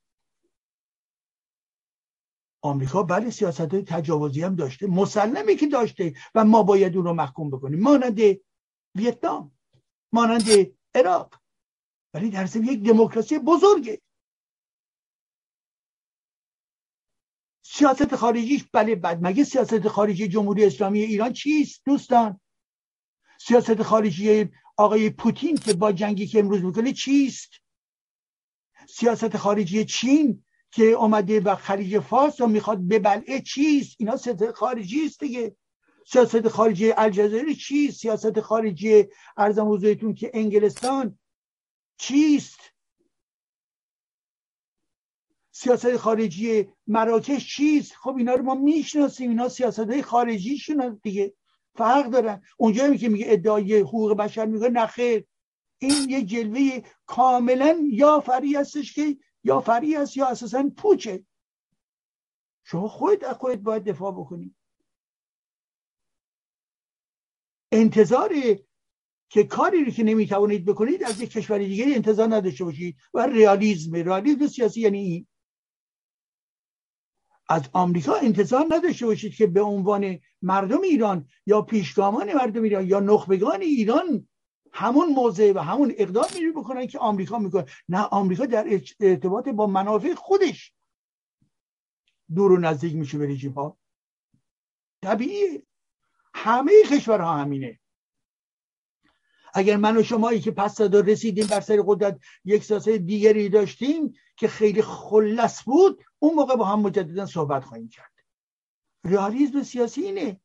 آمریکا 2.66 3.04
بله 3.04 3.30
سیاست 3.30 3.74
های 3.74 3.82
تجاوزی 3.82 4.42
هم 4.42 4.56
داشته 4.56 4.88
مسلمه 4.88 5.56
که 5.56 5.68
داشته 5.68 6.14
و 6.36 6.46
ما 6.46 6.64
باید 6.64 6.96
اون 6.96 7.06
رو 7.06 7.14
محکوم 7.14 7.50
بکنیم. 7.52 7.80
مانند 7.80 8.20
ویتنام 8.96 9.52
مانند 10.12 10.44
عراق. 10.96 11.42
ولی 12.14 12.30
در 12.30 12.56
یک 12.56 12.84
دموکراسی 12.84 13.40
بزرگه. 13.40 14.02
سیاست 17.62 18.16
خارجیش 18.16 18.66
بله 18.74 18.96
بد. 18.96 19.20
مگه 19.22 19.44
سیاست 19.44 19.88
خارجی 19.88 20.28
جمهوری 20.28 20.66
اسلامی 20.66 21.00
ایران 21.00 21.34
چیست 21.34 21.82
دوستان؟ 21.86 22.40
سیاست 23.40 23.82
خارجی 23.82 24.50
آقای 24.78 25.10
پوتین 25.10 25.58
که 25.58 25.74
با 25.74 25.92
جنگی 25.92 26.28
که 26.28 26.40
امروز 26.40 26.64
می‌کنه 26.64 26.94
چیست؟ 26.94 27.52
سیاست 28.90 29.38
خارجی 29.38 29.86
چین 29.86 30.45
که 30.76 30.84
اومده 30.84 31.40
و 31.40 31.56
خلیج 31.56 32.00
فارس 32.00 32.42
رو 32.42 32.48
می‌خواد 32.48 32.88
ببلعه 32.88 33.42
چیست؟ 33.42 33.96
اینا 34.00 34.18
سیاست 34.18 34.52
خارجی 34.52 35.06
است 35.06 35.20
دیگه. 35.20 35.56
سیاست 36.08 36.48
خارجی 36.48 36.92
الجزایر 36.92 37.54
چیست؟ 37.54 38.00
سیاست 38.00 38.42
خارجی 38.42 39.06
ارزم 39.38 39.72
حضورتون 39.72 40.14
که 40.14 40.32
انگلستان 40.34 41.20
چیست؟ 41.98 42.60
سیاست 45.52 45.98
خارجی 45.98 46.70
مراکش 46.88 47.56
چیست؟ 47.56 47.94
خب 47.96 48.16
اینا 48.18 48.34
رو 48.34 48.44
ما 48.44 48.56
می‌شناسیم. 48.56 49.30
اینا 49.30 49.50
سیاست 49.50 50.02
خارجیشون 50.02 51.00
دیگه. 51.04 51.34
فرق 51.76 52.10
دارن. 52.10 52.42
اونجایی 52.58 52.98
که 52.98 53.10
میگه 53.10 53.26
ادعای 53.30 53.80
حقوق 53.80 54.14
بشر 54.14 54.46
میگه 54.46 54.70
نخیر 54.70 55.26
این 55.78 56.10
یه 56.10 56.22
جلوه 56.22 56.82
کاملا 57.06 57.80
یا 57.92 58.20
فری 58.20 58.56
هستش 58.56 58.94
که 58.94 59.18
یا 59.46 59.62
فری 59.62 59.96
است 59.96 60.18
یا 60.18 60.28
اساسا 60.28 60.72
پوچه. 60.78 61.26
شما 62.64 62.88
خودت 62.88 63.24
از 63.24 63.36
خودت 63.36 63.60
باید 63.60 63.84
دفاع 63.84 64.12
بکنی. 64.12 64.56
انتظار 67.72 68.34
که 69.30 69.44
کاری 69.44 69.86
رو 69.86 69.92
که 69.92 70.04
نمی‌توانید 70.04 70.66
بکنید 70.66 71.04
از 71.04 71.22
یک 71.22 71.32
کشور 71.32 71.58
دیگری 71.58 71.96
انتظار 71.96 72.36
نداشته 72.36 72.64
باشید 72.64 72.98
و 73.14 73.28
ریالیزم. 73.28 73.96
ریالیزم 73.96 74.48
سیاسی 74.48 74.82
یعنی 74.82 75.00
این. 75.00 75.28
از 77.50 77.70
آمریکا 77.74 78.16
انتظار 78.16 78.66
نداشته 78.70 79.06
باشید 79.06 79.36
که 79.36 79.48
به 79.48 79.62
عنوان 79.62 80.20
مردم 80.42 80.82
ایران 80.82 81.28
یا 81.46 81.62
پیشگامان 81.62 82.34
مردم 82.34 82.64
ایران 82.64 82.88
یا 82.88 83.00
نخبگان 83.00 83.62
ایران 83.62 84.28
همون 84.78 85.10
موضع 85.10 85.54
و 85.56 85.60
همون 85.60 85.94
اقدام 85.98 86.26
میری 86.34 86.52
بکنن 86.52 86.88
که 86.88 87.00
آمریکا 87.00 87.40
می‌کنه. 87.40 87.66
نه 87.90 88.02
آمریکا 88.02 88.46
در 88.46 88.82
ارتباط 89.00 89.50
با 89.50 89.68
منافع 89.68 90.14
خودش 90.14 90.74
دور 92.36 92.52
و 92.52 92.58
نزدیک 92.58 92.96
میشه 92.96 93.18
به 93.18 93.28
رژیم 93.28 93.52
ها. 93.52 93.78
طبیعیه. 95.04 95.64
همه 96.34 96.72
کشورها 96.92 97.38
همینه. 97.38 97.80
اگر 99.54 99.78
من 99.78 99.98
و 99.98 100.04
شمایی 100.04 100.40
که 100.40 100.52
پس 100.52 100.78
دادا 100.78 101.00
رسیدیم 101.00 101.48
بر 101.48 101.60
سر 101.60 101.84
قدرت 101.86 102.20
یک 102.46 102.64
سیاست 102.64 102.90
دیگری 102.90 103.50
داشتیم 103.50 104.14
که 104.38 104.48
خیلی 104.48 104.82
خلص 104.82 105.64
بود 105.64 106.04
اون 106.20 106.34
موقع 106.34 106.56
با 106.56 106.66
هم 106.66 106.80
مجددا 106.80 107.26
صحبت 107.26 107.64
خواهیم 107.64 107.90
کرد. 107.90 108.12
ریالیزم 109.04 109.64
سیاسی 109.64 110.02
اینه. 110.02 110.42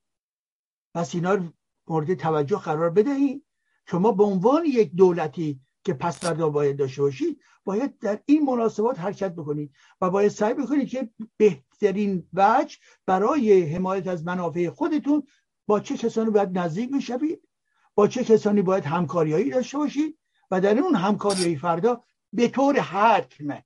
پس 0.95 1.15
اینا 1.15 1.53
مورد 1.87 2.15
توجه 2.15 2.59
قرار 2.59 2.91
بدهیم. 2.91 3.47
شما 3.91 4.13
به 4.13 4.25
عنوان 4.25 4.65
یک 4.65 4.93
دولتی 4.95 5.61
که 5.85 5.95
پس 5.95 6.19
فردا 6.19 6.49
باید 6.49 6.77
داشته 6.77 7.03
باشید 7.03 7.41
باید 7.65 7.99
در 7.99 8.21
این 8.27 8.45
مناسبات 8.45 8.99
حرکت 9.01 9.33
بکنید 9.33 9.73
و 10.01 10.11
باید 10.11 10.31
سعی 10.31 10.55
بکنید 10.55 10.89
که 10.89 11.11
بهترین 11.37 12.29
وجه 12.33 12.77
برای 13.07 13.63
حمایت 13.63 14.07
از 14.07 14.25
منافع 14.25 14.69
خودتون 14.69 15.23
با 15.67 15.81
چه 15.81 15.97
کسانی 15.97 16.31
باید 16.31 16.59
نزدیک 16.59 16.91
بشوید 16.91 17.49
با 17.95 18.09
چه 18.09 18.25
کسانی 18.25 18.63
باید 18.63 18.85
همکاریهایی 18.85 19.51
داشته 19.51 19.79
باشید 19.79 20.19
و 20.51 20.61
در 20.61 20.79
اون 20.79 20.95
همکاریهای 20.95 21.57
فردا 21.57 22.05
به 22.33 22.49
طور 22.49 22.81
حتم 22.81 23.63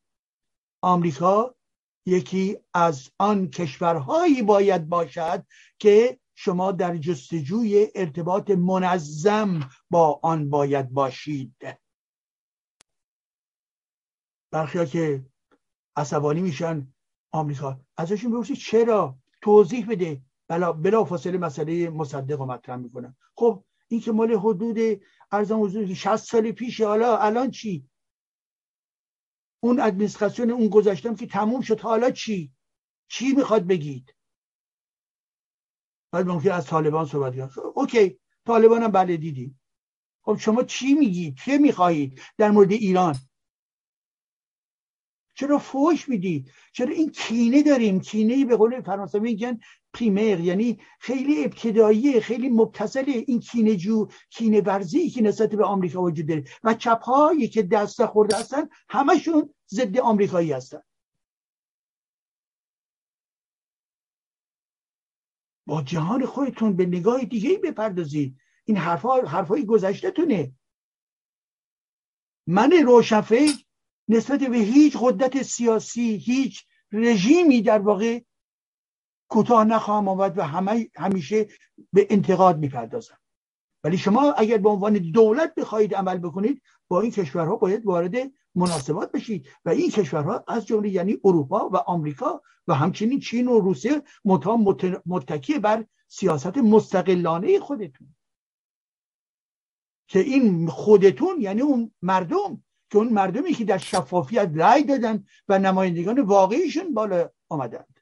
آمریکا 0.82 1.54
یکی 2.06 2.58
از 2.74 3.10
آن 3.18 3.50
کشورهایی 3.50 4.42
باید 4.42 4.88
باشد 4.88 5.46
که 5.78 6.18
شما 6.34 6.72
در 6.72 6.96
جستجوی 6.96 7.88
ارتباط 7.94 8.50
منظم 8.50 9.70
با 9.90 10.20
آن 10.22 10.50
باید 10.50 10.90
باشید. 10.90 11.56
برخی 14.50 14.86
که 14.86 15.26
عصبانی 15.96 16.40
میشن 16.40 16.94
آمریکا 17.32 17.80
ازشون 17.96 18.32
بپرسید 18.32 18.56
چرا؟ 18.56 19.18
توضیح 19.42 19.86
بده. 19.86 20.22
بلا, 20.48 20.72
بلا 20.72 21.04
فاصله 21.04 21.38
مسئله 21.38 21.90
مصدق 21.90 22.40
و 22.40 22.46
مطرح 22.46 22.76
می‌کنن. 22.76 23.16
خب 23.34 23.64
این 23.88 24.00
که 24.00 24.12
مال 24.12 24.34
حدود 24.34 25.02
ارزم 25.32 25.62
حضور 25.62 25.94
60 25.94 26.16
سال 26.16 26.52
پیشه 26.52 26.86
حالا 26.86 27.18
الان 27.18 27.50
چی؟ 27.50 27.88
اون 29.60 29.80
ادمنستراسیون 29.80 30.50
اون 30.50 30.68
گذاشتم 30.68 31.14
که 31.14 31.26
تموم 31.26 31.60
شد 31.60 31.80
حالا 31.80 32.10
چی؟ 32.10 32.52
چی 33.08 33.32
می‌خواد 33.32 33.66
بگید؟ 33.66 34.14
بعد 36.14 36.26
ممکن 36.26 36.50
از 36.50 36.66
طالبان 36.66 37.06
صحبت 37.06 37.32
کنید 37.32 37.50
اوکی 37.74 38.18
طالبان 38.46 38.82
هم 38.82 38.90
بله 38.90 39.16
دیدیم 39.16 39.60
خب 40.22 40.36
شما 40.36 40.62
چی 40.62 40.94
میگید 40.94 41.36
چه 41.44 41.58
می‌خواهید 41.58 42.20
در 42.38 42.50
مورد 42.50 42.72
ایران؟ 42.72 43.16
چرا 45.34 45.58
فوش 45.58 46.08
میدی؟ 46.08 46.44
چرا 46.72 46.94
این 46.94 47.10
کینه 47.10 47.62
داریم؟ 47.62 48.00
کینه 48.00 48.44
به 48.44 48.56
قول 48.56 48.80
فرانسه 48.80 49.18
میگن 49.18 49.60
پریمر 49.92 50.40
یعنی 50.40 50.78
خیلی 51.00 51.44
ابتدایی 51.44 52.20
خیلی 52.20 52.48
مبتزل 52.48 53.22
این 53.26 53.40
کینه 53.40 53.76
جو 53.76 54.08
کینه 54.30 54.60
ورزی 54.60 55.10
که 55.10 55.22
نسبت 55.22 55.54
به 55.54 55.64
آمریکا 55.64 56.02
وجود 56.02 56.28
داره. 56.28 56.44
و 56.64 56.74
چپ 56.74 57.02
هایی 57.02 57.48
که 57.48 57.62
دست 57.62 58.06
خورده 58.06 58.36
هستن 58.36 58.68
همشون 58.88 59.54
ضد 59.70 59.98
آمریکایی 59.98 60.52
هستن. 60.52 60.80
با 65.66 65.82
جهان 65.82 66.26
خودتون 66.26 66.76
به 66.76 66.86
نگاه 66.86 67.24
دیگه 67.24 67.58
بپردازید. 67.58 68.36
این 68.64 68.76
حرفا 68.76 69.20
حرفای 69.20 69.66
گذشته 69.66 70.10
من 72.46 72.72
روشنفکر 72.72 73.64
نسبت 74.08 74.40
به 74.40 74.56
هیچ 74.56 74.96
قدرت 75.00 75.42
سیاسی 75.42 76.16
هیچ 76.16 76.64
رژیمی 76.92 77.62
در 77.62 77.78
واقع 77.78 78.20
کوتاه 79.28 79.64
نخواهم 79.64 80.08
آمد 80.08 80.38
و 80.38 80.42
همه 80.42 80.90
همیشه 80.96 81.48
به 81.92 82.06
انتقاد 82.10 82.58
می‌پردازم. 82.58 83.18
ولی 83.84 83.98
شما 83.98 84.32
اگر 84.32 84.58
به 84.58 84.68
عنوان 84.68 84.92
دولت 84.92 85.54
بخواهید 85.54 85.94
عمل 85.94 86.18
بکنید 86.18 86.62
با 86.88 87.00
این 87.00 87.10
کشورها 87.10 87.56
باید 87.56 87.86
وارد 87.86 88.14
مناسبات 88.54 89.12
بشید. 89.12 89.48
و 89.64 89.70
این 89.70 89.90
کشورها 89.90 90.44
از 90.48 90.66
جمله 90.66 90.88
یعنی 90.88 91.20
اروپا 91.24 91.68
و 91.68 91.76
آمریکا 91.76 92.42
و 92.68 92.74
همچنین 92.74 93.20
چین 93.20 93.48
و 93.48 93.60
روسیه 93.60 94.02
متکی 95.06 95.58
بر 95.58 95.86
سیاست 96.08 96.58
مستقلانه 96.58 97.60
خودتون. 97.60 98.14
که 100.08 100.18
این 100.18 100.68
خودتون 100.68 101.40
یعنی 101.40 101.60
اون 101.60 101.92
مردم 102.02 102.62
که 102.90 102.98
اون 102.98 103.08
مردمی 103.08 103.52
که 103.52 103.64
در 103.64 103.78
شفافیت 103.78 104.50
رأی 104.54 104.84
دادن 104.84 105.24
و 105.48 105.58
نمایندگان 105.58 106.20
واقعیشون 106.20 106.94
بالا 106.94 107.30
آمدند. 107.48 108.00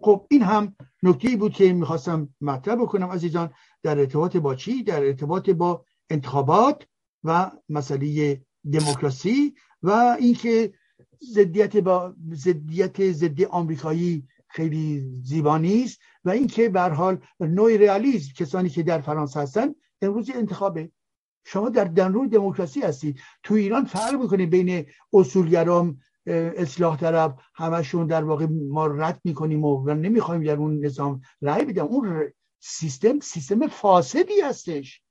خب 0.00 0.26
این 0.30 0.42
هم 0.42 0.76
نکته 1.02 1.36
بود 1.36 1.52
که 1.52 1.72
می‌خواستم 1.72 2.34
مطرح 2.40 2.76
بکنم 2.76 3.10
عزیزان 3.10 3.54
در 3.82 3.98
ارتباط 3.98 4.36
با 4.36 4.54
چی؟ 4.54 4.82
در 4.82 5.04
ارتباط 5.04 5.50
با 5.50 5.84
انتخابات. 6.10 6.86
و 7.24 7.50
مسئله 7.68 8.40
دموکراسی 8.72 9.54
و 9.82 9.90
اینکه 10.18 10.72
ضدیت 11.32 11.76
با 11.76 12.14
ضدیت 12.32 13.12
ضد 13.12 13.42
آمریکایی 13.42 14.28
خیلی 14.48 15.00
زیبا 15.22 15.58
نیست 15.58 16.00
و 16.24 16.30
اینکه 16.30 16.68
به 16.68 16.80
حال 16.80 17.18
نوع 17.40 17.76
رئالیسم 17.76 18.32
کسانی 18.36 18.68
که 18.68 18.82
در 18.82 19.00
فرانسه 19.00 19.40
هستن 19.40 19.74
امروز 20.02 20.30
انتخابه. 20.34 20.90
شما 21.44 21.68
در 21.68 21.84
دنروی 21.84 22.28
دموکراسی 22.28 22.80
هستید 22.80 23.20
تو 23.42 23.54
ایران 23.54 23.84
فرق 23.84 24.20
می‌کنید 24.20 24.50
بین 24.50 24.86
اصولگرام 25.12 26.00
اصلاح 26.26 26.96
طلب 26.96 27.38
همشون 27.54 28.06
در 28.06 28.24
واقع 28.24 28.46
ما 28.50 28.86
رد 28.86 29.20
می‌کنیم 29.24 29.64
و 29.64 29.94
نمی‌خوایم 29.94 30.42
در 30.42 30.56
اون 30.56 30.84
نظام 30.84 31.20
رأی 31.42 31.64
بدم 31.64 31.84
اون 31.84 32.32
سیستم 32.60 33.20
سیستم 33.20 33.66
فاسدی 33.66 34.40
هستش. 34.40 35.03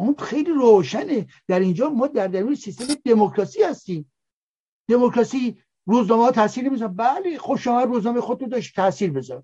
اون 0.00 0.14
خیلی 0.14 0.50
روشنه. 0.50 1.26
در 1.48 1.60
اینجا 1.60 1.88
ما 1.90 2.06
در 2.06 2.26
درون 2.26 2.54
سیستم 2.54 2.94
دموکراسی 3.04 3.62
هستیم. 3.62 4.12
دموکراسی 4.88 5.62
روزنامه 5.86 6.22
ها 6.22 6.30
تاثیر 6.30 6.64
نمی‌ذاره 6.64 6.92
بله 6.92 7.38
خب 7.38 7.56
شما 7.56 7.82
روزنامه 7.82 8.20
خودتون 8.20 8.48
داشت 8.48 8.76
تاثیر 8.76 9.10
بذار. 9.10 9.42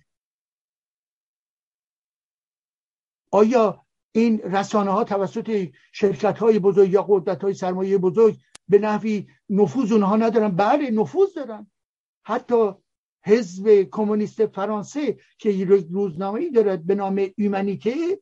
آیا 3.33 3.87
این 4.12 4.39
رسانه 4.39 4.91
ها 4.91 5.05
توسط 5.05 5.69
شرکت 5.93 6.39
های 6.39 6.59
بزرگ 6.59 6.93
یا 6.93 7.03
قدرت 7.03 7.43
های 7.43 7.55
سرمایه 7.55 7.99
بزرگ 7.99 8.37
به 8.69 8.78
نحوی 8.78 9.27
نفوذ 9.51 9.93
اونها 9.93 10.16
ندارن؟ 10.16 10.49
بله 10.49 10.91
نفوذ 10.91 11.35
دارن. 11.35 11.70
حتی 12.24 12.73
حزب 13.24 13.83
کمونیست 13.83 14.47
فرانسه 14.47 15.16
که 15.39 15.65
روزنامه 15.91 16.41
ای 16.41 16.51
دارد 16.51 16.87
به 16.87 16.95
نام 16.95 17.27
ایمنیته 17.37 18.20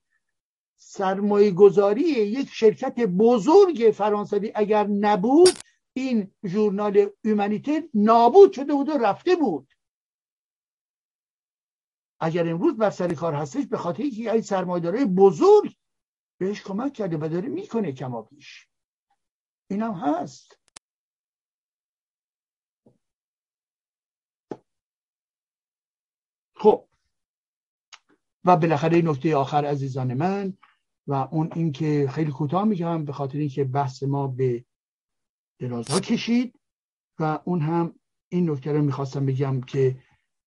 سرمایه 0.76 1.51
گذاری 1.51 2.02
یک 2.02 2.48
شرکت 2.48 3.01
بزرگ 3.01 3.92
فرانسوی 3.94 4.52
اگر 4.55 4.86
نبود 4.86 5.59
این 5.92 6.34
ژورنال 6.46 7.10
ایمنیته 7.24 7.88
نابود 7.94 8.52
شده 8.52 8.74
بود 8.74 8.88
و 8.88 8.98
رفته 8.98 9.36
بود. 9.36 9.74
اگر 12.20 12.48
امروز 12.48 12.76
بر 12.76 12.90
سر 12.90 13.14
کار 13.14 13.34
هستش 13.34 13.66
به 13.66 13.76
خاطر 13.76 14.02
اینکه 14.02 14.32
این 14.32 14.42
سرمایه‌دارای 14.42 15.05
بزرگ 15.05 15.76
بهش 16.38 16.62
کمک 16.62 16.92
کرده 16.92 17.16
و 17.16 17.28
داره 17.28 17.48
می‌کنه 17.48 17.92
کما 17.92 18.22
پیش. 18.22 18.68
اینم 19.70 19.92
هست. 19.94 20.59
خب 26.56 26.88
و 28.45 28.57
بالاخره 28.57 29.03
نکته 29.03 29.37
آخر 29.37 29.65
عزیزان 29.65 30.15
من 30.15 30.53
و 31.07 31.15
اون 31.15 31.51
اینکه 31.55 32.09
خیلی 32.11 32.31
کوتاه 32.31 32.65
میگم 32.65 33.05
به 33.05 33.12
خاطر 33.12 33.39
اینکه 33.39 33.65
بحث 33.65 34.03
ما 34.03 34.27
به 34.27 34.65
درازها 35.59 36.01
کشید 36.01 36.61
و 37.19 37.39
اون 37.45 37.61
هم 37.61 37.95
این 38.29 38.51
نکته 38.51 38.73
رو 38.73 38.83
می‌خواستم 38.83 39.27
بگم 39.27 39.61
که 39.61 39.97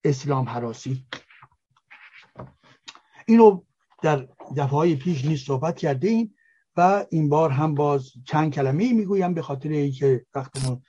اسلام 0.03 0.49
حراسی. 0.49 1.05
اینو 3.27 3.63
در 4.01 4.27
دفعه 4.57 4.95
پیش 4.95 5.25
نیست 5.25 5.47
صحبت 5.47 5.77
کرده 5.77 6.07
ایم 6.07 6.35
و 6.77 7.05
این 7.09 7.29
بار 7.29 7.49
هم 7.49 7.75
باز 7.75 8.11
چند 8.25 8.53
کلمه 8.53 8.93
می‌گویم 8.93 9.33
به 9.33 9.41
خاطر 9.41 9.69
اینکه 9.69 10.25
وقتمون 10.35 10.81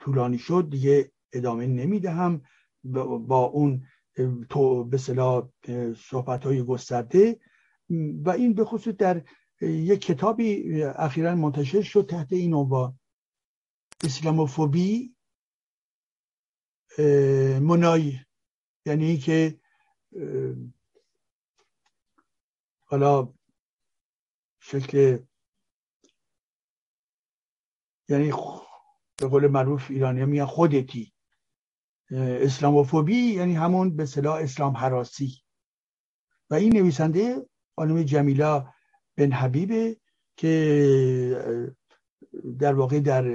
طولانی 0.00 0.38
شد 0.38 0.68
دیگه 0.70 1.12
ادامه 1.32 1.66
نمی‌دهم. 1.66 2.42
با 3.28 3.44
اون 3.44 3.82
تو 4.50 4.84
به 4.84 4.98
صلاح 4.98 5.48
صحبت 5.96 6.44
های 6.44 6.62
گسترده. 6.62 7.40
و 8.24 8.30
این 8.30 8.54
به 8.54 8.64
خصوص 8.64 8.94
در 8.94 9.24
یک 9.60 10.00
کتابی 10.00 10.82
اخیرا 10.82 11.34
منتشر 11.34 11.82
شد 11.82 12.06
تحت 12.10 12.32
این 12.32 12.54
عنوان 12.54 12.98
اسلاموفوبی 14.04 15.16
منای 17.60 18.18
یعنی 18.86 19.18
که 19.18 19.60
حالا 22.80 23.34
شکل 24.60 25.18
یعنی 28.08 28.32
به 29.16 29.26
قول 29.26 29.46
معروف 29.46 29.90
ایرانی 29.90 30.24
میگن 30.24 30.44
خودتی. 30.44 31.12
اسلاموفوبی 32.10 33.16
یعنی 33.16 33.54
همون 33.54 33.96
به 33.96 34.06
صلاح 34.06 34.36
اسلام 34.36 34.76
حراسی. 34.76 35.32
و 36.50 36.54
این 36.54 36.76
نویسنده 36.76 37.46
خانم 37.76 38.02
جمیلا 38.02 38.66
بن 39.16 39.32
حبیبه 39.32 39.96
که 40.36 41.64
در 42.58 42.74
واقع 42.74 43.00
در 43.00 43.28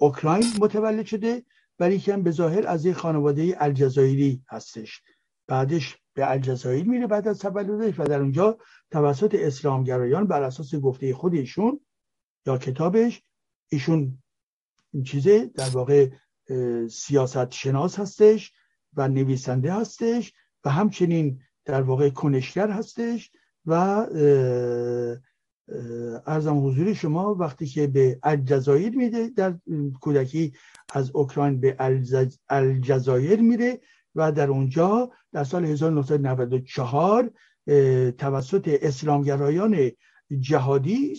اوکراین 0.00 0.46
متولد 0.60 1.06
شده 1.06 1.42
ولی 1.78 1.98
که 1.98 2.16
به 2.16 2.30
ظاهر 2.30 2.66
از 2.66 2.86
یک 2.86 2.96
خانواده 2.96 3.56
الجزایری 3.60 4.42
هستش. 4.48 5.02
بعدش 5.48 5.96
به 6.14 6.30
الجزایر 6.30 6.88
میره 6.88 7.06
بعد 7.06 7.28
از 7.28 7.38
تولدش 7.38 8.00
و 8.00 8.04
در 8.04 8.20
اونجا 8.20 8.58
توسط 8.90 9.34
اسلامگرایان 9.34 10.26
بر 10.26 10.42
اساس 10.42 10.74
گفته 10.74 11.14
خود 11.14 11.34
یا 12.46 12.58
کتابش 12.58 13.22
ایشون 13.68 14.22
این 14.92 15.02
چیزه 15.02 15.46
در 15.46 15.68
واقع 15.68 16.10
سیاست 16.90 17.52
شناس 17.52 17.98
هستش 17.98 18.52
و 18.94 19.08
نویسنده 19.08 19.72
هستش 19.72 20.32
و 20.64 20.70
همچنین 20.70 21.40
در 21.64 21.82
واقع 21.82 22.08
کنشگر 22.08 22.70
هستش 22.70 23.30
و 23.66 23.72
ارزم 26.26 26.66
حضور 26.66 26.94
شما 26.94 27.34
وقتی 27.34 27.66
که 27.66 27.86
به 27.86 28.18
الجزایر 28.22 28.96
میده 28.96 29.28
در 29.28 29.54
کودکی 30.00 30.52
از 30.94 31.10
اوکراین 31.10 31.60
به 31.60 31.76
الجزایر 32.48 33.40
میره 33.40 33.80
و 34.14 34.32
در 34.32 34.50
اونجا 34.50 35.10
در 35.32 35.44
سال 35.44 35.64
1994 35.64 37.30
توسط 38.18 38.78
اسلامگرایان 38.82 39.90
جهادی 40.40 41.16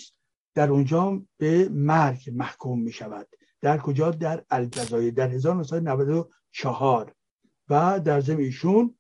در 0.56 0.70
اونجا 0.70 1.22
به 1.38 1.70
مرگ 1.70 2.30
محکوم 2.34 2.82
می 2.82 2.92
شود 2.92 3.28
در 3.62 3.78
کجا؟ 3.78 4.12
در 4.12 4.46
الجزایر 4.50 5.14
در 5.14 5.28
1994 5.28 7.16
و 7.70 8.00
در 8.00 8.22
ضمن 8.22 8.40
ایشون 8.40 8.98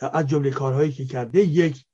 از 0.00 0.26
جمله 0.26 0.50
کارهایی 0.50 0.92
که 0.92 1.04
کرده 1.04 1.40
یک 1.40 1.86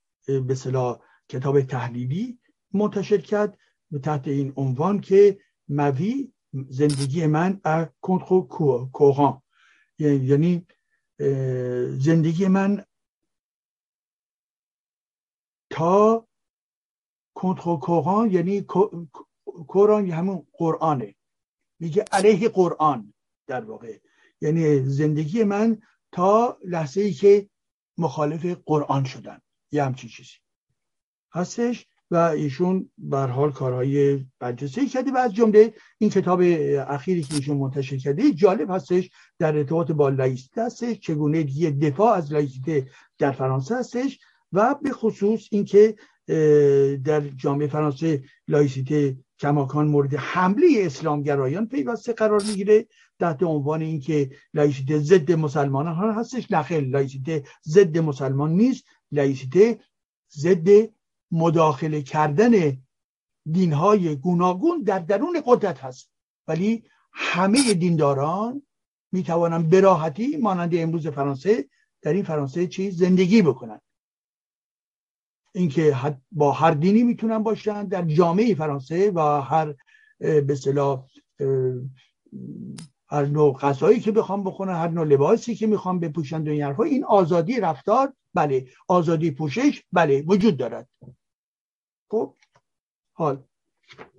به 0.47 0.55
صلاح 0.55 0.99
کتاب 1.29 1.61
تحلیلی 1.61 2.39
منتشر 2.73 3.17
کرد 3.17 3.57
تحت 4.03 4.27
این 4.27 4.53
عنوان 4.55 5.01
که 5.01 5.39
موی 5.69 6.33
زندگی 6.69 7.27
من 7.27 7.61
کنتر 8.01 8.41
کوهان 8.93 9.41
یعنی 9.99 10.67
زندگی 11.99 12.47
من 12.47 12.85
تا 15.69 16.27
کنتر 17.33 17.75
کوهان 17.75 18.31
یعنی 18.31 18.65
قرآن 19.67 20.09
همون 20.09 20.47
قرآنه. 20.53 21.15
میگه 21.79 22.05
علیه 22.11 22.49
قرآن 22.49 23.13
در 23.47 23.63
واقع. 23.63 23.97
یعنی 24.41 24.79
زندگی 24.79 25.43
من 25.43 25.81
تا 26.11 26.57
لحظه 26.65 27.01
ای 27.01 27.13
که 27.13 27.49
مخالف 27.97 28.45
قرآن 28.65 29.03
شدن 29.03 29.41
یه 29.71 29.83
همچین 29.83 30.09
چیزی. 30.09 30.35
هستش 31.33 31.87
و 32.11 32.15
ایشون 32.15 32.91
به 32.97 33.17
حال 33.17 33.51
کارهای 33.51 34.25
برجسته 34.39 34.85
کرده 34.85 35.11
و 35.11 35.17
از 35.17 35.33
جمله 35.33 35.73
این 35.97 36.09
کتاب 36.09 36.39
اخیری 36.87 37.23
که 37.23 37.35
ایشون 37.35 37.57
منتشر 37.57 37.97
کرده 37.97 38.31
جالب 38.31 38.71
هستش 38.71 39.09
در 39.39 39.57
ارتباط 39.57 39.91
با 39.91 40.09
لایسیته 40.09 40.65
هستش 40.65 40.99
چگونه 40.99 41.43
دیگه 41.43 41.71
دفاع 41.71 42.13
از 42.13 42.33
لایسیته 42.33 42.87
در 43.17 43.31
فرانسه 43.31 43.75
هستش 43.75 44.19
و 44.53 44.75
به 44.81 44.91
خصوص 44.91 45.47
اینکه 45.51 45.95
در 47.03 47.19
جامعه 47.19 47.67
فرانسه 47.67 48.23
لایسیته 48.47 49.17
کماکان 49.39 49.87
مورد 49.87 50.15
حمله 50.15 50.67
اسلامگرایان 50.75 51.67
پیوسته 51.67 52.13
قرار 52.13 52.43
می‌گیره 52.43 52.87
تحت 53.19 53.43
عنوان 53.43 53.81
اینکه 53.81 54.31
لایسیته 54.53 54.99
ضد 54.99 55.31
مسلمانان 55.31 55.95
ها 55.95 56.11
هستش 56.11 56.51
نخیر 56.51 56.85
لایسیته 56.85 57.43
ضد 57.67 57.97
مسلمان 57.97 58.51
نیست 58.51 58.83
لایسیته 59.11 59.79
ضد 60.31 60.67
مداخله 61.31 62.01
کردن 62.01 62.77
دینهای 63.51 64.15
گوناگون 64.15 64.81
در 64.83 64.99
درون 64.99 65.41
قدرت 65.45 65.79
هست. 65.79 66.11
ولی 66.47 66.83
همه 67.13 67.73
دینداران 67.73 68.61
می‌توانند 69.11 69.69
براحتی 69.69 70.37
مانند 70.37 70.75
امروز 70.75 71.07
فرانسه 71.07 71.69
در 72.01 72.13
این 72.13 72.23
فرانسه 72.23 72.67
چیز 72.67 72.97
زندگی 72.97 73.41
بکنن 73.41 73.81
اینکه 75.57 75.95
با 76.31 76.51
هر 76.51 76.71
دینی 76.71 77.03
می‌تونن 77.03 77.43
باشن 77.43 77.83
در 77.83 78.01
جامعه 78.01 78.55
فرانسه 78.55 79.11
و 79.11 79.41
هر 79.41 79.75
به 80.19 80.55
هر 83.09 83.25
نوع 83.25 83.57
غذایی 83.57 83.99
که 83.99 84.11
بخوام 84.11 84.43
بخونن 84.43 84.73
هر 84.73 84.87
نوع 84.87 85.05
لباسی 85.05 85.55
که 85.55 85.67
می‌خوام 85.67 85.99
بپوشن 85.99 86.47
و 86.47 86.51
این 86.51 86.81
این 86.81 87.03
آزادی 87.03 87.59
رفتار 87.59 88.13
بله. 88.33 88.67
آزادی 88.87 89.31
پوشش 89.31 89.83
بله. 89.91 90.21
وجود 90.21 90.57
دارد. 90.57 90.89
خب؟ 92.09 92.33
حال. 93.13 93.43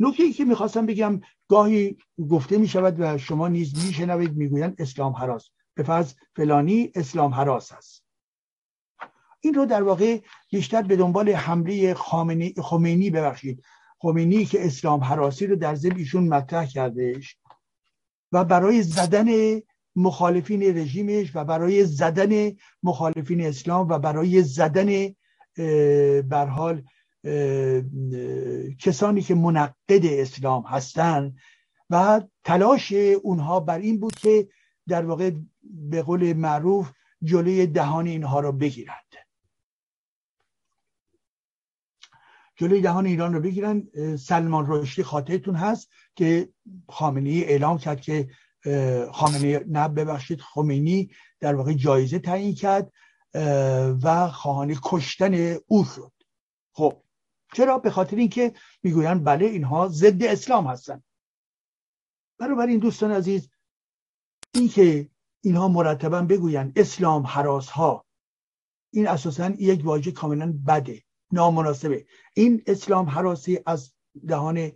نکته 0.00 0.22
ای 0.22 0.32
که 0.32 0.44
می‌خواستم 0.44 0.86
بگم 0.86 1.20
گاهی 1.48 1.96
گفته 2.30 2.58
می‌شود 2.58 2.96
و 2.98 3.18
شما 3.18 3.48
نیز 3.48 3.86
میشنوید 3.86 4.36
می‌گویند 4.36 4.74
اسلام 4.78 5.12
حراس. 5.12 5.50
به 5.74 5.82
فرض 5.82 6.14
فلانی 6.36 6.92
اسلام 6.94 7.34
حراس 7.34 7.72
است. 7.72 8.07
این 9.40 9.54
رو 9.54 9.66
در 9.66 9.82
واقع 9.82 10.20
بیشتر 10.50 10.82
به 10.82 10.96
دنبال 10.96 11.30
حمله 11.30 11.94
خمینی 12.62 13.10
ببخشید. 13.10 13.62
خمینی 13.98 14.44
که 14.44 14.66
اسلام 14.66 15.04
حراسی 15.04 15.46
رو 15.46 15.56
در 15.56 15.74
ذهن 15.74 15.96
ایشون 15.96 16.28
مطرح 16.28 16.66
کردهش 16.66 17.36
و 18.32 18.44
برای 18.44 18.82
زدن 18.82 19.60
مخالفین 19.96 20.62
رژیمش 20.62 21.30
و 21.34 21.44
برای 21.44 21.84
زدن 21.84 22.52
مخالفین 22.82 23.46
اسلام 23.46 23.88
و 23.88 23.98
برای 23.98 24.42
زدن 24.42 25.14
بر 26.22 26.46
حال 26.46 26.82
کسانی 28.78 29.22
که 29.22 29.34
منقد 29.34 30.04
اسلام 30.04 30.62
هستند 30.62 31.36
و 31.90 32.22
تلاش 32.44 32.92
اونها 33.22 33.60
بر 33.60 33.78
این 33.78 34.00
بود 34.00 34.14
که 34.14 34.48
در 34.88 35.04
واقع 35.04 35.30
به 35.62 36.02
قول 36.02 36.32
معروف 36.32 36.92
جلوی 37.22 37.66
دهان 37.66 38.06
اینها 38.06 38.40
را 38.40 38.52
بگیرند 38.52 39.07
جلوی 42.58 42.80
دهان 42.80 43.06
ایران 43.06 43.34
رو 43.34 43.40
بگیرن 43.40 43.88
سلمان 44.16 44.66
رشدی 44.68 45.02
خاطرتون 45.02 45.54
هست 45.54 45.90
که 46.14 46.48
خامنی 46.88 47.42
اعلام 47.42 47.78
کرد 47.78 48.00
که 48.00 48.28
خامنه 49.12 49.64
نه 49.68 49.88
ببخشید 49.88 50.40
خمینی 50.40 51.10
در 51.40 51.54
واقع 51.54 51.72
جایزه 51.72 52.18
تعیین 52.18 52.54
کرد 52.54 52.92
و 54.02 54.28
خواهان 54.28 54.76
کشتن 54.82 55.56
او 55.66 55.84
شد. 55.84 56.12
خب 56.72 57.02
چرا؟ 57.54 57.78
به 57.78 57.90
خاطر 57.90 58.16
اینکه 58.16 58.54
می‌گویند 58.82 59.24
بله 59.24 59.46
اینها 59.46 59.88
ضد 59.88 60.22
اسلام 60.22 60.66
هستن 60.66 61.02
این 62.40 62.78
دوستان 62.78 63.12
عزیز 63.12 63.50
اینکه 64.54 65.10
اینها 65.40 65.68
مرتبا 65.68 66.22
بگویند 66.22 66.78
اسلام 66.78 67.26
حراس 67.26 67.68
ها 67.68 68.04
این 68.92 69.08
اساسا 69.08 69.50
یک 69.58 69.84
واژه 69.84 70.12
کاملا 70.12 70.58
بده. 70.66 71.02
نامناسبه. 71.32 72.06
این 72.34 72.62
اسلام 72.66 73.08
حراسی 73.08 73.58
از 73.66 73.94
دهان 74.28 74.72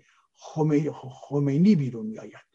خمینی 1.11 1.75
بیرون 1.75 2.07
میآید. 2.07 2.53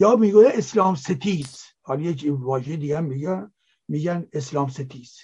یا 0.00 0.16
می‌گوید 0.16 0.52
اسلام 0.54 0.94
ستیز. 0.94 1.64
حالا 1.82 2.00
یک 2.00 2.26
واژه 2.30 2.76
دیگه 2.76 3.00
میگن 3.00 3.52
میگن 3.88 4.28
اسلام 4.32 4.68
ستیز. 4.68 5.18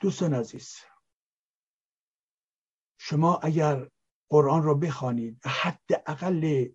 دوستان 0.00 0.34
عزیز 0.34 0.76
شما 2.98 3.36
اگر 3.36 3.90
قرآن 4.28 4.62
رو 4.62 4.74
بخوانید 4.74 5.46
حد 5.46 6.02
اقل 6.06 6.68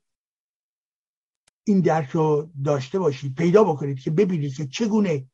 این 1.64 1.82
درک 1.82 2.10
رو 2.10 2.52
داشته 2.66 3.00
باشید 3.00 3.36
پیدا 3.36 3.64
بکنید 3.64 4.00
که 4.00 4.12
ببینید 4.12 4.56
که 4.56 4.68
چگونه 4.68 5.32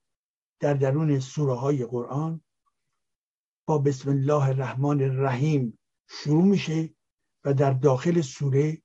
در 0.62 0.74
درون 0.74 1.20
سوره 1.20 1.54
های 1.54 1.86
قرآن 1.86 2.42
با 3.68 3.78
بسم 3.78 4.10
الله 4.10 4.44
الرحمن 4.44 5.02
الرحیم 5.02 5.80
شروع 6.10 6.44
میشه 6.44 6.96
و 7.46 7.54
در 7.54 7.74
داخل 7.74 8.22
سوره 8.22 8.82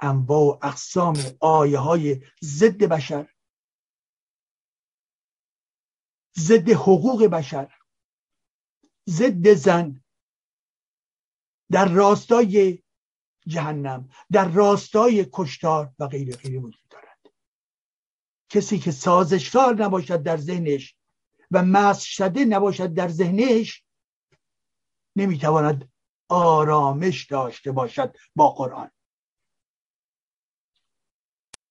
انواع 0.00 0.42
و 0.42 0.58
اقسام 0.62 1.16
آیه 1.40 1.78
های 1.78 2.22
ضد 2.44 2.84
بشر 2.84 3.34
ضد 6.38 6.70
حقوق 6.70 7.24
بشر 7.24 7.74
ضد 9.08 9.52
زن 9.54 10.04
در 11.70 11.88
راستای 11.88 12.82
جهنم 13.46 14.08
در 14.32 14.48
راستای 14.48 15.26
کشتار 15.32 15.94
و 15.98 16.06
غیر 16.06 16.36
غیر 16.36 16.58
وجود 16.58 16.88
دارد 16.90 17.09
کسی 18.50 18.78
که 18.78 18.90
سازشکار 18.90 19.74
نباشد 19.74 20.22
در 20.22 20.36
ذهنش 20.36 20.96
و 21.50 21.62
مس 21.62 22.02
شده 22.02 22.44
نباشد 22.44 22.94
در 22.94 23.08
ذهنش 23.08 23.84
نمی‌تواند 25.16 25.92
آرامش 26.28 27.26
داشته 27.26 27.72
باشد 27.72 28.16
با 28.36 28.50
قرآن. 28.50 28.90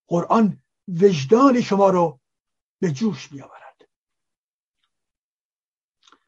قرآن 0.07 0.63
وجدان 0.87 1.61
شما 1.61 1.89
رو 1.89 2.19
به 2.79 2.91
جوش 2.91 3.31
میآورد. 3.31 3.89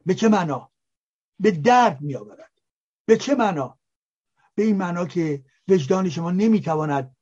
به 0.06 0.14
چه 0.14 0.28
معنا؟ 0.28 0.72
به 1.40 1.50
درد 1.50 2.00
میآورد. 2.00 2.52
به 3.04 3.16
چه 3.16 3.34
معنا؟ 3.34 3.78
به 4.54 4.62
این 4.62 4.76
معنا 4.76 5.06
که 5.06 5.44
وجدان 5.68 6.10
شما 6.10 6.30
نمی‌تواند 6.30 7.16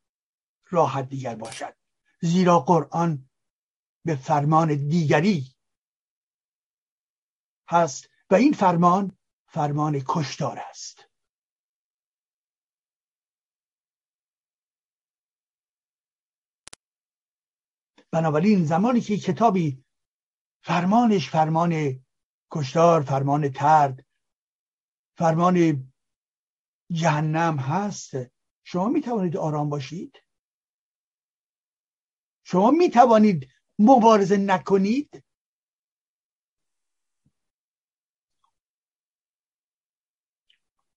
راحت 0.71 1.09
دیگر 1.09 1.35
باشد. 1.35 1.80
زیرا 2.23 2.61
قرآن 2.61 3.31
به 4.05 4.17
فرمان 4.17 4.89
دیگری 4.89 5.55
هست 7.69 8.09
و 8.31 8.35
این 8.35 8.53
فرمان 8.53 9.19
فرمان 9.49 10.03
کشتار 10.07 10.59
است. 10.59 11.11
بنابراین 18.13 18.65
زمانی 18.65 19.01
که 19.01 19.17
کتابی 19.17 19.85
فرمانش 20.65 21.31
فرمان 21.31 22.05
کشتار 22.51 23.03
فرمان 23.03 23.49
ترد 23.49 24.07
فرمان 25.19 25.91
جهنم 26.93 27.59
هست 27.59 28.11
شما 28.65 28.89
می 28.89 29.01
توانید 29.01 29.37
آرام 29.37 29.69
باشید؟ 29.69 30.23
شما 32.51 32.71
می 32.71 32.91
توانید 32.91 33.49
مبارزه 33.79 34.37
نکنید؟ 34.37 35.25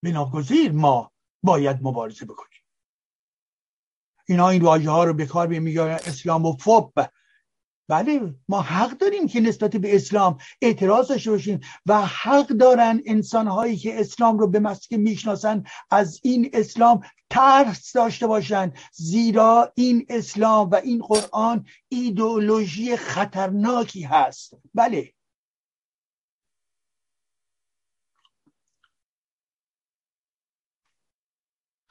بناگزیر 0.04 0.72
ما 0.72 1.12
باید 1.44 1.78
مبارزه 1.82 2.26
بکنیم. 2.26 2.62
اینا 4.28 4.50
این 4.50 4.62
واژه 4.62 4.90
ها 4.90 5.04
رو 5.04 5.14
به 5.14 5.26
کار 5.26 5.48
میگن 5.48 5.82
اسلام 5.82 6.46
و 6.46 6.58
فوب. 6.58 6.94
بله 7.88 8.35
ما 8.49 8.61
حق 8.61 8.97
داریم 8.97 9.27
که 9.27 9.39
نسبت 9.39 9.77
به 9.77 9.95
اسلام 9.95 10.38
اعتراض 10.61 11.07
داشته 11.07 11.31
باشیم 11.31 11.60
و 11.85 12.01
حق 12.01 12.47
دارن 12.47 13.01
انسان 13.05 13.47
هایی 13.47 13.77
که 13.77 13.99
اسلام 13.99 14.39
رو 14.39 14.47
به 14.47 14.60
مسکه 14.60 14.97
می‌شناسن 14.97 15.64
از 15.91 16.19
این 16.23 16.49
اسلام 16.53 17.01
ترس 17.30 17.91
داشته 17.93 18.27
باشند 18.27 18.77
زیرا 18.93 19.72
این 19.76 20.05
اسلام 20.10 20.69
و 20.69 20.76
این 20.76 21.01
قرآن 21.01 21.65
ایدئولوژی 21.89 22.97
خطرناکی 22.97 24.01
هست. 24.01 24.53
بله. 24.73 25.14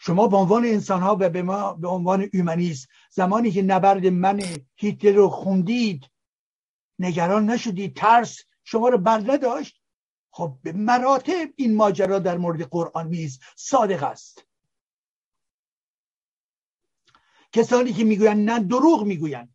شما 0.05 0.29
به 0.29 0.37
عنوان 0.37 0.65
انسان 0.65 1.03
ها 1.03 1.17
و 1.21 1.29
به 1.29 1.43
ما 1.43 1.73
به 1.73 1.89
عنوان 1.89 2.29
اومانیست 2.35 2.89
زمانی 3.11 3.51
که 3.51 3.63
نبرد 3.63 4.07
من 4.07 4.41
هیتلر 4.77 5.13
رو 5.13 5.29
خوندید 5.29 6.11
نگران 6.99 7.51
نشدید 7.51 7.97
ترس 7.97 8.39
شما 8.65 8.89
رو 8.89 8.99
بر 8.99 9.19
نداشت 9.19 9.83
خب 10.31 10.59
به 10.63 10.73
مراتب 10.73 11.49
این 11.57 11.77
ماجرا 11.77 12.19
در 12.19 12.39
مورد 12.39 12.63
قرآن 12.63 13.09
نیز 13.09 13.41
صادق 13.57 14.03
است. 14.03 14.47
کسانی 17.53 17.93
که 17.93 18.05
می‌گویند 18.05 18.51
نه 18.51 18.59
دروغ 18.59 19.05
می‌گویند. 19.05 19.55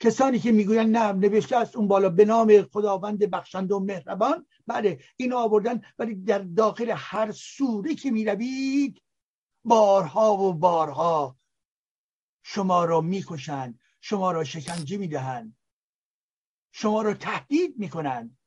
کسانی 0.00 0.38
که 0.38 0.52
می‌گویند 0.52 0.96
نه 0.96 1.12
نوشته 1.12 1.56
است 1.56 1.76
اون 1.76 1.88
بالا 1.88 2.08
به 2.08 2.24
نام 2.24 2.62
خداوند 2.62 3.18
بخشنده 3.18 3.74
و 3.74 3.78
مهربان. 3.78 4.46
بله 4.66 4.98
این 5.16 5.32
آوردن 5.32 5.80
ولی 5.98 6.14
در 6.14 6.38
داخل 6.38 6.90
هر 6.96 7.32
سوره 7.32 7.94
که 7.94 8.10
می‌روید 8.10 9.02
بارها 9.66 10.36
و 10.36 10.52
بارها 10.52 11.36
شما 12.42 12.84
را 12.84 13.00
می‌کشند 13.00 13.80
شما 14.00 14.32
را 14.32 14.44
شکنجه 14.44 14.96
می‌دهند 14.96 15.56
شما 16.72 17.02
را 17.02 17.14
تهدید 17.14 17.78
می‌کنند. 17.78 18.38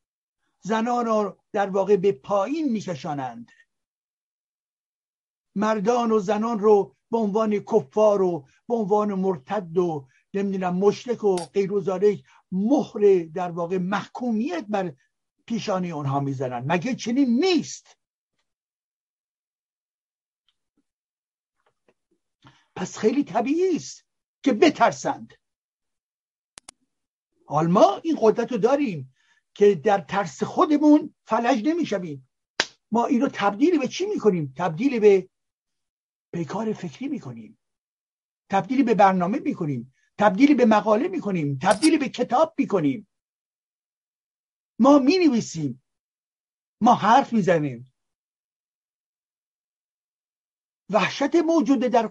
زنان 0.61 1.05
را 1.05 1.37
در 1.51 1.69
واقع 1.69 1.95
به 1.95 2.11
پایین 2.11 2.71
میکشانند. 2.71 3.51
مردان 5.55 6.11
و 6.11 6.19
زنان 6.19 6.59
رو 6.59 6.95
به 7.11 7.17
عنوان 7.17 7.59
کفار 7.59 8.21
و 8.21 8.47
به 8.67 8.75
عنوان 8.75 9.13
مرتد 9.13 9.77
و 9.77 10.07
نمی‌دونم 10.33 10.75
مشرک 10.75 11.23
و 11.23 11.35
غیر 11.35 11.71
مهر 12.51 13.23
در 13.33 13.51
واقع 13.51 13.77
محکومیت 13.77 14.65
بر 14.69 14.93
پیشانی 15.45 15.91
اونها 15.91 16.19
می‌زنن 16.19 16.63
مگه 16.67 16.95
چنین 16.95 17.39
نیست؟ 17.39 17.98
پس 22.79 22.97
خیلی 22.97 23.23
طبیعی 23.23 23.75
است 23.75 24.05
که 24.43 24.53
بترسند. 24.53 25.33
حال 27.45 27.67
ما 27.67 28.01
این 28.03 28.17
قدرت 28.21 28.51
رو 28.51 28.57
داریم 28.57 29.15
که 29.53 29.75
در 29.75 30.01
ترس 30.01 30.43
خودمون 30.43 31.15
فلج 31.25 31.67
نمی‌شویم. 31.67 32.29
ما 32.91 33.05
این 33.05 33.21
رو 33.21 33.29
تبدیل 33.33 33.79
به 33.79 33.87
چی 33.87 34.05
می‌کنیم؟ 34.05 34.53
تبدیل 34.57 34.99
به 34.99 35.29
پیکار 36.33 36.73
فکری 36.73 37.07
می‌کنیم. 37.07 37.59
تبدیل 38.49 38.83
به 38.83 38.93
برنامه 38.93 39.39
می‌کنیم. 39.39 39.93
تبدیل 40.17 40.53
به 40.53 40.65
مقاله 40.65 41.07
می‌کنیم. 41.07 41.59
تبدیل 41.61 41.97
به 41.97 42.09
کتاب 42.09 42.53
می‌کنیم. 42.57 43.07
ما 44.79 44.99
می‌نویسیم. 44.99 45.83
ما 46.81 46.95
حرف 46.95 47.33
می‌زنیم. 47.33 47.93
وحشت 50.89 51.35
موجوده 51.35 51.89
در 51.89 52.07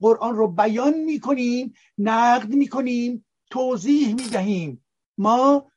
قرآن 0.00 0.36
رو 0.36 0.48
بیان 0.48 0.94
می‌کنیم 0.94 1.72
نقد 1.98 2.48
می‌کنیم 2.48 3.26
توضیح 3.50 4.14
می‌دهیم. 4.14 4.84
ما 5.18 5.72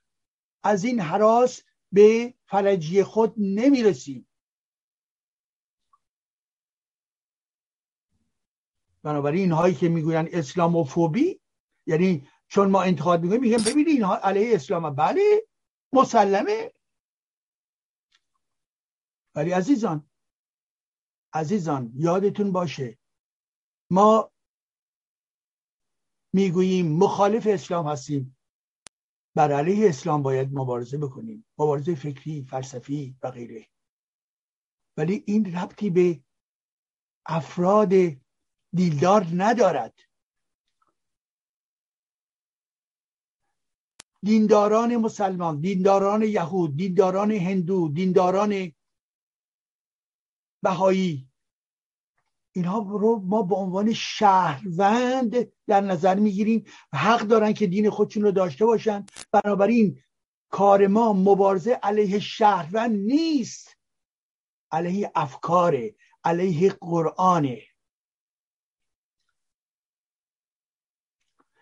از 0.63 0.83
این 0.83 0.99
حراس 0.99 1.61
به 1.91 2.33
فلجی 2.45 3.03
خود 3.03 3.33
نمی‌رسیم. 3.37 4.27
بنابراین 9.03 9.41
اینهایی 9.41 9.75
که 9.75 9.89
می‌گوین 9.89 10.29
اسلاموفوبی 10.31 11.39
یعنی 11.87 12.27
چون 12.47 12.69
ما 12.69 12.83
انتقاد 12.83 13.21
می‌کنیم 13.21 13.41
میگن 13.41 13.57
ببینید 13.57 13.87
اینها 13.87 14.17
علیه 14.17 14.55
اسلام 14.55 14.95
بله 14.95 15.47
مسلمه. 15.93 16.71
ولی 19.35 19.51
عزیزان 19.51 20.09
عزیزان 21.33 21.91
یادتون 21.95 22.51
باشه 22.51 22.97
ما 23.93 24.31
می‌گوییم 26.33 26.97
مخالف 26.97 27.47
اسلام 27.47 27.87
هستیم. 27.87 28.37
بر 29.35 29.51
علیه 29.51 29.89
اسلام 29.89 30.23
باید 30.23 30.53
مبارزه 30.53 30.97
بکنیم. 30.97 31.45
مبارزه 31.57 31.95
فکری 31.95 32.43
فلسفی 32.43 33.15
و 33.23 33.31
غیره. 33.31 33.67
ولی 34.97 35.23
این 35.27 35.55
ربطی 35.55 35.89
به 35.89 36.23
افراد 37.25 37.93
دیلدار 38.73 39.27
ندارد. 39.33 39.99
دینداران 44.23 44.97
مسلمان 44.97 45.59
دینداران 45.59 46.21
یهود 46.21 46.77
دینداران 46.77 47.31
هندو 47.31 47.89
دینداران 47.89 48.71
بهایی 50.63 51.32
اینها 52.55 52.79
رو 52.79 53.19
ما 53.25 53.41
به 53.41 53.55
عنوان 53.55 53.93
شهروند 53.93 55.35
در 55.67 55.81
نظر 55.81 56.15
می‌گیریم 56.15 56.65
و 56.93 56.97
حق 56.97 57.21
دارن 57.21 57.53
که 57.53 57.67
دین 57.67 57.89
خودشون 57.89 58.23
رو 58.23 58.31
داشته 58.31 58.65
باشن. 58.65 59.05
بنابراین 59.31 60.01
کار 60.49 60.87
ما 60.87 61.13
مبارزه 61.13 61.79
علیه 61.83 62.19
شهروند 62.19 62.95
نیست. 62.95 63.77
علیه 64.71 65.11
افکاره 65.15 65.95
علیه 66.23 66.73
قرآنه 66.81 67.61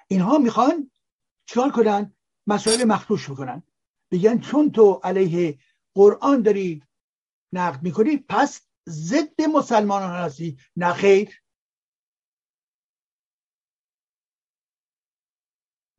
اینها 0.08 0.38
می‌خوان 0.38 0.92
چیکار 1.46 1.72
کنن؟ 1.72 2.14
مسائل 2.48 2.84
مخدوش 2.84 3.30
بکنن. 3.30 3.64
بگن 4.12 4.40
چون 4.40 4.72
تو 4.72 5.02
علیه 5.04 5.60
قرآن 5.94 6.42
داری 6.42 6.84
نقد 7.54 7.84
می‌کنی 7.84 8.18
پس 8.18 8.62
ضد 8.90 9.42
مسلمانان 9.56 10.16
هستی. 10.16 10.58
نه 10.76 10.94
خیر. 10.94 11.42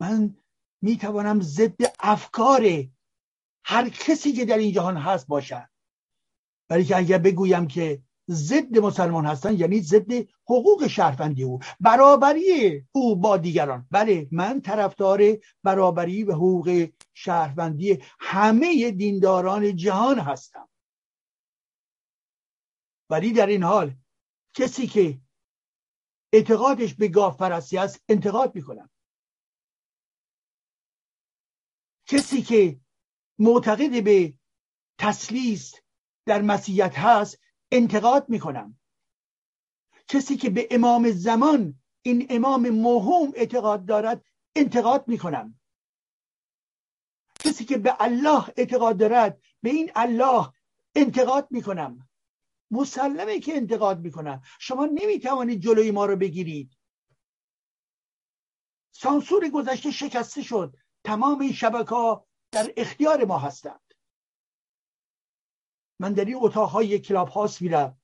من 0.00 0.36
می‌توانم 0.82 1.40
ضد 1.40 1.94
افکار 2.00 2.62
هر 3.64 3.88
کسی 3.88 4.32
که 4.32 4.44
در 4.44 4.58
این 4.58 4.72
جهان 4.72 4.96
هست 4.96 5.26
باشم. 5.26 5.68
ولی 6.70 6.84
که 6.84 6.96
اگر 6.96 7.18
بگویم 7.18 7.66
که 7.66 8.02
ضد 8.30 8.78
مسلمان 8.78 9.26
هستن 9.26 9.58
یعنی 9.58 9.80
ضد 9.80 10.12
حقوق 10.44 10.86
شهروندی 10.86 11.42
او 11.42 11.58
برابری 11.80 12.84
او 12.92 13.16
با 13.16 13.36
دیگران. 13.36 13.86
بله 13.90 14.28
من 14.32 14.60
طرفدار 14.60 15.22
برابری 15.62 16.24
و 16.24 16.32
حقوق 16.32 16.88
شهروندی 17.14 17.98
همه 18.20 18.90
دینداران 18.90 19.76
جهان 19.76 20.18
هستم. 20.18 20.68
ولی 23.12 23.32
در 23.32 23.46
این 23.46 23.62
حال 23.62 23.94
کسی 24.54 24.86
که 24.86 25.20
اعتقادش 26.32 26.94
به 26.94 27.08
گاف 27.08 27.36
پرستی 27.36 27.78
است 27.78 28.04
انتقاد 28.08 28.54
می‌کنم. 28.54 28.90
کسی 32.06 32.42
که 32.42 32.80
معتقد 33.38 34.04
به 34.04 34.34
تسلیس 34.98 35.74
در 36.26 36.42
مسیحیت 36.42 36.98
هست 36.98 37.38
انتقاد 37.72 38.28
می‌کنم. 38.28 38.78
کسی 40.08 40.36
که 40.36 40.50
به 40.50 40.68
امام 40.70 41.10
زمان 41.10 41.80
این 42.02 42.26
امام 42.30 42.68
موهوم 42.68 43.32
اعتقاد 43.34 43.86
دارد 43.86 44.24
انتقاد 44.56 45.08
می‌کنم. 45.08 45.60
کسی 47.38 47.64
که 47.64 47.78
به 47.78 47.96
الله 48.00 48.48
اعتقاد 48.56 48.96
دارد 48.96 49.42
به 49.62 49.70
این 49.70 49.92
الله 49.94 50.52
انتقاد 50.94 51.48
می‌کنم. 51.50 52.08
مسلمه 52.72 53.40
که 53.40 53.56
انتقاد 53.56 54.00
می‌کنم 54.00 54.42
شما 54.60 54.86
نمی‌توانید 54.86 55.60
جلوی 55.60 55.90
ما 55.90 56.06
رو 56.06 56.16
بگیرید. 56.16 56.78
سانسور 58.94 59.48
گذشته 59.48 59.90
شکسته 59.90 60.42
شد. 60.42 60.76
تمام 61.04 61.40
این 61.40 61.52
شبکه 61.52 61.94
ها 61.94 62.26
در 62.50 62.72
اختیار 62.76 63.24
ما 63.24 63.38
هستند. 63.38 63.94
من 66.00 66.12
در 66.12 66.24
این 66.24 66.36
اتاقهای 66.40 66.98
کلاب 66.98 67.28
هاست 67.28 67.62
میرم. 67.62 68.00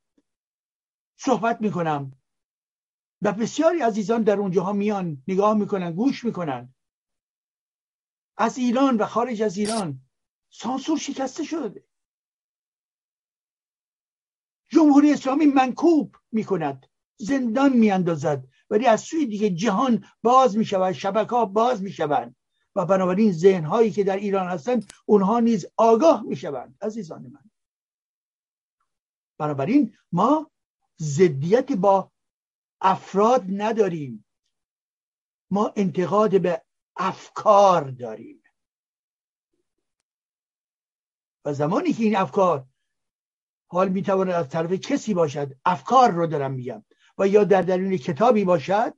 صحبت 1.17 1.61
می‌کنم. 1.61 2.21
و 3.21 3.31
بسیاری 3.31 3.79
عزیزان 3.79 4.23
در 4.23 4.37
اونجاها 4.37 4.73
میان 4.73 5.23
نگاه 5.27 5.53
می‌کنن 5.53 5.91
گوش 5.91 6.25
می‌کنن. 6.25 6.75
از 8.37 8.57
ایران 8.57 8.97
و 8.97 9.05
خارج 9.05 9.41
از 9.41 9.57
ایران 9.57 10.01
سانسور 10.49 10.97
شکسته 10.97 11.43
شده 11.43 11.88
جمهوری 14.69 15.13
اسلامی 15.13 15.45
منکوب 15.45 16.15
می‌کند. 16.31 16.85
زندان 17.15 17.73
میاندازد. 17.73 18.47
ولی 18.69 18.85
از 18.85 19.01
سوی 19.01 19.25
دیگه 19.25 19.49
جهان 19.49 20.05
باز 20.23 20.57
می‌شود 20.57 20.91
شبکه 20.91 21.29
ها 21.29 21.45
باز 21.45 21.83
می‌شوند. 21.83 22.35
و 22.75 22.85
بنابراین 22.85 23.31
ذهن 23.31 23.65
هایی 23.65 23.91
که 23.91 24.03
در 24.03 24.15
ایران 24.15 24.47
هستند 24.47 24.93
اونها 25.05 25.39
نیز 25.39 25.65
آگاه 25.77 26.21
می‌شوند. 26.23 26.77
عزیزان 26.81 27.21
من. 27.21 27.49
بنابراین 29.37 29.97
ما 30.11 30.51
ضدیت 31.01 31.71
با 31.71 32.11
افراد 32.81 33.45
نداریم. 33.49 34.25
ما 35.51 35.73
انتقاد 35.75 36.41
به 36.41 36.61
افکار 36.97 37.83
داریم. 37.83 38.43
و 41.45 41.53
زمانی 41.53 41.93
که 41.93 42.03
این 42.03 42.15
افکار 42.15 42.65
حال 43.71 43.89
می‌تواند 43.89 44.33
از 44.33 44.49
طرف 44.49 44.73
کسی 44.73 45.13
باشد. 45.13 45.51
افکار 45.65 46.11
رو 46.11 46.27
دارم 46.27 46.51
میگم. 46.51 46.83
و 47.17 47.27
یا 47.27 47.43
در 47.43 47.61
درون 47.61 47.97
کتابی 47.97 48.43
باشد 48.43 48.93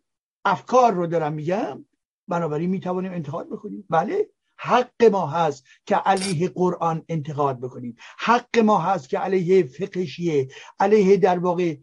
افکار 0.46 0.94
رو 0.94 1.08
دارم 1.08 1.34
میگم. 1.34 1.86
بنابراین 2.28 2.70
می‌توانیم 2.70 3.12
انتقاد 3.12 3.48
بکنیم. 3.50 3.86
بله 3.90 4.30
حق 4.58 5.04
ما 5.04 5.28
هست 5.28 5.66
که 5.86 5.96
علیه 5.96 6.50
قرآن 6.50 7.06
انتقاد 7.10 7.60
بکنیم. 7.60 7.96
حق 8.18 8.60
ما 8.60 8.78
هست 8.78 9.10
که 9.10 9.20
علیه 9.20 9.64
فقه 9.64 10.48
علیه 10.80 11.18
در 11.18 11.40
واقع 11.40 11.76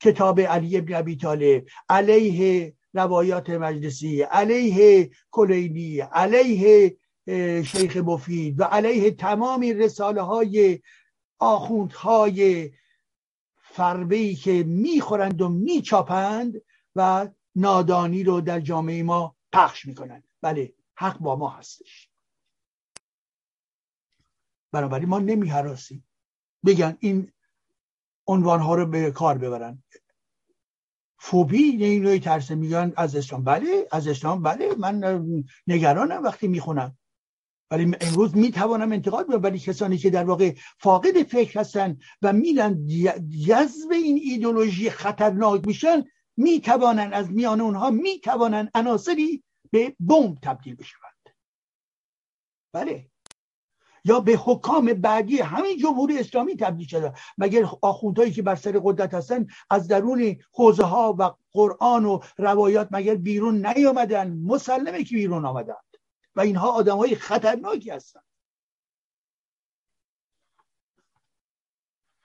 کتاب 0.00 0.40
علی 0.40 0.76
ابن 0.78 0.94
ابی 0.94 1.16
طالب 1.16 1.64
علیه 1.88 2.74
روایات 2.94 3.50
مجلسی 3.50 4.22
علیه 4.22 5.10
کلینی 5.30 6.00
علیه 6.00 6.96
شیخ 7.64 7.96
مفید 7.96 8.60
و 8.60 8.64
علیه 8.64 9.10
تمام 9.10 9.60
رساله 9.62 10.22
های 10.22 10.80
آخوندهای 11.38 12.72
فربهی 13.56 14.34
که 14.34 14.64
می‌خورند 14.66 15.42
و 15.42 15.48
میچاپند 15.48 16.62
و 16.96 17.28
نادانی 17.54 18.24
رو 18.24 18.40
در 18.40 18.60
جامعه 18.60 19.02
ما 19.02 19.36
پخش 19.52 19.86
می‌کنند. 19.86 20.24
بله 20.40 20.74
حق 20.94 21.18
با 21.18 21.36
ما 21.36 21.48
هستش. 21.48 22.10
بنابراین 24.72 25.08
ما 25.08 25.18
نمیهراسیم 25.18 26.06
بگن 26.66 26.96
این 27.00 27.32
عنوان 28.26 28.60
ها 28.60 28.74
رو 28.74 28.86
به 28.86 29.10
کار 29.10 29.38
ببرن. 29.38 29.82
فوبی 31.18 31.98
نوعی 32.00 32.20
ترسه 32.20 32.54
میگن 32.54 32.92
از 32.96 33.16
اسلام. 33.16 33.44
بله 33.44 33.88
از 33.92 34.08
اسلام. 34.08 34.42
بله 34.42 34.74
من 34.74 35.44
نگرانم 35.66 36.22
وقتی 36.22 36.48
می‌خونم. 36.48 36.98
ولی 37.74 37.96
امروز 38.00 38.36
می‌توانم 38.36 38.92
انتقاد 38.92 39.26
کنم 39.26 39.42
ولی 39.42 39.58
کسانی 39.58 39.98
که 39.98 40.10
در 40.10 40.24
واقع 40.24 40.54
فاقد 40.78 41.22
فکر 41.22 41.60
هستن 41.60 41.98
و 42.22 42.32
میرن 42.32 42.86
جذب 43.46 43.90
این 43.92 44.20
ایدولوژی 44.22 44.90
خطرناک 44.90 45.66
میشن 45.66 46.04
می‌توانن 46.36 47.12
از 47.12 47.30
میان 47.30 47.60
اونها 47.60 47.90
می‌توانن 47.90 48.70
عناصری 48.74 49.42
به 49.70 49.96
بمب 50.00 50.38
تبدیل 50.42 50.74
بشوند. 50.74 51.36
بله. 52.72 53.06
یا 54.04 54.20
به 54.20 54.40
حکام 54.44 54.86
بعدی 54.86 55.38
همین 55.38 55.78
جمهوری 55.78 56.18
اسلامی 56.18 56.56
تبدیل 56.56 56.86
شده. 56.86 57.12
مگر 57.38 57.64
آخوندهایی 57.82 58.32
که 58.32 58.42
بر 58.42 58.54
سر 58.54 58.80
قدرت 58.84 59.14
هستن 59.14 59.46
از 59.70 59.88
درون 59.88 60.36
حوزه 60.52 60.84
ها 60.84 61.16
و 61.18 61.30
قرآن 61.52 62.04
و 62.04 62.20
روایات 62.38 62.88
مگر 62.90 63.14
بیرون 63.14 63.66
نیامدن؟ 63.66 64.32
مسلمه 64.32 65.04
که 65.04 65.16
بیرون 65.16 65.44
آمدن. 65.44 65.74
و 66.36 66.40
اینها 66.40 66.70
آدم 66.70 66.96
های 66.96 67.14
خطرناکی 67.14 67.90
هستن. 67.90 68.20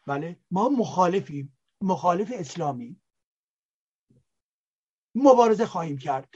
بله 0.08 0.40
ما 0.52 0.70
مخالفیم 0.70 1.58
مخالف 1.82 2.32
اسلامی. 2.34 3.02
مبارزه 5.16 5.66
خواهیم 5.66 5.98
کرد. 5.98 6.30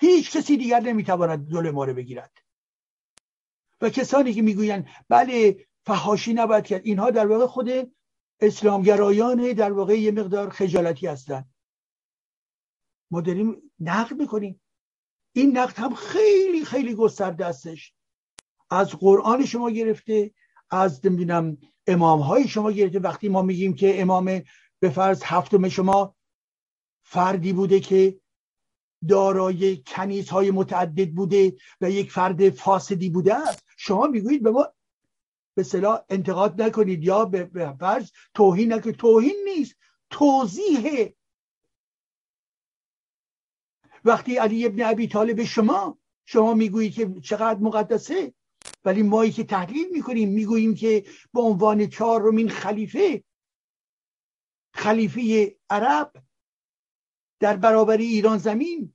هیچ 0.00 0.36
کسی 0.36 0.56
دیگر 0.56 0.80
نمی‌تواند 0.80 1.50
دل 1.50 1.70
ما 1.70 1.84
رو 1.84 1.94
بگیرد. 1.94 2.38
و 3.80 3.90
کسانی 3.90 4.34
که 4.34 4.42
می‌گویند 4.42 4.88
بله 5.08 5.66
فهاشی 5.86 6.34
نباید 6.34 6.64
کرد. 6.64 6.86
اینها 6.86 7.10
در 7.10 7.26
واقع 7.26 7.46
خود 7.46 7.68
اسلامگرایان 8.40 9.52
در 9.52 9.72
واقع 9.72 10.00
یه 10.00 10.10
مقدار 10.10 10.50
خجالتی 10.50 11.06
هستند. 11.06 11.54
ما 13.10 13.20
داریم 13.20 13.72
نقد 13.80 14.20
می‌کنیم. 14.20 14.60
این 15.36 15.58
نقد 15.58 15.78
هم 15.78 15.94
خیلی 15.94 16.64
خیلی 16.64 16.94
گسترده 16.94 17.46
استش 17.46 17.94
از 18.70 18.90
قرآن 18.90 19.44
شما 19.46 19.70
گرفته 19.70 20.30
از 20.70 21.06
نمی‌دونم 21.06 21.58
امام 21.86 22.20
های 22.20 22.48
شما 22.48 22.72
گرفته. 22.72 22.98
وقتی 22.98 23.28
ما 23.28 23.42
میگیم 23.42 23.74
که 23.74 24.00
امام 24.00 24.42
به 24.80 24.90
فرض 24.90 25.22
هفتم 25.24 25.68
شما 25.68 26.16
فردی 27.02 27.52
بوده 27.52 27.80
که 27.80 28.20
دارای 29.08 29.76
کنیز 29.86 30.28
های 30.28 30.50
متعدد 30.50 31.10
بوده 31.10 31.56
و 31.80 31.90
یک 31.90 32.12
فرد 32.12 32.50
فاسدی 32.50 33.10
بوده 33.10 33.34
است 33.34 33.64
شما 33.76 34.06
می‌گویید 34.06 34.42
به 34.42 34.50
ما 34.50 34.66
به 35.56 35.62
صلاح 35.62 36.00
انتقاد 36.08 36.62
نکنید 36.62 37.04
یا 37.04 37.24
به 37.24 37.74
فرض 37.80 38.10
توهین 38.34 38.72
نکنید. 38.72 38.96
توهین 38.96 39.36
نیست. 39.44 39.74
توضیح 40.10 41.14
وقتی 44.04 44.36
علی 44.36 44.66
ابن 44.66 44.82
ابی 44.82 45.08
طالب 45.08 45.44
شما 45.44 45.98
شما 46.24 46.54
می‌گویید 46.54 46.94
که 46.94 47.20
چقدر 47.20 47.60
مقدسه 47.60 48.34
ولی 48.84 49.02
مایی 49.02 49.32
که 49.32 49.44
تحلیل 49.44 49.90
می‌کنیم 49.92 50.28
می‌گوییم 50.28 50.74
که 50.74 51.04
به 51.32 51.40
عنوان 51.40 51.86
چهارمین 51.86 52.48
خلیفه 52.48 53.24
خلیفه 54.74 55.56
عرب 55.70 56.12
در 57.40 57.56
برابر 57.56 57.96
ایران 57.96 58.38
زمین 58.38 58.94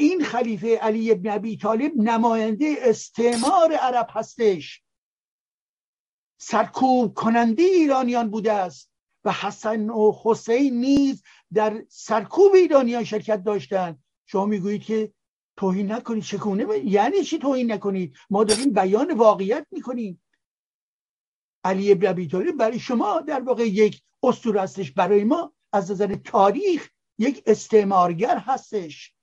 این 0.00 0.24
خلیفه 0.24 0.76
علی 0.76 1.10
ابن 1.10 1.30
ابی 1.30 1.56
طالب 1.56 1.92
نماینده 1.96 2.76
استعمار 2.80 3.72
عرب 3.72 4.06
هستش. 4.10 4.82
سرکوب 6.40 7.14
کننده 7.14 7.62
ایرانیان 7.62 8.30
بوده 8.30 8.52
است 8.52 8.90
و 9.24 9.32
حسن 9.32 9.90
و 9.90 10.12
حسین 10.24 10.80
نیز 10.80 11.22
در 11.54 11.84
سرکوب 11.88 12.54
ایرانیان 12.54 13.04
شرکت 13.04 13.44
داشتند 13.44 14.04
شما 14.26 14.46
می‌گویید 14.46 14.82
که 14.82 15.12
توهین 15.56 15.92
نکنید. 15.92 16.22
چکونه 16.22 16.78
یعنی 16.84 17.24
چی 17.24 17.38
توهین 17.38 17.72
نکنید؟ 17.72 18.16
ما 18.30 18.44
داریم 18.44 18.72
بیان 18.72 19.10
واقعیت 19.14 19.66
می‌کنیم. 19.70 20.22
علی 21.64 21.92
ابن 21.92 22.06
ابی 22.06 22.28
طالب 22.28 22.56
برای 22.56 22.78
شما 22.78 23.20
در 23.20 23.40
واقع 23.40 23.68
یک 23.68 24.02
اسطوره 24.22 24.60
هستش. 24.60 24.92
برای 24.92 25.24
ما 25.24 25.54
از 25.72 25.90
نظر 25.90 26.14
تاریخ 26.14 26.90
یک 27.18 27.42
استعمارگر 27.46 28.38
هستش. 28.38 29.14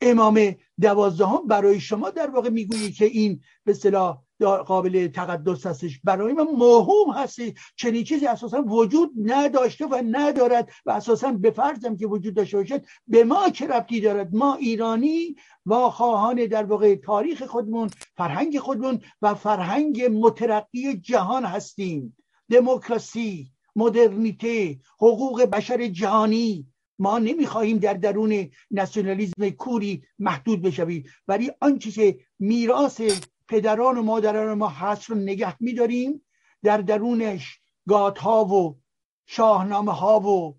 امام 0.00 0.56
دوازدهم 0.80 1.46
برای 1.46 1.80
شما 1.80 2.10
در 2.10 2.30
واقع 2.30 2.48
می‌گویی 2.48 2.92
که 2.92 3.04
این 3.04 3.42
به 3.64 3.72
صلاح 3.72 4.22
قابل 4.44 5.08
تقدس 5.08 5.66
هستش. 5.66 6.00
برای 6.04 6.32
من 6.32 6.42
موهوم 6.44 7.10
هستی. 7.14 7.54
چنین 7.76 8.04
چیزی 8.04 8.26
اساسا 8.26 8.62
وجود 8.62 9.10
نداشته 9.18 9.86
و 9.86 10.02
ندارد 10.10 10.68
و 10.86 10.90
اساسا 10.90 11.32
به 11.32 11.50
فرضم 11.50 11.96
که 11.96 12.06
وجود 12.06 12.34
داشته 12.34 12.56
باشد 12.56 12.84
به 13.08 13.24
ما 13.24 13.50
چه 13.50 13.66
ربطی 13.66 14.00
دارد؟ 14.00 14.34
ما 14.34 14.54
ایرانی 14.54 15.36
و 15.66 15.74
خواهان 15.90 16.46
در 16.46 16.64
واقع 16.64 16.94
تاریخ 16.94 17.42
خودمون 17.42 17.90
فرهنگ 18.16 18.58
خودمون 18.58 19.00
و 19.22 19.34
فرهنگ 19.34 20.02
مترقی 20.02 20.96
جهان 20.96 21.44
هستیم. 21.44 22.16
دموکراسی 22.50 23.50
مدرنیته 23.76 24.78
حقوق 24.96 25.42
بشر 25.42 25.86
جهانی. 25.86 26.66
ما 26.98 27.18
نمی‌خواهیم 27.18 27.78
در 27.78 27.94
درون 27.94 28.50
ناسیونالیزم 28.70 29.50
کوری 29.50 30.02
محدود 30.18 30.62
بشویم. 30.62 31.04
ولی 31.28 31.50
آنچه 31.60 31.90
که 31.90 32.18
میراث 32.38 33.00
پدران 33.48 33.98
و 33.98 34.02
مادران 34.02 34.58
ما 34.58 34.68
هست 34.68 35.10
رو 35.10 35.16
نگه 35.16 35.62
میداریم. 35.62 36.26
در 36.62 36.78
درونش 36.78 37.60
گات 37.88 38.18
ها 38.18 38.44
و 38.44 38.80
شاهنامه 39.26 39.92
ها 39.92 40.20
و 40.20 40.58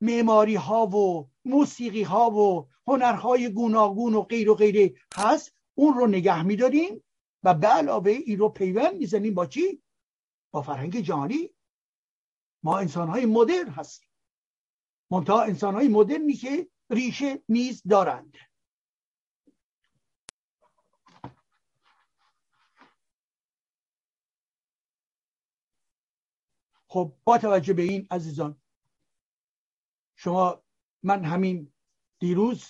معماری 0.00 0.54
ها 0.54 0.86
و 0.86 1.30
موسیقی 1.44 2.02
ها 2.02 2.30
و 2.30 2.68
هنرهای 2.86 3.48
گوناگون 3.48 4.14
و 4.14 4.22
غیر 4.22 4.50
و 4.50 4.54
غیره 4.54 4.94
هست 5.16 5.54
اون 5.74 5.94
رو 5.94 6.06
نگه 6.06 6.42
میداریم 6.42 7.04
و 7.42 7.54
به 7.54 7.66
علاوه 7.66 8.10
این 8.10 8.38
رو 8.38 8.48
پیوند 8.48 8.94
می‌زنیم 8.94 9.34
با 9.34 9.46
چی؟ 9.46 9.82
با 10.50 10.62
فرهنگ 10.62 11.00
جهانی. 11.00 11.54
ما 12.62 12.78
انسان 12.78 13.08
های 13.08 13.26
مدرن 13.26 13.68
هستیم. 13.68 14.08
منتها 15.10 15.42
انسان 15.42 15.74
های 15.74 15.88
مدرنی 15.88 16.32
که 16.32 16.68
ریشه 16.90 17.42
نیز 17.48 17.82
دارند. 17.88 18.36
خب 26.88 27.16
با 27.24 27.38
توجه 27.38 27.72
به 27.72 27.82
این 27.82 28.06
عزیزان 28.10 28.60
شما 30.16 30.62
من 31.02 31.24
همین 31.24 31.72
دیروز 32.18 32.64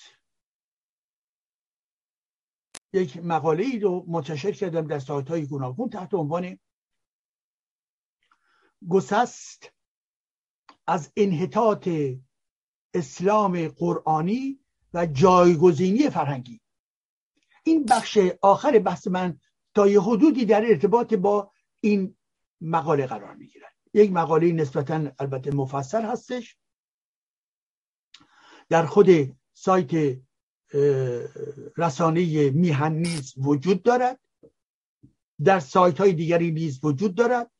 یک 2.92 3.16
مقاله 3.16 3.64
ای 3.64 3.78
رو 3.78 4.04
منتشر 4.08 4.52
کردم 4.52 4.86
در 4.86 4.98
سایت 4.98 5.28
های 5.28 5.46
گوناگون 5.46 5.90
تحت 5.90 6.14
عنوان 6.14 6.58
گسست 8.88 9.72
از 10.86 11.12
انحطاط 11.16 11.88
اسلام 12.94 13.68
قرآنی 13.68 14.60
و 14.94 15.06
جایگزینی 15.06 16.10
فرهنگی. 16.10 16.60
این 17.64 17.84
بخش 17.84 18.18
آخر 18.42 18.78
بحث 18.78 19.06
من 19.06 19.40
تا 19.74 19.88
یه 19.88 20.00
حدودی 20.00 20.44
در 20.44 20.64
ارتباط 20.64 21.14
با 21.14 21.52
این 21.80 22.16
مقاله 22.60 23.06
قرار 23.06 23.34
می‌گیرد. 23.34 23.75
یک 23.96 24.12
مقاله 24.12 24.52
نسبتا 24.52 25.12
البته 25.18 25.50
مفصل 25.50 26.02
هستش. 26.02 26.56
در 28.68 28.86
خود 28.86 29.08
سایت 29.54 30.18
رسانه 31.76 32.50
میهن 32.50 32.92
نیز 32.92 33.34
وجود 33.36 33.82
دارد. 33.82 34.20
در 35.44 35.60
سایت 35.60 35.98
های 35.98 36.12
دیگری 36.12 36.50
نیز 36.50 36.84
وجود 36.84 37.14
دارد. 37.14 37.50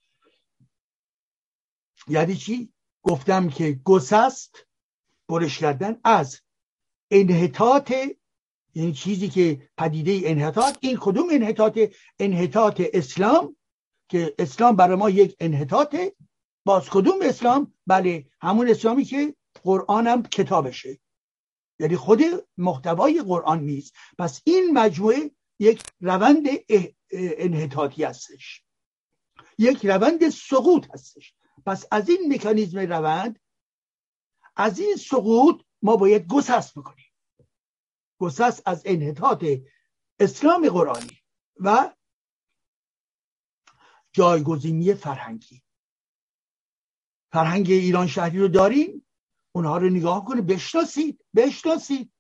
یعنی 2.09 2.37
چی؟ 2.37 2.73
گفتم 3.03 3.49
که 3.49 3.81
گسست 3.85 4.67
برش 5.29 5.59
کردن 5.59 6.01
از 6.05 6.41
انحطاط 7.11 7.93
یعنی 8.75 8.93
چیزی 8.93 9.29
که 9.29 9.71
پدیده 9.79 10.21
انحطاط 10.31 10.79
این 10.81 10.97
کدوم 11.01 11.29
انحطاط؟ 11.33 11.79
انحطاط 12.19 12.83
اسلام 12.93 13.57
که 14.09 14.35
اسلام 14.39 14.77
برای 14.77 14.97
ما 14.97 15.11
یک 15.11 15.37
انحطاطه. 15.41 16.17
باز 16.67 16.91
کدوم 16.91 17.19
اسلام؟ 17.23 17.75
بله 17.87 18.31
همون 18.41 18.69
اسلامی 18.69 19.05
که 19.05 19.37
قرآن 19.63 20.07
هم 20.07 20.23
کتابشه. 20.23 20.99
یعنی 21.81 21.97
خود 21.97 22.21
محتوای 22.57 23.23
قرآن 23.23 23.61
نیست. 23.61 23.95
پس 24.19 24.41
این 24.45 24.79
مجموعه 24.79 25.31
یک 25.59 25.83
روند 26.01 26.47
انحطاطی 27.11 28.05
هستش. 28.05 28.65
یک 29.59 29.87
روند 29.87 30.29
سقوط 30.29 30.87
هستش. 30.95 31.35
پس 31.67 31.85
از 31.91 32.09
این 32.09 32.35
مکانیزم 32.35 32.79
روند 32.79 33.41
از 34.57 34.79
این 34.79 34.97
سقوط 34.97 35.63
ما 35.83 35.97
باید 35.97 36.27
گسست 36.27 36.79
بکنیم. 36.79 37.13
گسست 38.19 38.63
از 38.67 38.83
انحطاط 38.85 39.45
اسلام 40.21 40.69
قرآنی 40.69 41.19
و 41.57 41.95
جایگزینی 44.13 44.95
فرهنگی. 44.95 45.66
فرهنگ 47.37 47.71
ایران 47.71 48.07
شهری 48.07 48.39
رو 48.39 48.49
داریم 48.49 49.07
اونها 49.55 49.79
رو 49.79 49.91
نگاه 49.91 50.25
کنید 50.25 50.47
بشناسید 50.47 51.25
بشناسید. 51.37 52.13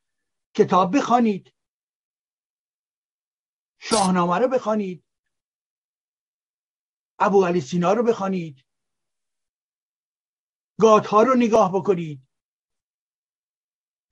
کتاب 0.56 0.97
بخوانید. 0.97 1.55
شاهنامه 3.78 4.38
رو 4.38 4.48
بخوانید. 4.48 5.05
ابو 7.18 7.44
علی 7.47 7.60
سینا 7.60 7.93
رو 7.93 8.02
بخوانید. 8.02 8.64
گاتها 10.80 11.22
رو 11.22 11.34
نگاه 11.34 11.72
بکنید. 11.74 12.28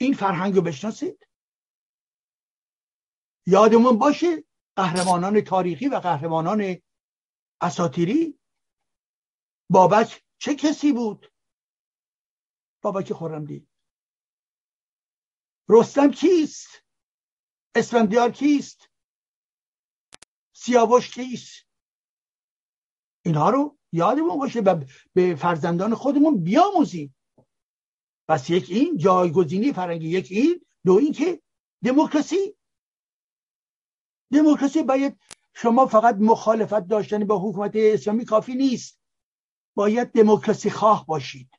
این 0.01 0.15
فرهنگ 0.15 0.55
رو 0.55 0.63
بشناسید. 0.63 1.29
یادمون 3.47 3.99
باشه 3.99 4.45
قهرمانان 4.77 5.41
تاریخی 5.41 5.89
و 5.89 5.99
قهرمانان 5.99 6.83
اساتیری 7.61 8.39
بابک 9.71 10.24
چه 10.39 10.55
کسی 10.55 10.93
بود؟ 10.93 11.33
بابک 12.83 13.13
خورمدی 13.13 13.69
رستم 15.69 16.11
کیست؟ 16.11 16.69
اسفندیار 17.75 18.31
کیست؟ 18.31 18.91
سیاوش 20.53 21.11
کیست؟ 21.11 21.67
اینها 23.25 23.51
رو 23.51 23.79
یادمون 23.93 24.39
باشه 24.39 24.61
و 24.61 24.85
به 25.15 25.35
فرزندان 25.35 25.95
خودمون 25.95 26.45
بیاموزیم. 26.45 27.17
پس 28.29 28.51
یک 28.51 28.71
این 28.71 28.97
جایگزینی 28.97 29.73
فرنگی 29.73 30.09
یک 30.09 30.29
این 30.31 30.67
دو 30.85 30.93
این 30.93 31.13
که 31.13 31.43
دموکراسی. 31.85 32.57
دموکراسی 34.33 34.83
باید 34.83 35.19
شما 35.55 35.87
فقط 35.87 36.17
مخالفت 36.17 36.89
داشتن 36.89 37.25
با 37.25 37.39
حکومت 37.39 37.73
اسلامی 37.75 38.25
کافی 38.25 38.55
نیست. 38.55 39.01
باید 39.75 40.13
دموکراسی 40.13 40.71
خواه 40.71 41.07
باشید. 41.07 41.51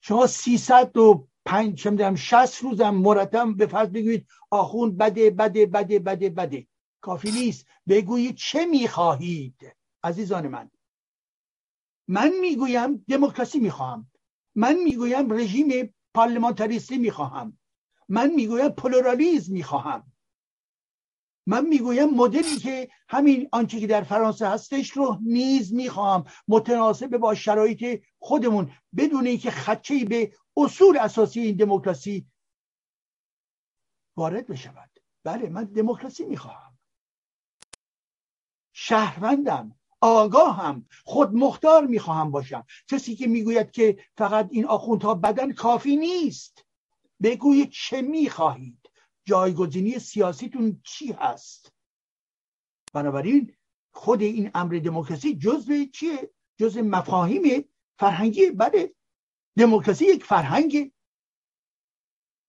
شما 0.00 0.26
300 0.26 0.96
و 0.96 1.28
پنج 1.44 1.78
چه 1.82 2.14
شست 2.14 2.62
روزم 2.62 2.90
مرتب 2.94 3.56
به 3.56 3.66
فرض 3.66 3.88
بگویید 3.88 4.26
آخون 4.50 4.96
بده 4.96 5.30
بده 5.30 5.66
بده 5.66 5.98
بده 5.98 6.30
بده. 6.30 6.66
کافی 7.00 7.30
نیست. 7.30 7.66
بگویید 7.88 8.36
چه 8.36 8.64
می‌خواهید 8.66 9.76
عزیزان 10.02 10.48
من. 10.48 10.70
من 12.08 12.32
می‌گویم 12.40 13.04
دموکراسی 13.08 13.58
می‌خواهم. 13.58 14.10
من 14.54 14.74
می‌گویم 14.74 15.32
رژیم 15.32 15.94
پارلمانتریستی 16.14 16.98
می‌خواهم. 16.98 17.58
من 18.08 18.30
می‌گویم 18.30 18.68
پلورالیزم 18.68 19.52
می‌خواهم. 19.52 20.12
من 21.46 21.66
می‌گویم 21.66 22.10
مدلی 22.10 22.56
که 22.56 22.88
همین 23.08 23.48
آنچه 23.52 23.80
که 23.80 23.86
در 23.86 24.02
فرانسه 24.02 24.48
هستش 24.48 24.90
رو 24.90 25.18
نیز 25.22 25.74
می‌خواهم 25.74 26.24
متناسب 26.48 27.16
با 27.16 27.34
شرایط 27.34 28.02
خودمون 28.18 28.70
بدون 28.96 29.26
اینکه 29.26 29.50
خدشه 29.50 30.04
به 30.04 30.32
اصول 30.56 30.98
اساسی 30.98 31.40
این 31.40 31.56
دموکراسی 31.56 32.26
وارد 34.16 34.46
بشود. 34.46 34.90
بله 35.24 35.48
من 35.48 35.64
دموکراسی 35.64 36.24
می‌خواهم. 36.24 36.78
شهروندم 38.72 39.76
آگاهم 40.00 40.86
خود 41.04 41.34
مختار 41.34 41.86
می‌خواهم 41.86 42.30
باشم. 42.30 42.64
کسی 42.88 43.16
که 43.16 43.26
می‌گوید 43.26 43.70
که 43.70 43.98
فقط 44.16 44.48
این 44.50 44.66
آخوندها 44.66 45.14
بدن 45.14 45.52
کافی 45.52 45.96
نیست. 45.96 46.64
بگویید 47.22 47.70
چه 47.70 48.02
می‌خواهید. 48.02 48.83
جایگزینی 49.24 49.98
سیاسیتون 49.98 50.80
چی 50.84 51.12
هست؟ 51.12 51.72
بنابراین 52.92 53.54
خود 53.92 54.22
این 54.22 54.50
امر 54.54 54.78
دموکراسی 54.78 55.36
جزء 55.36 55.84
چیه؟ 55.92 56.30
جزء 56.56 56.82
مفاهیم 56.82 57.64
فرهنگی 57.98 58.50
بله 58.50 58.94
دموکراسی 59.58 60.04
یک 60.04 60.24
فرهنگ 60.24 60.92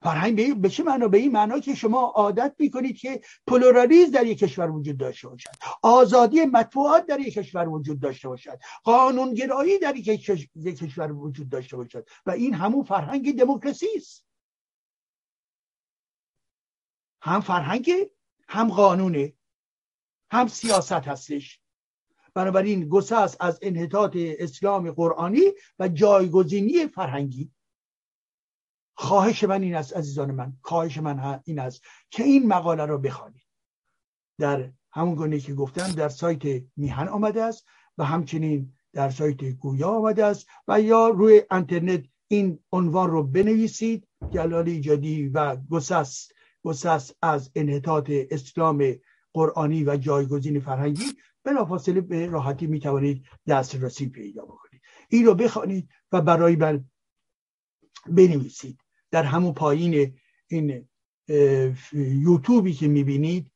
فرهنگ 0.06 0.62
به 0.62 0.70
چه 0.70 0.84
معنا؟ 0.84 1.08
به 1.08 1.18
این 1.18 1.32
معنا 1.32 1.60
که 1.60 1.76
شما 1.76 2.02
عادت 2.02 2.56
می‌کنید 2.60 2.98
که 2.98 3.22
پلورالیز 3.48 4.12
در 4.12 4.26
یک 4.26 4.40
کشور 4.40 4.72
وجود 4.72 4.98
داشته 4.98 5.28
باشد. 5.28 5.50
آزادی 5.82 6.46
مطبوعات 6.46 7.06
در 7.06 7.20
یک 7.20 7.34
کشور 7.34 7.70
وجود 7.70 8.00
داشته 8.00 8.28
باشد. 8.28 8.60
قانونگرایی 8.84 9.80
در 9.80 9.96
یک 9.96 10.26
کشور 10.66 11.12
وجود 11.12 11.50
داشته 11.50 11.78
باشد. 11.78 12.08
و 12.26 12.32
این 12.32 12.54
همون 12.54 12.84
فرهنگ 12.84 13.40
دموکراسی 13.40 13.88
است. 13.96 14.25
هم 17.26 17.42
فرهنگ 17.42 17.92
هم 18.48 18.70
قانونه 18.70 19.34
هم 20.32 20.48
سیاست 20.48 20.92
هستش. 20.92 21.62
بنابراین 22.34 22.90
گسست 22.90 23.38
از 23.42 23.60
انحطاط 23.62 24.12
اسلام 24.16 24.92
قرآنی 24.92 25.42
و 25.80 25.88
جایگزینی 25.88 26.88
فرهنگی. 26.88 27.52
خواهش 28.98 29.44
من 29.44 29.62
این 29.62 29.76
است 29.76 29.98
عزیزان 29.98 30.32
من 30.32 30.54
خواهش 30.62 30.98
من 30.98 31.42
این 31.46 31.60
است 31.60 31.84
که 32.10 32.24
این 32.24 32.48
مقاله 32.48 32.86
رو 32.86 32.98
بخوانید. 32.98 33.48
در 34.40 34.72
همون 34.92 35.16
گونه 35.16 35.40
که 35.40 35.54
گفتم 35.54 35.92
در 35.92 36.10
سایت 36.10 36.64
میهن 36.76 37.08
آمده 37.08 37.44
است 37.44 37.68
و 37.98 38.06
همچنین 38.06 38.74
در 38.94 39.10
سایت 39.10 39.44
گویا 39.44 39.90
آمده 39.90 40.26
است 40.26 40.48
و 40.68 40.82
یا 40.82 41.08
روی 41.08 41.44
اینترنت 41.52 42.04
این 42.28 42.60
عنوان 42.72 43.10
رو 43.10 43.24
بنویسید 43.24 44.08
جلال 44.32 44.70
ایجادی 44.70 45.28
و 45.28 45.56
گسست 45.56 46.35
گسست 46.66 47.16
از 47.22 47.52
انحطاط 47.56 48.12
اسلام 48.30 48.84
قرآنی 49.34 49.84
و 49.84 49.98
جایگزین 49.98 50.60
فرهنگی 50.60 51.04
بلافاصله 51.44 52.02
به 52.02 52.28
راحتی 52.28 52.68
می‌توانید 52.68 53.26
دسترسی 53.48 54.10
پیدا 54.10 54.46
بکنید. 54.46 54.82
این 55.10 55.26
رو 55.26 55.36
بخوانید 55.36 55.90
و 56.12 56.22
برای 56.22 56.56
من 56.56 56.86
بنویسید. 58.08 58.80
در 59.12 59.24
همون 59.24 59.54
پایین 59.54 60.14
این 60.48 60.88
یوتیوبی 61.94 62.74
که 62.74 62.88
می‌بینید 62.88 63.52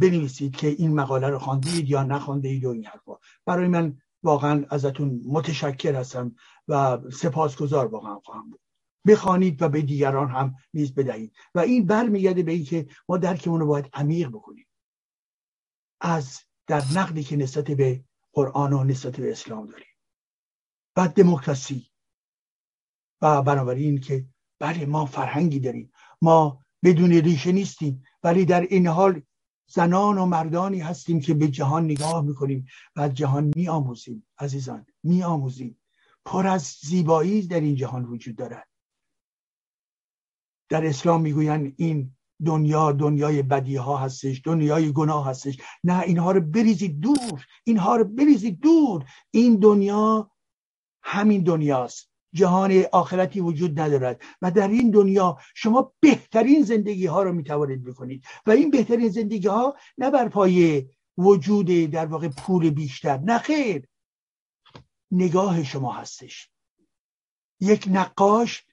بنویسید 0.00 0.56
که 0.56 0.68
این 0.68 0.94
مقاله 0.94 1.28
رو 1.28 1.38
خواندید 1.38 1.90
یا 1.90 2.02
نخواندید 2.02 2.64
و 2.64 2.68
این 2.68 2.84
حرفا. 2.84 3.12
برای 3.46 3.68
من 3.68 3.98
واقعا 4.22 4.64
ازتون 4.70 5.20
متشکر 5.26 5.94
هستم 5.94 6.36
و 6.68 6.98
سپاسگزار 7.12 7.86
واقعا 7.86 8.18
خواهم 8.18 8.50
بود. 8.50 8.60
بخوانید 9.06 9.62
و 9.62 9.68
به 9.68 9.82
دیگران 9.82 10.30
هم 10.30 10.54
نیز 10.74 10.94
بدهید. 10.94 11.32
و 11.54 11.58
این 11.58 11.86
برمیگرده 11.86 12.42
به 12.42 12.52
اینکه 12.52 12.86
ما 13.08 13.16
درکمون 13.16 13.60
رو 13.60 13.66
باید 13.66 13.90
عمیق 13.92 14.28
بکنیم. 14.28 14.66
از 16.00 16.40
در 16.66 16.82
نقدی 16.94 17.22
که 17.22 17.36
نسبت 17.36 17.64
به 17.64 18.04
قرآن 18.32 18.72
و 18.72 18.84
نسبت 18.84 19.20
به 19.20 19.32
اسلام 19.32 19.66
داریم. 19.66 19.86
و 20.96 21.08
دموکراسی. 21.08 21.90
و 23.22 23.42
بنابراین 23.42 24.00
که 24.00 24.26
بله 24.58 24.86
ما 24.86 25.06
فرهنگی 25.06 25.60
داریم. 25.60 25.92
ما 26.22 26.64
بدون 26.84 27.12
ریشه 27.12 27.52
نیستیم. 27.52 28.04
ولی 28.22 28.44
در 28.44 28.60
این 28.60 28.86
حال 28.86 29.22
زنان 29.66 30.18
و 30.18 30.26
مردانی 30.26 30.80
هستیم 30.80 31.20
که 31.20 31.34
به 31.34 31.48
جهان 31.48 31.84
نگاه 31.84 32.24
می‌کنیم 32.24 32.66
و 32.96 33.00
از 33.00 33.14
جهان 33.14 33.52
میآموزیم. 33.56 34.26
عزیزان 34.38 34.86
میآموزیم. 35.02 35.80
پر 36.24 36.46
از 36.46 36.76
زیبایی 36.82 37.46
در 37.46 37.60
این 37.60 37.74
جهان 37.74 38.04
وجود 38.04 38.36
دارد. 38.36 38.68
در 40.68 40.86
اسلام 40.86 41.20
می‌گویند 41.20 41.74
این 41.76 42.16
دنیا 42.46 42.92
دنیای 42.92 43.42
بدی 43.42 43.76
ها 43.76 43.96
هستش 43.96 44.42
دنیای 44.44 44.92
گناه 44.92 45.26
هستش. 45.26 45.56
نه 45.84 46.00
اینها 46.00 46.32
رو 46.32 46.40
بریزید 46.40 47.00
دور 47.00 47.46
اینها 47.64 47.96
رو 47.96 48.04
بریزید 48.04 48.60
دور. 48.60 49.04
این 49.30 49.56
دنیا 49.56 50.30
همین 51.02 51.42
دنیاست. 51.42 52.10
جهان 52.34 52.84
آخرتی 52.92 53.40
وجود 53.40 53.80
ندارد. 53.80 54.22
و 54.42 54.50
در 54.50 54.68
این 54.68 54.90
دنیا 54.90 55.38
شما 55.54 55.92
بهترین 56.00 56.62
زندگی 56.62 57.06
ها 57.06 57.22
رو 57.22 57.32
می‌توانید 57.32 57.84
بکنید. 57.84 58.24
و 58.46 58.50
این 58.50 58.70
بهترین 58.70 59.08
زندگی 59.08 59.48
ها 59.48 59.76
نه 59.98 60.10
بر 60.10 60.28
پای 60.28 60.86
وجود 61.18 61.66
در 61.66 62.06
واقع 62.06 62.28
پول 62.28 62.70
بیشتر. 62.70 63.18
نه 63.18 63.38
خیر. 63.38 63.88
نگاه 65.10 65.64
شما 65.64 65.92
هستش. 65.92 66.50
یک 67.60 67.88
نقاش 67.90 68.64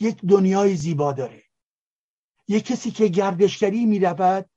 یک 0.00 0.20
دنیای 0.24 0.76
زیبا 0.76 1.12
داره. 1.12 1.42
یک 2.48 2.64
کسی 2.64 2.90
که 2.90 3.08
گردشگری 3.08 3.86
می‌رود 3.86 4.50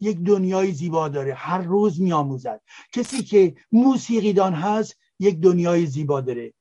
یک 0.00 0.18
دنیای 0.18 0.72
زیبا 0.72 1.08
داره. 1.08 1.34
هر 1.34 1.62
روز 1.62 2.00
میآموزد. 2.00 2.60
کسی 2.92 3.22
که 3.22 3.56
موسیقیدان 3.72 4.54
هست 4.54 4.96
یک 5.18 5.40
دنیای 5.40 5.86
زیبا 5.86 6.20
داره. 6.20 6.54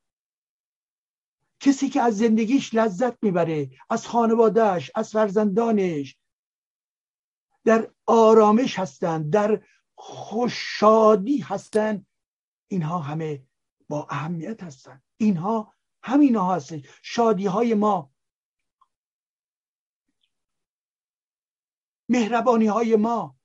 کسی 1.59 1.89
که 1.89 2.01
از 2.01 2.17
زندگیش 2.17 2.73
لذت 2.73 3.23
می‌بره 3.23 3.69
از 3.89 4.07
خانوادهش 4.07 4.91
از 4.95 5.11
فرزندانش 5.11 6.17
در 7.65 7.91
آرامش 8.05 8.79
هستند 8.79 9.33
در 9.33 9.63
خوششادی 9.95 11.37
هستند. 11.37 12.07
اینها 12.67 12.99
همه 12.99 13.43
با 13.89 14.07
اهمیت 14.09 14.63
هستند. 14.63 15.03
اینها 15.17 15.73
همین 16.03 16.35
ها 16.35 16.55
هست 16.55 16.73
شادی 17.01 17.45
های 17.45 17.73
ما 17.73 18.11
مهربانی 22.11 22.65
های 22.65 22.95
ما. 22.95 23.37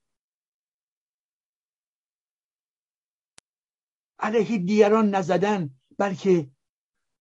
علیه 4.19 4.57
دیگران 4.57 5.09
نزدن 5.09 5.79
بلکه 5.97 6.51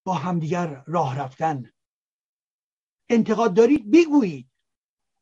با 0.07 0.15
همدیگر 0.15 0.85
راه 0.87 1.19
رفتن. 1.19 1.73
انتقاد 3.11 3.55
دارید 3.55 3.91
بگویید. 3.91 4.51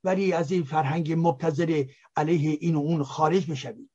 ولی 0.04 0.32
از 0.32 0.52
این 0.52 0.64
فرهنگ 0.64 1.12
مبتذل 1.12 1.84
علیه 2.16 2.58
این 2.60 2.74
و 2.74 2.78
اون 2.78 3.02
خارج 3.02 3.50
بشوید. 3.50 3.90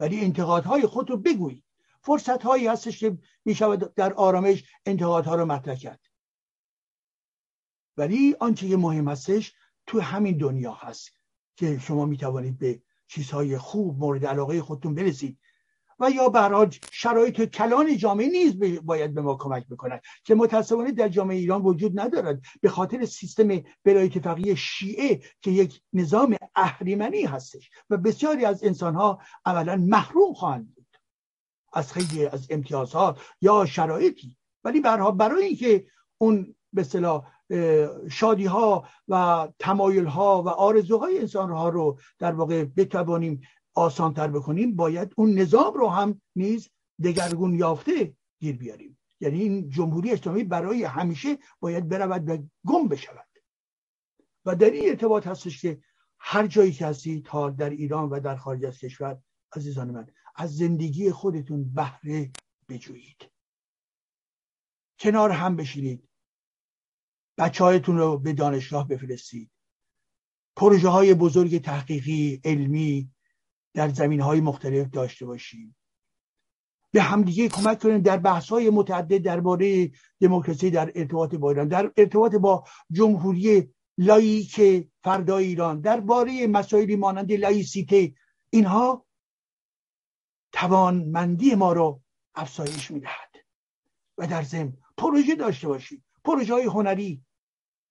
ولی 0.00 0.20
انتقادهای 0.20 0.86
خود 0.86 1.10
رو 1.10 1.16
بگویید. 1.16 1.64
فرصت 2.02 2.42
هایی 2.42 2.66
هستش 2.66 2.98
که 2.98 3.18
می 3.44 3.54
شود 3.54 3.94
در 3.94 4.12
آرامش 4.12 4.64
انتقادها 4.86 5.34
رو 5.34 5.46
مطرح 5.46 5.74
کرد. 5.74 6.00
ولی 7.96 8.36
آنچه 8.40 8.68
که 8.68 8.76
مهم 8.76 9.08
هستش 9.08 9.54
تو 9.86 10.00
همین 10.00 10.36
دنیا 10.36 10.72
هست 10.72 11.10
که 11.56 11.78
شما 11.78 12.06
می 12.06 12.16
توانید 12.16 12.58
به 12.58 12.82
چیزهای 13.08 13.58
خوب 13.58 13.98
مورد 13.98 14.26
علاقه 14.26 14.62
خودتون 14.62 14.94
برسید 14.94 15.38
و 16.00 16.10
یا 16.10 16.28
برای 16.28 16.68
شرایط 16.92 17.42
کلان 17.42 17.96
جامعه 17.96 18.28
نیز 18.28 18.82
باید 18.82 19.14
به 19.14 19.22
ما 19.22 19.34
کمک 19.34 19.68
بکنند 19.68 20.00
که 20.24 20.34
متاسفانه 20.34 20.92
در 20.92 21.08
جامعه 21.08 21.36
ایران 21.36 21.62
وجود 21.62 22.00
ندارد 22.00 22.40
به 22.60 22.68
خاطر 22.68 23.04
سیستم 23.04 23.48
ولایت 23.84 24.18
فقیه 24.18 24.54
شیعه 24.54 25.20
که 25.40 25.50
یک 25.50 25.80
نظام 25.92 26.36
اهریمنی 26.54 27.22
هستش 27.22 27.70
و 27.90 27.96
بسیاری 27.96 28.44
از 28.44 28.64
انسانها 28.64 29.18
عملا 29.44 29.76
محروم 29.76 30.34
خواهند 30.34 30.79
از 31.72 31.92
خیلی 31.92 32.26
از 32.26 32.46
امتیازها 32.50 33.16
یا 33.40 33.66
شرایطی. 33.66 34.36
ولی 34.64 34.80
برها 34.80 35.10
برای 35.10 35.44
اینکه 35.44 35.86
اون 36.18 36.54
به 36.72 36.80
اصطلاح 36.80 37.26
شادی 38.10 38.46
ها 38.46 38.88
و 39.08 39.48
تمایل 39.58 40.06
ها 40.06 40.42
و 40.42 40.48
آرزوهای 40.48 41.18
انسان 41.18 41.50
ها 41.50 41.68
رو 41.68 41.98
در 42.18 42.32
واقع 42.32 42.64
بتوانیم 42.64 43.40
آسان 43.74 44.14
تر 44.14 44.28
بکنیم 44.28 44.76
باید 44.76 45.12
اون 45.16 45.38
نظام 45.38 45.74
رو 45.74 45.88
هم 45.88 46.20
نیز 46.36 46.70
دگرگون 47.04 47.54
یافته 47.54 48.14
گیر 48.40 48.56
بیاریم. 48.56 48.98
یعنی 49.20 49.40
این 49.40 49.70
جمهوری 49.70 50.12
اسلامی 50.12 50.44
برای 50.44 50.84
همیشه 50.84 51.38
باید 51.60 51.88
برود 51.88 52.28
و 52.28 52.38
گم 52.66 52.88
بشود. 52.88 53.26
و 54.44 54.54
در 54.54 54.70
این 54.70 54.88
ارتباط 54.88 55.26
هستش 55.26 55.62
که 55.62 55.80
هر 56.18 56.46
جایی 56.46 56.72
که 56.72 56.86
هستید 56.86 57.24
تا 57.24 57.50
در 57.50 57.70
ایران 57.70 58.08
و 58.08 58.20
در 58.20 58.36
خارج 58.36 58.64
از 58.64 58.78
کشور 58.78 59.18
عزیزان 59.56 59.90
من 59.90 60.06
از 60.36 60.56
زندگی 60.56 61.12
خودتون 61.12 61.74
بهره 61.74 62.30
بجویید. 62.68 63.30
کنار 64.98 65.30
هم 65.30 65.56
بشینید. 65.56 66.08
بچه 67.38 67.78
رو 67.78 68.18
به 68.18 68.32
دانشگاه 68.32 68.88
بفرستید. 68.88 69.50
پروژه 70.56 70.88
های 70.88 71.14
بزرگ 71.14 71.62
تحقیقی 71.62 72.40
علمی 72.44 73.10
در 73.74 73.88
زمین 73.88 74.20
های 74.20 74.40
مختلف 74.40 74.90
داشته 74.90 75.26
باشیم 75.26 75.76
به 76.92 77.02
همدیگه 77.02 77.48
کمک 77.48 77.78
کنیم 77.78 77.98
در 77.98 78.16
بحث 78.16 78.48
های 78.48 78.70
متعدد 78.70 79.18
درباره 79.18 79.90
دموکراسی 80.20 80.70
در 80.70 80.92
ارتباط 80.94 81.34
با 81.34 81.50
ایران 81.50 81.68
در 81.68 81.92
ارتباط 81.96 82.34
با 82.34 82.64
جمهوری 82.90 83.74
لاییک 83.98 84.86
فردای 85.04 85.44
ایران 85.44 85.80
درباره 85.80 86.46
مسائلی 86.46 86.96
مانند 86.96 87.32
لایسیته. 87.32 88.14
اینها 88.50 89.06
توانمندی 90.52 91.54
ما 91.54 91.72
رو 91.72 92.02
افزایش 92.34 92.90
می‌دهد. 92.90 93.30
و 94.18 94.26
در 94.26 94.42
ضمن 94.42 94.76
پروژه 94.96 95.34
داشته 95.34 95.68
باشیم 95.68 96.04
پروژه 96.24 96.54
های 96.54 96.64
هنری 96.64 97.24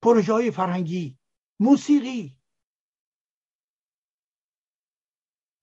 پروژه 0.02 0.34
های 0.34 0.52
فرهنگی 0.52 1.18
موسیقی 1.60 2.38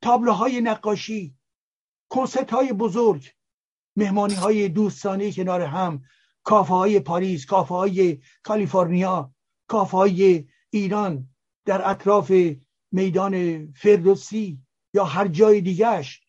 تابلوهای 0.03 0.61
نقاشی 0.61 1.37
کنسرت 2.09 2.51
های 2.51 2.73
بزرگ 2.73 3.33
مهمانی 3.97 4.35
های 4.35 4.69
دوستانه 4.69 5.33
کنار 5.33 5.63
هم 5.63 6.03
کافه 6.43 6.75
های 6.75 7.01
پاریس 7.01 7.47
کافه 7.47 7.75
های 7.75 8.21
کالیفرنیا 8.43 9.35
کافه 9.69 9.97
های 9.97 10.49
ایران 10.71 11.29
در 11.65 11.91
اطراف 11.91 12.33
میدان 12.93 13.67
فردوسی 13.73 14.61
یا 14.95 15.05
هر 15.05 15.29
جای 15.29 15.61
دیگهش 15.61 16.26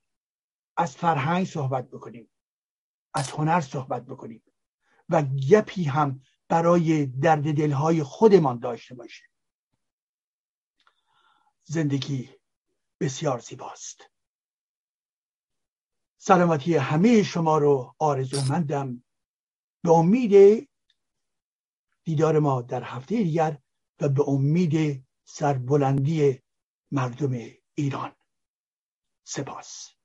از 0.78 0.98
فرهنگ 0.98 1.46
صحبت 1.48 1.90
بکنیم 1.90 2.32
از 3.14 3.32
هنر 3.32 3.62
صحبت 3.62 4.06
بکنیم 4.06 4.44
و 5.10 5.24
گپی 5.24 5.84
هم 5.84 6.22
برای 6.50 7.06
درد 7.06 7.58
دلهای 7.58 8.04
خودمان 8.04 8.60
داشته 8.60 8.96
باشیم 8.96 9.28
زندگی 11.64 12.30
بسیار 13.00 13.40
زیباست. 13.40 14.12
سلامتی 16.18 16.76
همه 16.76 17.24
شما 17.24 17.58
رو 17.58 17.96
آرزومندم. 18.00 19.04
به 19.84 19.92
امید 19.92 20.68
دیدار 22.04 22.40
ما 22.40 22.62
در 22.62 22.84
هفته 22.84 23.16
دیگر 23.16 23.58
و 24.02 24.10
به 24.10 24.30
امید 24.30 25.06
سربلندی 25.24 26.42
مردم 26.92 27.32
ایران. 27.76 28.16
سپاس. 29.24 29.97